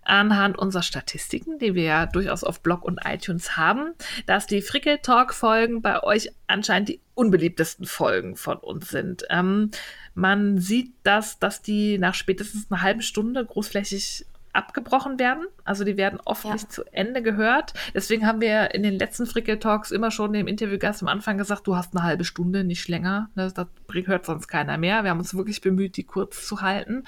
anhand 0.03 0.59
unserer 0.59 0.83
Statistiken, 0.83 1.59
die 1.59 1.75
wir 1.75 1.83
ja 1.83 2.07
durchaus 2.07 2.45
auf 2.45 2.63
Blog 2.63 2.85
und 2.85 3.01
iTunes 3.05 3.57
haben, 3.57 3.95
dass 4.27 4.47
die 4.47 4.63
Frickel 4.63 4.99
Talk 4.99 5.35
Folgen 5.35 5.83
bei 5.83 6.03
euch 6.03 6.31
anscheinend 6.47 6.89
die 6.89 7.01
unbeliebtesten 7.15 7.87
Folgen 7.87 8.37
von 8.37 8.59
uns 8.59 8.89
sind. 8.89 9.25
Ähm, 9.31 9.71
man 10.15 10.59
sieht 10.59 10.95
das, 11.03 11.39
dass 11.39 11.63
die 11.63 11.99
nach 11.99 12.15
spätestens 12.15 12.71
einer 12.71 12.83
halben 12.83 13.03
Stunde 13.03 13.45
großflächig 13.45 14.27
abgebrochen 14.53 15.19
werden. 15.19 15.47
Also 15.65 15.85
die 15.85 15.97
werden 15.97 16.21
oft 16.25 16.45
ja. 16.45 16.53
nicht 16.55 16.73
zu 16.73 16.83
Ende 16.93 17.23
gehört. 17.23 17.75
Deswegen 17.95 18.27
haben 18.27 18.41
wir 18.41 18.75
in 18.75 18.83
den 18.83 18.99
letzten 18.99 19.27
Frickel 19.27 19.59
Talks 19.59 19.91
immer 19.91 20.11
schon 20.11 20.33
dem 20.33 20.49
Interviewgast 20.49 21.03
am 21.03 21.09
Anfang 21.09 21.39
gesagt, 21.39 21.67
du 21.67 21.77
hast 21.77 21.95
eine 21.95 22.05
halbe 22.05 22.25
Stunde, 22.25 22.65
nicht 22.65 22.89
länger. 22.89 23.31
Das, 23.37 23.55
das 23.55 23.69
hört 24.07 24.27
sonst 24.27 24.49
keiner 24.49 24.79
mehr. 24.79 25.05
Wir 25.05 25.11
haben 25.11 25.19
uns 25.19 25.37
wirklich 25.37 25.61
bemüht, 25.61 25.97
die 25.97 26.05
kurz 26.05 26.47
zu 26.47 26.61
halten. 26.61 27.05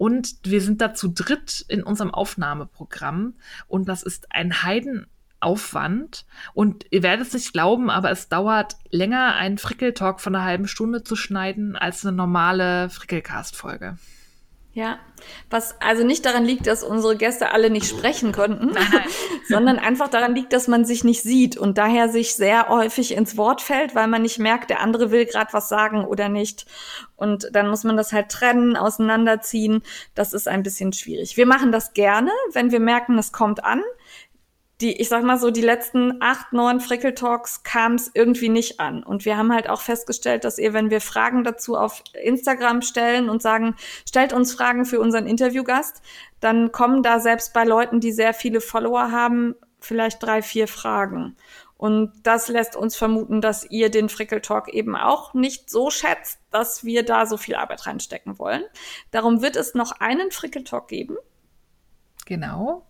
Und 0.00 0.36
wir 0.44 0.62
sind 0.62 0.80
da 0.80 0.94
zu 0.94 1.08
dritt 1.08 1.62
in 1.68 1.82
unserem 1.82 2.14
Aufnahmeprogramm. 2.14 3.34
Und 3.68 3.86
das 3.86 4.02
ist 4.02 4.32
ein 4.32 4.62
Heidenaufwand. 4.62 6.24
Und 6.54 6.86
ihr 6.88 7.02
werdet 7.02 7.26
es 7.26 7.34
nicht 7.34 7.52
glauben, 7.52 7.90
aber 7.90 8.10
es 8.10 8.30
dauert 8.30 8.76
länger, 8.88 9.34
einen 9.34 9.58
Frickeltalk 9.58 10.22
von 10.22 10.34
einer 10.34 10.46
halben 10.46 10.68
Stunde 10.68 11.04
zu 11.04 11.16
schneiden, 11.16 11.76
als 11.76 12.02
eine 12.06 12.16
normale 12.16 12.88
Frickelcast-Folge. 12.88 13.98
Ja, 14.72 15.00
was 15.50 15.80
also 15.80 16.04
nicht 16.04 16.24
daran 16.24 16.44
liegt, 16.44 16.68
dass 16.68 16.84
unsere 16.84 17.16
Gäste 17.16 17.50
alle 17.50 17.70
nicht 17.70 17.88
sprechen 17.88 18.30
konnten, 18.30 18.70
sondern 19.48 19.80
einfach 19.80 20.06
daran 20.06 20.32
liegt, 20.32 20.52
dass 20.52 20.68
man 20.68 20.84
sich 20.84 21.02
nicht 21.02 21.22
sieht 21.22 21.56
und 21.56 21.76
daher 21.76 22.08
sich 22.08 22.36
sehr 22.36 22.68
häufig 22.68 23.12
ins 23.16 23.36
Wort 23.36 23.62
fällt, 23.62 23.96
weil 23.96 24.06
man 24.06 24.22
nicht 24.22 24.38
merkt, 24.38 24.70
der 24.70 24.80
andere 24.80 25.10
will 25.10 25.26
gerade 25.26 25.52
was 25.52 25.68
sagen 25.68 26.04
oder 26.04 26.28
nicht. 26.28 26.66
Und 27.16 27.48
dann 27.52 27.68
muss 27.68 27.82
man 27.82 27.96
das 27.96 28.12
halt 28.12 28.28
trennen, 28.28 28.76
auseinanderziehen. 28.76 29.82
Das 30.14 30.32
ist 30.32 30.46
ein 30.46 30.62
bisschen 30.62 30.92
schwierig. 30.92 31.36
Wir 31.36 31.46
machen 31.46 31.72
das 31.72 31.92
gerne, 31.92 32.30
wenn 32.52 32.70
wir 32.70 32.80
merken, 32.80 33.18
es 33.18 33.32
kommt 33.32 33.64
an. 33.64 33.82
Die, 34.80 35.00
ich 35.00 35.08
sag 35.08 35.22
mal 35.24 35.38
so, 35.38 35.50
die 35.50 35.60
letzten 35.60 36.22
acht, 36.22 36.52
neun 36.52 36.80
Frickel 36.80 37.14
Talks 37.14 37.62
kam 37.62 37.94
es 37.94 38.10
irgendwie 38.14 38.48
nicht 38.48 38.80
an. 38.80 39.02
Und 39.02 39.24
wir 39.24 39.36
haben 39.36 39.52
halt 39.52 39.68
auch 39.68 39.80
festgestellt, 39.80 40.44
dass 40.44 40.58
ihr, 40.58 40.72
wenn 40.72 40.90
wir 40.90 41.00
Fragen 41.00 41.44
dazu 41.44 41.76
auf 41.76 42.02
Instagram 42.14 42.82
stellen 42.82 43.28
und 43.28 43.42
sagen, 43.42 43.76
stellt 44.08 44.32
uns 44.32 44.54
Fragen 44.54 44.86
für 44.86 45.00
unseren 45.00 45.26
Interviewgast, 45.26 46.00
dann 46.40 46.72
kommen 46.72 47.02
da 47.02 47.20
selbst 47.20 47.52
bei 47.52 47.64
Leuten, 47.64 48.00
die 48.00 48.12
sehr 48.12 48.32
viele 48.32 48.60
Follower 48.60 49.10
haben, 49.10 49.54
vielleicht 49.80 50.22
drei, 50.22 50.42
vier 50.42 50.66
Fragen. 50.66 51.36
Und 51.76 52.12
das 52.24 52.48
lässt 52.48 52.76
uns 52.76 52.94
vermuten, 52.94 53.40
dass 53.40 53.64
ihr 53.70 53.90
den 53.90 54.10
Frickel 54.10 54.42
Talk 54.42 54.68
eben 54.68 54.96
auch 54.96 55.32
nicht 55.32 55.70
so 55.70 55.90
schätzt, 55.90 56.38
dass 56.50 56.84
wir 56.84 57.04
da 57.04 57.24
so 57.24 57.38
viel 57.38 57.54
Arbeit 57.54 57.86
reinstecken 57.86 58.38
wollen. 58.38 58.64
Darum 59.12 59.40
wird 59.40 59.56
es 59.56 59.74
noch 59.74 59.92
einen 59.92 60.30
Frickel 60.30 60.64
Talk 60.64 60.88
geben. 60.88 61.16
Genau. 62.30 62.86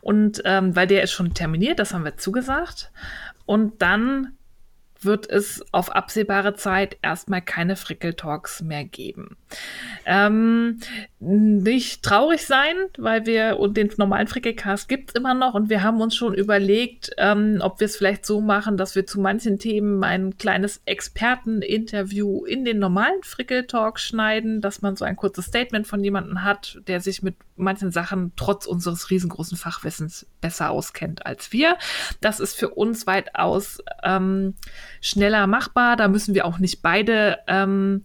Und 0.00 0.42
ähm, 0.44 0.76
weil 0.76 0.86
der 0.86 1.02
ist 1.02 1.10
schon 1.10 1.34
terminiert, 1.34 1.80
das 1.80 1.92
haben 1.92 2.04
wir 2.04 2.16
zugesagt. 2.18 2.92
Und 3.44 3.82
dann 3.82 4.36
wird 5.00 5.28
es 5.28 5.64
auf 5.72 5.90
absehbare 5.90 6.54
Zeit 6.54 6.96
erstmal 7.02 7.42
keine 7.42 7.74
Frickel-Talks 7.74 8.62
mehr 8.62 8.84
geben. 8.84 9.36
Ähm, 10.04 10.78
nicht 11.26 12.04
traurig 12.04 12.46
sein, 12.46 12.76
weil 12.98 13.26
wir 13.26 13.58
und 13.58 13.76
den 13.76 13.90
normalen 13.96 14.28
Frickelcast 14.28 14.88
gibt 14.88 15.10
es 15.10 15.14
immer 15.16 15.34
noch 15.34 15.54
und 15.54 15.68
wir 15.68 15.82
haben 15.82 16.00
uns 16.00 16.14
schon 16.14 16.34
überlegt, 16.34 17.10
ähm, 17.18 17.58
ob 17.60 17.80
wir 17.80 17.86
es 17.86 17.96
vielleicht 17.96 18.24
so 18.24 18.40
machen, 18.40 18.76
dass 18.76 18.94
wir 18.94 19.06
zu 19.06 19.20
manchen 19.20 19.58
Themen 19.58 20.04
ein 20.04 20.38
kleines 20.38 20.82
Experteninterview 20.84 22.44
in 22.44 22.64
den 22.64 22.78
normalen 22.78 23.22
Frickel-Talk 23.22 23.98
schneiden, 23.98 24.60
dass 24.60 24.82
man 24.82 24.94
so 24.94 25.04
ein 25.04 25.16
kurzes 25.16 25.46
Statement 25.46 25.88
von 25.88 26.04
jemandem 26.04 26.44
hat, 26.44 26.78
der 26.86 27.00
sich 27.00 27.24
mit 27.24 27.34
manchen 27.56 27.90
Sachen 27.90 28.32
trotz 28.36 28.66
unseres 28.66 29.10
riesengroßen 29.10 29.58
Fachwissens 29.58 30.26
besser 30.40 30.70
auskennt 30.70 31.26
als 31.26 31.52
wir. 31.52 31.76
Das 32.20 32.38
ist 32.38 32.56
für 32.56 32.68
uns 32.68 33.06
weitaus 33.08 33.78
ähm, 34.04 34.54
schneller 35.00 35.48
machbar. 35.48 35.96
Da 35.96 36.06
müssen 36.06 36.34
wir 36.34 36.44
auch 36.44 36.58
nicht 36.58 36.82
beide 36.82 37.38
ähm, 37.48 38.02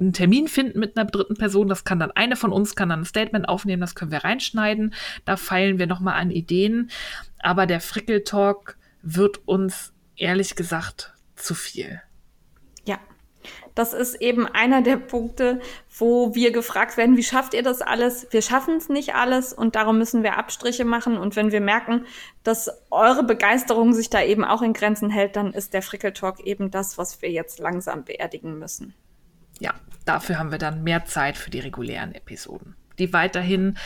einen 0.00 0.12
Termin 0.12 0.48
finden 0.48 0.78
mit 0.78 0.96
einer 0.96 1.10
dritten 1.10 1.36
Person. 1.36 1.68
Das 1.68 1.84
kann 1.84 1.98
dann 1.98 2.10
eine 2.12 2.36
von 2.36 2.52
uns, 2.52 2.76
kann 2.76 2.88
dann 2.88 3.00
ein 3.00 3.04
Statement 3.04 3.48
aufnehmen, 3.48 3.80
das 3.80 3.94
können 3.94 4.12
wir 4.12 4.24
reinschneiden. 4.24 4.94
Da 5.24 5.36
feilen 5.36 5.78
wir 5.78 5.86
nochmal 5.86 6.20
an 6.20 6.30
Ideen. 6.30 6.90
Aber 7.40 7.66
der 7.66 7.80
Frickel-Talk 7.80 8.76
wird 9.02 9.46
uns 9.46 9.92
ehrlich 10.16 10.56
gesagt 10.56 11.14
zu 11.36 11.54
viel. 11.54 12.00
Ja, 12.84 12.98
das 13.74 13.92
ist 13.92 14.20
eben 14.20 14.46
einer 14.46 14.82
der 14.82 14.96
Punkte, 14.96 15.60
wo 15.96 16.34
wir 16.34 16.52
gefragt 16.52 16.96
werden, 16.96 17.16
wie 17.16 17.22
schafft 17.22 17.54
ihr 17.54 17.62
das 17.62 17.80
alles? 17.80 18.26
Wir 18.30 18.42
schaffen 18.42 18.76
es 18.76 18.88
nicht 18.88 19.14
alles 19.14 19.52
und 19.52 19.76
darum 19.76 19.98
müssen 19.98 20.22
wir 20.22 20.36
Abstriche 20.36 20.84
machen. 20.84 21.16
Und 21.16 21.36
wenn 21.36 21.52
wir 21.52 21.60
merken, 21.60 22.04
dass 22.42 22.70
eure 22.90 23.24
Begeisterung 23.24 23.92
sich 23.92 24.10
da 24.10 24.22
eben 24.22 24.44
auch 24.44 24.62
in 24.62 24.72
Grenzen 24.72 25.10
hält, 25.10 25.36
dann 25.36 25.52
ist 25.52 25.74
der 25.74 25.82
Frickel 25.82 26.12
Talk 26.12 26.40
eben 26.40 26.70
das, 26.70 26.98
was 26.98 27.22
wir 27.22 27.30
jetzt 27.30 27.58
langsam 27.58 28.04
beerdigen 28.04 28.58
müssen. 28.58 28.94
Ja, 29.58 29.74
dafür 30.04 30.38
haben 30.38 30.50
wir 30.50 30.58
dann 30.58 30.82
mehr 30.82 31.04
Zeit 31.04 31.36
für 31.36 31.50
die 31.50 31.60
regulären 31.60 32.14
Episoden, 32.14 32.76
die 32.98 33.12
weiterhin 33.12 33.76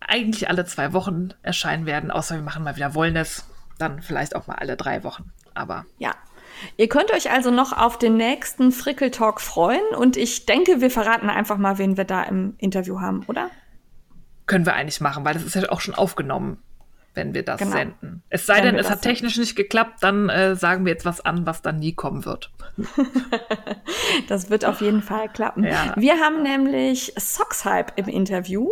eigentlich 0.00 0.48
alle 0.48 0.64
zwei 0.64 0.92
Wochen 0.92 1.30
erscheinen 1.42 1.86
werden, 1.86 2.10
außer 2.10 2.36
wir 2.36 2.42
machen 2.42 2.64
mal 2.64 2.76
wieder 2.76 2.94
Wollness, 2.94 3.44
dann 3.78 4.00
vielleicht 4.00 4.34
auch 4.34 4.46
mal 4.46 4.56
alle 4.56 4.76
drei 4.76 5.04
Wochen. 5.04 5.32
Aber 5.54 5.84
ja, 5.98 6.14
Ihr 6.76 6.88
könnt 6.88 7.12
euch 7.12 7.30
also 7.30 7.50
noch 7.50 7.72
auf 7.72 7.98
den 7.98 8.16
nächsten 8.16 8.72
Frickel 8.72 9.10
Talk 9.12 9.40
freuen 9.40 9.84
und 9.96 10.16
ich 10.16 10.46
denke, 10.46 10.80
wir 10.80 10.90
verraten 10.90 11.30
einfach 11.30 11.56
mal, 11.56 11.78
wen 11.78 11.96
wir 11.96 12.04
da 12.04 12.24
im 12.24 12.54
Interview 12.58 13.00
haben, 13.00 13.22
oder? 13.28 13.50
Können 14.46 14.66
wir 14.66 14.74
eigentlich 14.74 15.00
machen, 15.00 15.24
weil 15.24 15.34
das 15.34 15.44
ist 15.44 15.54
ja 15.54 15.68
auch 15.70 15.80
schon 15.80 15.94
aufgenommen 15.94 16.58
wenn 17.14 17.34
wir 17.34 17.42
das 17.42 17.58
genau. 17.58 17.72
senden. 17.72 18.22
Es 18.30 18.46
sei 18.46 18.58
wenn 18.58 18.64
denn, 18.64 18.76
es 18.76 18.90
hat 18.90 19.02
technisch 19.02 19.34
senden. 19.34 19.48
nicht 19.48 19.56
geklappt, 19.56 19.98
dann 20.02 20.28
äh, 20.28 20.54
sagen 20.54 20.84
wir 20.84 20.92
jetzt 20.92 21.04
was 21.04 21.20
an, 21.20 21.46
was 21.46 21.62
dann 21.62 21.78
nie 21.78 21.92
kommen 21.92 22.24
wird. 22.24 22.50
das 24.28 24.50
wird 24.50 24.64
auf 24.64 24.80
jeden 24.80 25.02
Fall 25.02 25.28
klappen. 25.28 25.64
Ja. 25.64 25.94
Wir 25.96 26.20
haben 26.20 26.42
nämlich 26.42 27.12
Socks 27.16 27.64
Hype 27.64 27.92
im 27.96 28.06
Interview 28.06 28.68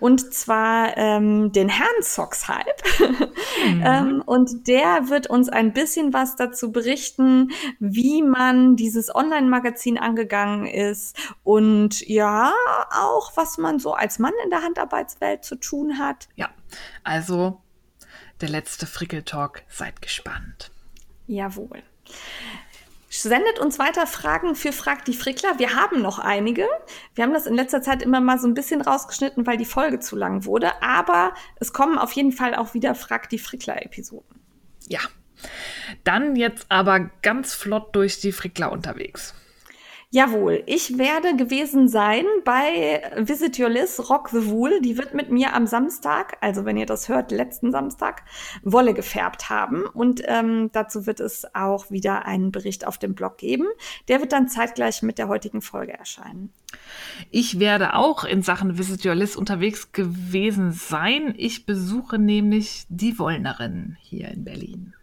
und 0.00 0.34
zwar 0.34 0.96
ähm, 0.96 1.52
den 1.52 1.68
Herrn 1.68 2.02
Socks 2.02 2.48
Hype. 2.48 2.64
Mhm. 3.64 3.82
ähm, 3.84 4.22
und 4.26 4.66
der 4.66 5.08
wird 5.08 5.28
uns 5.28 5.48
ein 5.48 5.72
bisschen 5.72 6.12
was 6.12 6.36
dazu 6.36 6.72
berichten, 6.72 7.52
wie 7.78 8.22
man 8.22 8.76
dieses 8.76 9.14
Online-Magazin 9.14 9.96
angegangen 9.96 10.66
ist 10.66 11.16
und 11.44 12.06
ja, 12.06 12.52
auch 12.90 13.32
was 13.36 13.58
man 13.58 13.78
so 13.78 13.94
als 13.94 14.18
Mann 14.18 14.32
in 14.44 14.50
der 14.50 14.62
Handarbeitswelt 14.62 15.44
zu 15.44 15.56
tun 15.56 15.98
hat. 15.98 16.28
Ja, 16.34 16.50
also 17.02 17.60
der 18.40 18.48
letzte 18.48 18.86
Frickeltalk. 18.86 19.62
Seid 19.68 20.02
gespannt. 20.02 20.70
Jawohl. 21.26 21.82
Sendet 23.08 23.60
uns 23.60 23.78
weiter 23.78 24.06
Fragen 24.06 24.56
für 24.56 24.72
Frag 24.72 25.04
die 25.04 25.14
Frickler. 25.14 25.58
Wir 25.58 25.76
haben 25.76 26.02
noch 26.02 26.18
einige. 26.18 26.66
Wir 27.14 27.24
haben 27.24 27.32
das 27.32 27.46
in 27.46 27.54
letzter 27.54 27.80
Zeit 27.80 28.02
immer 28.02 28.20
mal 28.20 28.38
so 28.40 28.48
ein 28.48 28.54
bisschen 28.54 28.80
rausgeschnitten, 28.80 29.46
weil 29.46 29.56
die 29.56 29.64
Folge 29.64 30.00
zu 30.00 30.16
lang 30.16 30.44
wurde. 30.44 30.82
Aber 30.82 31.32
es 31.56 31.72
kommen 31.72 31.96
auf 31.96 32.12
jeden 32.12 32.32
Fall 32.32 32.54
auch 32.54 32.74
wieder 32.74 32.94
Frag 32.94 33.28
die 33.28 33.38
Frickler-Episoden. 33.38 34.40
Ja. 34.88 35.00
Dann 36.02 36.36
jetzt 36.36 36.66
aber 36.70 37.10
ganz 37.22 37.54
flott 37.54 37.94
durch 37.94 38.20
die 38.20 38.32
Frickler 38.32 38.72
unterwegs. 38.72 39.34
Jawohl, 40.14 40.62
ich 40.66 40.96
werde 40.96 41.34
gewesen 41.34 41.88
sein 41.88 42.24
bei 42.44 43.02
Visit 43.16 43.58
Your 43.58 43.68
Liz 43.68 43.98
Rock 44.08 44.28
the 44.28 44.46
Wool. 44.46 44.80
Die 44.80 44.96
wird 44.96 45.12
mit 45.12 45.32
mir 45.32 45.54
am 45.54 45.66
Samstag, 45.66 46.36
also 46.40 46.64
wenn 46.64 46.76
ihr 46.76 46.86
das 46.86 47.08
hört, 47.08 47.32
letzten 47.32 47.72
Samstag, 47.72 48.22
Wolle 48.62 48.94
gefärbt 48.94 49.50
haben. 49.50 49.86
Und 49.86 50.22
ähm, 50.26 50.70
dazu 50.70 51.06
wird 51.06 51.18
es 51.18 51.52
auch 51.52 51.90
wieder 51.90 52.26
einen 52.26 52.52
Bericht 52.52 52.86
auf 52.86 52.96
dem 52.96 53.16
Blog 53.16 53.38
geben. 53.38 53.66
Der 54.06 54.20
wird 54.20 54.30
dann 54.30 54.46
zeitgleich 54.46 55.02
mit 55.02 55.18
der 55.18 55.26
heutigen 55.26 55.60
Folge 55.60 55.94
erscheinen. 55.94 56.52
Ich 57.32 57.58
werde 57.58 57.96
auch 57.96 58.22
in 58.22 58.42
Sachen 58.42 58.78
Visit 58.78 59.04
Your 59.04 59.16
Liz 59.16 59.34
unterwegs 59.34 59.90
gewesen 59.90 60.70
sein. 60.70 61.34
Ich 61.36 61.66
besuche 61.66 62.20
nämlich 62.20 62.86
die 62.88 63.18
Wollnerin 63.18 63.96
hier 64.00 64.28
in 64.28 64.44
Berlin. 64.44 64.94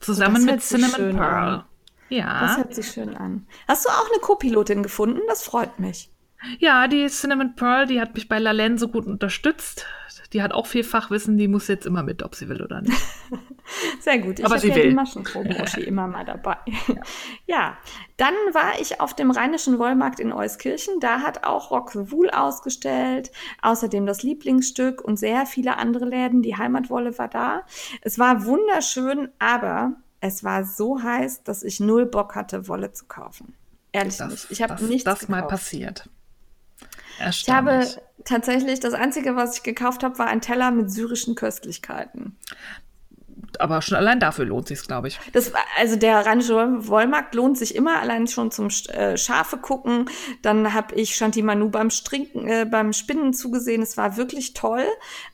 Zusammen 0.00 0.46
mit 0.46 0.62
Cinnamon 0.62 1.14
Pearl. 1.14 1.54
An. 1.56 1.64
Ja. 2.08 2.40
Das 2.40 2.56
hört 2.58 2.74
sich 2.74 2.88
schön 2.88 3.16
an. 3.16 3.46
Hast 3.66 3.84
du 3.84 3.88
auch 3.88 4.08
eine 4.10 4.20
Co-Pilotin 4.20 4.82
gefunden? 4.82 5.20
Das 5.28 5.42
freut 5.42 5.78
mich. 5.78 6.10
Ja, 6.58 6.86
die 6.86 7.06
Cinnamon 7.08 7.56
Pearl, 7.56 7.86
die 7.86 8.00
hat 8.00 8.14
mich 8.14 8.28
bei 8.28 8.38
Lalen 8.38 8.78
so 8.78 8.88
gut 8.88 9.06
unterstützt. 9.06 9.86
Die 10.32 10.42
hat 10.42 10.52
auch 10.52 10.66
viel 10.66 10.84
Fachwissen, 10.84 11.38
die 11.38 11.48
muss 11.48 11.68
jetzt 11.68 11.86
immer 11.86 12.02
mit, 12.02 12.22
ob 12.22 12.34
sie 12.34 12.48
will 12.48 12.60
oder 12.60 12.80
nicht. 12.80 13.00
Sehr 14.00 14.18
gut. 14.18 14.38
Ich 14.38 14.44
Aber 14.44 14.58
sie 14.58 14.68
ja 14.68 14.76
will. 14.76 14.88
die 14.88 14.94
Maschenproben-Oschi 14.94 15.80
immer 15.86 16.06
mal 16.08 16.24
dabei. 16.24 16.56
Ja. 16.66 16.94
ja. 17.46 17.76
dann 18.16 18.34
war 18.52 18.80
ich 18.80 19.00
auf 19.00 19.14
dem 19.14 19.30
Rheinischen 19.30 19.78
Wollmarkt 19.78 20.20
in 20.20 20.32
Euskirchen. 20.32 21.00
Da 21.00 21.20
hat 21.20 21.44
auch 21.44 21.70
Rock 21.70 21.92
the 21.92 22.10
Wool 22.10 22.30
ausgestellt. 22.30 23.30
Außerdem 23.62 24.04
das 24.06 24.22
Lieblingsstück 24.22 25.02
und 25.02 25.16
sehr 25.16 25.46
viele 25.46 25.78
andere 25.78 26.06
Läden. 26.06 26.42
Die 26.42 26.56
Heimatwolle 26.56 27.16
war 27.18 27.28
da. 27.28 27.62
Es 28.02 28.18
war 28.18 28.44
wunderschön, 28.44 29.28
aber 29.38 29.94
es 30.26 30.44
war 30.44 30.64
so 30.64 31.02
heiß, 31.02 31.42
dass 31.44 31.62
ich 31.62 31.80
null 31.80 32.06
Bock 32.06 32.34
hatte, 32.34 32.68
Wolle 32.68 32.92
zu 32.92 33.06
kaufen. 33.06 33.54
Ehrlich 33.92 34.16
das, 34.16 34.30
nicht. 34.30 34.50
Ich 34.50 34.62
habe 34.62 34.84
nichts 34.84 35.04
das 35.04 35.20
gekauft. 35.20 35.28
mal 35.30 35.46
passiert. 35.46 36.08
Ich 37.30 37.48
habe 37.48 37.86
tatsächlich, 38.24 38.80
das 38.80 38.92
Einzige, 38.92 39.36
was 39.36 39.56
ich 39.56 39.62
gekauft 39.62 40.02
habe, 40.02 40.18
war 40.18 40.26
ein 40.26 40.42
Teller 40.42 40.70
mit 40.70 40.90
syrischen 40.90 41.34
Köstlichkeiten 41.34 42.36
aber 43.60 43.82
schon 43.82 43.96
allein 43.96 44.20
dafür 44.20 44.44
lohnt 44.44 44.68
sich 44.68 44.86
glaube 44.86 45.08
ich. 45.08 45.18
Das 45.32 45.52
also 45.78 45.96
der 45.96 46.24
Rheinische 46.26 46.54
Wollmarkt 46.86 47.34
lohnt 47.34 47.58
sich 47.58 47.74
immer 47.74 48.00
allein 48.00 48.26
schon 48.26 48.50
zum 48.50 48.68
äh, 48.88 49.16
Schafe 49.16 49.58
gucken. 49.58 50.10
Dann 50.42 50.72
habe 50.72 50.94
ich 50.94 51.16
Shanti 51.16 51.42
Manu 51.42 51.70
beim 51.70 51.90
Strinken, 51.90 52.48
äh, 52.48 52.66
beim 52.68 52.92
Spinnen 52.92 53.32
zugesehen. 53.32 53.82
Es 53.82 53.96
war 53.96 54.16
wirklich 54.16 54.54
toll, 54.54 54.84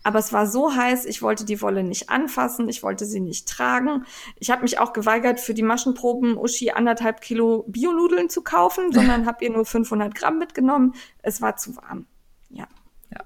aber 0.02 0.18
es 0.18 0.32
war 0.32 0.46
so 0.46 0.74
heiß, 0.74 1.04
ich 1.04 1.22
wollte 1.22 1.44
die 1.44 1.60
Wolle 1.62 1.82
nicht 1.82 2.10
anfassen, 2.10 2.68
ich 2.68 2.82
wollte 2.82 3.04
sie 3.04 3.20
nicht 3.20 3.48
tragen. 3.48 4.04
Ich 4.38 4.50
habe 4.50 4.62
mich 4.62 4.78
auch 4.78 4.92
geweigert, 4.92 5.40
für 5.40 5.54
die 5.54 5.62
Maschenproben 5.62 6.36
Uschi 6.36 6.70
anderthalb 6.70 7.20
Kilo 7.20 7.64
Bionudeln 7.68 8.28
zu 8.28 8.42
kaufen, 8.42 8.92
sondern 8.92 9.26
habe 9.26 9.44
ihr 9.44 9.50
nur 9.50 9.64
500 9.64 10.14
Gramm 10.14 10.38
mitgenommen. 10.38 10.94
Es 11.22 11.40
war 11.40 11.56
zu 11.56 11.76
warm. 11.76 12.06
Ja. 12.50 12.66
Ja, 13.10 13.20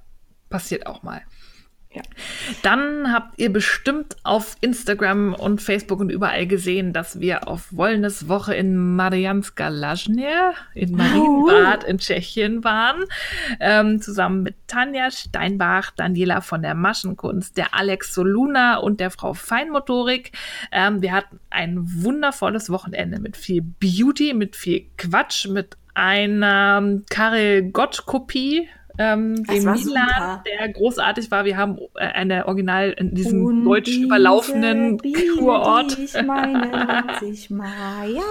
passiert 0.48 0.86
auch 0.86 1.02
mal. 1.02 1.22
Ja. 1.96 2.02
Dann 2.60 3.10
habt 3.10 3.38
ihr 3.38 3.50
bestimmt 3.50 4.16
auf 4.22 4.58
Instagram 4.60 5.32
und 5.32 5.62
Facebook 5.62 5.98
und 6.00 6.10
überall 6.10 6.46
gesehen, 6.46 6.92
dass 6.92 7.20
wir 7.20 7.48
auf 7.48 7.74
Wollnes 7.74 8.28
Woche 8.28 8.54
in 8.54 8.96
Marianska 8.96 9.68
Lajne 9.68 10.52
in 10.74 10.94
Marienbad 10.94 11.84
in 11.84 11.96
Tschechien 11.96 12.64
waren. 12.64 13.04
Ähm, 13.60 14.02
zusammen 14.02 14.42
mit 14.42 14.56
Tanja 14.66 15.10
Steinbach, 15.10 15.90
Daniela 15.92 16.42
von 16.42 16.60
der 16.60 16.74
Maschenkunst, 16.74 17.56
der 17.56 17.72
Alex 17.72 18.12
Soluna 18.12 18.76
und 18.76 19.00
der 19.00 19.10
Frau 19.10 19.32
Feinmotorik. 19.32 20.32
Ähm, 20.72 21.00
wir 21.00 21.12
hatten 21.12 21.40
ein 21.48 21.78
wundervolles 21.80 22.68
Wochenende 22.68 23.20
mit 23.20 23.38
viel 23.38 23.62
Beauty, 23.62 24.34
mit 24.34 24.54
viel 24.54 24.84
Quatsch, 24.98 25.48
mit 25.48 25.78
einer 25.94 27.00
Karel 27.08 27.70
Gott 27.70 28.04
Kopie 28.04 28.68
ähm, 28.98 29.44
dem 29.44 29.64
Milan, 29.64 30.42
der 30.44 30.68
großartig 30.72 31.30
war. 31.30 31.44
Wir 31.44 31.56
haben 31.56 31.78
äh, 31.94 32.06
eine 32.06 32.46
Original 32.46 32.92
in 32.92 33.14
diesem 33.14 33.44
Und 33.44 33.64
deutsch 33.64 33.86
diese 33.86 34.04
überlaufenden 34.04 34.96
Biene, 34.98 35.36
Kurort. 35.38 35.96
die 35.98 36.04
Ich 36.04 36.22
meine, 36.22 36.68
nennt 36.68 37.16
sich 37.20 37.50
Maya. 37.50 38.22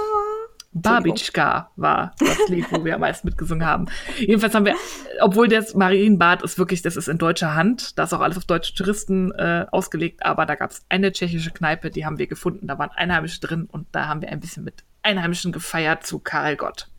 Babitschka 0.77 1.71
war 1.77 2.13
das 2.19 2.49
Lied, 2.49 2.65
wo 2.69 2.83
wir 2.83 2.95
am 2.95 3.01
meisten 3.01 3.27
mitgesungen 3.27 3.65
haben. 3.65 3.85
Jedenfalls 4.17 4.53
haben 4.53 4.65
wir, 4.65 4.75
obwohl 5.21 5.47
das 5.47 5.73
Marienbad 5.73 6.43
ist 6.43 6.59
wirklich, 6.59 6.81
das 6.81 6.97
ist 6.97 7.07
in 7.07 7.17
deutscher 7.17 7.55
Hand, 7.55 7.97
da 7.97 8.03
ist 8.03 8.13
auch 8.13 8.19
alles 8.19 8.35
auf 8.37 8.43
deutsche 8.43 8.75
Touristen 8.75 9.31
äh, 9.31 9.65
ausgelegt, 9.71 10.25
aber 10.25 10.45
da 10.45 10.55
gab 10.55 10.71
es 10.71 10.85
eine 10.89 11.13
tschechische 11.13 11.51
Kneipe, 11.51 11.91
die 11.91 12.05
haben 12.05 12.19
wir 12.19 12.27
gefunden, 12.27 12.67
da 12.67 12.77
waren 12.77 12.91
Einheimische 12.91 13.39
drin 13.39 13.69
und 13.71 13.87
da 13.93 14.07
haben 14.07 14.21
wir 14.21 14.29
ein 14.29 14.41
bisschen 14.41 14.65
mit 14.65 14.83
Einheimischen 15.01 15.53
gefeiert 15.53 16.05
zu 16.05 16.19
Karel 16.19 16.57
Gott. 16.57 16.89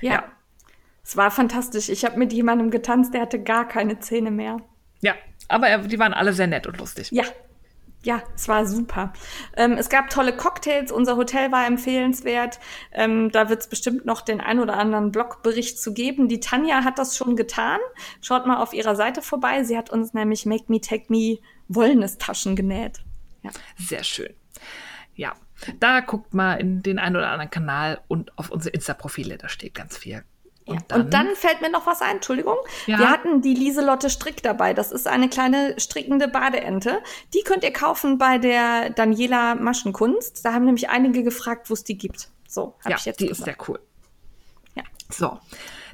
Ja. 0.00 0.12
Ja. 0.12 0.24
Es 1.08 1.16
war 1.16 1.30
fantastisch. 1.30 1.88
Ich 1.88 2.04
habe 2.04 2.18
mit 2.18 2.34
jemandem 2.34 2.70
getanzt, 2.70 3.14
der 3.14 3.22
hatte 3.22 3.42
gar 3.42 3.66
keine 3.66 3.98
Zähne 3.98 4.30
mehr. 4.30 4.58
Ja, 5.00 5.14
aber 5.48 5.66
er, 5.66 5.78
die 5.78 5.98
waren 5.98 6.12
alle 6.12 6.34
sehr 6.34 6.46
nett 6.46 6.66
und 6.66 6.76
lustig. 6.76 7.10
Ja. 7.10 7.24
Ja, 8.04 8.22
es 8.34 8.46
war 8.46 8.66
super. 8.66 9.14
Ähm, 9.56 9.72
es 9.72 9.88
gab 9.88 10.10
tolle 10.10 10.36
Cocktails, 10.36 10.92
unser 10.92 11.16
Hotel 11.16 11.50
war 11.50 11.66
empfehlenswert. 11.66 12.60
Ähm, 12.92 13.30
da 13.32 13.48
wird 13.48 13.62
es 13.62 13.68
bestimmt 13.68 14.04
noch 14.04 14.20
den 14.20 14.42
ein 14.42 14.60
oder 14.60 14.76
anderen 14.76 15.10
Blogbericht 15.10 15.80
zu 15.80 15.94
geben. 15.94 16.28
Die 16.28 16.40
Tanja 16.40 16.84
hat 16.84 16.98
das 16.98 17.16
schon 17.16 17.36
getan. 17.36 17.80
Schaut 18.20 18.46
mal 18.46 18.62
auf 18.62 18.74
ihrer 18.74 18.94
Seite 18.94 19.22
vorbei. 19.22 19.64
Sie 19.64 19.78
hat 19.78 19.88
uns 19.88 20.12
nämlich 20.12 20.44
Make 20.44 20.66
Me 20.68 20.80
Take 20.80 21.06
Me 21.08 21.38
Wollnestaschen 21.68 22.54
genäht. 22.54 23.02
Ja. 23.42 23.50
Sehr 23.78 24.04
schön. 24.04 24.34
Ja, 25.14 25.34
da 25.80 26.00
guckt 26.00 26.34
mal 26.34 26.60
in 26.60 26.82
den 26.82 26.98
einen 26.98 27.16
oder 27.16 27.30
anderen 27.30 27.50
Kanal 27.50 28.02
und 28.08 28.36
auf 28.38 28.50
unsere 28.50 28.74
Insta-Profile, 28.74 29.38
da 29.38 29.48
steht 29.48 29.74
ganz 29.74 29.96
viel. 29.96 30.22
Und 30.68 30.84
dann, 30.88 31.00
und 31.00 31.14
dann 31.14 31.34
fällt 31.34 31.60
mir 31.60 31.70
noch 31.70 31.86
was 31.86 32.02
ein, 32.02 32.16
Entschuldigung. 32.16 32.56
Ja. 32.86 32.98
Wir 32.98 33.10
hatten 33.10 33.40
die 33.42 33.54
Lieselotte 33.54 34.10
Strick 34.10 34.42
dabei. 34.42 34.74
Das 34.74 34.92
ist 34.92 35.06
eine 35.06 35.28
kleine 35.28 35.78
strickende 35.78 36.28
Badeente. 36.28 37.00
Die 37.34 37.42
könnt 37.42 37.64
ihr 37.64 37.72
kaufen 37.72 38.18
bei 38.18 38.38
der 38.38 38.90
Daniela 38.90 39.54
Maschenkunst. 39.54 40.44
Da 40.44 40.52
haben 40.52 40.64
nämlich 40.64 40.88
einige 40.90 41.22
gefragt, 41.22 41.70
wo 41.70 41.74
es 41.74 41.84
die 41.84 41.96
gibt. 41.98 42.28
So, 42.46 42.76
habe 42.80 42.90
ja, 42.90 42.96
ich 42.96 43.04
jetzt 43.04 43.20
die 43.20 43.28
gesagt. 43.28 43.48
ist 43.48 43.56
sehr 43.56 43.68
cool. 43.68 43.80
Ja. 44.74 44.82
So, 45.10 45.38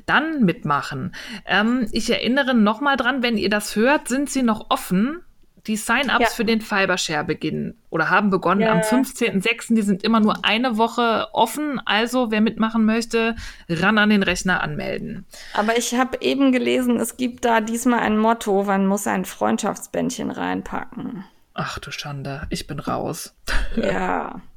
dann 0.06 0.44
mitmachen. 0.44 1.14
Ähm, 1.46 1.88
ich 1.92 2.10
erinnere 2.10 2.54
noch 2.54 2.80
mal 2.80 2.96
dran, 2.96 3.22
wenn 3.22 3.36
ihr 3.36 3.50
das 3.50 3.76
hört, 3.76 4.08
sind 4.08 4.30
sie 4.30 4.42
noch 4.42 4.70
offen. 4.70 5.22
Die 5.66 5.76
Sign-ups 5.76 6.20
Ja. 6.20 6.26
für 6.26 6.44
den 6.44 6.60
Fibershare 6.60 7.24
beginnen 7.24 7.78
oder 7.90 8.10
haben 8.10 8.28
begonnen 8.30 8.60
Ja. 8.60 8.72
am 8.72 8.80
15.06. 8.82 9.74
Die 9.74 9.82
sind 9.82 10.02
immer 10.02 10.20
nur 10.20 10.44
eine 10.44 10.76
Woche 10.76 11.28
offen. 11.32 11.80
Also, 11.86 12.30
wer 12.30 12.40
mitmachen 12.42 12.84
möchte, 12.84 13.34
ran 13.68 13.96
an 13.98 14.10
den 14.10 14.22
Rechner 14.22 14.62
anmelden. 14.62 15.24
Aber 15.54 15.78
ich 15.78 15.94
habe 15.94 16.18
eben 16.20 16.52
gelesen, 16.52 17.00
es 17.00 17.16
gibt 17.16 17.44
da 17.46 17.60
diesmal 17.60 18.00
ein 18.00 18.18
Motto, 18.18 18.64
man 18.64 18.86
muss 18.86 19.06
ein 19.06 19.24
Freundschaftsbändchen 19.24 20.30
reinpacken. 20.30 21.24
Ach 21.54 21.78
du 21.78 21.90
Schande, 21.92 22.46
ich 22.50 22.66
bin 22.66 22.78
raus. 22.80 23.34
Ja. 23.76 24.40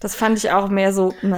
Das 0.00 0.16
fand 0.16 0.36
ich 0.36 0.50
auch 0.50 0.68
mehr 0.68 0.92
so, 0.92 1.14
äh, 1.22 1.28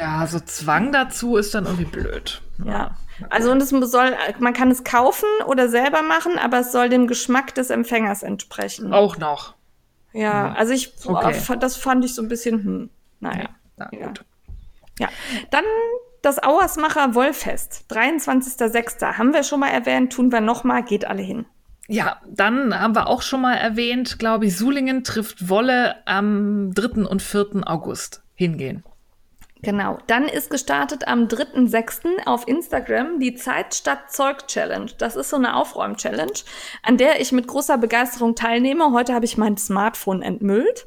Ja, 0.00 0.24
so 0.28 0.38
Zwang 0.38 0.92
dazu 0.92 1.36
ist 1.36 1.54
dann 1.56 1.64
irgendwie 1.66 1.84
blöd. 1.86 2.40
ja. 2.64 2.96
Also 3.30 3.50
und 3.50 3.62
es 3.62 3.70
soll, 3.70 4.16
man 4.38 4.52
kann 4.52 4.70
es 4.70 4.84
kaufen 4.84 5.28
oder 5.46 5.68
selber 5.68 6.02
machen, 6.02 6.38
aber 6.38 6.60
es 6.60 6.72
soll 6.72 6.88
dem 6.88 7.06
Geschmack 7.06 7.54
des 7.54 7.70
Empfängers 7.70 8.22
entsprechen. 8.22 8.92
Auch 8.92 9.16
noch. 9.18 9.54
Ja, 10.12 10.52
also 10.54 10.72
ich, 10.72 10.92
Okay. 11.04 11.34
das 11.60 11.76
fand 11.76 12.04
ich 12.04 12.14
so 12.14 12.22
ein 12.22 12.28
bisschen, 12.28 12.64
hm, 12.64 12.90
naja. 13.20 13.48
Na 13.76 13.88
Ja. 13.92 14.06
gut. 14.08 14.24
Ja. 14.98 15.08
Dann 15.50 15.64
das 16.22 16.42
Auersmacher 16.42 17.14
Wollfest, 17.14 17.84
23.06. 17.90 19.18
Haben 19.18 19.32
wir 19.34 19.42
schon 19.42 19.60
mal 19.60 19.68
erwähnt, 19.68 20.12
tun 20.12 20.32
wir 20.32 20.40
noch 20.40 20.64
mal, 20.64 20.82
geht 20.82 21.04
alle 21.06 21.22
hin. 21.22 21.46
Ja, 21.88 22.16
dann 22.26 22.78
haben 22.78 22.96
wir 22.96 23.06
auch 23.06 23.22
schon 23.22 23.42
mal 23.42 23.54
erwähnt, 23.54 24.18
glaube 24.18 24.46
ich, 24.46 24.56
Sulingen 24.56 25.04
trifft 25.04 25.48
Wolle 25.48 25.96
am 26.06 26.72
3. 26.74 27.02
und 27.06 27.22
4. 27.22 27.62
August 27.66 28.22
hingehen. 28.34 28.82
Genau. 29.62 29.98
Dann 30.06 30.28
ist 30.28 30.50
gestartet 30.50 31.08
am 31.08 31.28
3.6. 31.28 32.26
auf 32.26 32.46
Instagram 32.46 33.18
die 33.18 33.34
Zeit 33.34 33.74
statt 33.74 34.10
Zeug 34.12 34.46
Challenge. 34.46 34.90
Das 34.98 35.16
ist 35.16 35.30
so 35.30 35.36
eine 35.36 35.56
Aufräum-Challenge, 35.56 36.32
an 36.82 36.98
der 36.98 37.20
ich 37.20 37.32
mit 37.32 37.46
großer 37.46 37.78
Begeisterung 37.78 38.34
teilnehme. 38.34 38.92
Heute 38.92 39.14
habe 39.14 39.24
ich 39.24 39.38
mein 39.38 39.56
Smartphone 39.56 40.22
entmüllt 40.22 40.86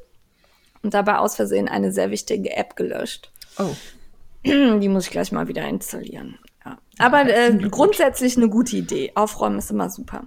und 0.84 0.94
dabei 0.94 1.18
aus 1.18 1.36
Versehen 1.36 1.68
eine 1.68 1.92
sehr 1.92 2.12
wichtige 2.12 2.56
App 2.56 2.76
gelöscht. 2.76 3.32
Oh. 3.58 3.76
Die 4.46 4.88
muss 4.88 5.06
ich 5.06 5.12
gleich 5.12 5.32
mal 5.32 5.48
wieder 5.48 5.68
installieren. 5.68 6.38
Ja. 6.64 6.78
Aber 7.00 7.28
äh, 7.28 7.58
grundsätzlich 7.70 8.38
eine 8.38 8.50
gute 8.50 8.78
Idee. 8.78 9.12
Aufräumen 9.16 9.58
ist 9.58 9.72
immer 9.72 9.90
super. 9.90 10.24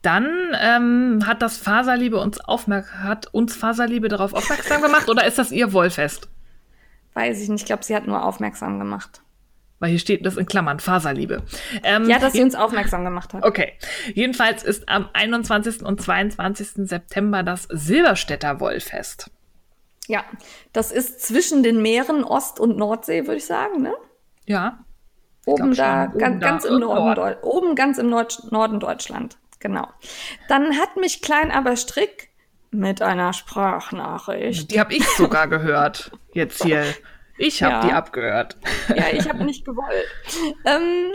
Dann 0.00 0.56
ähm, 0.60 1.24
hat 1.26 1.42
das 1.42 1.58
Faserliebe 1.58 2.18
uns 2.18 2.40
aufmerk 2.40 2.92
hat 2.94 3.32
uns 3.32 3.54
Faserliebe 3.54 4.08
darauf 4.08 4.32
aufmerksam 4.32 4.82
gemacht 4.82 5.08
oder 5.08 5.26
ist 5.26 5.38
das 5.38 5.52
ihr 5.52 5.72
Wollfest? 5.72 6.28
Weiß 7.14 7.40
ich 7.40 7.48
nicht. 7.48 7.62
Ich 7.62 7.66
glaube, 7.66 7.84
sie 7.84 7.94
hat 7.94 8.06
nur 8.06 8.24
aufmerksam 8.24 8.78
gemacht. 8.78 9.22
Weil 9.78 9.90
hier 9.90 9.98
steht 9.98 10.24
das 10.24 10.36
in 10.36 10.46
Klammern, 10.46 10.78
Faserliebe. 10.78 11.42
Ähm, 11.82 12.08
Ja, 12.08 12.20
dass 12.20 12.34
sie 12.34 12.42
uns 12.42 12.54
aufmerksam 12.54 13.04
gemacht 13.04 13.34
hat. 13.34 13.44
Okay. 13.44 13.72
Jedenfalls 14.14 14.62
ist 14.62 14.88
am 14.88 15.08
21. 15.12 15.82
und 15.82 16.00
22. 16.00 16.88
September 16.88 17.42
das 17.42 17.64
Silberstädter 17.68 18.60
Wollfest. 18.60 19.30
Ja, 20.06 20.24
das 20.72 20.92
ist 20.92 21.20
zwischen 21.20 21.62
den 21.62 21.82
Meeren 21.82 22.22
Ost- 22.22 22.60
und 22.60 22.76
Nordsee, 22.76 23.22
würde 23.26 23.36
ich 23.36 23.46
sagen, 23.46 23.82
ne? 23.82 23.94
Ja. 24.46 24.84
Oben 25.46 25.74
da, 25.74 26.10
schon, 26.10 26.18
ganz, 26.18 26.30
oben 26.30 26.40
da, 26.40 26.46
ganz 26.48 26.64
im 26.64 26.74
im 26.74 26.80
Norden, 26.80 27.04
Norden. 27.20 27.36
Oben 27.42 27.74
ganz 27.74 27.98
im 27.98 28.08
Nord 28.08 28.52
Norden 28.52 28.78
Deutschland. 28.80 29.38
Genau. 29.58 29.88
Dann 30.48 30.78
hat 30.78 30.96
mich 30.96 31.22
Klein 31.22 31.50
aber 31.50 31.76
Strick 31.76 32.28
mit 32.70 33.02
einer 33.02 33.32
Sprachnachricht. 33.32 34.70
Die 34.70 34.80
habe 34.80 34.94
ich 34.94 35.06
sogar 35.08 35.48
gehört. 35.48 36.12
Jetzt 36.32 36.62
hier. 36.62 36.84
Ich 37.38 37.62
habe 37.62 37.74
Ja. 37.74 37.80
die 37.86 37.92
abgehört. 37.92 38.56
Ja, 38.94 39.04
ich 39.12 39.26
habe 39.28 39.42
nicht 39.44 39.64
gewollt. 39.64 40.04
ähm, 40.66 41.12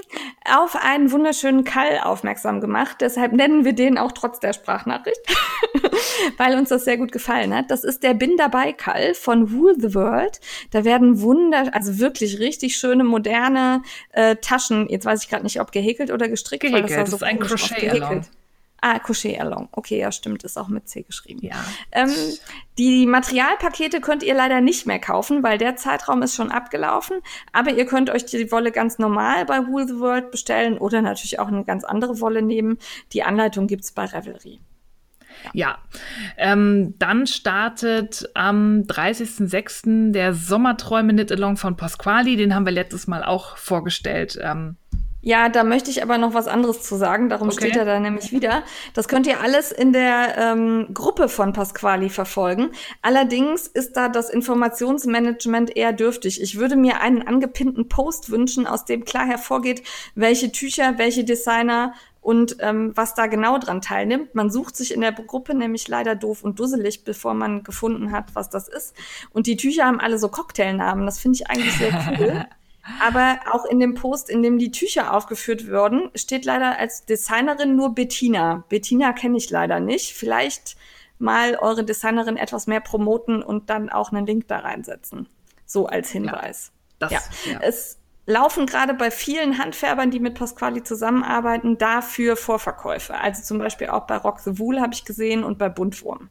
auf 0.52 0.76
einen 0.76 1.12
wunderschönen 1.12 1.64
Kall 1.64 2.00
aufmerksam 2.04 2.60
gemacht. 2.60 2.98
Deshalb 3.02 3.34
nennen 3.34 3.66
wir 3.66 3.74
den 3.74 3.98
auch 3.98 4.12
trotz 4.12 4.40
der 4.40 4.54
Sprachnachricht, 4.54 5.20
weil 6.38 6.58
uns 6.58 6.70
das 6.70 6.86
sehr 6.86 6.98
gut 6.98 7.12
gefallen 7.12 7.54
hat. 7.54 7.70
Das 7.70 7.84
ist 7.84 8.02
der 8.04 8.14
Bin 8.16 8.36
dabei 8.36 8.74
Kall 8.74 9.14
von 9.14 9.44
Rule 9.44 9.76
the 9.78 9.94
World. 9.94 10.40
Da 10.72 10.84
werden 10.86 11.22
wunder, 11.22 11.70
also 11.74 12.00
wirklich 12.00 12.40
richtig 12.40 12.78
schöne 12.78 13.04
moderne 13.04 13.84
äh, 14.12 14.38
Taschen. 14.38 14.90
Jetzt 14.90 15.06
weiß 15.06 15.24
ich 15.24 15.30
gerade 15.30 15.44
nicht, 15.44 15.62
ob 15.62 15.72
gehäkelt 15.72 16.10
oder 16.12 16.28
gestrickt. 16.30 16.64
weil 16.64 16.72
Gehäkelt, 16.72 16.92
sah 16.92 17.04
das 17.04 17.14
ist 17.14 17.24
ein. 17.24 17.40
Crochet 17.40 17.78
Gehäkelt. 17.80 18.24
Ah, 18.82 19.00
Crochet 19.00 19.40
Along. 19.40 19.70
Okay, 19.72 20.00
ja, 20.00 20.12
stimmt, 20.12 20.44
ist 20.44 20.58
auch 20.58 20.68
mit 20.68 20.88
C 20.88 21.02
geschrieben. 21.02 21.40
Ja. 21.42 21.56
Ähm, 21.92 22.12
die 22.78 23.08
Materialpakete 23.08 24.02
könnt 24.02 24.22
ihr 24.22 24.36
leider 24.36 24.62
nicht 24.62 24.86
mehr 24.86 25.00
kaufen, 25.00 25.42
weil 25.42 25.58
der 25.58 25.76
Zeitraum 25.76 26.22
ist 26.22 26.36
schon 26.36 26.52
abgelaufen. 26.52 27.18
Aber 27.54 27.72
ihr 27.72 27.86
könnt 27.86 28.10
euch 28.10 28.26
die 28.26 28.52
Wolle 28.52 28.72
ganz 28.72 29.00
normal 29.00 29.46
bei 29.46 29.66
Wool 29.66 29.88
the 29.88 30.00
World 30.00 30.30
bestellen 30.30 30.78
oder 30.78 31.02
natürlich 31.02 31.40
auch 31.40 31.48
eine 31.48 31.64
ganz 31.64 31.84
andere 31.84 32.20
Wolle 32.20 32.42
nehmen. 32.42 32.78
Die 33.14 33.24
Anleitung 33.24 33.68
gibt's 33.68 33.92
bei 33.92 34.06
Revelry. 34.06 34.60
Ja, 35.54 35.78
ähm, 36.38 36.96
dann 37.00 37.28
startet 37.28 38.30
am 38.34 38.84
30.06. 38.84 40.12
der 40.12 40.34
Sommerträume 40.34 41.14
Knit 41.14 41.32
Along 41.32 41.58
von 41.58 41.78
Pasquali. 41.78 42.36
Den 42.36 42.54
haben 42.54 42.66
wir 42.66 42.74
letztes 42.74 43.08
Mal 43.08 43.24
auch 43.24 43.58
vorgestellt. 43.58 44.38
Ähm, 44.42 44.78
Ja, 45.28 45.50
da 45.50 45.66
möchte 45.66 45.92
ich 45.92 46.02
aber 46.02 46.18
noch 46.18 46.34
was 46.34 46.48
anderes 46.48 46.84
zu 46.84 46.96
sagen. 46.96 47.28
Darum 47.28 47.50
Okay. 47.50 47.58
steht 47.58 47.76
er 47.76 47.84
da 47.84 48.00
nämlich 48.00 48.32
wieder. 48.32 48.64
Das 48.94 49.10
könnt 49.10 49.28
ihr 49.28 49.42
alles 49.42 49.74
in 49.74 49.92
der 49.92 50.38
ähm, 50.38 50.88
Gruppe 50.94 51.28
von 51.28 51.52
Pasquali 51.52 52.10
verfolgen. 52.10 52.70
Allerdings 53.02 53.68
ist 53.68 53.98
da 53.98 54.08
das 54.08 54.30
Informationsmanagement 54.30 55.76
eher 55.76 55.92
dürftig. 55.92 56.42
Ich 56.42 56.58
würde 56.58 56.78
mir 56.78 57.02
einen 57.02 57.28
angepinnten 57.28 57.90
Post 57.90 58.30
wünschen, 58.30 58.66
aus 58.66 58.86
dem 58.86 59.04
klar 59.04 59.26
hervorgeht, 59.26 59.84
welche 60.16 60.54
Tücher, 60.54 60.98
welche 60.98 61.26
Designer 61.26 61.94
und 62.22 62.56
ähm, 62.62 62.94
was 62.96 63.14
da 63.14 63.28
genau 63.28 63.58
dran 63.58 63.82
teilnimmt. 63.82 64.34
Man 64.34 64.50
sucht 64.50 64.78
sich 64.78 64.94
in 64.94 65.02
der 65.02 65.12
Gruppe 65.12 65.56
nämlich 65.56 65.90
leider 65.90 66.16
doof 66.16 66.42
und 66.42 66.58
dusselig, 66.58 67.04
bevor 67.04 67.34
man 67.34 67.64
gefunden 67.64 68.14
hat, 68.14 68.34
was 68.34 68.50
das 68.50 68.70
ist. 68.70 68.96
Und 69.34 69.46
die 69.48 69.58
Tücher 69.58 69.88
haben 69.88 70.00
alle 70.00 70.20
so 70.20 70.30
Cocktailnamen. 70.30 71.06
Das 71.06 71.20
finde 71.20 71.36
ich 71.36 71.50
eigentlich 71.50 71.74
sehr 71.74 72.16
cool. 72.18 72.46
Aber 73.02 73.40
auch 73.52 73.66
in 73.66 73.80
dem 73.80 73.96
Post, 73.96 74.30
in 74.30 74.42
dem 74.42 74.58
die 74.58 74.72
Tücher 74.72 75.14
aufgeführt 75.14 75.70
wurden, 75.70 76.10
steht 76.16 76.46
leider 76.46 76.78
als 76.80 77.06
Designerin 77.06 77.76
nur 77.76 77.94
Bettina. 77.94 78.64
Bettina 78.70 79.14
kenne 79.14 79.38
ich 79.38 79.50
leider 79.50 79.80
nicht. 79.80 80.14
Vielleicht 80.14 80.78
mal 81.20 81.56
eure 81.56 81.84
Designerin 81.84 82.38
etwas 82.38 82.68
mehr 82.68 82.80
promoten 82.80 83.44
und 83.44 83.70
dann 83.70 83.90
auch 83.90 84.12
einen 84.12 84.26
Link 84.26 84.48
da 84.48 84.60
reinsetzen. 84.60 85.28
So 85.66 85.88
als 85.88 86.10
Hinweis. 86.12 86.72
das, 87.00 87.12
ja. 87.12 87.20
ja. 87.52 87.60
Es 87.62 87.98
laufen 88.26 88.66
gerade 88.66 88.94
bei 88.94 89.10
vielen 89.12 89.58
Handfärbern, 89.58 90.12
die 90.12 90.20
mit 90.20 90.36
Pasquali 90.36 90.84
zusammenarbeiten, 90.84 91.78
dafür 91.78 92.36
Vorverkäufe. 92.36 93.16
Also 93.16 93.42
zum 93.42 93.58
Beispiel 93.58 93.88
auch 93.88 94.06
bei 94.06 94.18
Rock 94.18 94.40
the 94.42 94.60
Wool 94.60 94.80
habe 94.80 94.94
ich 94.94 95.06
gesehen 95.06 95.44
und 95.44 95.58
bei 95.58 95.70
Buntwurm. 95.70 96.30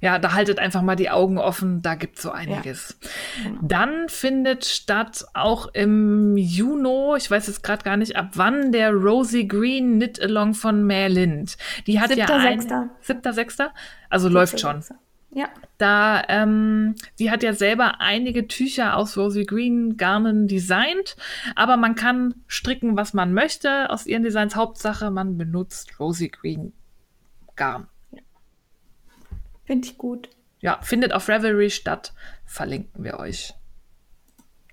Ja, 0.00 0.18
da 0.18 0.34
haltet 0.34 0.58
einfach 0.58 0.82
mal 0.82 0.96
die 0.96 1.10
Augen 1.10 1.38
offen, 1.38 1.82
da 1.82 1.94
gibt 1.94 2.16
es 2.16 2.22
so 2.22 2.30
einiges. 2.30 2.98
Ja. 3.42 3.50
Genau. 3.50 3.60
Dann 3.62 4.08
findet 4.08 4.64
statt 4.64 5.26
auch 5.34 5.68
im 5.72 6.36
Juni, 6.36 7.16
ich 7.16 7.30
weiß 7.30 7.46
jetzt 7.46 7.62
gerade 7.62 7.82
gar 7.82 7.96
nicht 7.96 8.16
ab 8.16 8.30
wann, 8.34 8.72
der 8.72 8.92
Rosie 8.92 9.48
Green 9.48 9.94
Knit 9.96 10.20
Along 10.20 10.54
von 10.54 10.86
Merlind. 10.86 11.56
Die 11.86 12.00
hat 12.00 12.10
Siebter, 12.10 12.36
ja 12.36 12.36
ein, 12.36 12.60
Sechster. 12.60 12.90
Siebter, 13.00 13.32
Sechster? 13.32 13.74
Also 14.10 14.28
Siebter, 14.28 14.40
läuft 14.40 14.60
schon. 14.60 14.82
Sechster. 14.82 15.00
Ja. 15.36 15.48
Da, 15.76 16.22
ähm, 16.28 16.94
sie 17.14 17.30
hat 17.30 17.42
ja 17.42 17.52
selber 17.52 18.00
einige 18.00 18.48
Tücher 18.48 18.96
aus 18.96 19.18
Rosie 19.18 19.44
Green 19.44 19.98
Garnen 19.98 20.48
designt, 20.48 21.16
aber 21.54 21.76
man 21.76 21.94
kann 21.94 22.36
stricken, 22.46 22.96
was 22.96 23.12
man 23.12 23.34
möchte 23.34 23.90
aus 23.90 24.06
ihren 24.06 24.22
Designs. 24.22 24.56
Hauptsache, 24.56 25.10
man 25.10 25.36
benutzt 25.36 26.00
Rosie 26.00 26.30
Green 26.30 26.72
Garn. 27.54 27.88
Finde 29.66 29.86
ich 29.86 29.98
gut. 29.98 30.30
Ja, 30.60 30.78
findet 30.82 31.12
auf 31.12 31.28
Revelry 31.28 31.70
statt. 31.70 32.14
Verlinken 32.44 33.04
wir 33.04 33.18
euch. 33.18 33.54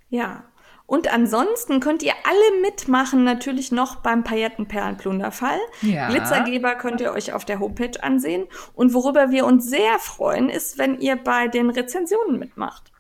Ja. 0.10 0.44
Und 0.86 1.12
ansonsten 1.12 1.80
könnt 1.80 2.04
ihr 2.04 2.14
alle 2.24 2.62
mitmachen, 2.62 3.24
natürlich 3.24 3.72
noch 3.72 3.98
beim 3.98 4.24
Paillettenperlenplunderfall. 4.24 5.58
Ja. 5.82 6.10
Glitzergeber 6.10 6.76
könnt 6.76 7.02
ihr 7.02 7.12
euch 7.14 7.34
auf 7.34 7.46
der 7.46 7.60
Homepage 7.60 8.02
ansehen. 8.04 8.46
Und 8.74 8.94
worüber 8.94 9.32
wir 9.32 9.46
uns 9.46 9.68
sehr 9.68 9.98
freuen, 9.98 10.50
ist, 10.50 10.78
wenn 10.78 11.00
ihr 11.00 11.16
bei 11.16 11.48
den 11.48 11.70
Rezensionen 11.70 12.38
mitmacht. 12.38 12.92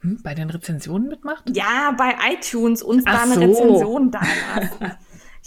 Hm, 0.00 0.20
bei 0.22 0.34
den 0.34 0.50
Rezensionen 0.50 1.08
mitmacht? 1.08 1.44
Ja, 1.54 1.94
bei 1.96 2.14
iTunes 2.32 2.82
uns 2.82 3.04
Ach 3.06 3.14
da 3.14 3.22
eine 3.22 3.34
so. 3.34 3.40
Rezension 3.40 4.10
da. 4.10 4.20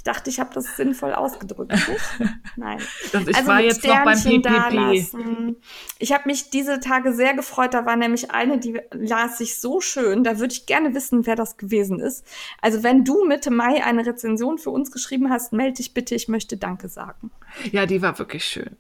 Ich 0.04 0.12
dachte, 0.12 0.30
ich 0.30 0.42
habe 0.42 0.54
das 0.54 0.76
sinnvoll 0.76 1.14
ausgedrückt. 1.14 1.72
Nicht? 1.72 1.90
Nein. 2.58 2.78
Das, 3.14 3.26
ich 3.26 3.38
also 3.38 3.48
war 3.48 3.62
jetzt 3.62 3.86
noch 3.86 4.04
beim 4.04 4.20
PPP. 4.20 5.56
Ich 5.98 6.12
habe 6.12 6.24
mich 6.26 6.50
diese 6.50 6.82
Tage 6.82 7.14
sehr 7.14 7.34
gefreut. 7.34 7.74
Da 7.74 7.86
war 7.86 7.96
nämlich 7.96 8.30
eine, 8.30 8.58
die 8.58 8.82
las 8.92 9.38
sich 9.38 9.62
so 9.62 9.80
schön. 9.80 10.26
Da 10.26 10.40
würde 10.40 10.52
ich 10.52 10.66
gerne 10.66 10.94
wissen, 10.94 11.26
wer 11.26 11.38
das 11.38 11.56
gewesen 11.56 12.02
ist. 12.02 12.28
Also 12.62 12.84
wenn 12.84 13.06
du 13.06 13.24
Mitte 13.24 13.50
Mai 13.50 13.82
eine 13.82 14.06
Rezension 14.06 14.58
für 14.58 14.72
uns 14.72 14.92
geschrieben 14.92 15.30
hast, 15.30 15.54
melde 15.54 15.76
dich 15.76 15.94
bitte. 15.94 16.16
Ich 16.16 16.28
möchte 16.28 16.58
Danke 16.58 16.90
sagen. 16.90 17.32
Ja, 17.72 17.86
die 17.86 18.02
war 18.02 18.20
wirklich 18.20 18.44
schön. 18.44 18.76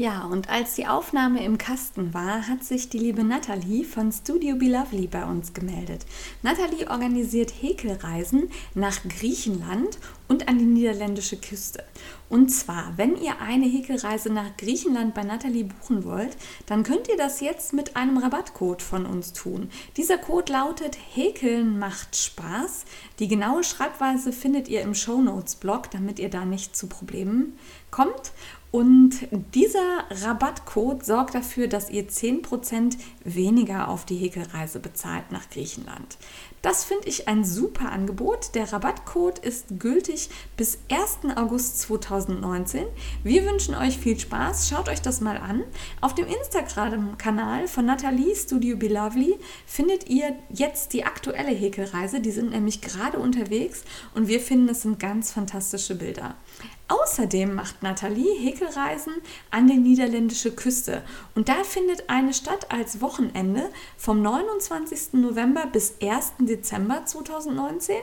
Ja, 0.00 0.24
und 0.24 0.48
als 0.48 0.76
die 0.76 0.86
Aufnahme 0.86 1.44
im 1.44 1.58
Kasten 1.58 2.14
war, 2.14 2.48
hat 2.48 2.64
sich 2.64 2.88
die 2.88 2.98
liebe 2.98 3.22
Natalie 3.22 3.84
von 3.84 4.10
Studio 4.10 4.56
Be 4.56 4.68
Lovely 4.68 5.06
bei 5.06 5.26
uns 5.26 5.52
gemeldet. 5.52 6.06
Natalie 6.42 6.88
organisiert 6.88 7.52
Häkelreisen 7.60 8.48
nach 8.72 8.98
Griechenland 9.06 9.98
und 10.26 10.48
an 10.48 10.58
die 10.58 10.64
niederländische 10.64 11.36
Küste. 11.36 11.84
Und 12.30 12.48
zwar, 12.48 12.94
wenn 12.96 13.20
ihr 13.20 13.42
eine 13.42 13.66
Häkelreise 13.66 14.32
nach 14.32 14.56
Griechenland 14.56 15.12
bei 15.12 15.22
Natalie 15.22 15.64
buchen 15.64 16.04
wollt, 16.04 16.34
dann 16.64 16.82
könnt 16.82 17.08
ihr 17.08 17.18
das 17.18 17.40
jetzt 17.40 17.74
mit 17.74 17.96
einem 17.96 18.16
Rabattcode 18.16 18.80
von 18.80 19.04
uns 19.04 19.34
tun. 19.34 19.68
Dieser 19.98 20.16
Code 20.16 20.52
lautet 20.52 20.96
Häkeln 21.12 21.78
macht 21.78 22.16
Spaß. 22.16 22.84
Die 23.18 23.28
genaue 23.28 23.64
Schreibweise 23.64 24.32
findet 24.32 24.68
ihr 24.68 24.80
im 24.80 24.94
Shownotes 24.94 25.56
Blog, 25.56 25.90
damit 25.90 26.20
ihr 26.20 26.30
da 26.30 26.46
nicht 26.46 26.74
zu 26.74 26.86
Problemen 26.86 27.58
kommt. 27.90 28.32
Und 28.70 29.26
dieser 29.54 30.04
Rabattcode 30.10 31.04
sorgt 31.04 31.34
dafür, 31.34 31.66
dass 31.66 31.90
ihr 31.90 32.08
10% 32.08 32.96
weniger 33.24 33.88
auf 33.88 34.04
die 34.04 34.14
Häkelreise 34.14 34.78
bezahlt 34.78 35.32
nach 35.32 35.50
Griechenland. 35.50 36.18
Das 36.62 36.84
finde 36.84 37.08
ich 37.08 37.26
ein 37.26 37.44
super 37.44 37.90
Angebot. 37.90 38.54
Der 38.54 38.70
Rabattcode 38.72 39.38
ist 39.38 39.80
gültig 39.80 40.28
bis 40.56 40.78
1. 40.90 41.36
August 41.36 41.80
2019. 41.80 42.84
Wir 43.24 43.46
wünschen 43.46 43.74
euch 43.74 43.98
viel 43.98 44.20
Spaß. 44.20 44.68
Schaut 44.68 44.88
euch 44.88 45.00
das 45.00 45.20
mal 45.20 45.38
an. 45.38 45.64
Auf 46.00 46.14
dem 46.14 46.26
Instagram-Kanal 46.26 47.66
von 47.66 47.86
Nathalie 47.86 48.36
Studio 48.36 48.76
Belovely 48.76 49.36
findet 49.66 50.08
ihr 50.10 50.36
jetzt 50.50 50.92
die 50.92 51.04
aktuelle 51.04 51.50
Häkelreise. 51.50 52.20
Die 52.20 52.30
sind 52.30 52.50
nämlich 52.50 52.82
gerade 52.82 53.18
unterwegs 53.18 53.82
und 54.14 54.28
wir 54.28 54.38
finden, 54.38 54.68
es 54.68 54.82
sind 54.82 55.00
ganz 55.00 55.32
fantastische 55.32 55.96
Bilder. 55.96 56.36
Außerdem 56.90 57.54
macht 57.54 57.84
Nathalie 57.84 58.36
Häkelreisen 58.36 59.14
an 59.52 59.68
die 59.68 59.76
niederländische 59.76 60.50
Küste 60.50 61.04
und 61.36 61.48
da 61.48 61.62
findet 61.62 62.10
eine 62.10 62.34
statt 62.34 62.66
als 62.72 63.00
Wochenende 63.00 63.70
vom 63.96 64.20
29. 64.22 65.12
November 65.12 65.66
bis 65.66 65.94
1. 66.02 66.32
Dezember 66.40 67.04
2019. 67.06 67.94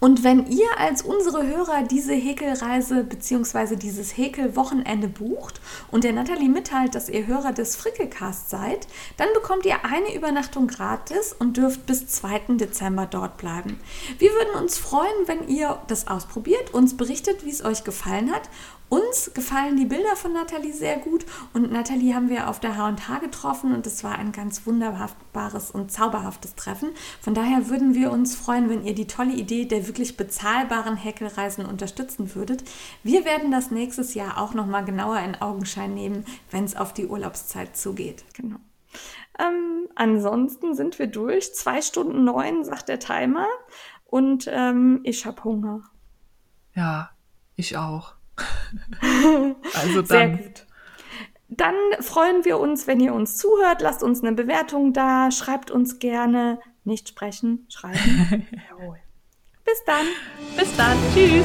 Und 0.00 0.22
wenn 0.22 0.46
ihr 0.46 0.68
als 0.78 1.02
unsere 1.02 1.46
Hörer 1.46 1.82
diese 1.82 2.14
Häkelreise 2.14 3.02
bzw. 3.02 3.76
dieses 3.76 4.16
Häkelwochenende 4.16 5.08
bucht 5.08 5.60
und 5.90 6.04
der 6.04 6.12
Nathalie 6.12 6.48
mitteilt, 6.48 6.94
dass 6.94 7.08
ihr 7.08 7.26
Hörer 7.26 7.52
des 7.52 7.74
Frickelcast 7.74 8.48
seid, 8.48 8.86
dann 9.16 9.28
bekommt 9.34 9.66
ihr 9.66 9.84
eine 9.84 10.14
Übernachtung 10.14 10.68
gratis 10.68 11.34
und 11.36 11.56
dürft 11.56 11.86
bis 11.86 12.06
2. 12.06 12.56
Dezember 12.56 13.06
dort 13.06 13.38
bleiben. 13.38 13.80
Wir 14.18 14.30
würden 14.30 14.62
uns 14.62 14.78
freuen, 14.78 15.26
wenn 15.26 15.48
ihr 15.48 15.80
das 15.88 16.06
ausprobiert, 16.06 16.72
uns 16.72 16.96
berichtet, 16.96 17.44
wie 17.44 17.50
es 17.50 17.64
euch 17.64 17.82
gefallen 17.82 18.30
hat 18.30 18.48
uns 18.88 19.32
gefallen 19.34 19.76
die 19.76 19.84
Bilder 19.84 20.16
von 20.16 20.32
Nathalie 20.32 20.72
sehr 20.72 20.96
gut 20.96 21.26
und 21.52 21.70
Nathalie 21.70 22.14
haben 22.14 22.28
wir 22.28 22.48
auf 22.48 22.60
der 22.60 22.76
H&H 22.76 23.18
getroffen 23.18 23.74
und 23.74 23.86
es 23.86 24.02
war 24.02 24.18
ein 24.18 24.32
ganz 24.32 24.66
wunderbares 24.66 25.70
und 25.70 25.92
zauberhaftes 25.92 26.54
Treffen. 26.54 26.90
Von 27.20 27.34
daher 27.34 27.68
würden 27.68 27.94
wir 27.94 28.10
uns 28.10 28.34
freuen, 28.34 28.70
wenn 28.70 28.84
ihr 28.84 28.94
die 28.94 29.06
tolle 29.06 29.34
Idee 29.34 29.66
der 29.66 29.86
wirklich 29.86 30.16
bezahlbaren 30.16 30.96
Häkelreisen 30.96 31.66
unterstützen 31.66 32.34
würdet. 32.34 32.64
Wir 33.02 33.24
werden 33.24 33.50
das 33.50 33.70
nächstes 33.70 34.14
Jahr 34.14 34.38
auch 34.38 34.54
nochmal 34.54 34.84
genauer 34.84 35.18
in 35.20 35.36
Augenschein 35.36 35.94
nehmen, 35.94 36.24
wenn 36.50 36.64
es 36.64 36.76
auf 36.76 36.92
die 36.94 37.06
Urlaubszeit 37.06 37.76
zugeht. 37.76 38.24
Genau. 38.34 38.56
Ähm, 39.38 39.88
ansonsten 39.94 40.74
sind 40.74 40.98
wir 40.98 41.06
durch. 41.06 41.54
Zwei 41.54 41.82
Stunden 41.82 42.24
neun, 42.24 42.64
sagt 42.64 42.88
der 42.88 42.98
Timer. 42.98 43.46
Und 44.04 44.48
ähm, 44.50 45.00
ich 45.04 45.26
habe 45.26 45.44
Hunger. 45.44 45.82
Ja, 46.74 47.10
ich 47.54 47.76
auch. 47.76 48.17
also 49.74 50.02
dann. 50.02 50.06
Sehr 50.06 50.28
gut. 50.28 50.66
Dann 51.50 51.74
freuen 52.00 52.44
wir 52.44 52.58
uns, 52.58 52.86
wenn 52.86 53.00
ihr 53.00 53.14
uns 53.14 53.36
zuhört. 53.36 53.80
Lasst 53.80 54.02
uns 54.02 54.22
eine 54.22 54.32
Bewertung 54.32 54.92
da. 54.92 55.30
Schreibt 55.30 55.70
uns 55.70 55.98
gerne. 55.98 56.60
Nicht 56.84 57.08
sprechen, 57.08 57.66
schreiben. 57.68 58.46
Bis 59.64 59.84
dann. 59.84 60.06
Bis 60.56 60.74
dann. 60.76 60.96
Tschüss. 61.14 61.44